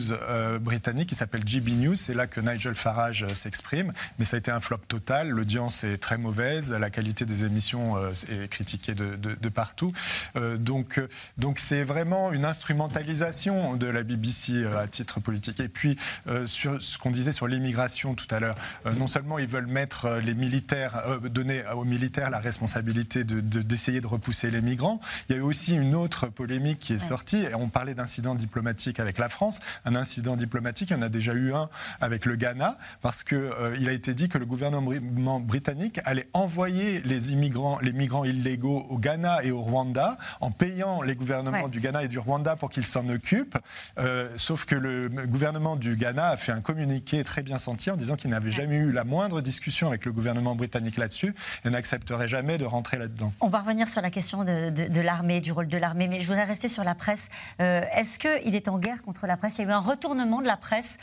britannique 0.60 1.08
qui 1.08 1.14
s'appelle 1.14 1.46
GB 1.46 1.72
News 1.72 1.93
c'est 1.96 2.14
là 2.14 2.26
que 2.26 2.40
Nigel 2.40 2.74
Farage 2.74 3.24
euh, 3.24 3.28
s'exprime, 3.28 3.92
mais 4.18 4.24
ça 4.24 4.36
a 4.36 4.38
été 4.38 4.50
un 4.50 4.60
flop 4.60 4.78
total. 4.88 5.28
L'audience 5.28 5.84
est 5.84 5.98
très 5.98 6.18
mauvaise, 6.18 6.72
la 6.72 6.90
qualité 6.90 7.24
des 7.24 7.44
émissions 7.44 7.96
euh, 7.96 8.12
est 8.30 8.48
critiquée 8.48 8.94
de, 8.94 9.48
partout. 9.48 9.92
Euh, 10.36 10.56
donc, 10.56 11.00
donc 11.38 11.58
c'est 11.58 11.84
vraiment 11.84 12.32
une 12.32 12.44
instrumentalisation 12.44 13.76
de 13.76 13.86
la 13.86 14.02
BBC 14.02 14.64
à 14.66 14.86
titre 14.88 15.20
politique. 15.20 15.60
Et 15.60 15.68
puis 15.68 15.96
sur 16.46 16.82
ce 16.82 16.98
qu'on 16.98 17.10
disait 17.10 17.32
sur 17.32 17.46
l'immigration 17.46 18.14
tout 18.14 18.26
à 18.30 18.40
l'heure, 18.40 18.56
non 18.96 19.06
seulement 19.06 19.38
ils 19.38 19.46
veulent 19.46 19.66
mettre 19.66 20.18
les 20.22 20.34
militaires, 20.34 21.20
donner 21.22 21.62
aux 21.74 21.84
militaires 21.84 22.30
la 22.30 22.40
responsabilité 22.40 23.24
d'essayer 23.24 24.00
de, 24.00 24.06
repousser 24.06 24.50
les 24.50 24.60
migrants. 24.60 25.00
Il 25.28 25.34
y 25.34 25.38
a 25.38 25.38
eu 25.38 25.44
aussi 25.44 25.74
une 25.74 25.94
autre 25.94 26.26
polémique 26.28 26.78
qui 26.78 26.94
est 26.94 26.98
sortie. 26.98 27.42
Et 27.44 27.54
on 27.54 27.68
parlait 27.68 27.94
d'incidents 27.94 28.34
diplomatiques 28.34 29.00
avec 29.00 29.18
la 29.18 29.28
France. 29.28 29.60
Un 29.84 29.94
incident 29.94 30.36
diplomatique, 30.36 30.90
il 30.90 30.96
y 30.96 30.98
en 30.98 31.02
a 31.02 31.08
déjà 31.08 31.32
eu 31.32 31.54
un 31.54 31.68
avec 32.00 32.26
le 32.26 32.36
Ghana, 32.36 32.78
parce 33.00 33.22
qu'il 33.22 33.38
euh, 33.38 33.76
il 33.78 33.88
a 33.88 33.92
été 33.92 34.14
dit 34.14 34.28
que 34.28 34.38
le 34.38 34.46
gouvernement 34.46 35.40
britannique 35.40 36.00
allait 36.04 36.28
envoyer 36.32 37.00
les 37.02 37.32
immigrants, 37.32 37.78
les 37.82 37.92
migrants 37.92 38.24
illégaux 38.24 38.86
au 38.88 38.98
Ghana 38.98 39.44
et 39.44 39.50
au 39.50 39.60
Rwanda, 39.60 40.16
en 40.40 40.50
payant 40.50 41.02
les 41.02 41.14
gouvernements 41.14 41.68
du 41.68 41.80
Ghana 41.80 42.04
et 42.04 42.08
du 42.08 42.18
Rwanda 42.18 42.56
pour 42.56 42.70
qu'ils 42.70 42.86
s'en 42.86 43.08
occupent. 43.08 43.58
Euh, 43.98 44.30
sauf 44.36 44.64
que 44.64 44.74
le 44.74 45.08
gouvernement 45.26 45.76
du 45.76 45.96
Ghana 45.96 46.28
a 46.28 46.36
fait 46.36 46.52
un 46.52 46.60
communiqué 46.60 47.24
très 47.24 47.42
bien 47.42 47.58
senti 47.58 47.90
en 47.90 47.96
disant 47.96 48.16
qu'il 48.16 48.30
n'avait 48.30 48.52
jamais 48.52 48.76
eu 48.76 48.92
la 48.92 49.04
moindre 49.04 49.40
discussion 49.40 49.88
avec 49.88 50.04
le 50.04 50.12
gouvernement 50.12 50.54
britannique 50.54 50.96
là-dessus 50.96 51.34
et 51.64 51.70
n'accepterait 51.70 52.28
jamais 52.28 52.58
de 52.58 52.64
rentrer 52.64 52.98
là-dedans. 52.98 53.32
On 53.40 53.48
va 53.48 53.60
revenir 53.60 53.88
sur 53.88 54.00
la 54.00 54.10
question 54.10 54.44
de, 54.44 55.00
l'armée, 55.00 55.40
du 55.40 55.52
rôle 55.52 55.68
de 55.68 55.78
l'armée, 55.78 56.08
mais 56.08 56.20
je 56.20 56.26
voudrais 56.26 56.44
rester 56.44 56.68
sur 56.68 56.84
la 56.84 56.94
presse. 56.94 57.28
Euh, 57.60 57.82
est-ce 57.94 58.18
qu'il 58.18 58.54
est 58.54 58.68
en 58.68 58.78
guerre 58.78 59.02
contre 59.02 59.26
la 59.26 59.36
presse? 59.36 59.58
Il 59.58 59.62
y 59.62 59.64
a 59.64 59.70
eu 59.70 59.72
un 59.72 59.78
retournement 59.78 60.40
de 60.40 60.46
la 60.46 60.56
presse 60.56 60.96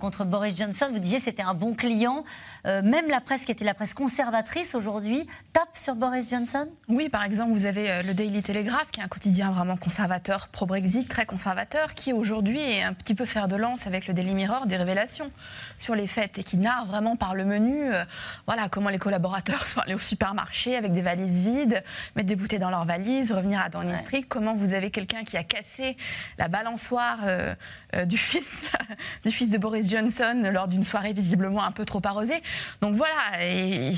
contre 0.00 0.21
Boris 0.24 0.56
Johnson. 0.56 0.86
Vous 0.92 0.98
disiez 0.98 1.18
c'était 1.18 1.42
un 1.42 1.54
bon 1.54 1.74
client. 1.74 2.24
Euh, 2.66 2.80
même 2.82 3.08
la 3.08 3.20
presse 3.20 3.44
qui 3.44 3.50
était 3.50 3.64
la 3.64 3.74
presse 3.74 3.94
conservatrice 3.94 4.74
aujourd'hui 4.74 5.26
tape 5.52 5.68
sur 5.74 5.94
Boris 5.96 6.30
Johnson? 6.30 6.68
Oui, 6.88 7.08
par 7.08 7.24
exemple, 7.24 7.52
vous 7.52 7.66
avez 7.66 7.90
euh, 7.90 8.02
le 8.02 8.14
Daily 8.14 8.42
Telegraph, 8.42 8.90
qui 8.92 9.00
est 9.00 9.02
un 9.02 9.08
quotidien 9.08 9.50
vraiment 9.50 9.76
conservateur, 9.76 10.48
pro-Brexit, 10.48 11.08
très 11.08 11.26
conservateur, 11.26 11.94
qui 11.94 12.12
aujourd'hui 12.12 12.60
est 12.60 12.82
un 12.82 12.92
petit 12.92 13.14
peu 13.14 13.26
fer 13.26 13.48
de 13.48 13.56
lance 13.56 13.86
avec 13.86 14.06
le 14.06 14.14
Daily 14.14 14.34
Mirror 14.34 14.66
des 14.66 14.76
révélations 14.76 15.30
sur 15.78 15.96
les 15.96 16.06
fêtes 16.06 16.38
et 16.38 16.42
qui 16.44 16.56
narre 16.56 16.86
vraiment 16.86 17.16
par 17.16 17.34
le 17.34 17.44
menu 17.44 17.92
euh, 17.92 18.04
voilà, 18.46 18.68
comment 18.68 18.90
les 18.90 18.98
collaborateurs 18.98 19.66
sont 19.66 19.80
allés 19.80 19.94
au 19.94 19.98
supermarché 19.98 20.76
avec 20.76 20.92
des 20.92 21.02
valises 21.02 21.40
vides, 21.40 21.82
mettre 22.14 22.28
des 22.28 22.36
bouteilles 22.36 22.60
dans 22.60 22.70
leurs 22.70 22.84
valises, 22.84 23.32
revenir 23.32 23.60
à 23.60 23.68
Downing 23.68 23.96
Street, 23.96 24.24
comment 24.28 24.54
vous 24.54 24.74
avez 24.74 24.90
quelqu'un 24.90 25.24
qui 25.24 25.36
a 25.36 25.42
cassé 25.42 25.96
la 26.38 26.48
balançoire 26.48 27.18
du, 28.06 28.16
fils, 28.16 28.70
du 29.24 29.30
fils 29.30 29.50
de 29.50 29.58
Boris 29.58 29.90
Johnson 29.90 30.11
lors 30.20 30.68
d'une 30.68 30.84
soirée 30.84 31.12
visiblement 31.12 31.64
un 31.64 31.72
peu 31.72 31.84
trop 31.84 32.00
arrosée. 32.04 32.42
Donc 32.80 32.94
voilà, 32.94 33.42
et, 33.42 33.92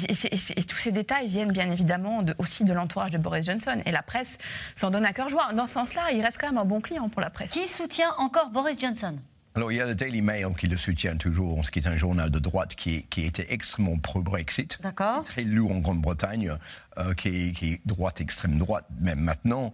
tous 0.69 0.77
ces 0.77 0.93
détails 0.93 1.29
viennent 1.29 1.53
bien 1.53 1.71
évidemment 1.71 2.25
aussi 2.39 2.65
de 2.65 2.73
l'entourage 2.73 3.11
de 3.11 3.19
Boris 3.19 3.45
Johnson. 3.45 3.81
Et 3.87 3.93
la 3.93 4.03
presse 4.03 4.39
s'en 4.75 4.91
donne 4.91 5.05
à 5.05 5.13
cœur 5.13 5.29
joie. 5.29 5.53
Dans 5.55 5.67
ce 5.67 5.75
sens-là, 5.75 6.03
il 6.13 6.23
reste 6.23 6.39
quand 6.41 6.49
même 6.49 6.59
un 6.59 6.65
bon 6.65 6.81
client 6.81 7.09
pour 7.09 7.21
la 7.21 7.31
presse. 7.31 7.53
Qui 7.53 7.67
soutient 7.67 8.15
encore 8.19 8.51
Boris 8.51 8.79
Johnson? 8.79 9.17
Alors, 9.57 9.71
il 9.71 9.77
y 9.77 9.81
a 9.81 9.87
le 9.87 9.95
Daily 9.95 10.21
Mail 10.21 10.49
qui 10.59 10.67
le 10.67 10.77
soutient 10.77 11.17
toujours, 11.17 11.65
ce 11.65 11.71
qui 11.71 11.79
est 11.79 11.87
un 11.87 11.97
journal 11.97 12.29
de 12.29 12.41
droite 12.41 12.75
qui, 12.75 13.05
qui 13.05 13.25
était 13.25 13.47
extrêmement 13.51 13.97
pro-Brexit. 13.99 14.79
D'accord. 14.83 15.23
Très 15.23 15.45
lourd 15.45 15.71
en 15.71 15.79
Grande-Bretagne, 15.79 16.57
euh, 16.99 17.15
qui, 17.15 17.29
est, 17.29 17.53
qui, 17.53 17.75
est, 17.75 17.81
droite, 17.87 18.21
extrême 18.21 18.59
droite, 18.59 18.87
même 19.01 19.21
maintenant. 19.21 19.73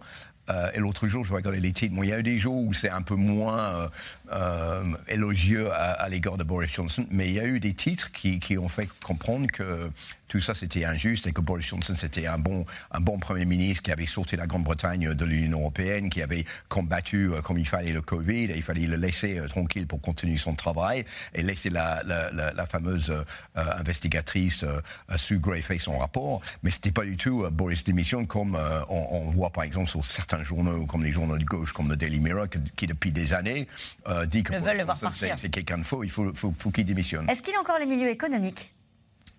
et 0.75 0.79
l'autre 0.79 1.07
jour, 1.07 1.25
je 1.25 1.33
regardais 1.33 1.59
les 1.59 1.71
titres. 1.71 1.95
Bon, 1.95 2.03
il 2.03 2.09
y 2.09 2.13
a 2.13 2.19
eu 2.19 2.23
des 2.23 2.37
jours 2.37 2.63
où 2.63 2.73
c'est 2.73 2.89
un 2.89 3.01
peu 3.01 3.15
moins 3.15 3.89
élogieux 5.07 5.71
à, 5.73 6.07
l'égard 6.09 6.37
de 6.37 6.43
Boris 6.43 6.71
Johnson, 6.71 7.05
mais 7.11 7.27
il 7.27 7.33
y 7.33 7.39
a 7.39 7.45
eu 7.45 7.59
des 7.59 7.73
titres 7.73 8.11
qui, 8.11 8.57
ont 8.57 8.69
fait 8.69 8.87
comprendre 9.03 9.47
que 9.51 9.89
tout 10.27 10.39
ça 10.39 10.55
c'était 10.55 10.85
injuste 10.85 11.27
et 11.27 11.33
que 11.33 11.41
Boris 11.41 11.67
Johnson 11.67 11.93
c'était 11.95 12.27
un 12.27 12.37
bon, 12.37 12.65
un 12.91 13.01
bon 13.01 13.19
Premier 13.19 13.43
ministre 13.43 13.83
qui 13.83 13.91
avait 13.91 14.05
sorti 14.05 14.37
la 14.37 14.47
Grande-Bretagne 14.47 15.13
de 15.13 15.25
l'Union 15.25 15.59
européenne, 15.59 16.09
qui 16.09 16.21
avait 16.21 16.45
combattu 16.69 17.31
comme 17.43 17.57
il 17.57 17.67
fallait 17.67 17.91
le 17.91 18.01
Covid, 18.01 18.45
et 18.45 18.55
il 18.55 18.61
fallait 18.61 18.87
le 18.87 18.95
laisser 18.95 19.41
tranquille 19.49 19.87
pour 19.87 19.99
continuer 19.99 20.37
son 20.37 20.55
travail 20.55 21.03
et 21.33 21.41
laisser 21.41 21.69
la, 21.69 22.01
fameuse 22.69 23.13
investigatrice 23.55 24.63
Sue 25.17 25.39
Gray 25.39 25.61
faire 25.61 25.81
son 25.81 25.97
rapport. 25.97 26.41
Mais 26.63 26.71
c'était 26.71 26.91
pas 26.91 27.03
du 27.03 27.17
tout 27.17 27.49
Boris 27.51 27.83
démission 27.83 28.25
comme 28.25 28.57
on, 28.89 29.29
voit 29.31 29.49
par 29.49 29.63
exemple 29.63 29.89
sur 29.89 30.05
certains 30.05 30.43
journaux, 30.43 30.85
comme 30.85 31.03
les 31.03 31.11
journaux 31.11 31.37
de 31.37 31.43
gauche, 31.43 31.73
comme 31.73 31.89
le 31.89 31.97
Daily 31.97 32.19
Mirror, 32.19 32.47
qui, 32.75 32.87
depuis 32.87 33.11
des 33.11 33.33
années 33.33 33.67
dit 34.25 34.43
que 34.43 34.53
c'est 35.35 35.49
quelqu'un 35.49 35.77
de 35.77 35.83
faux, 35.83 36.03
il 36.03 36.09
faut, 36.09 36.33
faut, 36.33 36.53
faut 36.57 36.71
qu'il 36.71 36.85
démissionne. 36.85 37.29
Est-ce 37.29 37.41
qu'il 37.41 37.55
a 37.55 37.59
encore 37.59 37.79
les 37.79 37.85
milieux 37.85 38.09
économiques 38.09 38.73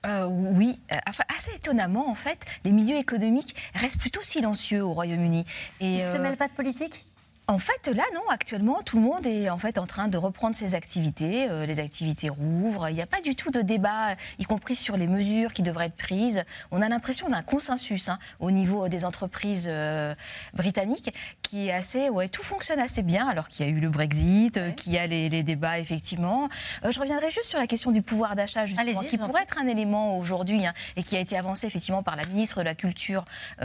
euh, 0.04 0.26
oui, 0.26 0.80
euh, 0.90 0.96
enfin, 1.08 1.22
assez 1.36 1.54
étonnamment 1.54 2.10
en 2.10 2.16
fait, 2.16 2.44
les 2.64 2.72
milieux 2.72 2.96
économiques 2.96 3.54
restent 3.74 4.00
plutôt 4.00 4.22
silencieux 4.22 4.82
au 4.82 4.92
Royaume-Uni. 4.92 5.44
Ils 5.80 5.94
ne 5.94 5.98
se 6.00 6.16
mêlent 6.18 6.36
pas 6.36 6.48
de 6.48 6.52
politique? 6.54 7.06
En 7.48 7.58
fait, 7.58 7.88
là, 7.88 8.04
non, 8.14 8.22
actuellement, 8.30 8.82
tout 8.82 8.96
le 8.96 9.02
monde 9.02 9.26
est 9.26 9.50
en 9.50 9.58
fait 9.58 9.76
en 9.76 9.86
train 9.86 10.06
de 10.06 10.16
reprendre 10.16 10.54
ses 10.54 10.74
activités. 10.74 11.48
Euh, 11.50 11.66
les 11.66 11.80
activités 11.80 12.28
rouvrent. 12.28 12.88
Il 12.88 12.94
n'y 12.94 13.02
a 13.02 13.06
pas 13.06 13.20
du 13.20 13.34
tout 13.34 13.50
de 13.50 13.60
débat, 13.60 14.14
y 14.38 14.44
compris 14.44 14.76
sur 14.76 14.96
les 14.96 15.08
mesures 15.08 15.52
qui 15.52 15.62
devraient 15.62 15.86
être 15.86 15.96
prises. 15.96 16.44
On 16.70 16.80
a 16.80 16.88
l'impression 16.88 17.28
d'un 17.28 17.42
consensus 17.42 18.08
hein, 18.08 18.18
au 18.38 18.52
niveau 18.52 18.88
des 18.88 19.04
entreprises 19.04 19.66
euh, 19.68 20.14
britanniques 20.54 21.12
qui 21.42 21.66
est 21.66 21.72
assez. 21.72 22.08
Ouais, 22.08 22.28
tout 22.28 22.44
fonctionne 22.44 22.78
assez 22.78 23.02
bien, 23.02 23.26
alors 23.26 23.48
qu'il 23.48 23.66
y 23.66 23.68
a 23.68 23.72
eu 23.72 23.80
le 23.80 23.90
Brexit, 23.90 24.56
euh, 24.56 24.70
qu'il 24.70 24.92
y 24.92 24.98
a 24.98 25.06
les, 25.08 25.42
débats, 25.42 25.80
effectivement. 25.80 26.48
je 26.88 27.00
reviendrai 27.00 27.30
juste 27.30 27.48
sur 27.48 27.58
la 27.58 27.66
question 27.66 27.90
du 27.90 28.02
pouvoir 28.02 28.36
d'achat, 28.36 28.66
justement, 28.66 29.00
qui 29.02 29.18
pourrait 29.18 29.42
être 29.42 29.58
un 29.58 29.66
élément 29.66 30.16
aujourd'hui 30.16 30.64
hein, 30.64 30.74
et 30.96 31.02
qui 31.02 31.16
a 31.16 31.20
été 31.20 31.36
avancé, 31.36 31.66
effectivement, 31.66 32.04
par 32.04 32.14
la 32.14 32.24
ministre 32.26 32.60
de 32.60 32.64
la 32.64 32.74
Culture 32.76 33.24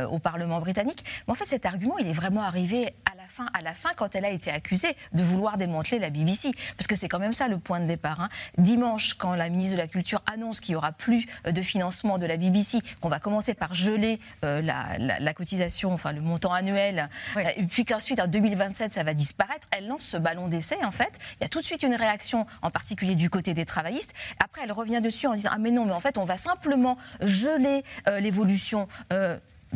au 0.10 0.18
Parlement 0.18 0.60
britannique. 0.60 1.04
Mais 1.28 1.34
en 1.34 1.36
fait, 1.36 1.46
cet 1.46 1.66
argument, 1.66 1.98
il 2.00 2.08
est 2.08 2.14
vraiment 2.14 2.42
arrivé 2.42 2.94
à 3.12 3.16
la 3.16 3.17
fin, 3.38 3.50
à 3.54 3.62
la 3.62 3.74
fin 3.74 3.92
quand 3.96 4.16
elle 4.16 4.26
a 4.26 4.30
été 4.30 4.50
accusée 4.50 4.96
de 5.14 5.24
vouloir 5.24 5.58
démanteler 5.58 6.00
la 6.00 6.10
BBC. 6.10 6.52
Parce 6.76 6.88
que 6.88 6.96
c'est 6.96 7.08
quand 7.08 7.20
même 7.20 7.34
ça 7.34 7.48
le 7.48 7.60
point 7.60 7.80
de 7.80 7.86
départ. 7.86 8.22
Hein. 8.22 8.30
Dimanche, 8.58 9.14
quand 9.14 9.36
la 9.36 9.50
ministre 9.50 9.76
de 9.76 9.82
la 9.82 9.88
Culture 9.88 10.22
annonce 10.26 10.60
qu'il 10.60 10.74
n'y 10.74 10.78
aura 10.78 10.92
plus 10.92 11.28
euh, 11.46 11.52
de 11.52 11.62
financement 11.62 12.18
de 12.18 12.26
la 12.26 12.38
BBC, 12.38 12.80
qu'on 13.02 13.10
va 13.10 13.20
commencer 13.20 13.54
par 13.54 13.74
geler 13.74 14.20
euh, 14.44 14.62
la, 14.62 15.34
cotisation, 15.34 15.94
enfin 15.94 16.12
le 16.12 16.22
montant 16.22 16.52
annuel, 16.52 17.10
euh, 17.38 17.44
et 17.56 17.64
puis 17.64 17.86
qu'ensuite 17.86 18.20
en 18.20 18.28
2027 18.28 18.92
ça 18.92 19.04
va 19.04 19.14
disparaître, 19.14 19.68
elle 19.72 19.88
lance 19.88 20.04
ce 20.04 20.18
ballon 20.18 20.48
d'essai 20.48 20.78
en 20.84 20.92
fait. 20.92 21.20
Il 21.40 21.44
y 21.44 21.46
a 21.46 21.50
tout 21.50 21.60
de 21.60 21.66
suite 21.66 21.84
une 21.84 21.96
réaction, 21.96 22.48
en 22.64 22.72
particulier 22.72 23.16
du 23.16 23.30
côté 23.30 23.54
des 23.54 23.66
travaillistes. 23.66 24.14
Après, 24.44 24.62
elle 24.64 24.72
revient 24.72 25.02
dessus 25.02 25.28
en 25.28 25.36
disant 25.36 25.52
ah 25.54 25.58
mais 25.60 25.72
non, 25.72 25.86
mais 25.86 25.94
en 25.94 26.00
fait 26.00 26.18
on 26.18 26.26
va 26.26 26.38
simplement 26.38 26.98
geler 27.22 27.84
l'évolution 28.20 28.88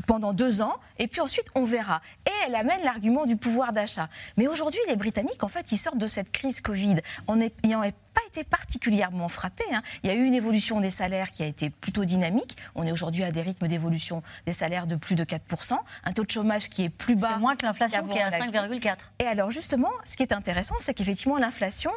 pendant 0.07 0.33
deux 0.33 0.61
ans, 0.61 0.75
et 0.99 1.07
puis 1.07 1.21
ensuite 1.21 1.47
on 1.55 1.63
verra. 1.63 2.01
Et 2.25 2.31
elle 2.45 2.55
amène 2.55 2.81
l'argument 2.83 3.25
du 3.25 3.35
pouvoir 3.35 3.73
d'achat. 3.73 4.09
Mais 4.37 4.47
aujourd'hui, 4.47 4.79
les 4.87 4.95
Britanniques, 4.95 5.43
en 5.43 5.47
fait, 5.47 5.71
ils 5.71 5.77
sortent 5.77 5.97
de 5.97 6.07
cette 6.07 6.31
crise 6.31 6.61
Covid 6.61 6.95
en 7.27 7.39
ayant 7.39 7.83
pas 8.13 8.21
été 8.27 8.43
particulièrement 8.43 9.29
frappé. 9.29 9.63
Hein. 9.73 9.81
Il 10.03 10.07
y 10.07 10.13
a 10.13 10.15
eu 10.15 10.23
une 10.23 10.33
évolution 10.33 10.79
des 10.79 10.89
salaires 10.89 11.31
qui 11.31 11.43
a 11.43 11.45
été 11.45 11.69
plutôt 11.69 12.05
dynamique. 12.05 12.57
On 12.75 12.85
est 12.85 12.91
aujourd'hui 12.91 13.23
à 13.23 13.31
des 13.31 13.41
rythmes 13.41 13.67
d'évolution 13.67 14.23
des 14.45 14.53
salaires 14.53 14.87
de 14.87 14.95
plus 14.95 15.15
de 15.15 15.23
4%, 15.23 15.77
un 16.03 16.13
taux 16.13 16.23
de 16.23 16.31
chômage 16.31 16.69
qui 16.69 16.83
est 16.83 16.89
plus 16.89 17.19
bas. 17.19 17.31
C'est 17.33 17.39
moins 17.39 17.55
que 17.55 17.65
l'inflation 17.65 18.07
qui 18.07 18.17
est 18.17 18.21
à 18.21 18.29
5,4. 18.29 18.97
Et 19.19 19.25
alors 19.25 19.51
justement, 19.51 19.91
ce 20.05 20.15
qui 20.15 20.23
est 20.23 20.33
intéressant, 20.33 20.75
c'est 20.79 20.93
qu'effectivement 20.93 21.37
l'inflation 21.37 21.91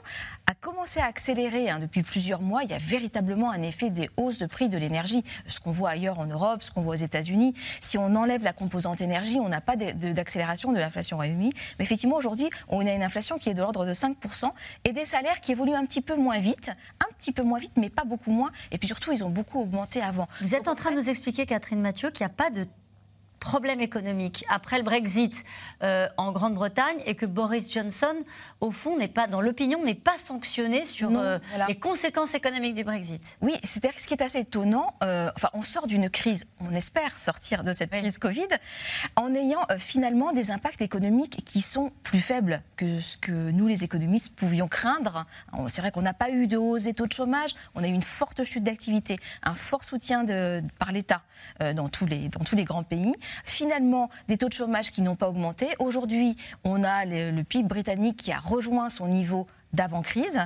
a 0.47 0.55
commencé 0.55 1.01
à 1.01 1.07
accélérer 1.07 1.71
hein, 1.71 1.79
depuis 1.79 2.03
plusieurs 2.03 2.41
mois. 2.41 2.62
Il 2.65 2.71
y 2.71 2.75
a 2.75 2.79
véritablement 2.79 3.51
un 3.51 3.62
effet 3.62 3.91
des 3.91 4.11
hausses 4.17 4.39
de 4.39 4.47
prix 4.47 4.69
de 4.69 4.79
l'énergie. 4.79 5.25
Ce 5.49 5.61
qu'on 5.61 5.73
voit 5.73 5.91
ailleurs 5.91 6.19
en 6.19 6.27
Europe, 6.27 6.62
ce 6.62 6.71
qu'on 6.71 6.81
voit 6.81 6.95
aux 6.95 6.99
États-Unis. 6.99 7.55
Si 7.81 7.99
on 7.99 8.15
enlève 8.15 8.45
la 8.45 8.53
composante 8.53 9.01
énergie, 9.01 9.39
on 9.41 9.49
n'a 9.49 9.61
pas 9.61 9.77
d'accélération 9.77 10.73
de, 10.73 10.79
l'inflation 10.79 11.17
Royaume-Uni. 11.17 11.53
Mais 11.79 11.85
effectivement, 11.85 12.17
aujourd'hui, 12.17 12.51
on 12.69 12.87
a 12.87 12.93
une 12.93 13.03
inflation 13.03 13.39
qui 13.39 13.51
est 13.51 13.55
de 13.55 13.61
l'ordre 13.61 13.87
de 13.87 13.95
5% 13.95 14.51
et 14.85 14.93
des 14.93 15.05
salaires 15.05 15.41
qui 15.41 15.53
évoluent 15.53 15.75
un 15.75 15.87
petit 15.87 16.03
peu 16.03 16.03
moins 16.12 16.38
vite, 16.38 16.70
un 17.00 17.12
petit 17.16 17.32
peu 17.32 17.42
moins 17.42 17.59
vite, 17.59 17.72
mais 17.76 17.88
pas 17.88 18.05
beaucoup 18.05 18.30
moins. 18.30 18.52
Et 18.70 18.78
puis 18.78 18.86
surtout, 18.86 19.12
ils 19.12 19.24
ont 19.24 19.30
beaucoup 19.30 19.61
augmenté 19.61 20.02
avant. 20.02 20.28
Vous 20.42 20.55
êtes 20.55 20.68
en 20.68 20.74
train 20.74 20.90
de 20.90 20.96
nous 20.96 21.09
expliquer, 21.09 21.46
Catherine 21.46 21.80
Mathieu, 21.80 22.11
qu'il 22.11 22.26
n'y 22.26 22.30
a 22.30 22.34
pas 22.34 22.50
de 22.50 22.66
problème 23.45 23.82
économique 23.82 24.47
après 24.49 24.78
le 24.78 24.84
Brexit 24.84 25.45
euh, 25.82 26.09
en 26.16 26.32
Grande-Bretagne 26.32 26.97
et 27.05 27.14
que 27.14 27.26
Boris 27.26 27.70
Johnson, 27.70 28.16
au 28.62 28.70
fond, 28.70 28.97
n'est 28.97 29.07
pas 29.07 29.26
dans 29.26 29.42
l'opinion, 29.42 29.84
n'est 29.84 29.95
pas 29.95 30.16
sanctionné 30.16 30.86
sur 30.86 31.11
euh, 31.14 31.38
les 31.68 31.74
conséquences 31.74 32.34
économiques 32.34 32.72
du 32.72 32.84
Brexit. 32.84 33.36
Oui, 33.42 33.53
c'est-à-dire 33.62 34.01
ce 34.01 34.07
qui 34.07 34.14
est 34.14 34.22
assez 34.22 34.38
étonnant. 34.38 34.95
Euh, 35.05 35.30
enfin, 35.36 35.51
on 35.53 35.61
sort 35.61 35.86
d'une 35.86 36.09
crise, 36.09 36.47
on 36.59 36.72
espère 36.72 37.18
sortir 37.18 37.64
de 37.64 37.74
cette 37.74 37.90
crise 37.90 38.16
Covid, 38.16 38.49
en 39.14 39.34
ayant 39.34 39.66
finalement 39.76 40.32
des 40.32 40.51
impacts 40.51 40.80
économiques 40.80 41.45
qui 41.45 41.61
sont 41.61 41.92
plus 42.03 42.22
faibles 42.22 42.62
que 42.76 42.99
ce 43.01 43.18
que 43.18 43.32
nous, 43.32 43.66
les 43.66 43.84
économistes, 43.84 44.34
pouvions 44.34 44.68
craindre. 44.68 45.26
C'est 45.68 45.82
vrai 45.82 45.90
qu'on 45.90 46.03
n'a 46.03 46.14
pas 46.14 46.30
eu 46.30 46.47
de 46.47 46.57
hausse 46.57 46.84
des 46.84 46.95
taux 46.95 47.07
de 47.07 47.12
chômage, 47.12 47.51
on 47.74 47.84
a 47.84 47.88
eu 47.88 47.92
une 47.92 48.01
forte 48.01 48.42
chute 48.42 48.64
d'activité, 48.64 49.18
un 49.42 49.55
fort 49.55 49.84
soutien 49.84 50.24
de, 50.24 50.62
par 50.78 50.92
l'État 50.92 51.22
dans, 51.61 51.90
tous 51.90 52.07
les, 52.07 52.28
dans 52.28 52.40
tous 52.40 52.57
les 52.57 52.64
grands 52.64 52.84
pays 52.84 53.14
finalement 53.45 54.11
des 54.28 54.37
taux 54.37 54.49
de 54.49 54.55
chômage 54.55 54.91
qui 54.91 55.03
n'ont 55.03 55.16
pas 55.16 55.28
augmenté. 55.28 55.68
Aujourd'hui, 55.78 56.37
on 56.64 56.82
a 56.82 57.05
le, 57.05 57.43
PIB 57.43 57.68
britannique 57.68 58.16
qui 58.16 58.32
a 58.32 58.39
rejoint 58.39 58.89
son 58.89 59.07
niveau 59.07 59.47
d'avant-crise. 59.72 60.41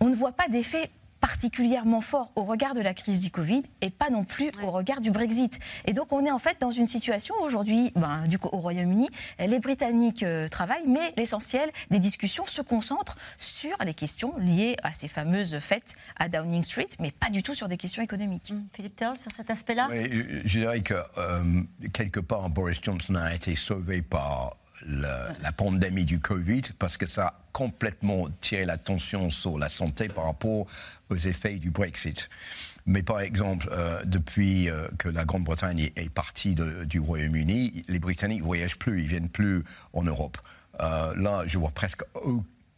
On 0.00 0.08
ne 0.08 0.14
voit 0.14 0.32
pas 0.32 0.48
d'effet 0.48 0.90
particulièrement 1.22 2.00
fort 2.00 2.32
au 2.34 2.42
regard 2.42 2.74
de 2.74 2.80
la 2.80 2.94
crise 2.94 3.20
du 3.20 3.30
Covid 3.30 3.62
et 3.80 3.90
pas 3.90 4.10
non 4.10 4.24
plus 4.24 4.50
au 4.62 4.70
regard 4.72 5.00
du 5.00 5.12
Brexit. 5.12 5.60
Et 5.86 5.92
donc 5.92 6.12
on 6.12 6.26
est 6.26 6.32
en 6.32 6.38
fait 6.38 6.60
dans 6.60 6.72
une 6.72 6.88
situation 6.88 7.36
aujourd'hui, 7.42 7.92
ben, 7.94 8.24
du 8.26 8.38
coup, 8.38 8.48
au 8.52 8.58
Royaume-Uni, 8.58 9.08
les 9.38 9.58
Britanniques 9.60 10.24
euh, 10.24 10.48
travaillent, 10.48 10.86
mais 10.86 11.12
l'essentiel 11.16 11.70
des 11.90 12.00
discussions 12.00 12.44
se 12.44 12.60
concentre 12.60 13.16
sur 13.38 13.76
les 13.84 13.94
questions 13.94 14.36
liées 14.36 14.76
à 14.82 14.92
ces 14.92 15.06
fameuses 15.06 15.58
fêtes 15.60 15.94
à 16.18 16.28
Downing 16.28 16.64
Street, 16.64 16.88
mais 16.98 17.12
pas 17.12 17.30
du 17.30 17.44
tout 17.44 17.54
sur 17.54 17.68
des 17.68 17.76
questions 17.76 18.02
économiques. 18.02 18.48
Hum, 18.50 18.66
Philippe 18.74 18.96
Terrell, 18.96 19.16
sur 19.16 19.30
cet 19.30 19.48
aspect-là? 19.48 19.88
Je 19.92 20.58
dirais 20.58 20.80
que 20.80 20.94
euh, 21.18 21.62
quelque 21.92 22.18
part 22.20 22.50
Boris 22.50 22.80
Johnson 22.82 23.14
a 23.14 23.32
été 23.32 23.54
sauvé 23.54 24.02
par 24.02 24.56
la 24.86 25.52
pandémie 25.52 26.04
du 26.04 26.20
Covid 26.20 26.62
parce 26.78 26.96
que 26.96 27.06
ça 27.06 27.26
a 27.26 27.34
complètement 27.52 28.28
tiré 28.40 28.64
l'attention 28.64 29.30
sur 29.30 29.58
la 29.58 29.68
santé 29.68 30.08
par 30.08 30.24
rapport 30.24 30.66
aux 31.10 31.16
effets 31.16 31.56
du 31.56 31.70
Brexit. 31.70 32.28
Mais 32.86 33.02
par 33.02 33.20
exemple, 33.20 33.68
euh, 33.70 34.02
depuis 34.04 34.68
euh, 34.68 34.88
que 34.98 35.08
la 35.08 35.24
Grande-Bretagne 35.24 35.90
est, 35.94 36.10
partie 36.10 36.54
du 36.54 36.98
Royaume-Uni, 36.98 37.84
les 37.88 37.98
Britanniques 37.98 38.40
ne 38.40 38.44
voyagent 38.44 38.78
plus, 38.78 39.02
ils 39.02 39.08
viennent 39.08 39.28
plus 39.28 39.64
en 39.92 40.02
Europe. 40.02 40.38
Euh, 40.80 41.14
là, 41.16 41.44
je 41.46 41.58
vois 41.58 41.70
presque 41.70 42.02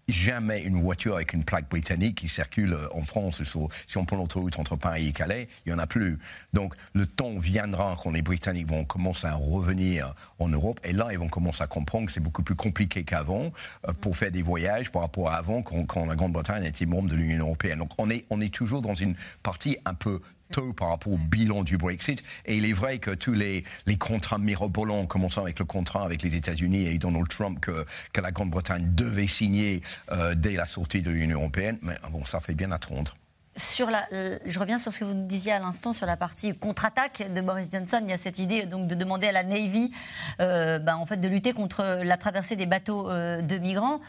jamais 0.09 0.63
une 0.63 0.81
voiture 0.81 1.15
avec 1.15 1.33
une 1.33 1.45
plaque 1.45 1.69
britannique 1.69 2.17
qui 2.17 2.29
circule 2.29 2.77
en 2.93 3.03
France. 3.03 3.43
Si 3.87 3.99
on 3.99 4.05
prend 4.05 4.17
l'autoroute 4.17 4.59
entre 4.59 4.77
Paris 4.77 5.09
et 5.09 5.13
Calais, 5.13 5.49
il 5.65 5.73
n'y 5.73 5.75
en 5.75 5.79
a 5.79 5.87
plus. 5.87 6.19
Donc 6.53 6.75
le 6.93 7.07
temps 7.07 7.39
viendra 7.39 7.97
quand 8.03 8.11
les 8.11 8.23
Britanniques 8.23 8.69
vont 8.69 8.85
commencer 8.85 9.27
à 9.27 9.35
revenir 9.35 10.15
en 10.39 10.49
Europe. 10.49 10.81
Et 10.85 10.93
là, 10.93 11.09
ils 11.13 11.19
vont 11.19 11.29
commencer 11.29 11.63
à 11.63 11.67
comprendre 11.67 12.07
que 12.07 12.13
c'est 12.13 12.21
beaucoup 12.21 12.43
plus 12.43 12.55
compliqué 12.55 13.05
qu'avant 13.05 13.53
euh, 13.89 13.93
pour 14.01 14.17
faire 14.17 14.31
des 14.31 14.43
voyages 14.43 14.91
par 14.91 15.03
rapport 15.03 15.31
à 15.31 15.37
avant, 15.37 15.63
quand, 15.63 15.85
quand 15.87 16.07
la 16.07 16.17
Grande-Bretagne 16.17 16.65
était 16.65 16.87
membre 16.87 17.09
de 17.09 17.17
l'Union 17.17 17.47
européenne. 17.47 17.79
Donc 17.79 17.91
on 17.99 18.11
est, 18.11 18.25
on 18.31 18.41
est 18.41 18.53
toujours 18.53 18.83
dans 18.83 18.95
une 18.95 19.15
partie 19.43 19.77
un 19.85 19.95
peu 19.95 20.21
par 20.77 20.89
rapport 20.89 21.13
au 21.13 21.19
bilan 21.19 21.63
du 21.63 21.77
Brexit. 21.77 22.23
Et 22.47 22.57
il 22.57 22.65
est 22.65 22.73
vrai 22.73 22.99
que 22.99 23.11
tous 23.11 23.33
les, 23.33 23.65
les 23.87 23.97
contrats 23.97 24.39
mirobolants, 24.39 25.07
commençant 25.07 25.43
avec 25.43 25.59
le 25.59 25.65
contrat 25.65 26.05
avec 26.05 26.23
les 26.23 26.35
États-Unis 26.37 26.87
et 26.87 26.99
Donald 26.99 27.29
Trump, 27.29 27.61
que, 27.61 27.85
la 28.21 28.33
Grande-Bretagne 28.33 28.95
devait 28.95 29.27
signer 29.27 29.83
euh, 30.11 30.35
dès 30.35 30.53
la 30.53 30.67
sortie 30.67 31.03
de 31.03 31.11
l'Union 31.11 31.41
européenne, 31.41 31.79
mais 31.83 31.97
bon, 32.11 32.25
ça 32.25 32.41
fait 32.41 32.55
bien 32.55 32.73
attendre. 32.73 33.15
Sur 33.57 33.91
la, 33.91 34.07
euh, 34.13 34.39
je 34.47 34.59
reviens 34.59 34.79
sur 34.79 34.93
ce 34.93 35.01
que 35.01 35.05
vous 35.05 35.27
disiez 35.27 35.53
à 35.53 35.59
l'instant 35.59 35.93
sur 35.93 36.07
la 36.07 36.17
partie 36.17 36.57
contre-attaque 36.57 37.33
de 37.33 37.41
Boris 37.43 37.71
Johnson. 37.71 38.01
Il 38.03 38.09
y 38.09 38.13
a 38.13 38.17
cette 38.17 38.39
idée 38.39 38.65
donc 38.65 38.87
de 38.87 38.95
demander 38.95 39.29
à 39.29 39.33
la 39.33 39.45
Navy, 39.45 39.93
euh, 40.41 40.79
ben, 40.79 40.97
en 40.97 41.05
fait, 41.05 41.19
de 41.19 41.29
lutter 41.29 41.53
contre 41.53 42.01
la 42.03 42.17
traversée 42.17 42.57
des 42.57 42.67
bateaux 42.67 43.11
de 43.11 43.59
migrants 43.59 44.01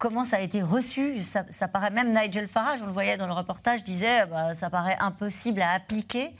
comment 0.00 0.24
ça 0.24 0.38
a 0.38 0.40
été 0.40 0.62
reçu 0.62 1.22
ça, 1.22 1.68
paraît 1.68 1.90
même 1.90 2.12
Nigel 2.12 2.48
Farage, 2.48 2.80
on 2.82 2.86
le 2.86 2.92
voyait 2.92 3.16
dans 3.16 3.28
le 3.28 3.34
reportage, 3.34 3.84
disait 3.84 4.26
bah, 4.26 4.54
ça 4.54 4.70
paraît 4.70 4.96
impossible 4.98 5.62
à 5.62 5.72
appliquer. 5.72 6.30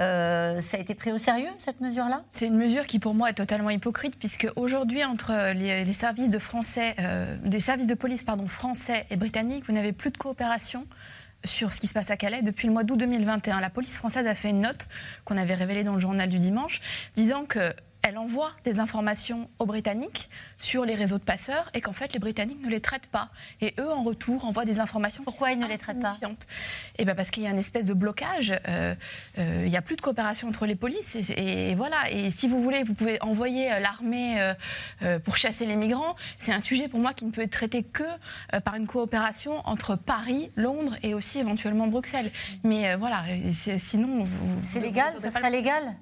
Euh, 0.00 0.58
ça 0.58 0.76
a 0.76 0.80
été 0.80 0.94
pris 0.96 1.12
au 1.12 1.18
sérieux, 1.18 1.50
cette 1.56 1.80
mesure-là? 1.80 2.24
C'est 2.32 2.46
une 2.46 2.56
mesure 2.56 2.86
qui, 2.88 2.98
pour 2.98 3.14
moi, 3.14 3.30
est 3.30 3.34
totalement 3.34 3.70
hypocrite, 3.70 4.18
puisque 4.18 4.48
aujourd'hui, 4.56 5.04
entre 5.04 5.52
les, 5.52 5.92
services 5.92 6.30
de 6.30 6.40
français, 6.40 6.96
euh, 6.98 7.36
services 7.60 7.86
de 7.86 7.94
police 7.94 8.24
français 8.48 9.06
et 9.10 9.16
britanniques, 9.16 9.66
vous 9.68 9.72
n'avez 9.72 9.92
plus 9.92 10.10
de 10.10 10.18
coopération 10.18 10.84
sur 11.44 11.72
ce 11.72 11.78
qui 11.78 11.86
se 11.86 11.94
passe 11.94 12.10
à 12.10 12.16
Calais 12.16 12.42
depuis 12.42 12.66
le 12.66 12.72
mois 12.72 12.82
d'août 12.82 12.98
2021. 12.98 13.60
La 13.60 13.70
police 13.70 13.96
française 13.96 14.26
a 14.26 14.34
fait 14.34 14.50
une 14.50 14.62
note 14.62 14.88
qu'on 15.24 15.36
avait 15.36 15.54
révélée 15.54 15.84
dans 15.84 15.94
le 15.94 16.00
journal 16.00 16.28
du 16.28 16.38
dimanche, 16.38 16.80
disant 17.14 17.44
que 17.44 17.72
elle 18.04 18.18
envoie 18.18 18.52
des 18.64 18.80
informations 18.80 19.48
aux 19.58 19.64
Britanniques 19.64 20.28
sur 20.58 20.84
les 20.84 20.94
réseaux 20.94 21.16
de 21.16 21.24
passeurs 21.24 21.70
et 21.72 21.80
qu'en 21.80 21.94
fait 21.94 22.12
les 22.12 22.18
Britanniques 22.18 22.62
ne 22.62 22.68
les 22.68 22.80
traitent 22.80 23.06
pas. 23.06 23.30
Et 23.62 23.74
eux, 23.80 23.90
en 23.90 24.02
retour, 24.02 24.44
envoient 24.44 24.66
des 24.66 24.78
informations. 24.78 25.24
Pourquoi 25.24 25.52
ils 25.52 25.58
ne 25.58 25.66
les 25.66 25.78
traitent 25.78 26.02
pas 26.02 26.14
Eh 26.98 27.06
ben 27.06 27.14
parce 27.14 27.30
qu'il 27.30 27.42
y 27.42 27.46
a 27.46 27.50
une 27.50 27.58
espèce 27.58 27.86
de 27.86 27.94
blocage. 27.94 28.52
Euh, 28.68 28.94
euh, 29.38 29.62
il 29.64 29.70
n'y 29.70 29.76
a 29.78 29.82
plus 29.82 29.96
de 29.96 30.02
coopération 30.02 30.48
entre 30.48 30.66
les 30.66 30.74
polices. 30.74 31.16
Et, 31.34 31.74
voilà. 31.74 32.10
Et 32.10 32.30
si 32.30 32.46
vous 32.46 32.60
voulez, 32.60 32.82
vous 32.82 32.92
pouvez 32.92 33.20
envoyer 33.22 33.72
euh, 33.72 33.78
l'armée 33.78 34.52
pour 35.24 35.38
chasser 35.38 35.64
les 35.64 35.76
migrants. 35.76 36.14
C'est 36.36 36.52
un 36.52 36.60
sujet 36.60 36.88
pour 36.88 37.00
moi 37.00 37.14
qui 37.14 37.24
ne 37.24 37.30
peut 37.30 37.42
être 37.42 37.52
traité 37.52 37.82
que 37.82 38.04
par 38.64 38.74
une 38.74 38.86
coopération 38.86 39.62
entre 39.64 39.96
Paris, 39.96 40.50
Londres 40.56 40.96
et 41.02 41.14
aussi 41.14 41.38
éventuellement 41.38 41.86
Bruxelles. 41.86 42.30
Mais 42.64 42.94
voilà, 42.96 43.24
sinon. 43.50 44.26
C'est 44.62 44.80
légal 44.80 45.14
Ce 45.18 45.30
serait 45.30 45.50
légal 45.50 45.94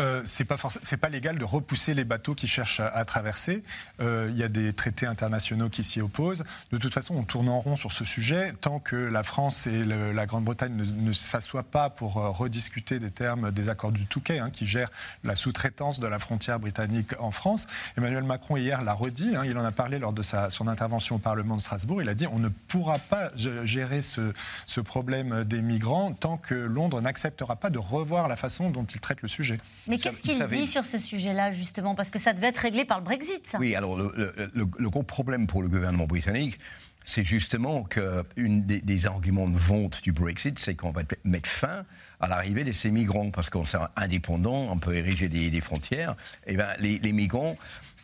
euh, 0.00 0.22
c'est 0.24 0.96
pas 0.96 1.08
légal 1.08 1.38
de 1.38 1.44
repousser 1.44 1.94
les 1.94 2.04
bateaux 2.04 2.34
qui 2.34 2.46
cherchent 2.46 2.80
à, 2.80 3.04
traverser. 3.04 3.62
Euh, 4.00 4.26
il 4.30 4.36
y 4.36 4.42
a 4.42 4.48
des 4.48 4.72
traités 4.72 5.06
internationaux 5.06 5.68
qui 5.68 5.84
s'y 5.84 6.00
opposent. 6.00 6.44
De 6.72 6.78
toute 6.78 6.92
façon, 6.92 7.14
on 7.16 7.22
tourne 7.22 7.48
en 7.48 7.60
rond 7.60 7.76
sur 7.76 7.92
ce 7.92 8.04
sujet 8.04 8.52
tant 8.60 8.80
que 8.80 8.96
la 8.96 9.22
France 9.22 9.66
et 9.66 9.84
la 9.84 10.26
Grande-Bretagne 10.26 10.74
ne, 10.74 11.12
s'assoient 11.12 11.62
pas 11.62 11.90
pour 11.90 12.16
euh, 12.18 12.30
rediscuter 12.30 12.98
des 12.98 13.10
termes 13.10 13.50
des 13.50 13.68
accords 13.68 13.92
du 13.92 14.06
Touquet, 14.06 14.38
hein, 14.38 14.50
qui 14.50 14.66
gèrent 14.66 14.90
la 15.24 15.34
sous-traitance 15.34 16.00
de 16.00 16.06
la 16.06 16.18
frontière 16.18 16.58
britannique 16.58 17.12
en 17.18 17.30
France. 17.30 17.66
Emmanuel 17.96 18.24
Macron 18.24 18.56
hier 18.56 18.82
l'a 18.82 18.94
redit. 18.94 19.36
Hein, 19.36 19.42
il 19.44 19.56
en 19.58 19.64
a 19.64 19.72
parlé 19.72 19.98
lors 19.98 20.12
de 20.12 20.22
son 20.22 20.68
intervention 20.68 21.16
au 21.16 21.18
Parlement 21.18 21.56
de 21.56 21.60
Strasbourg. 21.60 22.00
Il 22.02 22.08
a 22.08 22.14
dit 22.14 22.26
on 22.26 22.38
ne 22.38 22.48
pourra 22.48 22.98
pas 22.98 23.30
gérer 23.64 24.00
ce 24.02 24.80
problème 24.80 25.44
des 25.44 25.60
migrants 25.62 26.12
tant 26.12 26.36
que 26.36 26.54
Londres 26.54 27.00
n'acceptera 27.00 27.56
pas 27.56 27.70
de 27.70 27.78
revoir 27.78 28.28
la 28.28 28.36
façon 28.36 28.70
dont 28.70 28.84
il 28.84 29.00
traite 29.00 29.22
le 29.22 29.28
sujet. 29.28 29.58
Mais 29.90 29.98
qu'est-ce 29.98 30.22
qu'il 30.22 30.46
dit 30.46 30.66
sur 30.66 30.84
ce 30.84 30.98
sujet-là, 30.98 31.52
justement? 31.52 31.94
Parce 31.94 32.10
que 32.10 32.18
ça 32.18 32.32
devait 32.32 32.48
être 32.48 32.58
réglé 32.58 32.84
par 32.84 32.98
le 32.98 33.04
Brexit, 33.04 33.46
ça. 33.46 33.58
Oui, 33.58 33.74
alors 33.74 33.96
le, 33.96 34.88
gros 34.88 35.02
problème 35.02 35.46
pour 35.46 35.62
le 35.62 35.68
gouvernement 35.68 36.06
britannique, 36.06 36.58
c'est 37.04 37.24
justement 37.24 37.82
qu'un 37.82 38.22
des, 38.36 38.80
des, 38.80 39.06
arguments 39.06 39.48
de 39.48 39.56
vente 39.56 40.02
du 40.02 40.12
Brexit, 40.12 40.58
c'est 40.58 40.74
qu'on 40.74 40.92
va 40.92 41.02
mettre 41.24 41.48
fin 41.48 41.84
à 42.20 42.28
l'arrivée 42.28 42.62
de 42.62 42.72
ces 42.72 42.90
migrants, 42.90 43.30
parce 43.30 43.50
qu'on 43.50 43.64
sera 43.64 43.90
indépendant, 43.96 44.68
on 44.70 44.78
peut 44.78 44.94
ériger 44.94 45.28
des, 45.28 45.60
frontières. 45.60 46.12
Et 46.46 46.52
eh 46.52 46.56
bien, 46.56 46.68
les, 46.78 46.98
les 46.98 47.12
migrants 47.12 47.56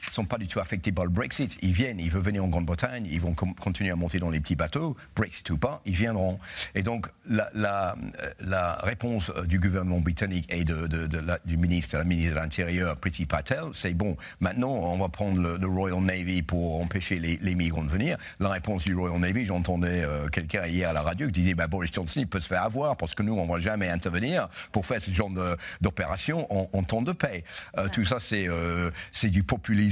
ne 0.09 0.13
sont 0.13 0.25
pas 0.25 0.39
du 0.39 0.47
tout 0.47 0.61
affectés 0.61 0.93
par 0.93 1.05
le 1.05 1.11
Brexit. 1.11 1.57
Ils 1.63 1.73
viennent, 1.73 2.01
ils 2.01 2.11
veulent 2.11 2.23
venir 2.23 2.45
en 2.45 2.49
Grande-Bretagne, 2.49 3.07
ils 3.11 3.21
vont 3.21 3.35
continuer 3.35 3.91
à 3.91 3.97
monter 3.97 4.19
dans 4.19 4.31
les 4.31 4.41
petits 4.41 4.57
bateaux, 4.57 4.97
Brexit 5.15 5.49
ou 5.51 5.59
pas, 5.59 5.83
ils 5.85 5.95
viendront. 5.95 6.39
Et 6.75 6.83
donc 6.83 7.07
la, 7.29 7.49
la, 7.55 7.95
la 8.41 8.75
réponse 8.83 9.33
euh, 9.37 9.45
du 9.45 9.59
gouvernement 9.59 10.01
britannique 10.01 10.47
et 10.53 10.65
de, 10.65 10.87
de, 10.87 11.07
de 11.07 11.19
la, 11.19 11.39
du 11.45 11.57
ministre, 11.57 11.97
la 11.97 12.05
ministre 12.05 12.35
de 12.35 12.41
l'Intérieur, 12.41 12.97
Priti 12.97 13.27
Patel, 13.27 13.65
c'est 13.73 13.95
bon, 13.95 14.17
maintenant 14.41 14.71
on 14.71 14.99
va 14.99 15.09
prendre 15.09 15.41
le, 15.41 15.67
Royal 15.67 16.01
Navy 16.01 16.43
pour 16.43 16.81
empêcher 16.81 17.19
les, 17.19 17.39
les, 17.43 17.55
migrants 17.55 17.85
de 17.85 17.91
venir. 17.91 18.17
La 18.41 18.49
réponse 18.49 18.85
du 18.85 18.95
Royal 18.95 19.19
Navy, 19.19 19.45
j'entendais 19.45 20.03
euh, 20.05 20.29
quelqu'un 20.29 20.67
hier 20.67 20.91
à 20.91 20.93
la 20.93 21.03
radio 21.03 21.27
qui 21.27 21.41
disait 21.41 21.55
bah, 21.55 21.67
Boris 21.67 21.93
Johnson 21.93 22.21
il 22.21 22.29
peut 22.29 22.41
se 22.41 22.47
faire 22.47 22.63
avoir 22.63 22.97
parce 22.97 23.15
que 23.15 23.23
nous 23.23 23.35
on 23.35 23.47
ne 23.47 23.53
va 23.53 23.59
jamais 23.59 23.89
intervenir 23.89 24.49
pour 24.73 24.87
faire 24.87 25.01
ce 25.01 25.11
genre 25.11 25.31
d'opération 25.81 26.47
en, 26.53 26.69
en, 26.73 26.83
temps 26.83 27.03
de 27.03 27.13
paix. 27.13 27.45
Euh, 27.79 27.89
tout 27.89 28.05
ça 28.05 28.19
c'est 28.21 28.49
euh, 28.49 28.91
c'est 29.13 29.31
du 29.31 29.43
populisme 29.43 29.86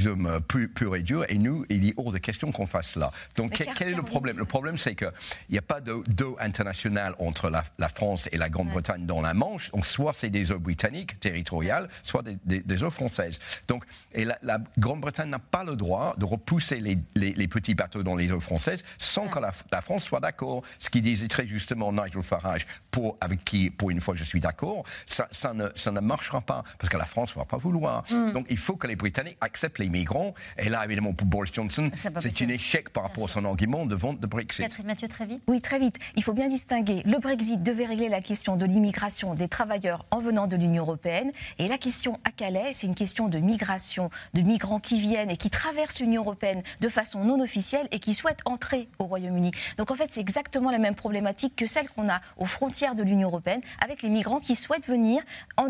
pur, 0.49 0.97
et 0.97 1.03
dur. 1.03 1.25
Et 1.29 1.39
nous, 1.39 1.65
il 1.69 1.89
est 1.89 1.95
hors 1.97 2.13
de 2.13 2.19
question 2.19 2.53
qu'on 2.53 2.67
fasse 2.67 2.93
cela. 2.93 3.11
Donc, 3.37 3.53
quel, 3.53 3.89
est 3.89 3.95
le 3.95 4.03
problème? 4.03 4.37
Le 4.39 4.45
problème, 4.45 4.79
c'est 4.79 4.95
qu'il 4.95 5.11
n'y 5.51 5.59
a 5.59 5.63
pas 5.63 5.81
d'eau 5.81 6.37
internationale 6.41 7.15
entre 7.19 7.51
la, 7.51 7.89
France 7.89 8.29
et 8.33 8.37
la 8.37 8.49
Grande-Bretagne 8.49 9.07
dans 9.07 9.21
la 9.21 9.35
Manche. 9.35 9.71
Donc, 9.73 9.87
soit 9.87 10.13
c'est 10.15 10.31
des 10.31 10.53
eaux 10.53 10.59
britanniques 10.59 11.19
territoriales, 11.21 11.89
soit 12.03 12.23
des, 12.45 12.83
eaux 12.83 12.91
françaises. 12.91 13.39
Donc, 13.69 13.85
et 14.13 14.25
la, 14.25 14.59
Grande-Bretagne 14.79 15.31
n'a 15.31 15.39
pas 15.39 15.65
le 15.65 15.77
droit 15.77 16.15
de 16.17 16.25
repousser 16.25 16.81
les, 16.81 17.49
petits 17.49 17.75
bateaux 17.75 18.03
dans 18.03 18.17
les 18.17 18.33
eaux 18.33 18.41
françaises 18.41 18.85
sans 18.99 19.29
que 19.29 19.39
la, 19.39 19.81
France 19.81 20.05
soit 20.05 20.21
d'accord. 20.21 20.63
Ce 20.79 20.91
qui 20.91 21.01
disait 21.03 21.29
très 21.29 21.47
justement 21.47 21.93
Nigel 21.93 22.23
Farage, 22.23 22.67
pour, 22.91 23.17
avec 23.21 23.45
qui, 23.45 23.71
pour 23.71 23.91
une 23.91 24.01
fois, 24.01 24.15
je 24.15 24.25
suis 24.25 24.41
d'accord, 24.41 24.85
ça, 25.07 25.29
ne, 25.53 25.69
ça 25.75 25.91
ne 25.91 26.01
marchera 26.01 26.41
pas 26.41 26.65
parce 26.79 26.91
que 26.91 26.97
la 26.97 27.07
France 27.07 27.35
ne 27.35 27.41
va 27.41 27.45
pas 27.45 27.57
vouloir. 27.57 28.05
Mm. 28.11 28.33
Donc, 28.33 28.47
il 28.51 28.59
faut 28.59 28.77
que 28.77 28.87
les 28.87 28.97
Britanniques 28.97 29.39
acceptent 29.41 29.79
les 29.79 29.84
migrants. 29.89 30.35
Et 30.59 30.69
là, 30.69 30.85
évidemment, 30.85 31.13
pour 31.13 31.27
Boris 31.27 31.53
Johnson, 31.53 31.91
c'est 31.95 32.43
un 32.43 32.49
échec 32.49 32.91
par 32.91 33.05
rapport 33.05 33.25
à 33.25 33.29
son 33.29 33.45
argument 33.45 33.87
de 33.87 33.95
vente 33.95 34.21
de 34.21 34.27
Brexit. 34.27 34.67
Mathieu, 34.85 35.09
très 35.09 35.27
vite. 35.27 35.43
Oui, 35.47 35.61
très 35.61 35.79
vite. 35.79 35.97
Il 36.17 36.23
faut 36.23 36.33
bien 36.33 36.49
distinguer. 36.49 37.03
Le 37.05 37.19
Brexit 37.19 37.63
devait 37.63 37.87
régler 37.87 38.09
la 38.09 38.21
question 38.21 38.57
de 38.57 38.67
l'immigration 38.67 39.35
des 39.35 39.49
travailleurs 39.49 40.05
en 40.11 40.19
venant 40.19 40.47
de 40.47 40.57
l'Union 40.57 40.83
européenne. 40.83 41.33
Et 41.59 41.69
la 41.69 41.79
question 41.79 42.21
à 42.25 42.31
Calais, 42.31 42.73
c'est 42.73 42.87
une 42.87 42.95
question 42.95 43.29
de 43.29 43.39
migration, 43.39 44.11
de 44.35 44.43
migrants 44.43 44.81
qui 44.81 45.01
viennent 45.01 45.31
et 45.31 45.37
qui 45.37 45.51
traversent 45.51 46.01
l'Union 46.01 46.23
européenne 46.23 46.63
de 46.81 46.89
façon 46.89 47.25
non 47.25 47.41
officielle 47.41 47.89
et 47.91 47.99
qui 47.99 48.15
souhaitent 48.15 48.43
entrer 48.45 48.89
au 48.99 49.05
Royaume-Uni. 49.05 49.53
Donc 49.79 49.91
en 49.91 49.95
fait, 49.95 50.09
c'est 50.11 50.21
exactement 50.21 50.71
la 50.71 50.79
même 50.79 50.95
problématique 50.95 51.57
que 51.57 51.67
celle 51.67 51.89
qu'on 51.89 52.09
a 52.09 52.21
aux 52.37 52.47
frontières 52.47 52.95
de 52.95 53.03
l'Union 53.03 53.29
européenne 53.29 53.61
avec 53.83 54.03
les 54.03 54.09
migrants 54.09 54.39
qui 54.39 54.55
souhaitent 54.55 54.87
venir 54.87 55.23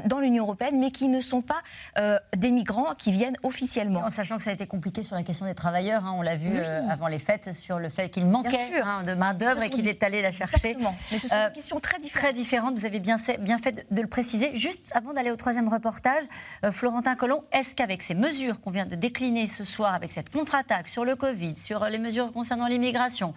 dans 0.06 0.20
l'Union 0.20 0.44
européenne 0.44 0.78
mais 0.78 0.90
qui 0.90 1.08
ne 1.08 1.20
sont 1.20 1.42
pas 1.42 1.62
euh, 1.98 2.18
des 2.36 2.50
migrants 2.50 2.94
qui 2.96 3.12
viennent 3.12 3.36
officiellement 3.42 4.03
sachant 4.10 4.36
que 4.36 4.42
ça 4.42 4.50
a 4.50 4.52
été 4.52 4.66
compliqué 4.66 5.02
sur 5.02 5.16
la 5.16 5.22
question 5.22 5.46
des 5.46 5.54
travailleurs. 5.54 6.04
Hein, 6.04 6.14
on 6.16 6.22
l'a 6.22 6.36
vu 6.36 6.50
euh, 6.52 6.80
avant 6.90 7.06
les 7.06 7.18
fêtes 7.18 7.52
sur 7.52 7.78
le 7.78 7.88
fait 7.88 8.08
qu'il 8.08 8.26
manquait 8.26 8.80
hein, 8.82 9.02
de 9.02 9.14
main-d'œuvre 9.14 9.62
et 9.62 9.70
qu'il 9.70 9.88
est 9.88 10.02
allé 10.02 10.22
la 10.22 10.30
chercher. 10.30 10.68
Exactement. 10.68 10.94
Mais 11.12 11.18
ce 11.18 11.28
sont 11.28 11.34
euh, 11.34 11.48
des 11.48 11.54
questions 11.54 11.80
très 11.80 11.98
différentes. 11.98 12.22
Très 12.22 12.32
différentes. 12.32 12.78
Vous 12.78 12.86
avez 12.86 13.00
bien, 13.00 13.16
bien 13.40 13.58
fait 13.58 13.86
de, 13.90 14.00
le 14.02 14.08
préciser. 14.08 14.54
Juste 14.54 14.90
avant 14.94 15.12
d'aller 15.12 15.30
au 15.30 15.36
troisième 15.36 15.68
reportage, 15.68 16.24
euh, 16.64 16.72
Florentin 16.72 17.14
Collomb, 17.16 17.44
est-ce 17.52 17.74
qu'avec 17.74 18.02
ces 18.02 18.14
mesures 18.14 18.60
qu'on 18.60 18.70
vient 18.70 18.86
de 18.86 18.94
décliner 18.94 19.46
ce 19.46 19.64
soir, 19.64 19.94
avec 19.94 20.12
cette 20.12 20.30
contre-attaque 20.30 20.88
sur 20.88 21.04
le 21.04 21.16
Covid, 21.16 21.56
sur 21.56 21.84
les 21.86 21.98
mesures 21.98 22.32
concernant 22.32 22.66
l'immigration, 22.66 23.34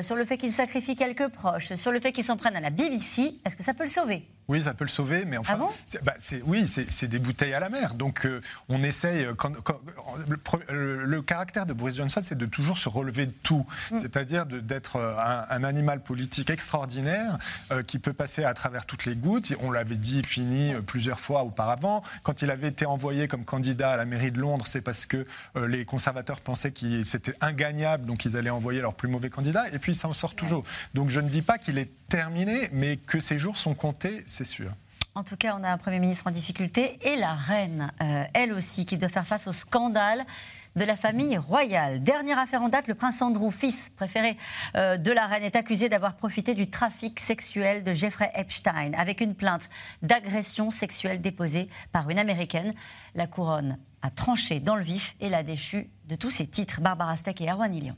sur 0.00 0.16
le 0.16 0.24
fait 0.24 0.36
qu'il 0.36 0.50
sacrifie 0.50 0.96
quelques 0.96 1.28
proches, 1.28 1.74
sur 1.74 1.92
le 1.92 2.00
fait 2.00 2.12
qu'il 2.12 2.24
s'en 2.24 2.36
prenne 2.36 2.56
à 2.56 2.60
la 2.60 2.70
BBC, 2.70 3.38
est-ce 3.44 3.56
que 3.56 3.62
ça 3.62 3.74
peut 3.74 3.84
le 3.84 3.90
sauver? 3.90 4.26
Oui, 4.48 4.62
ça 4.62 4.72
peut 4.72 4.84
le 4.84 4.90
sauver, 4.90 5.26
mais 5.26 5.36
enfin, 5.36 5.58
ah 5.60 5.98
bah, 6.02 6.14
oui, 6.46 6.66
c'est 6.66 7.06
des 7.06 7.18
bouteilles 7.18 7.52
à 7.52 7.60
la 7.60 7.68
mer. 7.68 7.92
Donc, 7.92 8.24
euh, 8.24 8.40
on 8.70 8.82
essaye. 8.82 9.26
Euh, 9.26 9.34
quand, 9.34 9.52
le, 10.70 11.20
caractère 11.20 11.66
de 11.66 11.74
Boris 11.74 11.96
Johnson, 11.96 12.22
c'est 12.24 12.38
de 12.38 12.46
toujours 12.46 12.78
se 12.78 12.88
relever 12.88 13.26
de 13.26 13.34
tout, 13.42 13.66
mm. 13.90 13.98
c'est-à-dire 13.98 14.46
d'être 14.46 14.96
euh, 14.96 15.14
un, 15.50 15.64
animal 15.64 16.02
politique 16.02 16.48
extraordinaire 16.48 17.36
qui 17.86 17.98
peut 17.98 18.14
passer 18.14 18.44
à 18.44 18.54
travers 18.54 18.86
toutes 18.86 19.04
les 19.04 19.16
gouttes. 19.16 19.52
On 19.60 19.70
l'avait 19.70 19.96
dit, 19.96 20.22
fini 20.24 20.72
plusieurs 20.86 21.20
fois 21.20 21.42
auparavant. 21.42 22.02
Quand 22.22 22.40
il 22.40 22.50
avait 22.50 22.68
été 22.68 22.86
envoyé 22.86 23.28
comme 23.28 23.44
candidat 23.44 23.90
à 23.90 23.96
la 23.98 24.06
mairie 24.06 24.30
de 24.30 24.38
Londres, 24.38 24.66
c'est 24.66 24.80
parce 24.80 25.04
que 25.04 25.26
les 25.56 25.84
conservateurs 25.84 26.40
pensaient 26.40 26.70
que 26.70 27.02
c'était 27.02 27.34
ingagnable, 27.42 28.06
donc 28.06 28.24
ils 28.24 28.36
allaient 28.36 28.48
envoyer 28.48 28.80
leur 28.80 28.94
plus 28.94 29.08
mauvais 29.08 29.28
candidat. 29.28 29.68
Et 29.72 29.78
puis, 29.78 29.94
ça 29.94 30.08
en 30.08 30.14
sort 30.14 30.34
toujours. 30.34 30.64
Donc, 30.94 31.10
je 31.10 31.20
ne 31.20 31.28
dis 31.28 31.42
pas 31.42 31.58
qu'il 31.58 31.76
est 31.76 31.90
terminé, 32.08 32.68
mais 32.72 32.96
que 32.96 33.20
ses 33.20 33.38
jours 33.38 33.56
sont 33.56 33.74
comptés, 33.74 34.24
c'est 34.26 34.44
sûr. 34.44 34.70
En 35.14 35.24
tout 35.24 35.36
cas, 35.36 35.56
on 35.58 35.64
a 35.64 35.70
un 35.70 35.78
Premier 35.78 35.98
ministre 35.98 36.26
en 36.26 36.30
difficulté 36.30 36.98
et 37.02 37.16
la 37.16 37.34
reine, 37.34 37.90
euh, 38.00 38.24
elle 38.34 38.52
aussi, 38.52 38.84
qui 38.84 38.96
doit 38.96 39.08
faire 39.08 39.26
face 39.26 39.48
au 39.48 39.52
scandale 39.52 40.24
de 40.76 40.84
la 40.84 40.96
famille 40.96 41.36
royale. 41.36 42.02
Dernière 42.04 42.38
affaire 42.38 42.62
en 42.62 42.68
date, 42.68 42.86
le 42.86 42.94
prince 42.94 43.20
Andrew, 43.20 43.50
fils 43.50 43.90
préféré 43.96 44.36
euh, 44.76 44.96
de 44.96 45.10
la 45.10 45.26
reine, 45.26 45.42
est 45.42 45.56
accusé 45.56 45.88
d'avoir 45.88 46.14
profité 46.14 46.54
du 46.54 46.70
trafic 46.70 47.18
sexuel 47.18 47.82
de 47.82 47.92
Jeffrey 47.92 48.30
Epstein 48.34 48.92
avec 48.96 49.20
une 49.20 49.34
plainte 49.34 49.68
d'agression 50.02 50.70
sexuelle 50.70 51.20
déposée 51.20 51.68
par 51.90 52.08
une 52.10 52.18
Américaine. 52.18 52.74
La 53.14 53.26
couronne 53.26 53.78
a 54.02 54.10
tranché 54.10 54.60
dans 54.60 54.76
le 54.76 54.82
vif 54.82 55.16
et 55.20 55.28
l'a 55.28 55.42
déchu 55.42 55.90
de 56.06 56.14
tous 56.14 56.30
ses 56.30 56.46
titres. 56.46 56.80
Barbara 56.80 57.16
Steck 57.16 57.40
et 57.40 57.50
Erwan 57.50 57.74
Ilion. 57.74 57.96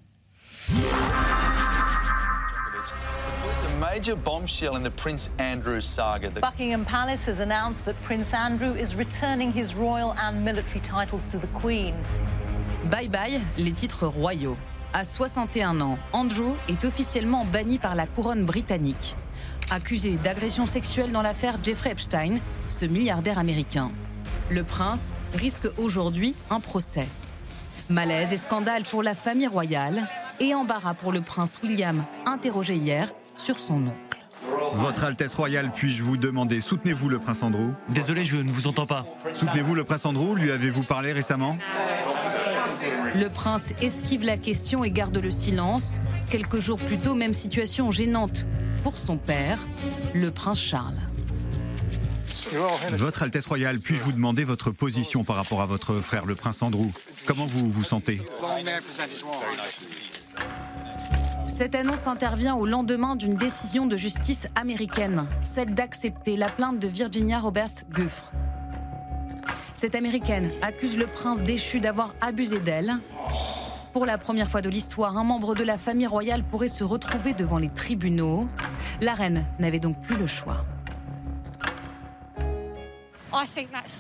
Major 3.95 4.15
bombshell 4.15 4.77
in 4.77 4.85
the 4.85 4.91
Prince 4.91 5.31
Andrew 5.39 5.81
saga. 5.81 6.31
The 6.31 6.41
Buckingham 6.41 6.85
Palace 6.85 7.27
has 7.27 7.41
announced 7.41 7.85
that 7.87 8.01
Prince 8.03 8.33
Andrew 8.33 8.73
is 8.73 8.95
returning 8.95 9.53
his 9.53 9.75
royal 9.75 10.15
and 10.23 10.45
military 10.45 10.81
titles 10.81 11.27
to 11.33 11.39
the 11.39 11.49
Queen. 11.49 11.95
Bye 12.89 13.09
bye 13.09 13.41
les 13.57 13.73
titres 13.73 14.07
royaux. 14.07 14.57
À 14.93 15.05
61 15.05 15.81
ans, 15.81 15.99
Andrew 16.13 16.55
est 16.69 16.85
officiellement 16.85 17.45
banni 17.45 17.79
par 17.79 17.97
la 17.97 18.07
couronne 18.07 18.45
britannique. 18.45 19.17
Accusé 19.71 20.19
d'agression 20.19 20.67
sexuelle 20.67 21.11
dans 21.11 21.23
l'affaire 21.23 21.59
Jeffrey 21.61 21.91
Epstein, 21.91 22.39
ce 22.69 22.87
milliardaire 22.87 23.39
américain. 23.39 23.91
Le 24.51 24.63
prince 24.63 25.17
risque 25.35 25.69
aujourd'hui 25.79 26.37
un 26.49 26.61
procès. 26.61 27.09
Malaise 27.89 28.33
et 28.33 28.37
scandale 28.37 28.85
pour 28.85 29.03
la 29.03 29.17
famille 29.17 29.49
royale 29.49 30.07
et 30.39 30.55
embarras 30.55 30.95
pour 30.95 31.11
le 31.11 31.21
prince 31.21 31.59
William, 31.63 32.05
interrogé 32.25 32.77
hier 32.77 33.13
sur 33.41 33.59
son 33.59 33.87
oncle. 33.87 34.21
Votre 34.75 35.05
Altesse 35.05 35.35
Royale, 35.35 35.71
puis-je 35.75 36.03
vous 36.03 36.17
demander, 36.17 36.61
soutenez-vous 36.61 37.09
le 37.09 37.19
prince 37.19 37.43
Andrew? 37.43 37.73
Désolé, 37.89 38.25
je 38.25 38.37
ne 38.37 38.53
vous 38.53 38.67
entends 38.67 38.87
pas. 38.87 39.05
Soutenez-vous 39.33 39.75
le 39.75 39.85
prince 39.85 40.05
Andrew? 40.05 40.35
Lui 40.37 40.51
avez-vous 40.51 40.85
parlé 40.85 41.13
récemment? 41.13 41.59
Le 43.15 43.29
prince 43.29 43.73
esquive 43.81 44.23
la 44.23 44.37
question 44.37 44.85
et 44.85 44.91
garde 44.91 45.17
le 45.17 45.31
silence. 45.31 45.99
Quelques 46.31 46.61
jours 46.61 46.79
plus 46.79 46.99
tôt, 46.99 47.15
même 47.15 47.35
situation 47.35 47.91
gênante 47.91 48.47
pour 48.83 48.97
son 48.97 49.17
père, 49.17 49.59
le 50.15 50.31
prince 50.31 50.61
Charles. 50.61 50.99
Votre 52.93 53.23
Altesse 53.23 53.47
royale, 53.47 53.81
puis-je 53.81 54.03
vous 54.03 54.13
demander 54.13 54.45
votre 54.45 54.71
position 54.71 55.25
par 55.25 55.37
rapport 55.37 55.61
à 55.61 55.67
votre 55.67 56.01
frère, 56.01 56.25
le 56.25 56.35
prince 56.35 56.63
Andrew? 56.63 56.91
Comment 57.27 57.47
vous 57.47 57.71
vous 57.71 57.85
sentez? 57.85 58.23
Cette 61.61 61.75
annonce 61.75 62.07
intervient 62.07 62.55
au 62.55 62.65
lendemain 62.65 63.17
d'une 63.17 63.35
décision 63.35 63.85
de 63.85 63.95
justice 63.95 64.49
américaine, 64.55 65.27
celle 65.43 65.75
d'accepter 65.75 66.35
la 66.35 66.49
plainte 66.49 66.79
de 66.79 66.89
Virginia 66.89 67.39
Roberts 67.39 67.85
Guffre. 67.91 68.33
Cette 69.75 69.95
américaine 69.95 70.51
accuse 70.63 70.97
le 70.97 71.05
prince 71.05 71.43
déchu 71.43 71.79
d'avoir 71.79 72.15
abusé 72.23 72.61
d'elle. 72.61 72.95
Pour 73.93 74.07
la 74.07 74.17
première 74.17 74.49
fois 74.49 74.63
de 74.63 74.71
l'histoire, 74.71 75.19
un 75.19 75.25
membre 75.25 75.55
de 75.55 75.63
la 75.63 75.77
famille 75.77 76.07
royale 76.07 76.45
pourrait 76.45 76.67
se 76.67 76.83
retrouver 76.83 77.35
devant 77.35 77.59
les 77.59 77.69
tribunaux. 77.69 78.49
La 79.03 79.13
reine 79.13 79.45
n'avait 79.59 79.81
donc 79.81 80.01
plus 80.01 80.17
le 80.17 80.27
choix. 80.27 80.65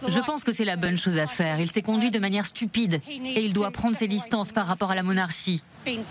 Je 0.08 0.20
pense 0.20 0.44
que 0.44 0.52
c'est 0.52 0.64
la 0.64 0.76
bonne 0.76 0.96
chose 0.96 1.18
à 1.18 1.26
faire. 1.26 1.60
Il 1.60 1.70
s'est 1.70 1.82
conduit 1.82 2.10
de 2.10 2.18
manière 2.18 2.46
stupide 2.46 3.00
et 3.08 3.44
il 3.44 3.52
doit 3.52 3.70
prendre 3.70 3.96
ses 3.96 4.08
distances 4.08 4.52
par 4.52 4.66
rapport 4.66 4.90
à 4.90 4.94
la 4.94 5.02
monarchie. 5.02 5.62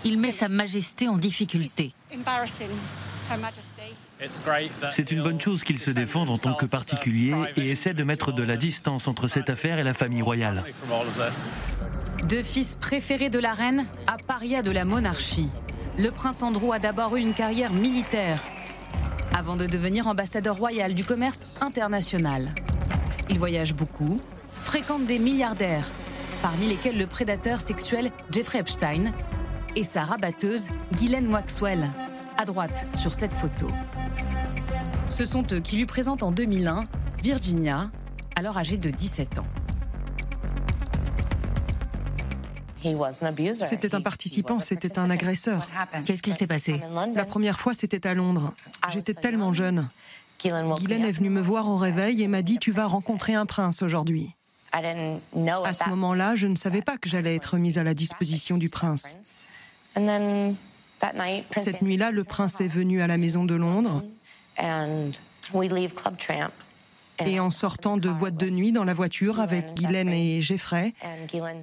Il 0.04 0.18
met 0.18 0.32
Sa 0.32 0.48
Majesté 0.48 1.08
en 1.08 1.16
difficulté. 1.16 1.94
C'est 4.90 5.12
une 5.12 5.22
bonne 5.22 5.40
chose 5.40 5.62
qu'il 5.62 5.78
se 5.78 5.90
défende 5.90 6.30
en 6.30 6.36
tant 6.36 6.54
que 6.54 6.66
particulier 6.66 7.34
et 7.56 7.70
essaie 7.70 7.94
de 7.94 8.02
mettre 8.02 8.32
de 8.32 8.42
la 8.42 8.56
distance 8.56 9.06
entre 9.06 9.28
cette 9.28 9.50
affaire 9.50 9.78
et 9.78 9.84
la 9.84 9.94
famille 9.94 10.22
royale. 10.22 10.64
Deux 12.28 12.42
fils 12.42 12.76
préférés 12.80 13.30
de 13.30 13.38
la 13.38 13.54
reine 13.54 13.86
à 14.06 14.16
paria 14.16 14.62
de 14.62 14.70
la 14.70 14.84
monarchie. 14.84 15.48
Le 15.98 16.10
prince 16.10 16.42
Andrew 16.42 16.72
a 16.72 16.78
d'abord 16.78 17.16
eu 17.16 17.20
une 17.20 17.34
carrière 17.34 17.72
militaire 17.72 18.40
avant 19.34 19.56
de 19.56 19.66
devenir 19.66 20.06
ambassadeur 20.06 20.56
royal 20.56 20.94
du 20.94 21.04
commerce 21.04 21.40
international. 21.60 22.52
Il 23.30 23.38
voyage 23.38 23.74
beaucoup, 23.74 24.16
fréquente 24.64 25.06
des 25.06 25.20
milliardaires, 25.20 25.88
parmi 26.42 26.66
lesquels 26.66 26.98
le 26.98 27.06
prédateur 27.06 27.60
sexuel 27.60 28.10
Jeffrey 28.32 28.58
Epstein 28.58 29.12
et 29.76 29.84
sa 29.84 30.04
rabatteuse 30.04 30.68
Ghislaine 30.94 31.28
Maxwell, 31.28 31.90
à 32.36 32.44
droite 32.44 32.88
sur 32.96 33.12
cette 33.12 33.32
photo. 33.32 33.68
Ce 35.08 35.24
sont 35.24 35.44
eux 35.52 35.60
qui 35.60 35.76
lui 35.76 35.86
présentent 35.86 36.24
en 36.24 36.32
2001 36.32 36.82
Virginia, 37.22 37.92
alors 38.34 38.58
âgée 38.58 38.78
de 38.78 38.90
17 38.90 39.38
ans. 39.38 39.46
C'était 43.60 43.94
un 43.94 44.00
participant, 44.00 44.60
c'était 44.60 44.98
un 44.98 45.08
agresseur. 45.08 45.68
Qu'est-ce 46.04 46.22
qu'il 46.22 46.34
s'est 46.34 46.46
passé? 46.48 46.80
La 47.14 47.24
première 47.24 47.60
fois, 47.60 47.74
c'était 47.74 48.06
à 48.08 48.14
Londres. 48.14 48.54
J'étais 48.92 49.14
tellement 49.14 49.52
jeune. 49.52 49.88
Guylaine 50.42 51.04
est 51.04 51.12
venue 51.12 51.30
me 51.30 51.40
voir 51.40 51.68
au 51.68 51.76
réveil 51.76 52.22
et 52.22 52.28
m'a 52.28 52.42
dit 52.42 52.58
Tu 52.58 52.72
vas 52.72 52.86
rencontrer 52.86 53.34
un 53.34 53.46
prince 53.46 53.82
aujourd'hui. 53.82 54.34
À 54.72 55.72
ce 55.72 55.88
moment-là, 55.88 56.36
je 56.36 56.46
ne 56.46 56.54
savais 56.54 56.82
pas 56.82 56.96
que 56.96 57.08
j'allais 57.08 57.34
être 57.34 57.56
mise 57.56 57.78
à 57.78 57.82
la 57.82 57.94
disposition 57.94 58.56
du 58.56 58.68
prince. 58.68 59.18
Cette 61.52 61.82
nuit-là, 61.82 62.10
le 62.10 62.24
prince 62.24 62.60
est 62.60 62.68
venu 62.68 63.02
à 63.02 63.06
la 63.06 63.18
maison 63.18 63.44
de 63.44 63.54
Londres. 63.54 64.04
Et 67.26 67.40
en 67.40 67.50
sortant 67.50 67.96
de 67.96 68.08
boîte 68.08 68.36
de 68.36 68.48
nuit 68.48 68.72
dans 68.72 68.84
la 68.84 68.94
voiture 68.94 69.40
avec 69.40 69.74
Guylaine 69.74 70.12
et 70.12 70.40
Jeffrey, 70.40 70.94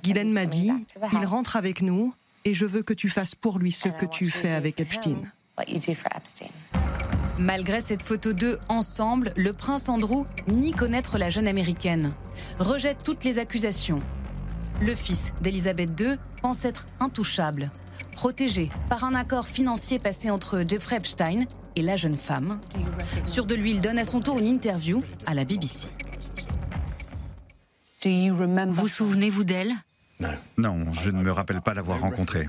Guylaine 0.03 0.31
m'a 0.31 0.45
dit 0.45 0.71
Il 1.13 1.25
rentre 1.25 1.55
avec 1.55 1.81
nous 1.81 2.13
et 2.45 2.53
je 2.53 2.65
veux 2.65 2.83
que 2.83 2.93
tu 2.93 3.09
fasses 3.09 3.35
pour 3.35 3.57
lui 3.59 3.71
ce 3.71 3.89
que 3.89 4.05
tu 4.05 4.29
fais 4.29 4.51
avec 4.51 4.79
Epstein. 4.79 5.17
Malgré 7.39 7.81
cette 7.81 8.01
photo 8.01 8.33
d'eux 8.33 8.57
ensemble, 8.67 9.31
le 9.35 9.53
prince 9.53 9.89
Andrew 9.89 10.25
nie 10.47 10.71
connaître 10.71 11.19
la 11.19 11.29
jeune 11.29 11.47
américaine, 11.47 12.13
rejette 12.59 13.03
toutes 13.03 13.23
les 13.23 13.37
accusations. 13.37 13.99
Le 14.81 14.95
fils 14.95 15.33
d'Elisabeth 15.41 15.99
II 15.99 16.15
pense 16.41 16.65
être 16.65 16.87
intouchable, 16.99 17.69
protégé 18.13 18.69
par 18.89 19.03
un 19.03 19.13
accord 19.13 19.47
financier 19.47 19.99
passé 19.99 20.31
entre 20.31 20.63
Jeffrey 20.67 20.97
Epstein 20.97 21.45
et 21.75 21.83
la 21.83 21.95
jeune 21.95 22.17
femme. 22.17 22.59
Sûr 23.25 23.45
de 23.45 23.53
lui, 23.53 23.71
il 23.71 23.81
donne 23.81 23.99
à 23.99 24.05
son 24.05 24.19
tour 24.21 24.39
une 24.39 24.45
interview 24.45 25.03
à 25.27 25.35
la 25.35 25.45
BBC. 25.45 25.89
Vous 28.69 28.87
souvenez-vous 28.87 29.43
d'elle? 29.43 29.73
Non, 30.57 30.91
je 30.93 31.11
ne 31.11 31.21
me 31.21 31.31
rappelle 31.31 31.61
pas 31.61 31.75
l'avoir 31.75 31.99
rencontrée. 31.99 32.47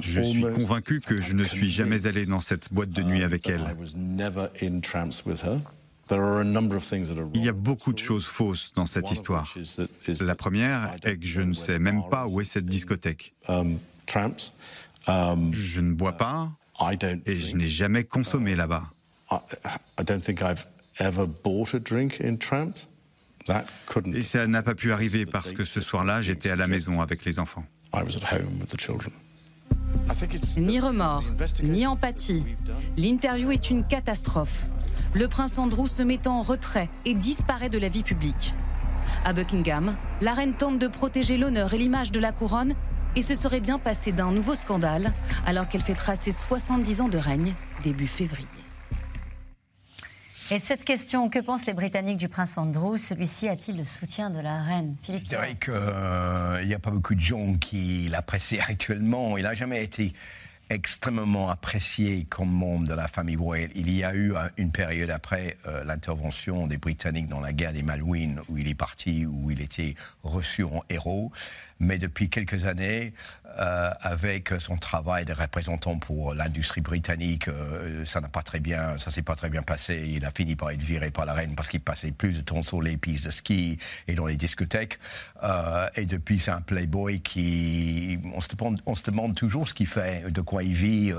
Je 0.00 0.22
suis 0.22 0.42
convaincu 0.42 1.00
que 1.00 1.20
je 1.20 1.34
ne 1.34 1.44
suis 1.44 1.70
jamais 1.70 2.06
allé 2.06 2.26
dans 2.26 2.40
cette 2.40 2.72
boîte 2.72 2.90
de 2.90 3.02
nuit 3.02 3.22
avec 3.22 3.48
elle. 3.48 3.62
Il 6.10 7.44
y 7.44 7.48
a 7.48 7.52
beaucoup 7.52 7.92
de 7.92 7.98
choses 7.98 8.26
fausses 8.26 8.72
dans 8.74 8.86
cette 8.86 9.10
histoire. 9.10 9.52
La 10.20 10.34
première 10.34 10.94
est 11.02 11.16
que 11.16 11.26
je 11.26 11.40
ne 11.40 11.54
sais 11.54 11.78
même 11.78 12.02
pas 12.10 12.26
où 12.26 12.40
est 12.40 12.44
cette 12.44 12.66
discothèque. 12.66 13.34
Je 13.48 15.80
ne 15.80 15.94
bois 15.94 16.12
pas 16.12 16.50
et 17.26 17.34
je 17.34 17.56
n'ai 17.56 17.68
jamais 17.68 18.04
consommé 18.04 18.54
là-bas. 18.54 18.84
Et 24.14 24.22
ça 24.22 24.46
n'a 24.46 24.62
pas 24.62 24.74
pu 24.74 24.92
arriver 24.92 25.26
parce 25.26 25.52
que 25.52 25.64
ce 25.64 25.80
soir-là, 25.80 26.22
j'étais 26.22 26.50
à 26.50 26.56
la 26.56 26.66
maison 26.66 27.00
avec 27.00 27.24
les 27.24 27.38
enfants. 27.38 27.64
Ni 30.56 30.80
remords, 30.80 31.24
ni 31.62 31.86
empathie. 31.86 32.44
L'interview 32.96 33.50
est 33.50 33.70
une 33.70 33.84
catastrophe. 33.84 34.66
Le 35.14 35.28
prince 35.28 35.58
Andrew 35.58 35.86
se 35.86 36.02
met 36.02 36.26
en 36.26 36.42
retrait 36.42 36.88
et 37.04 37.14
disparaît 37.14 37.68
de 37.68 37.78
la 37.78 37.88
vie 37.88 38.02
publique. 38.02 38.54
À 39.24 39.32
Buckingham, 39.32 39.96
la 40.20 40.34
reine 40.34 40.54
tente 40.54 40.78
de 40.78 40.88
protéger 40.88 41.36
l'honneur 41.36 41.72
et 41.74 41.78
l'image 41.78 42.12
de 42.12 42.20
la 42.20 42.32
couronne 42.32 42.74
et 43.16 43.22
se 43.22 43.34
serait 43.34 43.60
bien 43.60 43.78
passé 43.78 44.12
d'un 44.12 44.32
nouveau 44.32 44.54
scandale 44.54 45.12
alors 45.46 45.68
qu'elle 45.68 45.82
fait 45.82 45.94
tracer 45.94 46.32
70 46.32 47.00
ans 47.00 47.08
de 47.08 47.18
règne 47.18 47.54
début 47.82 48.06
février. 48.06 48.63
Et 50.50 50.58
cette 50.58 50.84
question, 50.84 51.30
que 51.30 51.38
pensent 51.38 51.64
les 51.64 51.72
Britanniques 51.72 52.18
du 52.18 52.28
prince 52.28 52.58
Andrew? 52.58 52.98
Celui-ci 52.98 53.48
a-t-il 53.48 53.78
le 53.78 53.84
soutien 53.84 54.28
de 54.28 54.40
la 54.40 54.62
reine? 54.62 54.94
Philippe 55.00 55.24
Je 55.24 55.28
dirais 55.30 55.54
qu'il 55.54 55.72
euh, 55.74 56.62
n'y 56.64 56.74
a 56.74 56.78
pas 56.78 56.90
beaucoup 56.90 57.14
de 57.14 57.20
gens 57.20 57.54
qui 57.54 58.08
l'apprécient 58.10 58.62
actuellement. 58.68 59.38
Il 59.38 59.44
n'a 59.44 59.54
jamais 59.54 59.82
été 59.82 60.12
extrêmement 60.68 61.48
apprécié 61.48 62.24
comme 62.24 62.50
membre 62.50 62.88
de 62.88 62.94
la 62.94 63.08
famille 63.08 63.36
royale. 63.36 63.70
Il 63.74 63.90
y 63.90 64.04
a 64.04 64.14
eu 64.14 64.34
une 64.58 64.70
période 64.70 65.10
après 65.10 65.56
euh, 65.66 65.82
l'intervention 65.84 66.66
des 66.66 66.76
Britanniques 66.76 67.28
dans 67.28 67.40
la 67.40 67.52
guerre 67.52 67.72
des 67.72 67.82
Malouines 67.82 68.40
où 68.48 68.58
il 68.58 68.68
est 68.68 68.74
parti, 68.74 69.24
où 69.24 69.50
il 69.50 69.62
était 69.62 69.94
reçu 70.22 70.62
en 70.62 70.82
héros. 70.90 71.32
Mais 71.80 71.96
depuis 71.96 72.28
quelques 72.28 72.66
années, 72.66 73.14
euh, 73.58 73.90
avec 74.00 74.52
son 74.58 74.76
travail 74.76 75.24
de 75.24 75.32
représentant 75.32 75.98
pour 75.98 76.34
l'industrie 76.34 76.80
britannique, 76.80 77.48
euh, 77.48 78.04
ça 78.04 78.20
n'a 78.20 78.28
pas 78.28 78.42
très 78.42 78.60
bien, 78.60 78.98
ça 78.98 79.10
s'est 79.10 79.22
pas 79.22 79.36
très 79.36 79.48
bien 79.48 79.62
passé. 79.62 80.02
Il 80.06 80.24
a 80.24 80.30
fini 80.30 80.56
par 80.56 80.70
être 80.70 80.82
viré 80.82 81.10
par 81.10 81.24
la 81.24 81.34
reine 81.34 81.54
parce 81.54 81.68
qu'il 81.68 81.80
passait 81.80 82.10
plus 82.10 82.32
de 82.36 82.40
temps 82.40 82.62
sur 82.62 82.82
les 82.82 82.96
pistes 82.96 83.26
de 83.26 83.30
ski 83.30 83.78
et 84.08 84.14
dans 84.14 84.26
les 84.26 84.36
discothèques. 84.36 84.98
Euh, 85.42 85.88
et 85.94 86.06
depuis, 86.06 86.38
c'est 86.38 86.50
un 86.50 86.62
playboy 86.62 87.20
qui, 87.20 88.18
on 88.34 88.40
se 88.40 89.02
demande, 89.04 89.34
toujours 89.34 89.68
ce 89.68 89.74
qu'il 89.74 89.86
fait, 89.86 90.30
de 90.30 90.40
quoi 90.40 90.62
il 90.62 90.74
vit, 90.74 91.12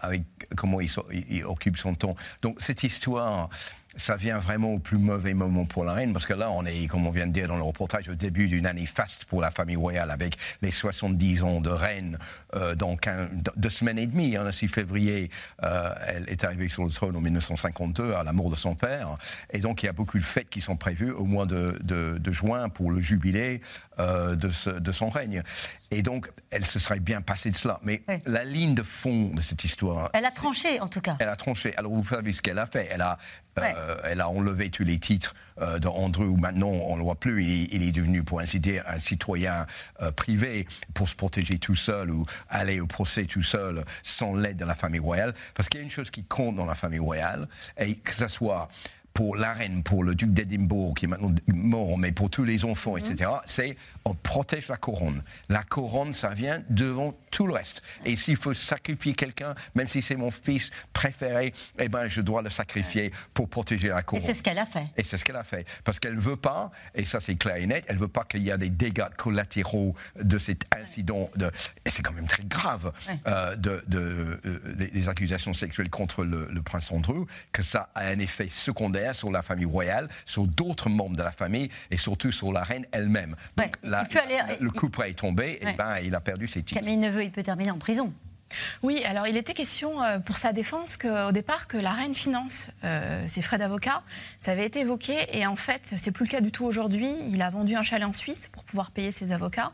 avec 0.00 0.22
comment 0.56 0.80
il 0.80 1.44
occupe 1.44 1.76
son 1.76 1.94
temps. 1.94 2.16
Donc 2.42 2.56
cette 2.60 2.82
histoire 2.82 3.50
ça 3.96 4.16
vient 4.16 4.38
vraiment 4.38 4.72
au 4.72 4.78
plus 4.78 4.98
mauvais 4.98 5.34
moment 5.34 5.64
pour 5.64 5.84
la 5.84 5.92
reine, 5.92 6.12
parce 6.12 6.26
que 6.26 6.34
là, 6.34 6.50
on 6.50 6.64
est, 6.64 6.86
comme 6.86 7.06
on 7.06 7.10
vient 7.10 7.26
de 7.26 7.32
dire 7.32 7.48
dans 7.48 7.56
le 7.56 7.62
reportage, 7.62 8.08
au 8.08 8.14
début 8.14 8.46
d'une 8.46 8.66
année 8.66 8.86
faste 8.86 9.24
pour 9.24 9.40
la 9.40 9.50
famille 9.50 9.76
royale, 9.76 10.10
avec 10.10 10.36
les 10.62 10.70
70 10.70 11.42
ans 11.42 11.60
de 11.60 11.70
reine, 11.70 12.18
euh, 12.54 12.74
donc 12.74 13.08
deux 13.56 13.70
semaines 13.70 13.98
et 13.98 14.06
demie. 14.06 14.36
Hein, 14.36 14.50
6 14.50 14.68
février, 14.68 15.30
euh, 15.62 15.90
elle 16.06 16.28
est 16.28 16.44
arrivée 16.44 16.68
sur 16.68 16.84
le 16.84 16.90
trône 16.90 17.16
en 17.16 17.20
1952, 17.20 18.14
à 18.14 18.24
la 18.24 18.32
mort 18.32 18.50
de 18.50 18.56
son 18.56 18.74
père. 18.74 19.16
Et 19.50 19.58
donc, 19.58 19.82
il 19.82 19.86
y 19.86 19.88
a 19.88 19.92
beaucoup 19.92 20.18
de 20.18 20.24
fêtes 20.24 20.50
qui 20.50 20.60
sont 20.60 20.76
prévues 20.76 21.12
au 21.12 21.24
mois 21.24 21.46
de, 21.46 22.20
juin 22.30 22.68
pour 22.68 22.90
le 22.90 23.00
jubilé 23.00 23.60
euh, 23.98 24.36
de, 24.36 24.92
son 24.92 25.08
règne. 25.08 25.42
Et 25.90 26.02
donc, 26.02 26.30
elle 26.50 26.64
se 26.64 26.78
serait 26.78 27.00
bien 27.00 27.22
passée 27.22 27.50
de 27.50 27.56
cela. 27.56 27.80
Mais 27.82 28.02
la 28.26 28.44
ligne 28.44 28.74
de 28.74 28.82
fond 28.82 29.30
de 29.34 29.40
cette 29.40 29.64
histoire... 29.64 30.10
Elle 30.12 30.24
a 30.24 30.30
tranché, 30.30 30.80
en 30.80 30.88
tout 30.88 31.00
cas. 31.00 31.16
Elle 31.20 31.28
a 31.28 31.36
tranché. 31.36 31.76
Alors, 31.76 31.92
vous 31.92 32.04
savez 32.04 32.32
ce 32.32 32.42
qu'elle 32.42 32.58
a 32.58 32.66
fait. 32.66 32.88
Elle 32.90 33.02
a 33.02 33.18
euh, 33.58 33.96
elle 34.04 34.20
a 34.20 34.28
enlevé 34.28 34.70
tous 34.70 34.84
les 34.84 34.98
titres 34.98 35.34
euh, 35.60 35.78
d'Andrew. 35.78 36.36
Maintenant, 36.36 36.68
on 36.68 36.94
ne 36.94 36.98
le 36.98 37.04
voit 37.04 37.18
plus. 37.18 37.44
Il, 37.44 37.82
est 37.82 37.92
devenu, 37.92 38.24
pour 38.24 38.40
ainsi 38.40 38.60
dire, 38.60 38.84
un 38.86 38.98
citoyen 38.98 39.66
euh, 40.02 40.10
privé 40.10 40.66
pour 40.92 41.08
se 41.08 41.14
protéger 41.14 41.58
tout 41.58 41.76
seul 41.76 42.10
ou 42.10 42.26
aller 42.48 42.80
au 42.80 42.86
procès 42.86 43.24
tout 43.24 43.42
seul 43.42 43.84
sans 44.02 44.34
l'aide 44.34 44.56
de 44.56 44.64
la 44.64 44.74
famille 44.74 45.00
royale. 45.00 45.34
Parce 45.54 45.68
qu'il 45.68 45.80
y 45.80 45.82
a 45.82 45.84
une 45.84 45.90
chose 45.90 46.10
qui 46.10 46.24
compte 46.24 46.56
dans 46.56 46.66
la 46.66 46.74
famille 46.74 46.98
royale, 46.98 47.48
et 47.78 47.94
que 47.96 48.14
ce 48.14 48.28
soit 48.28 48.68
pour 49.14 49.36
la 49.36 49.54
reine, 49.54 49.84
pour 49.84 50.02
le 50.02 50.16
duc 50.16 50.32
d'Édimbourg, 50.32 50.94
qui 50.94 51.04
est 51.04 51.08
maintenant 51.08 51.32
mort, 51.46 51.96
mais 51.96 52.10
pour 52.10 52.30
tous 52.30 52.42
les 52.42 52.64
enfants, 52.64 52.96
etc., 52.96 53.30
mhm. 53.30 53.40
c'est 53.46 53.76
on 54.04 54.14
protège 54.14 54.66
la 54.68 54.76
couronne. 54.76 55.22
La 55.48 55.62
couronne, 55.62 56.12
ça 56.12 56.30
vient 56.30 56.62
devant 56.68 57.14
tout 57.30 57.46
le 57.46 57.54
reste. 57.54 57.82
Et 58.04 58.16
s'il 58.16 58.36
faut 58.36 58.54
sacrifier 58.54 59.14
quelqu'un, 59.14 59.54
même 59.76 59.86
si 59.86 60.02
c'est 60.02 60.16
mon 60.16 60.32
fils 60.32 60.70
préféré, 60.92 61.54
eh 61.78 61.88
ben, 61.88 62.08
je 62.08 62.20
dois 62.20 62.42
le 62.42 62.50
sacrifier 62.50 63.12
pour 63.32 63.48
protéger 63.48 63.88
la 63.88 64.02
couronne. 64.02 64.22
Et 64.22 64.26
c'est 64.26 64.34
ce 64.34 64.42
qu'elle 64.42 64.58
a 64.58 64.66
fait. 64.66 64.86
Et 64.96 65.04
c'est 65.04 65.16
ce 65.16 65.24
qu'elle 65.24 65.36
a 65.36 65.44
fait. 65.44 65.64
Parce 65.84 66.00
qu'elle 66.00 66.16
ne 66.16 66.20
veut 66.20 66.36
pas, 66.36 66.72
et 66.96 67.04
ça 67.04 67.20
c'est 67.20 67.36
clair 67.36 67.56
et 67.56 67.66
net, 67.66 67.84
elle 67.86 67.96
ne 67.96 68.00
veut 68.00 68.08
pas 68.08 68.24
qu'il 68.24 68.42
y 68.42 68.50
ait 68.50 68.58
des 68.58 68.68
dégâts 68.68 69.08
collatéraux 69.16 69.94
de 70.20 70.38
cet 70.38 70.64
incident. 70.76 71.30
De, 71.36 71.52
et 71.84 71.90
c'est 71.90 72.02
quand 72.02 72.12
même 72.12 72.26
très 72.26 72.44
grave, 72.44 72.92
euh, 73.28 73.54
de, 73.54 73.84
de 73.86 74.40
les, 74.76 75.08
accusations 75.08 75.54
sexuelles 75.54 75.90
contre 75.90 76.24
le, 76.24 76.48
le 76.50 76.62
prince 76.62 76.90
Andrew, 76.90 77.26
que 77.52 77.62
ça 77.62 77.90
a 77.94 78.06
un 78.06 78.18
effet 78.18 78.48
secondaire 78.48 79.03
sur 79.12 79.30
la 79.30 79.42
famille 79.42 79.66
royale, 79.66 80.08
sur 80.24 80.46
d'autres 80.46 80.88
membres 80.88 81.16
de 81.16 81.22
la 81.22 81.32
famille 81.32 81.68
et 81.90 81.96
surtout 81.96 82.32
sur 82.32 82.52
la 82.52 82.62
reine 82.62 82.86
elle-même. 82.92 83.36
Donc 83.56 83.76
le 83.82 84.70
couple 84.70 85.02
est 85.02 85.14
tombé 85.14 85.58
et 85.60 85.72
ben, 85.72 85.96
il 86.02 86.14
a 86.14 86.20
perdu 86.20 86.48
ses 86.48 86.62
titres. 86.62 86.80
Camille 86.80 86.96
Neveu, 86.96 87.24
il 87.24 87.30
peut 87.30 87.42
terminer 87.42 87.70
en 87.70 87.78
prison. 87.78 88.12
Oui, 88.82 89.02
alors 89.04 89.26
il 89.26 89.36
était 89.36 89.54
question 89.54 90.02
euh, 90.02 90.18
pour 90.18 90.36
sa 90.36 90.52
défense 90.52 90.96
qu'au 90.96 91.32
départ 91.32 91.66
que 91.66 91.76
la 91.76 91.92
reine 91.92 92.14
finance 92.14 92.70
euh, 92.84 93.24
ses 93.26 93.42
frais 93.42 93.58
d'avocat. 93.58 94.02
Ça 94.40 94.52
avait 94.52 94.66
été 94.66 94.80
évoqué 94.80 95.14
et 95.32 95.46
en 95.46 95.56
fait 95.56 95.94
c'est 95.96 96.12
plus 96.12 96.24
le 96.24 96.30
cas 96.30 96.40
du 96.40 96.52
tout 96.52 96.64
aujourd'hui. 96.64 97.10
Il 97.28 97.42
a 97.42 97.50
vendu 97.50 97.76
un 97.76 97.82
chalet 97.82 98.06
en 98.06 98.12
Suisse 98.12 98.48
pour 98.48 98.64
pouvoir 98.64 98.90
payer 98.90 99.10
ses 99.10 99.32
avocats 99.32 99.72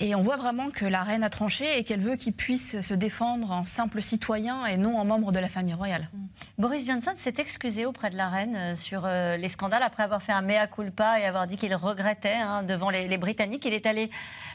et 0.00 0.14
on 0.14 0.22
voit 0.22 0.36
vraiment 0.36 0.70
que 0.70 0.84
la 0.84 1.02
reine 1.02 1.22
a 1.22 1.30
tranché 1.30 1.78
et 1.78 1.84
qu'elle 1.84 2.00
veut 2.00 2.16
qu'il 2.16 2.32
puisse 2.32 2.80
se 2.80 2.94
défendre 2.94 3.50
en 3.50 3.64
simple 3.64 4.02
citoyen 4.02 4.66
et 4.66 4.76
non 4.76 4.98
en 4.98 5.04
membre 5.04 5.32
de 5.32 5.38
la 5.38 5.48
famille 5.48 5.74
royale. 5.74 6.08
Mm. 6.12 6.18
Boris 6.58 6.86
Johnson 6.86 7.12
s'est 7.16 7.34
excusé 7.38 7.86
auprès 7.86 8.10
de 8.10 8.16
la 8.16 8.28
reine 8.28 8.56
euh, 8.56 8.76
sur 8.76 9.06
les 9.06 9.48
scandales 9.48 9.82
après 9.82 10.02
avoir 10.02 10.22
fait 10.22 10.32
un 10.32 10.42
mea 10.42 10.66
culpa 10.66 11.20
et 11.20 11.24
avoir 11.24 11.46
dit 11.46 11.56
qu'il 11.56 11.74
regrettait 11.74 12.34
hein, 12.34 12.62
devant 12.62 12.90
les, 12.90 13.08
les 13.08 13.18
Britanniques. 13.18 13.64
Il 13.64 13.74
est 13.74 13.86
allé 13.86 14.10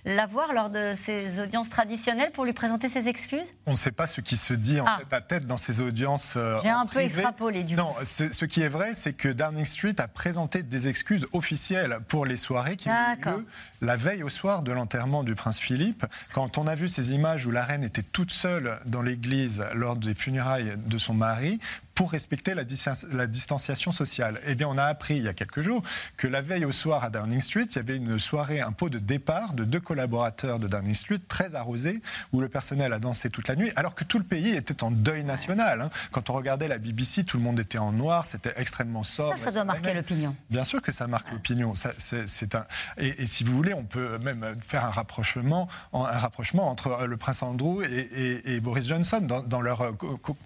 la 0.05 0.25
voir 0.25 0.53
lors 0.53 0.69
de 0.69 0.93
ses 0.93 1.39
audiences 1.39 1.69
traditionnelles 1.69 2.31
pour 2.31 2.45
lui 2.45 2.53
présenter 2.53 2.87
ses 2.87 3.09
excuses 3.09 3.38
on 3.65 3.71
ne 3.71 3.75
sait 3.75 3.91
pas 3.91 4.07
ce 4.07 4.21
qui 4.21 4.37
se 4.37 4.53
dit 4.53 4.79
en 4.79 4.85
ah. 4.87 4.97
tête 4.99 5.13
à 5.13 5.21
tête 5.21 5.45
dans 5.45 5.57
ces 5.57 5.81
audiences. 5.81 6.33
Euh, 6.37 6.59
J'ai 6.61 6.69
un 6.69 6.85
peu 6.85 6.99
extrapolé 6.99 7.63
du 7.63 7.75
Non, 7.75 7.93
ce 8.03 8.45
qui 8.45 8.61
est 8.61 8.69
vrai, 8.69 8.93
c'est 8.93 9.13
que 9.13 9.29
Downing 9.29 9.65
Street 9.65 9.95
a 9.99 10.07
présenté 10.07 10.63
des 10.63 10.87
excuses 10.87 11.27
officielles 11.33 11.99
pour 12.07 12.25
les 12.25 12.37
soirées 12.37 12.77
qui 12.77 12.89
ont 12.89 13.13
eu 13.13 13.25
lieu 13.25 13.45
la 13.81 13.95
veille 13.95 14.23
au 14.23 14.29
soir 14.29 14.63
de 14.63 14.71
l'enterrement 14.71 15.23
du 15.23 15.35
prince 15.35 15.59
Philippe. 15.59 16.05
Quand 16.33 16.57
on 16.57 16.67
a 16.67 16.75
vu 16.75 16.89
ces 16.89 17.13
images 17.13 17.45
où 17.45 17.51
la 17.51 17.63
reine 17.63 17.83
était 17.83 18.03
toute 18.03 18.31
seule 18.31 18.79
dans 18.85 19.01
l'église 19.01 19.63
lors 19.73 19.95
des 19.95 20.13
funérailles 20.13 20.73
de 20.77 20.97
son 20.97 21.13
mari, 21.13 21.59
pour 21.99 22.11
respecter 22.11 22.53
la, 22.53 22.63
la, 23.11 23.27
distanciation 23.27 23.91
sociale. 23.91 24.39
Eh 24.47 24.55
bien, 24.55 24.69
on 24.69 24.77
a 24.77 24.85
appris 24.85 25.17
il 25.17 25.23
y 25.23 25.27
a 25.27 25.33
quelques 25.33 25.59
jours 25.59 25.83
que 26.15 26.27
la 26.27 26.39
veille 26.39 26.63
au 26.63 26.71
soir 26.71 27.03
à 27.03 27.09
Downing 27.09 27.41
Street, 27.41 27.65
il 27.69 27.75
y 27.75 27.79
avait 27.79 27.97
une 27.97 28.17
soirée, 28.17 28.61
un 28.61 28.71
pot 28.71 28.87
de 28.87 28.99
départ 28.99 29.51
de 29.51 29.65
deux 29.65 29.81
collaborateurs 29.81 30.59
de 30.59 30.69
Downing 30.69 30.93
Street, 30.93 31.19
très 31.27 31.55
arrosé, 31.55 32.01
où 32.31 32.39
le 32.39 32.47
personnel 32.47 32.93
a 32.93 32.99
dansé 32.99 33.29
toute 33.29 33.49
la 33.49 33.57
nuit, 33.57 33.73
alors 33.75 33.95
que 33.95 34.05
tout 34.05 34.17
le 34.17 34.23
pays 34.23 34.55
était 34.55 34.81
en 34.81 34.91
deuil 34.91 35.25
national. 35.25 35.81
Hein. 35.81 35.89
Quand 36.13 36.29
on 36.29 36.33
regardait 36.35 36.69
la 36.69 36.77
BBC, 36.77 37.25
tout 37.25 37.35
le 37.35 37.43
monde 37.43 37.59
était 37.59 37.79
en 37.79 37.91
noir, 37.91 38.23
c'était 38.23 38.53
extrêmement 38.55 39.03
sobre. 39.03 39.37
Ça, 39.37 39.47
ça 39.47 39.51
doit 39.51 39.65
marquer 39.65 39.93
l'opinion. 39.93 40.37
Bien 40.49 40.63
sûr 40.63 40.81
que 40.81 40.93
ça 40.93 41.05
marque 41.07 41.29
l'opinion. 41.33 41.73
C'est 41.75 42.55
un... 42.55 42.65
Et, 42.95 43.25
si 43.25 43.43
vous 43.43 43.53
voulez, 43.53 43.73
on 43.73 43.83
peut 43.83 44.17
même 44.19 44.55
faire 44.61 44.85
un 44.85 44.89
rapprochement, 44.89 45.67
un 45.91 46.03
rapprochement 46.03 46.69
entre 46.69 47.01
euh, 47.01 47.07
le 47.07 47.17
prince 47.17 47.43
Andrew 47.43 47.83
et, 47.83 48.61
Boris 48.61 48.87
Johnson 48.87 49.19
dans, 49.19 49.41
dans 49.41 49.59
leur 49.59 49.81
euh, 49.81 49.91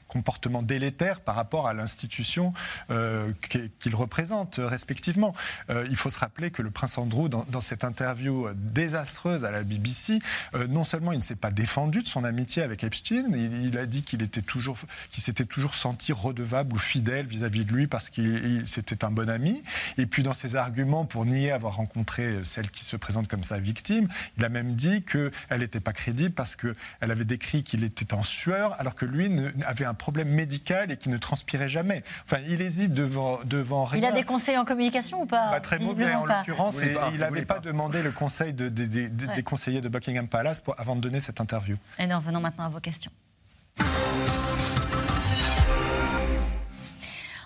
comportement 0.08 0.64
délétère 0.64 1.20
par 1.22 1.36
rapport 1.36 1.43
rapport 1.44 1.68
à 1.68 1.74
l'institution 1.74 2.54
euh, 2.89 3.32
qu'ils 3.80 3.96
représentent 3.96 4.62
respectivement. 4.64 5.36
Euh, 5.70 5.86
il 5.89 5.98
faut 5.98 6.10
se 6.10 6.18
rappeler 6.18 6.52
que 6.52 6.62
le 6.62 6.72
prince 6.72 6.98
Andrew, 6.98 7.28
dans, 7.28 7.62
cette 7.62 7.84
interview 7.84 8.48
désastreuse 8.56 9.44
à 9.44 9.52
la 9.52 9.64
BBC, 9.64 10.20
euh, 10.56 10.68
non 10.68 10.86
seulement 10.86 11.12
il 11.12 11.18
ne 11.18 11.24
s'est 11.24 11.36
pas 11.36 11.52
défendu 11.52 12.02
de 12.02 12.08
son 12.08 12.24
amitié 12.24 12.64
avec 12.64 12.84
Epstein, 12.84 13.26
il, 13.34 13.78
a 13.78 13.86
dit 13.86 14.04
qu'il 14.04 14.22
était 14.22 14.41
toujours, 14.41 14.78
qu'il 15.12 15.22
s'était 15.22 15.46
toujours 15.46 15.76
senti 15.76 16.14
redevable 16.14 16.76
ou 16.76 16.78
fidèle 16.78 17.26
vis-à-vis 17.26 17.66
de 17.66 17.74
lui 17.74 17.88
parce 17.88 18.10
qu'il 18.10 18.64
c'était 18.66 19.04
un 19.04 19.12
bon 19.12 19.30
ami. 19.30 19.64
Et 19.98 20.06
puis 20.06 20.24
dans 20.24 20.34
ses 20.34 20.56
arguments 20.56 21.06
pour 21.06 21.26
nier 21.26 21.52
avoir 21.52 21.76
rencontré 21.76 22.39
celle 22.44 22.72
qui 22.72 22.86
se 22.86 22.96
présente 22.96 23.28
comme 23.28 23.44
sa 23.44 23.60
victime, 23.60 24.08
il 24.38 24.46
a 24.46 24.50
même 24.50 24.76
dit 24.76 25.04
qu'elle 25.04 25.60
n'était 25.60 25.82
pas 25.82 25.94
crédible 25.94 26.34
parce 26.34 26.56
qu'elle 26.56 26.76
avait 27.00 27.26
décrit 27.26 27.64
qu'il 27.64 27.84
était 27.84 28.14
en 28.14 28.24
sueur 28.24 28.80
alors 28.80 28.96
que 28.96 29.06
lui 29.06 29.30
avait 29.66 29.86
un 29.86 29.94
problème 29.94 30.30
médical 30.30 30.91
et 30.91 30.98
qu'il 30.98 31.12
ne 31.12 31.18
transpirait 31.34 31.70
jamais. 31.70 32.04
Enfin, 32.26 32.42
il 32.48 32.62
hésite 32.62 32.94
devant, 32.94 33.40
devant 33.46 33.86
rien. 33.86 34.02
Il 34.02 34.06
a 34.06 34.12
des 34.12 34.24
conseils 34.24 34.56
en 34.58 34.66
communication 34.66 35.24
ou 35.24 35.26
pas, 35.26 35.60
Très 35.62 35.80
mauvais 35.80 36.14
en 36.14 36.26
l'occurrence. 36.26 36.80
Et 36.82 36.96
il 37.12 37.20
n'avait 37.20 37.46
pas, 37.46 37.60
demandé 37.60 38.04
le 38.04 38.12
conseil 38.12 38.54
de, 38.54 38.70
des 38.70 39.44
conseillers 39.44 39.82
de 39.82 39.90
Buckingham 39.90 40.28
Palace 40.28 40.62
pour, 40.62 40.80
avant 40.80 40.96
de 40.96 41.02
donner 41.02 41.20
cette 41.20 41.42
interview. 41.42 41.78
Et 41.98 42.06
nous 42.06 42.16
revenons 42.16 42.40
maintenant 42.40 42.66
à 42.66 42.70
vos 42.70 42.80
questions. 42.80 43.12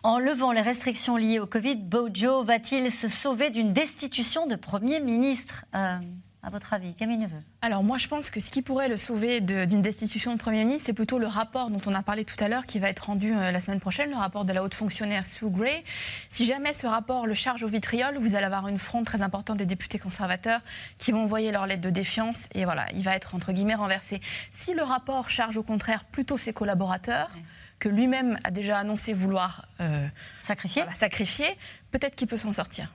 En 0.04 0.20
levant 0.20 0.52
les 0.52 0.62
restrictions 0.62 1.18
liées 1.18 1.40
au 1.40 1.48
Covid, 1.48 1.78
Bojo 1.78 2.44
va-t-il 2.44 2.92
se 2.92 3.08
sauver 3.08 3.50
d'une 3.50 3.74
destitution 3.74 4.48
de 4.48 4.56
Premier 4.56 5.00
ministre 5.00 5.66
euh, 5.76 5.98
à 6.48 6.50
votre 6.50 6.74
avis 6.74 6.94
Camille 6.94 7.18
Neveu 7.18 7.42
Alors 7.62 7.84
moi 7.84 7.98
je 7.98 8.08
pense 8.08 8.32
que 8.32 8.40
ce 8.40 8.50
qui 8.50 8.62
pourrait 8.62 8.88
le 8.88 8.96
sauver 8.96 9.42
d'une 9.42 9.82
destitution 9.82 10.32
de 10.32 10.38
Premier 10.38 10.64
ministre, 10.64 10.86
c'est 10.86 10.94
plutôt 10.94 11.20
le 11.20 11.28
rapport 11.28 11.70
dont 11.70 11.82
on 11.86 11.92
a 11.92 12.02
parlé 12.02 12.24
tout 12.24 12.42
à 12.42 12.48
l'heure 12.48 12.66
qui 12.66 12.80
va 12.80 12.88
être 12.90 13.08
rendu 13.08 13.36
euh, 13.36 13.52
la 13.52 13.60
semaine 13.60 13.82
prochaine, 13.82 14.12
le 14.12 14.16
rapport 14.16 14.46
de 14.46 14.54
la 14.54 14.64
haute 14.64 14.74
fonctionnaire 14.74 15.26
Sue 15.26 15.50
Gray. 15.50 15.84
Si 16.30 16.46
jamais 16.46 16.72
ce 16.72 16.88
rapport 16.88 17.28
le 17.28 17.34
charge 17.34 17.64
au 17.64 17.68
vitriol, 17.68 18.18
vous 18.18 18.38
allez 18.38 18.46
avoir 18.46 18.70
une 18.70 18.78
fronde 18.78 19.04
très 19.04 19.22
importante 19.22 19.58
des 19.58 19.66
députés 19.66 20.00
conservateurs 20.00 20.62
qui 20.98 21.12
vont 21.12 21.24
envoyer 21.24 21.52
leur 21.52 21.68
lettre 21.68 21.82
de 21.82 21.90
défiance 21.90 22.48
et 22.54 22.64
voilà, 22.64 22.86
il 22.96 23.04
va 23.04 23.14
être 23.14 23.36
entre 23.36 23.52
guillemets 23.52 23.76
renversé. 23.76 24.22
Si 24.54 24.74
le 24.74 24.84
rapport 24.84 25.30
charge 25.30 25.58
au 25.58 25.64
contraire 25.64 26.06
plutôt 26.06 26.38
ses 26.38 26.54
collaborateurs, 26.54 27.30
que 27.80 27.90
lui-même 27.90 28.38
a 28.44 28.52
déjà 28.52 28.80
annoncé 28.80 29.14
vouloir 29.14 29.66
euh, 29.80 30.08
sacrifier, 30.42 30.84
sacrifier 30.94 31.58
peut-être 31.92 32.16
qu'il 32.16 32.28
peut 32.28 32.38
s'en 32.38 32.54
sortir. 32.54 32.92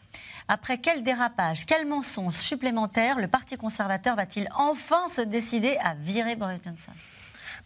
Après 0.48 0.78
quel 0.78 1.02
dérapage, 1.02 1.66
quel 1.66 1.86
mensonge 1.86 2.34
supplémentaire 2.34 3.18
le 3.18 3.28
Parti 3.28 3.56
conservateur 3.56 4.16
va-t-il 4.16 4.48
enfin 4.56 5.08
se 5.08 5.20
décider 5.20 5.76
à 5.78 5.94
virer 5.94 6.36
Boris 6.36 6.60
Johnson? 6.64 6.92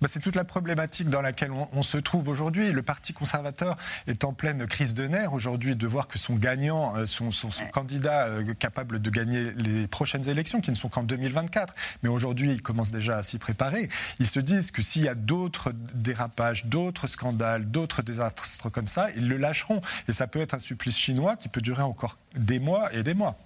Bah, 0.01 0.09
c'est 0.11 0.21
toute 0.21 0.37
la 0.37 0.45
problématique 0.45 1.09
dans 1.09 1.23
laquelle 1.23 1.51
on, 1.51 1.83
se 1.83 1.99
trouve 1.99 2.29
aujourd'hui. 2.29 2.73
Le 2.73 2.83
Parti 2.83 3.13
conservateur 3.13 3.77
est 4.07 4.25
en 4.25 4.33
pleine 4.33 4.67
crise 4.67 4.95
de 4.95 5.07
nerfs 5.07 5.33
aujourd'hui 5.33 5.77
de 5.77 5.87
voir 5.87 6.09
que 6.09 6.19
son 6.19 6.35
gagnant, 6.35 6.97
euh, 6.97 7.07
son, 7.07 7.31
candidat 7.73 8.27
euh, 8.27 8.55
capable 8.55 9.01
de 9.01 9.11
gagner 9.11 9.53
les 9.53 9.87
prochaines 9.87 10.29
élections, 10.29 10.61
qui 10.61 10.71
ne 10.71 10.77
sont 10.77 10.89
qu'en 10.89 11.03
2024, 11.03 11.75
mais 12.03 12.09
aujourd'hui 12.09 12.51
ils 12.53 12.63
commencent 12.63 12.91
déjà 12.91 13.19
à 13.19 13.23
s'y 13.23 13.39
préparer, 13.39 13.89
ils 14.19 14.27
se 14.27 14.41
disent 14.41 14.71
que 14.71 14.83
s'il 14.83 15.03
y 15.03 15.09
a 15.09 15.15
d'autres 15.15 15.73
dérapages, 15.95 16.67
d'autres 16.67 17.07
scandales, 17.07 17.71
d'autres 17.71 18.03
désastres 18.03 18.71
comme 18.71 18.87
ça, 18.87 19.11
ils 19.17 19.29
le 19.29 19.37
lâcheront. 19.37 19.81
Et 20.09 20.13
ça 20.13 20.27
peut 20.27 20.41
être 20.41 20.55
un 20.55 20.59
supplice 20.59 20.99
chinois 20.99 21.37
qui 21.37 21.49
peut 21.49 21.61
durer 21.61 21.83
encore 21.83 22.19
des 22.35 22.59
mois 22.59 22.93
et 22.93 23.03
des 23.03 23.15
mois. 23.15 23.37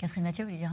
Catherine 0.00 0.24
Mathieu, 0.24 0.46
vous 0.46 0.56
dire 0.56 0.72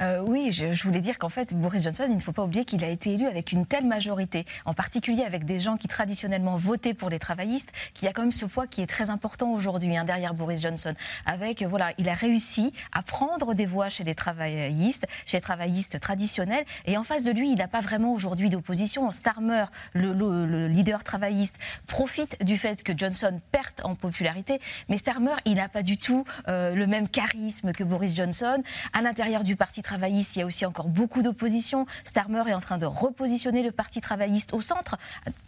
euh, 0.00 0.22
Oui, 0.24 0.52
je, 0.52 0.80
voulais 0.84 1.00
dire 1.00 1.18
qu'en 1.18 1.28
fait, 1.28 1.54
Boris 1.54 1.82
Johnson, 1.82 2.04
il 2.08 2.14
ne 2.14 2.20
faut 2.20 2.30
pas 2.30 2.44
oublier 2.44 2.64
qu'il 2.64 2.84
a 2.84 2.88
été 2.88 3.14
élu 3.14 3.26
avec 3.26 3.50
une 3.50 3.66
telle 3.66 3.84
majorité, 3.84 4.44
en 4.64 4.74
particulier 4.74 5.24
avec 5.24 5.44
des 5.44 5.58
gens 5.58 5.76
qui 5.76 5.88
traditionnellement 5.88 6.54
votaient 6.54 6.94
pour 6.94 7.10
les 7.10 7.18
travaillistes, 7.18 7.72
qu'il 7.94 8.06
y 8.06 8.08
a 8.08 8.12
quand 8.12 8.22
même 8.22 8.30
ce 8.30 8.46
poids 8.46 8.68
qui 8.68 8.80
est 8.80 8.86
très 8.86 9.10
important 9.10 9.50
aujourd'hui 9.50 9.96
hein, 9.96 10.04
derrière 10.04 10.34
Boris 10.34 10.62
Johnson. 10.62 10.94
Avec, 11.26 11.64
voilà, 11.64 11.92
il 11.98 12.08
a 12.08 12.14
réussi 12.14 12.72
à 12.92 13.02
prendre 13.02 13.54
des 13.54 13.66
voix 13.66 13.88
chez 13.88 14.04
les 14.04 14.14
travaillistes, 14.14 15.08
chez 15.26 15.38
les 15.38 15.42
travaillistes 15.42 15.98
traditionnels, 15.98 16.64
et 16.86 16.96
en 16.96 17.02
face 17.02 17.24
de 17.24 17.32
lui, 17.32 17.50
il 17.50 17.58
n'a 17.58 17.66
pas 17.66 17.80
vraiment 17.80 18.12
aujourd'hui 18.12 18.50
d'opposition. 18.50 19.10
Starmer, 19.10 19.64
le, 19.94 20.68
leader 20.68 21.02
travailliste, 21.02 21.56
profite 21.88 22.36
du 22.44 22.56
fait 22.56 22.84
que 22.84 22.96
Johnson 22.96 23.40
perde 23.50 23.80
en 23.82 23.96
popularité, 23.96 24.60
mais 24.88 24.96
Starmer, 24.96 25.34
il 25.44 25.56
n'a 25.56 25.68
pas 25.68 25.82
du 25.82 25.98
tout 25.98 26.24
euh, 26.46 26.76
le 26.76 26.86
même 26.86 27.08
charisme 27.08 27.72
que 27.72 27.82
Boris 27.82 28.14
Johnson. 28.14 28.59
À 28.92 29.02
l'intérieur 29.02 29.44
du 29.44 29.56
Parti 29.56 29.82
travailliste, 29.82 30.36
il 30.36 30.40
y 30.40 30.42
a 30.42 30.46
aussi 30.46 30.66
encore 30.66 30.88
beaucoup 30.88 31.22
d'opposition. 31.22 31.86
Starmer 32.04 32.42
est 32.48 32.54
en 32.54 32.60
train 32.60 32.78
de 32.78 32.86
repositionner 32.86 33.62
le 33.62 33.72
Parti 33.72 34.00
travailliste 34.00 34.54
au 34.54 34.60
centre, 34.60 34.96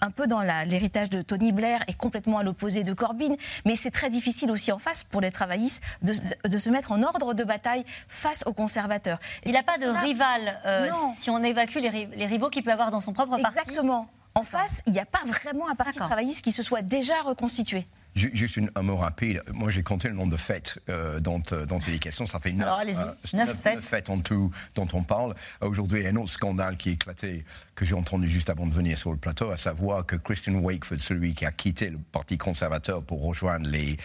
un 0.01 0.11
peu 0.11 0.27
dans 0.27 0.41
l'héritage 0.41 1.11
de 1.11 1.23
Tony 1.23 1.53
Blair 1.53 1.83
et 1.89 1.95
complètement 1.95 2.39
à 2.39 2.43
l'opposé 2.43 2.85
de 2.85 2.93
Corbyn. 2.93 3.35
Mais 3.65 3.77
c'est 3.77 3.91
très 3.91 4.11
difficile 4.11 4.51
aussi 4.51 4.73
en 4.73 4.79
face 4.79 5.05
pour 5.05 5.21
les 5.21 5.31
travaillistes 5.31 5.83
de, 6.03 6.59
se 6.59 6.71
mettre 6.71 6.93
en 6.93 7.03
ordre 7.03 7.35
de 7.35 7.45
bataille 7.45 7.85
face 8.09 8.43
aux 8.47 8.53
conservateurs. 8.53 9.19
il 9.45 9.53
n'a 9.53 9.63
pas 9.63 9.79
de 9.79 9.87
rival 9.87 10.61
euh, 10.65 10.91
si 11.17 11.31
on 11.31 11.43
évacue 11.43 11.79
les, 11.79 12.09
les 12.15 12.27
rivaux 12.27 12.51
qu'il 12.51 12.63
peut 12.63 12.73
avoir 12.73 12.91
dans 12.91 13.01
son 13.01 13.13
propre 13.13 13.39
parti. 13.39 13.59
Exactement. 13.59 14.09
En 14.35 14.45
face, 14.45 14.83
il 14.87 14.93
n'y 14.93 14.99
a 14.99 15.05
pas 15.05 15.21
vraiment 15.27 15.69
un 15.69 15.75
parti 15.75 15.99
travailliste 15.99 16.43
qui 16.43 16.53
se 16.53 16.63
soit 16.63 16.83
déjà 16.83 17.21
reconstitué. 17.23 17.87
Juste 18.15 18.61
un 18.75 18.83
mot 18.83 18.97
rapide. 18.97 19.43
Moi, 19.53 19.71
j'ai 19.71 19.83
compté 19.83 20.09
le 20.09 20.15
nombre 20.15 20.33
de 20.33 20.37
fêtes 20.37 20.79
euh, 20.91 21.19
dont, 21.21 21.43
euh, 21.53 21.65
dont 21.65 21.81
il 21.81 21.95
est 21.95 21.99
question. 21.99 22.27
Ça 22.27 22.41
fait 22.41 22.53
neuf, 22.53 22.69
Alors, 22.69 22.85
neuf, 23.33 23.61
fêtes. 23.61 23.81
fêtes. 23.81 24.11
en 24.11 24.21
tout 24.21 24.51
dont 24.75 24.89
on 24.93 25.03
parle. 25.03 25.35
Aujourd'hui, 25.63 26.01
il 26.01 26.05
y 26.05 26.07
a 26.07 26.11
un 26.11 26.17
autre 26.17 26.31
scandale 26.31 26.77
qui 26.77 26.91
est 26.91 26.93
éclaté, 26.95 27.45
que 27.75 27.87
j'ai 27.87 27.95
entendu 27.95 28.31
juste 28.31 28.51
avant 28.51 28.67
de 28.67 28.75
venir 28.75 28.99
sur 28.99 29.13
le 29.13 29.17
plateau, 29.17 29.51
à 29.51 29.57
savoir 29.57 30.05
que 30.05 30.17
Christian 30.17 30.55
Wakeford, 30.57 31.01
celui 31.01 31.35
qui 31.35 31.47
a 31.47 31.53
quitté 31.53 31.89
le 31.89 31.99
Parti 32.13 32.37
conservateur 32.37 33.03
pour 33.03 33.23
rejoindre 33.23 33.69
les, 33.71 33.97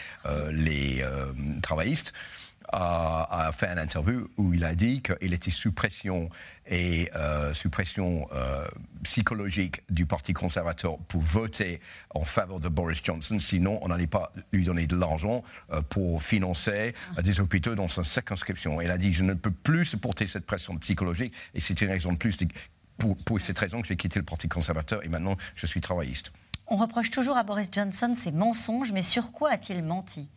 les 0.54 1.04
travaillistes, 1.62 2.14
a, 2.70 3.52
fait 3.54 3.68
une 3.68 3.80
interview 3.80 4.28
où 4.38 4.54
il 4.54 4.64
a 4.64 4.76
dit 4.76 5.02
qu'il 5.02 5.34
était 5.34 5.52
sous 5.52 5.72
pression 5.72 6.30
et 6.68 7.10
euh, 7.16 7.54
euh, 8.00 8.68
psychologique 9.04 9.84
du 9.90 10.06
Parti 10.06 10.34
conservateur 10.34 10.98
pour 11.08 11.22
voter 11.22 11.80
en 12.14 12.26
faveur 12.26 12.60
de 12.60 12.70
Boris 12.70 13.02
Johnson. 13.04 13.40
Sinon, 13.40 13.80
on 13.82 13.88
n'allait 13.88 14.08
pas 14.08 14.32
lui 14.52 14.66
donner 14.66 14.88
de 14.88 14.96
l'argent 14.96 15.44
euh, 15.72 15.82
pour 15.82 16.22
financer 16.22 16.94
des 17.24 17.40
hôpitaux 17.40 17.76
dans 17.76 17.88
sa 17.88 18.04
circonscription. 18.04 18.82
Il 18.82 18.92
a 18.92 18.98
dit 18.98 19.14
je 19.14 19.24
ne 19.24 19.34
peux 19.34 19.52
plus 19.52 19.86
supporter 19.86 20.28
cette 20.28 20.46
pression 20.46 20.76
psychologique 20.78 21.34
et 21.54 21.60
c'est 21.60 21.82
une 21.82 21.90
raison 21.90 22.14
de 22.14 22.18
plus 22.18 22.38
pour, 22.98 23.40
cette 23.40 23.60
raison 23.60 23.82
que 23.82 23.88
j'ai 23.88 23.96
quitté 23.96 24.20
le 24.20 24.26
Parti 24.26 24.48
conservateur 24.48 25.06
et 25.06 25.08
maintenant 25.08 25.38
je 25.56 25.66
suis 25.66 25.82
travailliste. 25.82 26.32
On 26.68 26.76
reproche 26.76 27.12
toujours 27.12 27.38
à 27.38 27.44
Boris 27.44 27.70
Johnson 27.72 28.14
ses 28.14 28.32
mensonges, 28.32 28.92
mais 28.92 29.02
sur 29.02 29.32
quoi 29.32 29.52
a-t-il 29.52 29.84
menti? 29.84 30.28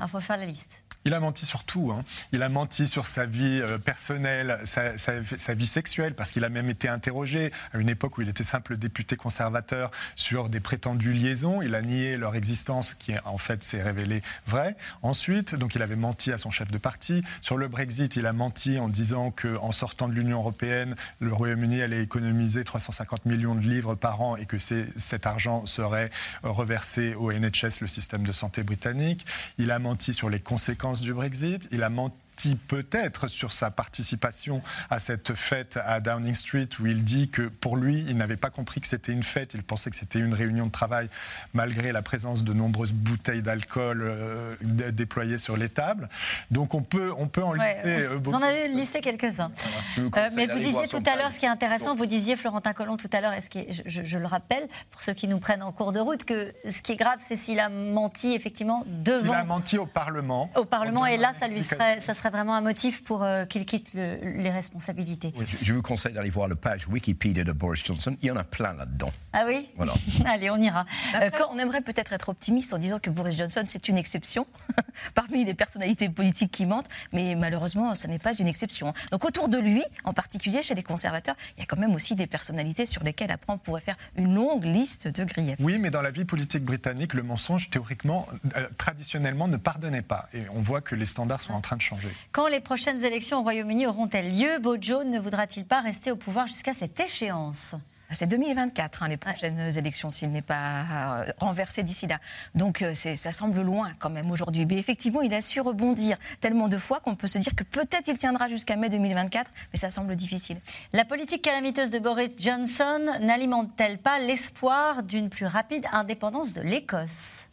Il 0.00 0.08
faut 0.08 0.20
faire 0.20 0.38
la 0.38 0.46
liste. 0.46 0.81
Il 1.04 1.14
a 1.14 1.20
menti 1.20 1.46
sur 1.46 1.64
tout. 1.64 1.92
Hein. 1.92 2.04
Il 2.32 2.42
a 2.42 2.48
menti 2.48 2.86
sur 2.86 3.06
sa 3.06 3.26
vie 3.26 3.60
euh, 3.60 3.78
personnelle, 3.78 4.58
sa, 4.64 5.54
vie 5.54 5.66
sexuelle, 5.66 6.14
parce 6.14 6.30
qu'il 6.30 6.44
a 6.44 6.48
même 6.48 6.68
été 6.68 6.88
interrogé 6.88 7.50
à 7.72 7.78
une 7.78 7.88
époque 7.88 8.18
où 8.18 8.22
il 8.22 8.28
était 8.28 8.44
simple 8.44 8.76
député 8.76 9.16
conservateur 9.16 9.90
sur 10.14 10.48
des 10.48 10.60
prétendues 10.60 11.12
liaisons. 11.12 11.60
Il 11.60 11.74
a 11.74 11.82
nié 11.82 12.16
leur 12.16 12.36
existence, 12.36 12.94
qui 12.94 13.14
en 13.24 13.38
fait 13.38 13.64
s'est 13.64 13.82
révélée 13.82 14.22
vraie. 14.46 14.76
Ensuite, 15.02 15.54
donc 15.56 15.74
il 15.74 15.82
avait 15.82 15.96
menti 15.96 16.30
à 16.32 16.38
son 16.38 16.50
chef 16.50 16.70
de 16.70 16.78
parti. 16.78 17.22
Sur 17.40 17.56
le 17.56 17.66
Brexit, 17.66 18.14
il 18.16 18.26
a 18.26 18.32
menti 18.32 18.78
en 18.78 18.88
disant 18.88 19.32
qu'en 19.32 19.72
sortant 19.72 20.08
de 20.08 20.14
l'Union 20.14 20.38
européenne, 20.38 20.94
le 21.18 21.32
Royaume-Uni 21.32 21.82
allait 21.82 22.02
économiser 22.02 22.62
350 22.64 23.26
millions 23.26 23.54
de 23.54 23.60
livres 23.60 23.94
par 23.96 24.20
an 24.20 24.36
et 24.36 24.46
que 24.46 24.58
cet 24.58 25.26
argent 25.26 25.66
serait 25.66 26.10
reversé 26.42 27.14
au 27.14 27.32
NHS, 27.32 27.80
le 27.80 27.88
système 27.88 28.24
de 28.24 28.32
santé 28.32 28.62
britannique. 28.62 29.26
Il 29.58 29.70
a 29.70 29.78
menti 29.78 30.14
sur 30.14 30.30
les 30.30 30.40
conséquences 30.40 30.91
du 31.00 31.14
Brexit. 31.14 31.68
Il 31.72 31.82
a 31.82 31.88
menti 31.88 32.16
peut-être 32.50 33.28
sur 33.28 33.52
sa 33.52 33.70
participation 33.70 34.62
à 34.90 35.00
cette 35.00 35.34
fête 35.34 35.78
à 35.84 36.00
Downing 36.00 36.34
Street 36.34 36.68
où 36.80 36.86
il 36.86 37.04
dit 37.04 37.28
que 37.28 37.42
pour 37.42 37.76
lui, 37.76 38.04
il 38.08 38.16
n'avait 38.16 38.36
pas 38.36 38.50
compris 38.50 38.80
que 38.80 38.86
c'était 38.86 39.12
une 39.12 39.22
fête, 39.22 39.54
il 39.54 39.62
pensait 39.62 39.90
que 39.90 39.96
c'était 39.96 40.18
une 40.18 40.34
réunion 40.34 40.66
de 40.66 40.72
travail 40.72 41.08
malgré 41.54 41.92
la 41.92 42.02
présence 42.02 42.44
de 42.44 42.52
nombreuses 42.52 42.92
bouteilles 42.92 43.42
d'alcool 43.42 44.02
euh, 44.02 44.56
déployées 44.60 45.38
sur 45.38 45.56
les 45.56 45.68
tables. 45.68 46.08
Donc 46.50 46.74
on 46.74 46.82
peut, 46.82 47.12
on 47.16 47.28
peut 47.28 47.42
en 47.42 47.52
lister 47.52 48.08
beaucoup. 48.18 48.30
Vous 48.30 48.36
en 48.36 48.42
avez 48.42 48.68
listé 48.68 49.00
quelques-uns. 49.00 49.50
Euh, 49.98 50.28
mais 50.34 50.46
vous 50.46 50.58
disiez 50.58 50.88
tout 50.88 51.02
à 51.06 51.16
l'heure, 51.16 51.30
ce 51.30 51.38
qui 51.38 51.46
est 51.46 51.50
intéressant, 51.50 51.94
vous 51.94 52.06
disiez, 52.06 52.36
Florentin 52.36 52.72
Collomb, 52.72 52.96
tout 52.96 53.10
à 53.12 53.20
l'heure, 53.20 53.32
que, 53.50 53.58
je, 53.86 54.02
je, 54.02 54.18
le 54.18 54.26
rappelle, 54.26 54.68
pour 54.90 55.02
ceux 55.02 55.12
qui 55.12 55.28
nous 55.28 55.38
prennent 55.38 55.62
en 55.62 55.72
cours 55.72 55.92
de 55.92 56.00
route, 56.00 56.24
que 56.24 56.52
ce 56.68 56.82
qui 56.82 56.92
est 56.92 56.96
grave, 56.96 57.18
c'est 57.20 57.36
s'il 57.36 57.60
a 57.60 57.68
menti 57.68 58.32
effectivement 58.34 58.84
devant... 58.86 59.32
S'il 59.32 59.34
a 59.34 59.44
menti 59.44 59.78
au 59.78 59.86
Parlement. 59.86 60.50
Au 60.56 60.64
Parlement, 60.64 61.06
et 61.06 61.16
là, 61.16 61.32
ça, 61.38 61.48
lui 61.48 61.62
serait, 61.62 62.00
ça 62.00 62.14
serait 62.14 62.30
vraiment 62.32 62.56
un 62.56 62.60
motif 62.60 63.04
pour 63.04 63.22
euh, 63.22 63.44
qu'il 63.44 63.64
quitte 63.64 63.94
les 63.94 64.50
responsabilités. 64.50 65.32
je, 65.62 65.72
vous 65.72 65.82
conseille 65.82 66.14
d'aller 66.14 66.30
voir 66.30 66.48
le 66.48 66.56
page 66.56 66.88
Wikipédia 66.88 67.44
de 67.44 67.52
Boris 67.52 67.84
Johnson. 67.84 68.16
Il 68.22 68.28
y 68.28 68.30
en 68.30 68.36
a 68.36 68.44
plein 68.44 68.72
là-dedans. 68.72 69.12
Ah 69.32 69.44
oui? 69.46 69.68
Voilà. 69.76 69.94
Allez, 70.26 70.50
on 70.50 70.56
ira. 70.56 70.84
Euh, 71.14 71.30
on 71.50 71.58
aimerait 71.58 71.82
peut-être 71.82 72.12
être 72.12 72.30
optimiste 72.30 72.72
en 72.72 72.78
disant 72.78 72.98
que 72.98 73.10
Boris 73.10 73.36
Johnson, 73.36 73.62
c'est 73.66 73.88
une 73.88 73.98
exception 73.98 74.46
parmi 75.14 75.44
les 75.44 75.54
personnalités 75.54 76.08
politiques 76.08 76.50
qui 76.50 76.66
mentent, 76.66 76.88
mais 77.12 77.34
malheureusement, 77.34 77.94
ce 77.94 78.06
n'est 78.06 78.18
pas 78.18 78.34
une 78.34 78.48
exception. 78.48 78.92
Donc 79.10 79.24
autour 79.24 79.48
de 79.48 79.58
lui, 79.58 79.84
en 80.04 80.12
particulier 80.12 80.62
chez 80.62 80.74
les 80.74 80.82
conservateurs, 80.82 81.36
il 81.56 81.60
y 81.60 81.62
a 81.62 81.66
quand 81.66 81.78
même 81.78 81.94
aussi 81.94 82.16
des 82.16 82.26
personnalités 82.26 82.86
sur 82.86 83.04
lesquelles 83.04 83.30
après 83.30 83.52
on 83.52 83.58
pourrait 83.58 83.80
faire 83.80 83.96
une 84.16 84.34
longue 84.34 84.64
liste 84.64 85.08
de 85.08 85.24
griefs. 85.24 85.58
Oui, 85.60 85.78
mais 85.78 85.90
dans 85.90 86.02
la 86.02 86.10
vie 86.10 86.24
politique 86.24 86.64
britannique, 86.64 87.14
le 87.14 87.22
mensonge, 87.22 87.70
théoriquement, 87.70 88.26
euh, 88.56 88.66
traditionnellement, 88.78 89.48
ne 89.48 89.56
pardonnait 89.56 90.02
pas. 90.02 90.28
Et 90.32 90.42
on 90.54 90.62
voit 90.62 90.80
que 90.80 90.94
les 90.94 91.06
standards 91.06 91.40
sont 91.40 91.52
en 91.52 91.60
train 91.60 91.76
de 91.76 91.82
changer. 91.82 92.11
Quand 92.32 92.48
les 92.48 92.60
prochaines 92.60 93.04
élections 93.04 93.40
au 93.40 93.42
Royaume-Uni 93.42 93.86
auront-elles 93.86 94.36
lieu 94.36 94.58
Bojo 94.58 95.04
ne 95.04 95.18
voudra-t-il 95.18 95.66
pas 95.66 95.80
rester 95.80 96.10
au 96.10 96.16
pouvoir 96.16 96.46
jusqu'à 96.46 96.72
cette 96.72 96.98
échéance? 97.00 97.76
Ah, 98.12 98.14
c'est 98.14 98.26
2024, 98.26 99.02
hein, 99.04 99.08
les 99.08 99.16
prochaines 99.16 99.58
élections, 99.78 100.10
s'il 100.10 100.30
n'est 100.32 100.42
pas 100.42 100.82
euh, 100.82 101.32
renversé 101.38 101.82
d'ici 101.82 102.06
là. 102.06 102.18
Donc 102.54 102.82
euh, 102.82 102.92
ça 102.94 103.32
semble 103.32 103.62
loin 103.62 103.92
quand 103.98 104.10
même 104.10 104.30
aujourd'hui. 104.30 104.66
Mais 104.66 104.76
effectivement, 104.76 105.22
il 105.22 105.32
a 105.32 105.40
su 105.40 105.62
rebondir 105.62 106.18
tellement 106.42 106.68
de 106.68 106.76
fois 106.76 107.00
qu'on 107.00 107.16
peut 107.16 107.26
se 107.26 107.38
dire 107.38 107.54
que 107.56 107.64
peut-être 107.64 108.08
il 108.08 108.18
tiendra 108.18 108.48
jusqu'à 108.48 108.76
mai 108.76 108.90
2024, 108.90 109.50
mais 109.72 109.78
ça 109.78 109.90
semble 109.90 110.14
difficile. 110.14 110.58
La 110.92 111.06
politique 111.06 111.40
calamiteuse 111.40 111.88
de 111.88 111.98
Boris 111.98 112.32
Johnson 112.36 113.00
n'alimente-t-elle 113.22 113.96
pas 113.96 114.18
l'espoir 114.18 115.02
d'une 115.02 115.30
plus 115.30 115.46
rapide 115.46 115.86
indépendance 115.90 116.52
de 116.52 116.60
l'Écosse? 116.60 117.46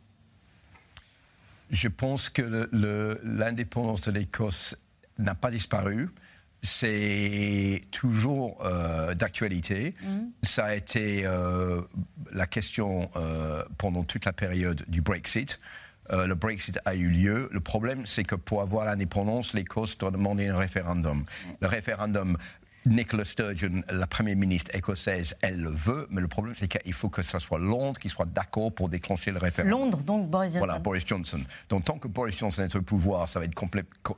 Je 1.70 1.88
pense 1.88 2.30
que 2.30 2.70
l'indépendance 3.24 4.02
de 4.02 4.12
l'Écosse 4.12 4.76
n'a 5.18 5.36
pas 5.36 5.52
disparu. 5.52 6.10
C'est 6.62 7.84
toujours 7.92 8.66
euh, 8.66 9.14
d'actualité. 9.14 9.96
Mm. 10.02 10.18
Ça 10.44 10.66
a 10.66 10.76
été 10.76 11.26
euh, 11.26 11.82
la 12.34 12.48
question 12.48 13.10
euh, 13.16 13.64
pendant 13.78 14.04
toute 14.04 14.26
la 14.26 14.34
période 14.34 14.84
du 14.88 15.02
Brexit. 15.02 15.60
le 16.12 16.34
Brexit 16.34 16.80
a 16.86 16.96
eu 16.96 17.08
lieu. 17.08 17.50
Le 17.52 17.60
problème, 17.60 18.06
c'est 18.06 18.24
que 18.24 18.36
pour 18.36 18.62
avoir 18.62 18.86
l'indépendance, 18.86 19.54
l'Écosse 19.54 19.98
doit 19.98 20.12
demander 20.12 20.48
un 20.48 20.58
référendum. 20.58 21.24
Le 21.62 21.68
référendum 21.68 22.36
Nicola 22.90 23.24
Sturgeon, 23.24 23.84
la 23.92 24.08
première 24.08 24.36
ministre 24.36 24.76
écossaise, 24.76 25.36
elle 25.42 25.62
le 25.62 25.70
veut, 25.70 26.08
mais 26.10 26.22
le 26.22 26.28
problème 26.28 26.56
c'est 26.58 26.68
qu'il 26.68 26.94
faut 26.94 27.10
que 27.10 27.22
ce 27.22 27.38
soit 27.40 27.60
Londres 27.60 28.00
qui 28.00 28.10
soit 28.10 28.26
d'accord 28.26 28.72
pour 28.72 28.90
déclencher 28.90 29.32
le 29.32 29.38
référendum. 29.38 29.80
Londres, 29.80 30.04
donc 30.04 30.30
Boris 30.30 30.54
Johnson. 30.54 30.66
Voilà, 30.66 30.80
Boris 30.80 31.06
Johnson. 31.06 31.40
Donc 31.70 31.86
tant 31.86 32.00
que 32.00 32.08
Boris 32.08 32.38
Johnson 32.38 32.64
est 32.64 32.76
au 32.76 32.82
pouvoir, 32.82 33.30
ça 33.30 33.40
va 33.40 33.46
être 33.46 33.56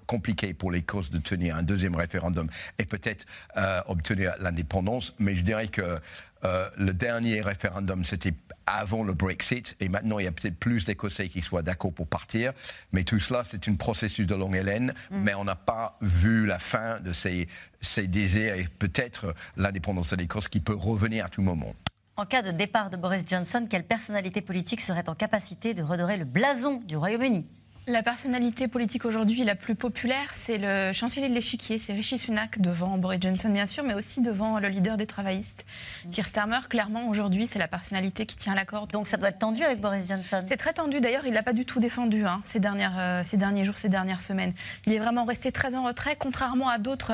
compliqué 0.06 0.54
pour 0.54 0.72
l'Écosse 0.72 1.12
de 1.12 1.20
tenir 1.20 1.56
un 1.56 1.64
deuxième 1.64 1.96
référendum 1.96 2.48
et 2.80 2.86
peut-être 2.86 3.26
euh, 3.58 3.82
obtenir 3.88 4.34
l'indépendance. 4.40 5.14
Mais 5.20 5.36
je 5.36 5.42
dirais 5.42 5.68
que 5.68 6.00
euh, 6.44 6.70
le 6.78 6.94
dernier 6.94 7.42
référendum, 7.42 8.04
c'était 8.06 8.34
avant 8.66 9.04
le 9.04 9.14
Brexit, 9.14 9.76
et 9.80 9.90
maintenant 9.90 10.20
il 10.20 10.26
y 10.26 10.28
a 10.28 10.32
peut-être 10.32 10.58
plus 10.58 10.86
d'Écossais 10.86 11.30
qui 11.30 11.42
soient 11.42 11.62
d'accord 11.62 11.94
pour 11.94 12.08
partir. 12.08 12.54
Mais 12.92 13.04
tout 13.04 13.20
cela, 13.20 13.44
c'est 13.44 13.68
un 13.68 13.76
processus 13.76 14.28
de 14.28 14.36
longue 14.36 14.58
haleine, 14.58 14.94
mm. 15.10 15.22
mais 15.22 15.34
on 15.34 15.44
n'a 15.44 15.56
pas 15.56 15.98
vu 16.02 16.46
la 16.46 16.60
fin 16.60 17.00
de 17.00 17.14
ces, 17.14 17.48
ces 17.82 18.08
désirs 18.08 18.56
et 18.56 18.68
peut-être 18.80 19.36
l'indépendance 19.58 20.10
de 20.10 20.16
l'Écosse 20.16 20.48
qui 20.48 20.60
peut 20.60 20.76
revenir 20.76 21.26
à 21.26 21.30
tout 21.30 21.42
moment. 21.42 21.74
En 22.18 22.26
cas 22.26 22.42
de 22.42 22.52
départ 22.52 22.90
de 22.90 22.98
Boris 22.98 23.24
Johnson, 23.28 23.66
quelle 23.70 23.86
personnalité 23.86 24.42
politique 24.42 24.82
serait 24.82 25.08
en 25.10 25.16
capacité 25.16 25.74
de 25.74 25.82
redorer 25.82 26.18
le 26.18 26.26
blason 26.26 26.82
du 26.86 26.98
Royaume-Uni? 26.98 27.48
La 27.88 28.04
personnalité 28.04 28.68
politique 28.68 29.06
aujourd'hui 29.06 29.44
la 29.44 29.56
plus 29.56 29.74
populaire, 29.74 30.30
c'est 30.34 30.60
le 30.60 30.94
chancelier 30.94 31.30
de 31.30 31.34
l'échiquier, 31.34 31.80
c'est 31.80 31.94
Rishi 31.94 32.20
Sunak, 32.20 32.62
devant 32.62 32.98
Boris 33.00 33.20
Johnson 33.20 33.50
bien 33.50 33.66
sûr, 33.66 33.84
mais 33.84 33.96
aussi 33.96 34.22
devant 34.22 34.60
le 34.60 34.68
leader 34.68 34.98
des 34.98 35.08
travaillistes. 35.08 35.66
Mm. 36.06 36.12
Keir 36.12 36.26
Starmer, 36.28 36.60
clairement, 36.70 37.08
aujourd'hui, 37.08 37.48
c'est 37.48 37.58
la 37.58 37.68
personnalité 37.68 38.28
qui 38.28 38.36
tient 38.36 38.54
la 38.54 38.66
corde. 38.66 38.92
Donc 38.92 39.08
ça 39.08 39.18
doit 39.18 39.30
être 39.30 39.40
tendu 39.40 39.64
avec 39.64 39.82
Boris 39.82 40.08
Johnson 40.08 40.44
C'est 40.46 40.58
très 40.58 40.74
tendu, 40.74 41.02
d'ailleurs, 41.02 41.26
il 41.26 41.34
l'a 41.34 41.42
pas 41.42 41.54
du 41.54 41.66
tout 41.66 41.80
défendu 41.80 42.24
hein, 42.24 42.40
ces, 42.44 42.60
dernières, 42.60 43.00
euh, 43.00 43.22
ces 43.24 43.38
derniers 43.38 43.64
jours, 43.64 43.78
ces 43.78 43.90
dernières 43.90 44.22
semaines. 44.22 44.54
Il 44.86 44.94
est 44.94 45.00
vraiment 45.00 45.26
resté 45.26 45.52
très 45.52 45.74
en 45.74 45.84
retrait, 45.84 46.16
contrairement 46.16 46.70
à 46.70 46.78
d'autres 46.78 47.14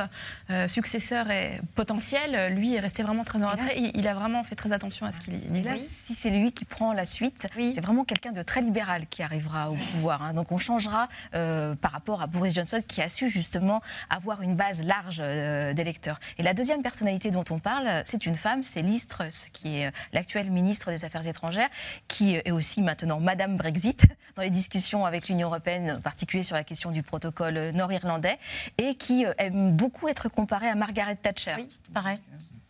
euh, 0.49 0.67
successeurs 0.67 1.31
et 1.31 1.61
potentiels. 1.75 2.53
Lui 2.53 2.73
est 2.73 2.79
resté 2.79 3.03
vraiment 3.03 3.23
très 3.23 3.41
en 3.41 3.49
retrait. 3.49 3.75
Il, 3.77 3.91
il, 3.95 4.07
a 4.07 4.13
vraiment 4.13 4.43
fait 4.43 4.55
très 4.55 4.73
attention 4.73 5.05
à 5.05 5.13
ce 5.13 5.19
qu'il 5.19 5.39
disait. 5.39 5.79
Si 5.79 6.13
c'est 6.13 6.29
lui 6.29 6.51
qui 6.51 6.65
prend 6.65 6.91
la 6.91 7.05
suite, 7.05 7.47
c'est 7.53 7.81
vraiment 7.81 8.03
quelqu'un 8.03 8.33
de 8.33 8.41
très 8.41 8.61
libéral 8.61 9.05
qui 9.09 9.23
arrivera 9.23 9.71
au 9.71 9.75
pouvoir. 9.75 10.21
Hein. 10.21 10.33
Donc 10.33 10.51
on 10.51 10.56
changera 10.57 11.07
euh, 11.33 11.75
par 11.75 11.91
rapport 11.91 12.21
à 12.21 12.27
Boris 12.27 12.53
Johnson 12.53 12.79
qui 12.87 13.01
a 13.01 13.09
su 13.09 13.29
justement 13.29 13.81
avoir 14.09 14.41
une 14.41 14.55
base 14.55 14.83
large 14.83 15.19
euh, 15.21 15.73
d'électeurs. 15.73 16.19
Et 16.37 16.43
la 16.43 16.53
deuxième 16.53 16.81
personnalité 16.81 17.31
dont 17.31 17.45
on 17.49 17.59
parle, 17.59 18.03
c'est 18.05 18.25
une 18.25 18.35
femme, 18.35 18.63
c'est 18.63 18.81
Liz 18.81 19.07
Truss, 19.07 19.49
qui 19.53 19.79
est 19.79 19.87
euh, 19.87 19.91
l'actuelle 20.13 20.49
ministre 20.49 20.91
des 20.91 21.05
Affaires 21.05 21.27
étrangères, 21.27 21.69
qui 22.07 22.35
est 22.35 22.51
aussi 22.51 22.81
maintenant 22.81 23.19
Madame 23.19 23.57
Brexit 23.57 24.05
dans 24.35 24.41
les 24.41 24.49
discussions 24.49 25.05
avec 25.05 25.29
l'Union 25.29 25.47
européenne, 25.47 25.97
en 25.97 26.01
particulier 26.01 26.43
sur 26.43 26.55
la 26.55 26.63
question 26.63 26.91
du 26.91 27.03
protocole 27.03 27.71
nord-irlandais, 27.71 28.37
et 28.77 28.95
qui 28.95 29.25
aime 29.37 29.75
beaucoup 29.75 30.07
être 30.07 30.29
comparée 30.29 30.69
à 30.69 30.75
Margaret 30.75 31.15
Thatcher. 31.15 31.55
Oui, 31.57 31.67
pareil. 31.93 32.17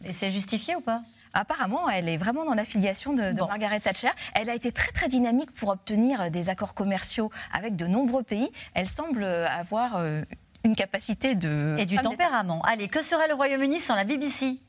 Et 0.06 0.14
c'est 0.14 0.32
justifié 0.32 0.76
ou 0.76 0.82
pas? 0.82 1.02
Apparemment, 1.34 1.90
elle 1.90 2.10
est 2.10 2.18
vraiment 2.18 2.46
dans 2.46 2.54
l'affiliation 2.54 3.14
de, 3.14 3.32
de 3.32 3.40
Margaret 3.42 3.80
Thatcher. 3.80 4.10
Elle 4.34 4.50
a 4.50 4.56
été 4.56 4.72
très 4.72 4.92
très 4.92 5.08
dynamique 5.08 5.52
pour 5.54 5.70
obtenir 5.70 6.32
des 6.32 6.50
accords 6.50 6.74
commerciaux 6.74 7.32
avec 7.54 7.76
de 7.76 7.88
nombreux 7.88 8.24
pays. 8.24 8.50
Elle 8.74 8.88
semble 8.88 9.24
avoir 9.24 9.98
euh, 9.98 10.22
une 10.64 10.76
capacité 10.76 11.36
de... 11.36 11.76
Et 11.78 11.86
du 11.86 11.98
tempérament. 11.98 12.62
Allez, 12.64 12.88
que 12.88 13.02
serait 13.02 13.28
le 13.28 13.34
Royaume-Uni 13.34 13.80
sans 13.80 13.96
la 13.96 14.04
BBC 14.04 14.60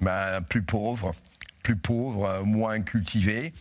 ben, 0.00 0.40
Plus 0.42 0.62
pauvre, 0.62 1.12
plus 1.62 1.76
pauvre, 1.76 2.42
moins 2.44 2.80
cultivé. 2.80 3.52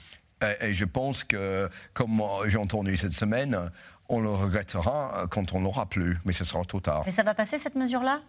Et, 0.62 0.74
je 0.74 0.86
pense 0.86 1.24
que, 1.24 1.70
comme 1.94 2.22
j'ai 2.48 2.58
entendu 2.58 2.98
cette 2.98 3.14
semaine, 3.14 3.72
on 4.10 4.22
le 4.22 4.30
regrettera 4.30 5.26
quand 5.30 5.54
on 5.54 5.62
n'aura 5.62 5.86
plus, 5.88 6.20
mais 6.26 6.34
ce 6.34 6.44
sera 6.44 6.64
trop 6.66 6.80
tard. 6.80 7.04
Mais 7.06 7.12
ça 7.12 7.24
va 7.24 7.34
passer 7.34 7.58
cette 7.58 7.76
mesure-là? 7.76 8.22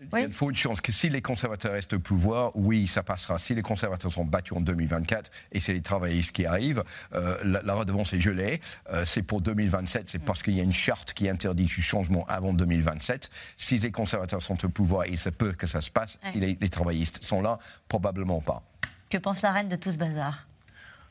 Il 0.00 0.28
de 0.28 0.34
fortes 0.34 0.54
chances 0.54 0.80
que 0.80 0.92
si 0.92 1.08
les 1.08 1.22
conservateurs 1.22 1.72
restent 1.72 1.94
au 1.94 1.98
pouvoir, 1.98 2.52
oui, 2.54 2.86
ça 2.86 3.02
passera. 3.02 3.38
Si 3.38 3.54
les 3.54 3.62
conservateurs 3.62 4.12
sont 4.12 4.24
battus 4.24 4.56
en 4.56 4.60
2024 4.60 5.30
et 5.52 5.60
c'est 5.60 5.72
les 5.72 5.82
travaillistes 5.82 6.32
qui 6.32 6.46
arrivent, 6.46 6.84
euh, 7.14 7.36
la, 7.44 7.74
redevance 7.74 8.12
est 8.12 8.20
gelée. 8.20 8.60
Euh, 8.92 9.04
c'est 9.04 9.22
pour 9.22 9.40
2027, 9.40 10.08
c'est 10.08 10.18
parce 10.18 10.42
qu'il 10.42 10.54
y 10.54 10.60
a 10.60 10.62
une 10.62 10.72
charte 10.72 11.12
qui 11.12 11.28
interdit 11.28 11.64
du 11.64 11.82
changement 11.82 12.24
avant 12.28 12.52
2027. 12.52 13.30
Si 13.56 13.78
les 13.78 13.90
conservateurs 13.90 14.42
sont 14.42 14.64
au 14.64 14.68
pouvoir, 14.68 15.06
il 15.06 15.18
se 15.18 15.30
peut 15.30 15.52
que 15.52 15.66
ça 15.66 15.80
se 15.80 15.90
passe. 15.90 16.18
Si 16.22 16.38
les, 16.38 16.56
les 16.60 16.68
travaillistes 16.68 17.24
sont 17.24 17.42
là, 17.42 17.58
probablement 17.88 18.40
pas. 18.40 18.62
Que 19.10 19.18
pense 19.18 19.42
la 19.42 19.52
reine 19.52 19.68
de 19.68 19.76
tout 19.76 19.90
ce 19.90 19.96
bazar? 19.96 20.46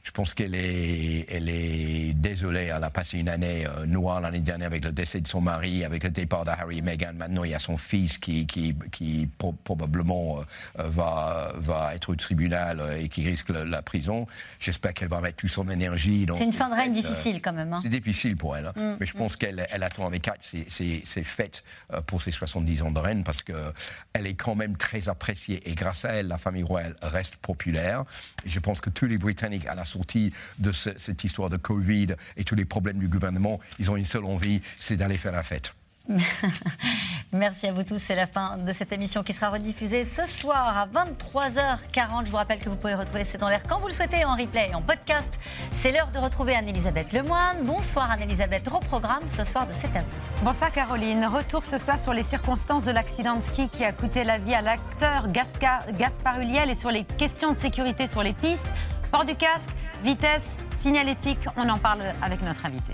Je 0.08 0.12
pense 0.14 0.34
qu'elle 0.34 0.56
est, 0.56 1.26
elle 1.30 1.50
est 1.50 2.14
désolée. 2.14 2.72
Elle 2.74 2.84
a 2.84 2.90
passé 2.90 3.20
une 3.20 3.28
année 3.28 3.68
euh, 3.68 3.86
noire 3.86 4.22
l'année 4.22 4.40
dernière 4.40 4.68
avec 4.68 4.86
le 4.86 4.94
décès 4.94 5.20
de 5.20 5.28
son 5.28 5.42
mari, 5.42 5.84
avec 5.84 6.02
le 6.02 6.10
départ 6.10 6.46
de 6.46 6.50
Harry 6.50 6.78
et 6.78 6.82
Meghan. 6.82 7.12
Maintenant, 7.14 7.44
il 7.44 7.52
y 7.52 7.54
a 7.54 7.60
son 7.60 7.76
fils 7.76 8.18
qui, 8.18 8.48
qui, 8.48 8.74
qui 8.90 9.30
probablement 9.66 10.40
euh, 10.80 10.84
va, 10.90 11.52
va 11.56 11.94
être 11.94 12.10
au 12.10 12.16
tribunal 12.16 12.80
euh, 12.80 13.02
et 13.02 13.10
qui 13.10 13.28
risque 13.28 13.50
la, 13.50 13.82
prison. 13.82 14.28
J'espère 14.60 14.94
qu'elle 14.94 15.10
va 15.10 15.20
mettre 15.20 15.36
toute 15.36 15.50
son 15.50 15.68
énergie. 15.70 16.26
C'est 16.34 16.46
une 16.46 16.54
fin 16.54 16.70
de 16.70 16.76
règne 16.76 16.94
difficile 16.94 17.42
quand 17.42 17.54
même. 17.54 17.74
Hein. 17.74 17.80
C'est 17.82 17.90
difficile 17.90 18.38
pour 18.38 18.56
elle. 18.56 18.68
Hein. 18.68 18.74
Mm, 18.78 18.98
Mais 19.02 19.06
je 19.06 19.14
pense 19.14 19.34
mm. 19.34 19.38
qu'elle 19.38 19.68
elle 19.70 19.84
attend 19.84 20.08
avec 20.08 20.26
hâte 20.26 20.42
ses, 20.70 21.04
fêtes 21.04 21.66
pour 22.06 22.22
ses 22.22 22.32
70 22.32 22.82
ans 22.82 22.92
de 22.92 23.00
reine 23.00 23.26
parce 23.26 23.42
qu'elle 23.42 24.26
est 24.26 24.36
quand 24.36 24.56
même 24.56 24.78
très 24.78 25.10
appréciée. 25.10 25.70
Et 25.70 25.76
grâce 25.76 26.06
à 26.06 26.14
elle, 26.14 26.30
la 26.30 26.38
famille 26.38 26.64
royale 26.64 26.96
reste 27.02 27.36
populaire. 27.36 28.06
Et 28.46 28.50
je 28.50 28.60
pense 28.60 28.80
que 28.80 28.90
tous 28.90 29.08
les 29.08 29.18
Britanniques, 29.18 29.66
à 29.68 29.76
la 29.76 29.84
sortie 29.98 30.32
de 30.60 30.72
cette 30.72 31.24
histoire 31.24 31.50
de 31.50 31.58
Covid 31.58 32.16
et 32.38 32.44
tous 32.44 32.56
les 32.56 32.66
problèmes 32.66 33.00
du 33.00 33.08
gouvernement, 33.08 33.60
ils 33.80 33.90
ont 33.90 33.98
une 33.98 34.06
seule 34.06 34.26
envie, 34.26 34.62
c'est 34.80 34.98
d'aller 34.98 35.18
faire 35.18 35.32
la 35.32 35.44
fête. 35.44 35.74
Merci 37.34 37.68
à 37.68 37.74
vous 37.74 37.84
tous. 37.84 37.98
C'est 37.98 38.16
la 38.16 38.28
fin 38.28 38.58
de 38.58 38.72
cette 38.72 38.92
émission 38.94 39.24
qui 39.24 39.34
sera 39.34 39.50
rediffusée 39.50 40.06
ce 40.06 40.26
soir 40.26 40.78
à 40.78 40.88
23h40. 40.88 42.26
Je 42.26 42.32
vous 42.32 42.38
rappelle 42.38 42.60
que 42.60 42.70
vous 42.70 42.76
pouvez 42.76 42.96
retrouver 42.96 43.24
C'est 43.26 43.38
dans 43.38 43.50
l'air 43.50 43.62
quand 43.68 43.80
vous 43.80 43.88
le 43.88 43.94
souhaitez 43.94 44.24
en 44.24 44.36
replay 44.36 44.70
et 44.72 44.74
en 44.76 44.82
podcast. 44.82 45.30
C'est 45.72 45.92
l'heure 45.92 46.10
de 46.14 46.20
retrouver 46.20 46.56
Anne-Elisabeth 46.56 47.12
Lemoine. 47.12 47.64
Bonsoir 47.64 48.10
Anne-Elisabeth. 48.10 48.68
Reprogramme 48.70 49.28
ce 49.28 49.44
soir 49.44 49.68
de 49.68 49.74
C'est 49.74 49.94
à 49.96 50.00
vous. 50.00 50.44
Bonsoir 50.44 50.72
Caroline. 50.72 51.26
Retour 51.26 51.66
ce 51.66 51.78
soir 51.78 52.00
sur 52.00 52.14
les 52.14 52.24
circonstances 52.24 52.86
de 52.86 52.92
l'accident 52.92 53.36
de 53.36 53.44
ski 53.44 53.68
qui 53.68 53.84
a 53.84 53.92
coûté 53.92 54.24
la 54.24 54.38
vie 54.38 54.54
à 54.54 54.62
l'acteur 54.62 55.28
Gaspard 55.28 56.40
Huliel 56.40 56.70
et 56.70 56.76
sur 56.76 56.92
les 56.92 57.04
questions 57.04 57.52
de 57.52 57.58
sécurité 57.58 58.08
sur 58.08 58.24
les 58.24 58.34
pistes. 58.34 58.68
Port 59.12 59.26
du 59.26 59.36
casque, 59.36 59.70
vitesse, 60.04 60.44
signalétique, 60.80 61.40
on 61.56 61.70
en 61.70 61.78
parle 61.78 62.02
avec 62.22 62.42
notre 62.42 62.66
invité. 62.66 62.94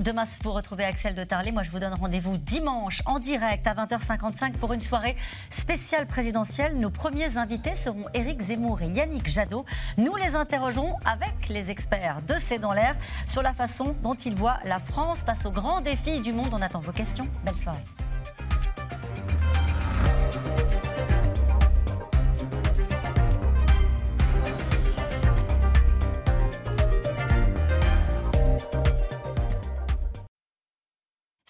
Demain, 0.00 0.24
vous 0.42 0.52
retrouvez 0.52 0.84
Axel 0.84 1.14
de 1.14 1.22
Tarlet. 1.22 1.52
Moi, 1.52 1.62
je 1.62 1.70
vous 1.70 1.78
donne 1.78 1.94
rendez-vous 1.94 2.36
dimanche 2.36 3.00
en 3.06 3.20
direct 3.20 3.64
à 3.68 3.74
20h55 3.74 4.54
pour 4.54 4.72
une 4.72 4.80
soirée 4.80 5.16
spéciale 5.50 6.06
présidentielle. 6.06 6.76
Nos 6.78 6.90
premiers 6.90 7.36
invités 7.36 7.76
seront 7.76 8.06
Éric 8.12 8.40
Zemmour 8.40 8.82
et 8.82 8.88
Yannick 8.88 9.28
Jadot. 9.28 9.64
Nous 9.96 10.16
les 10.16 10.34
interrogerons 10.34 10.96
avec 11.04 11.48
les 11.48 11.70
experts 11.70 12.18
de 12.26 12.34
C'est 12.36 12.58
dans 12.58 12.72
l'air 12.72 12.96
sur 13.28 13.42
la 13.42 13.52
façon 13.52 13.94
dont 14.02 14.14
ils 14.14 14.34
voient 14.34 14.58
la 14.64 14.80
France 14.80 15.20
face 15.20 15.46
aux 15.46 15.52
grands 15.52 15.80
défis 15.80 16.20
du 16.20 16.32
monde. 16.32 16.48
On 16.52 16.60
attend 16.60 16.80
vos 16.80 16.92
questions. 16.92 17.28
Belle 17.44 17.54
soirée. 17.54 17.84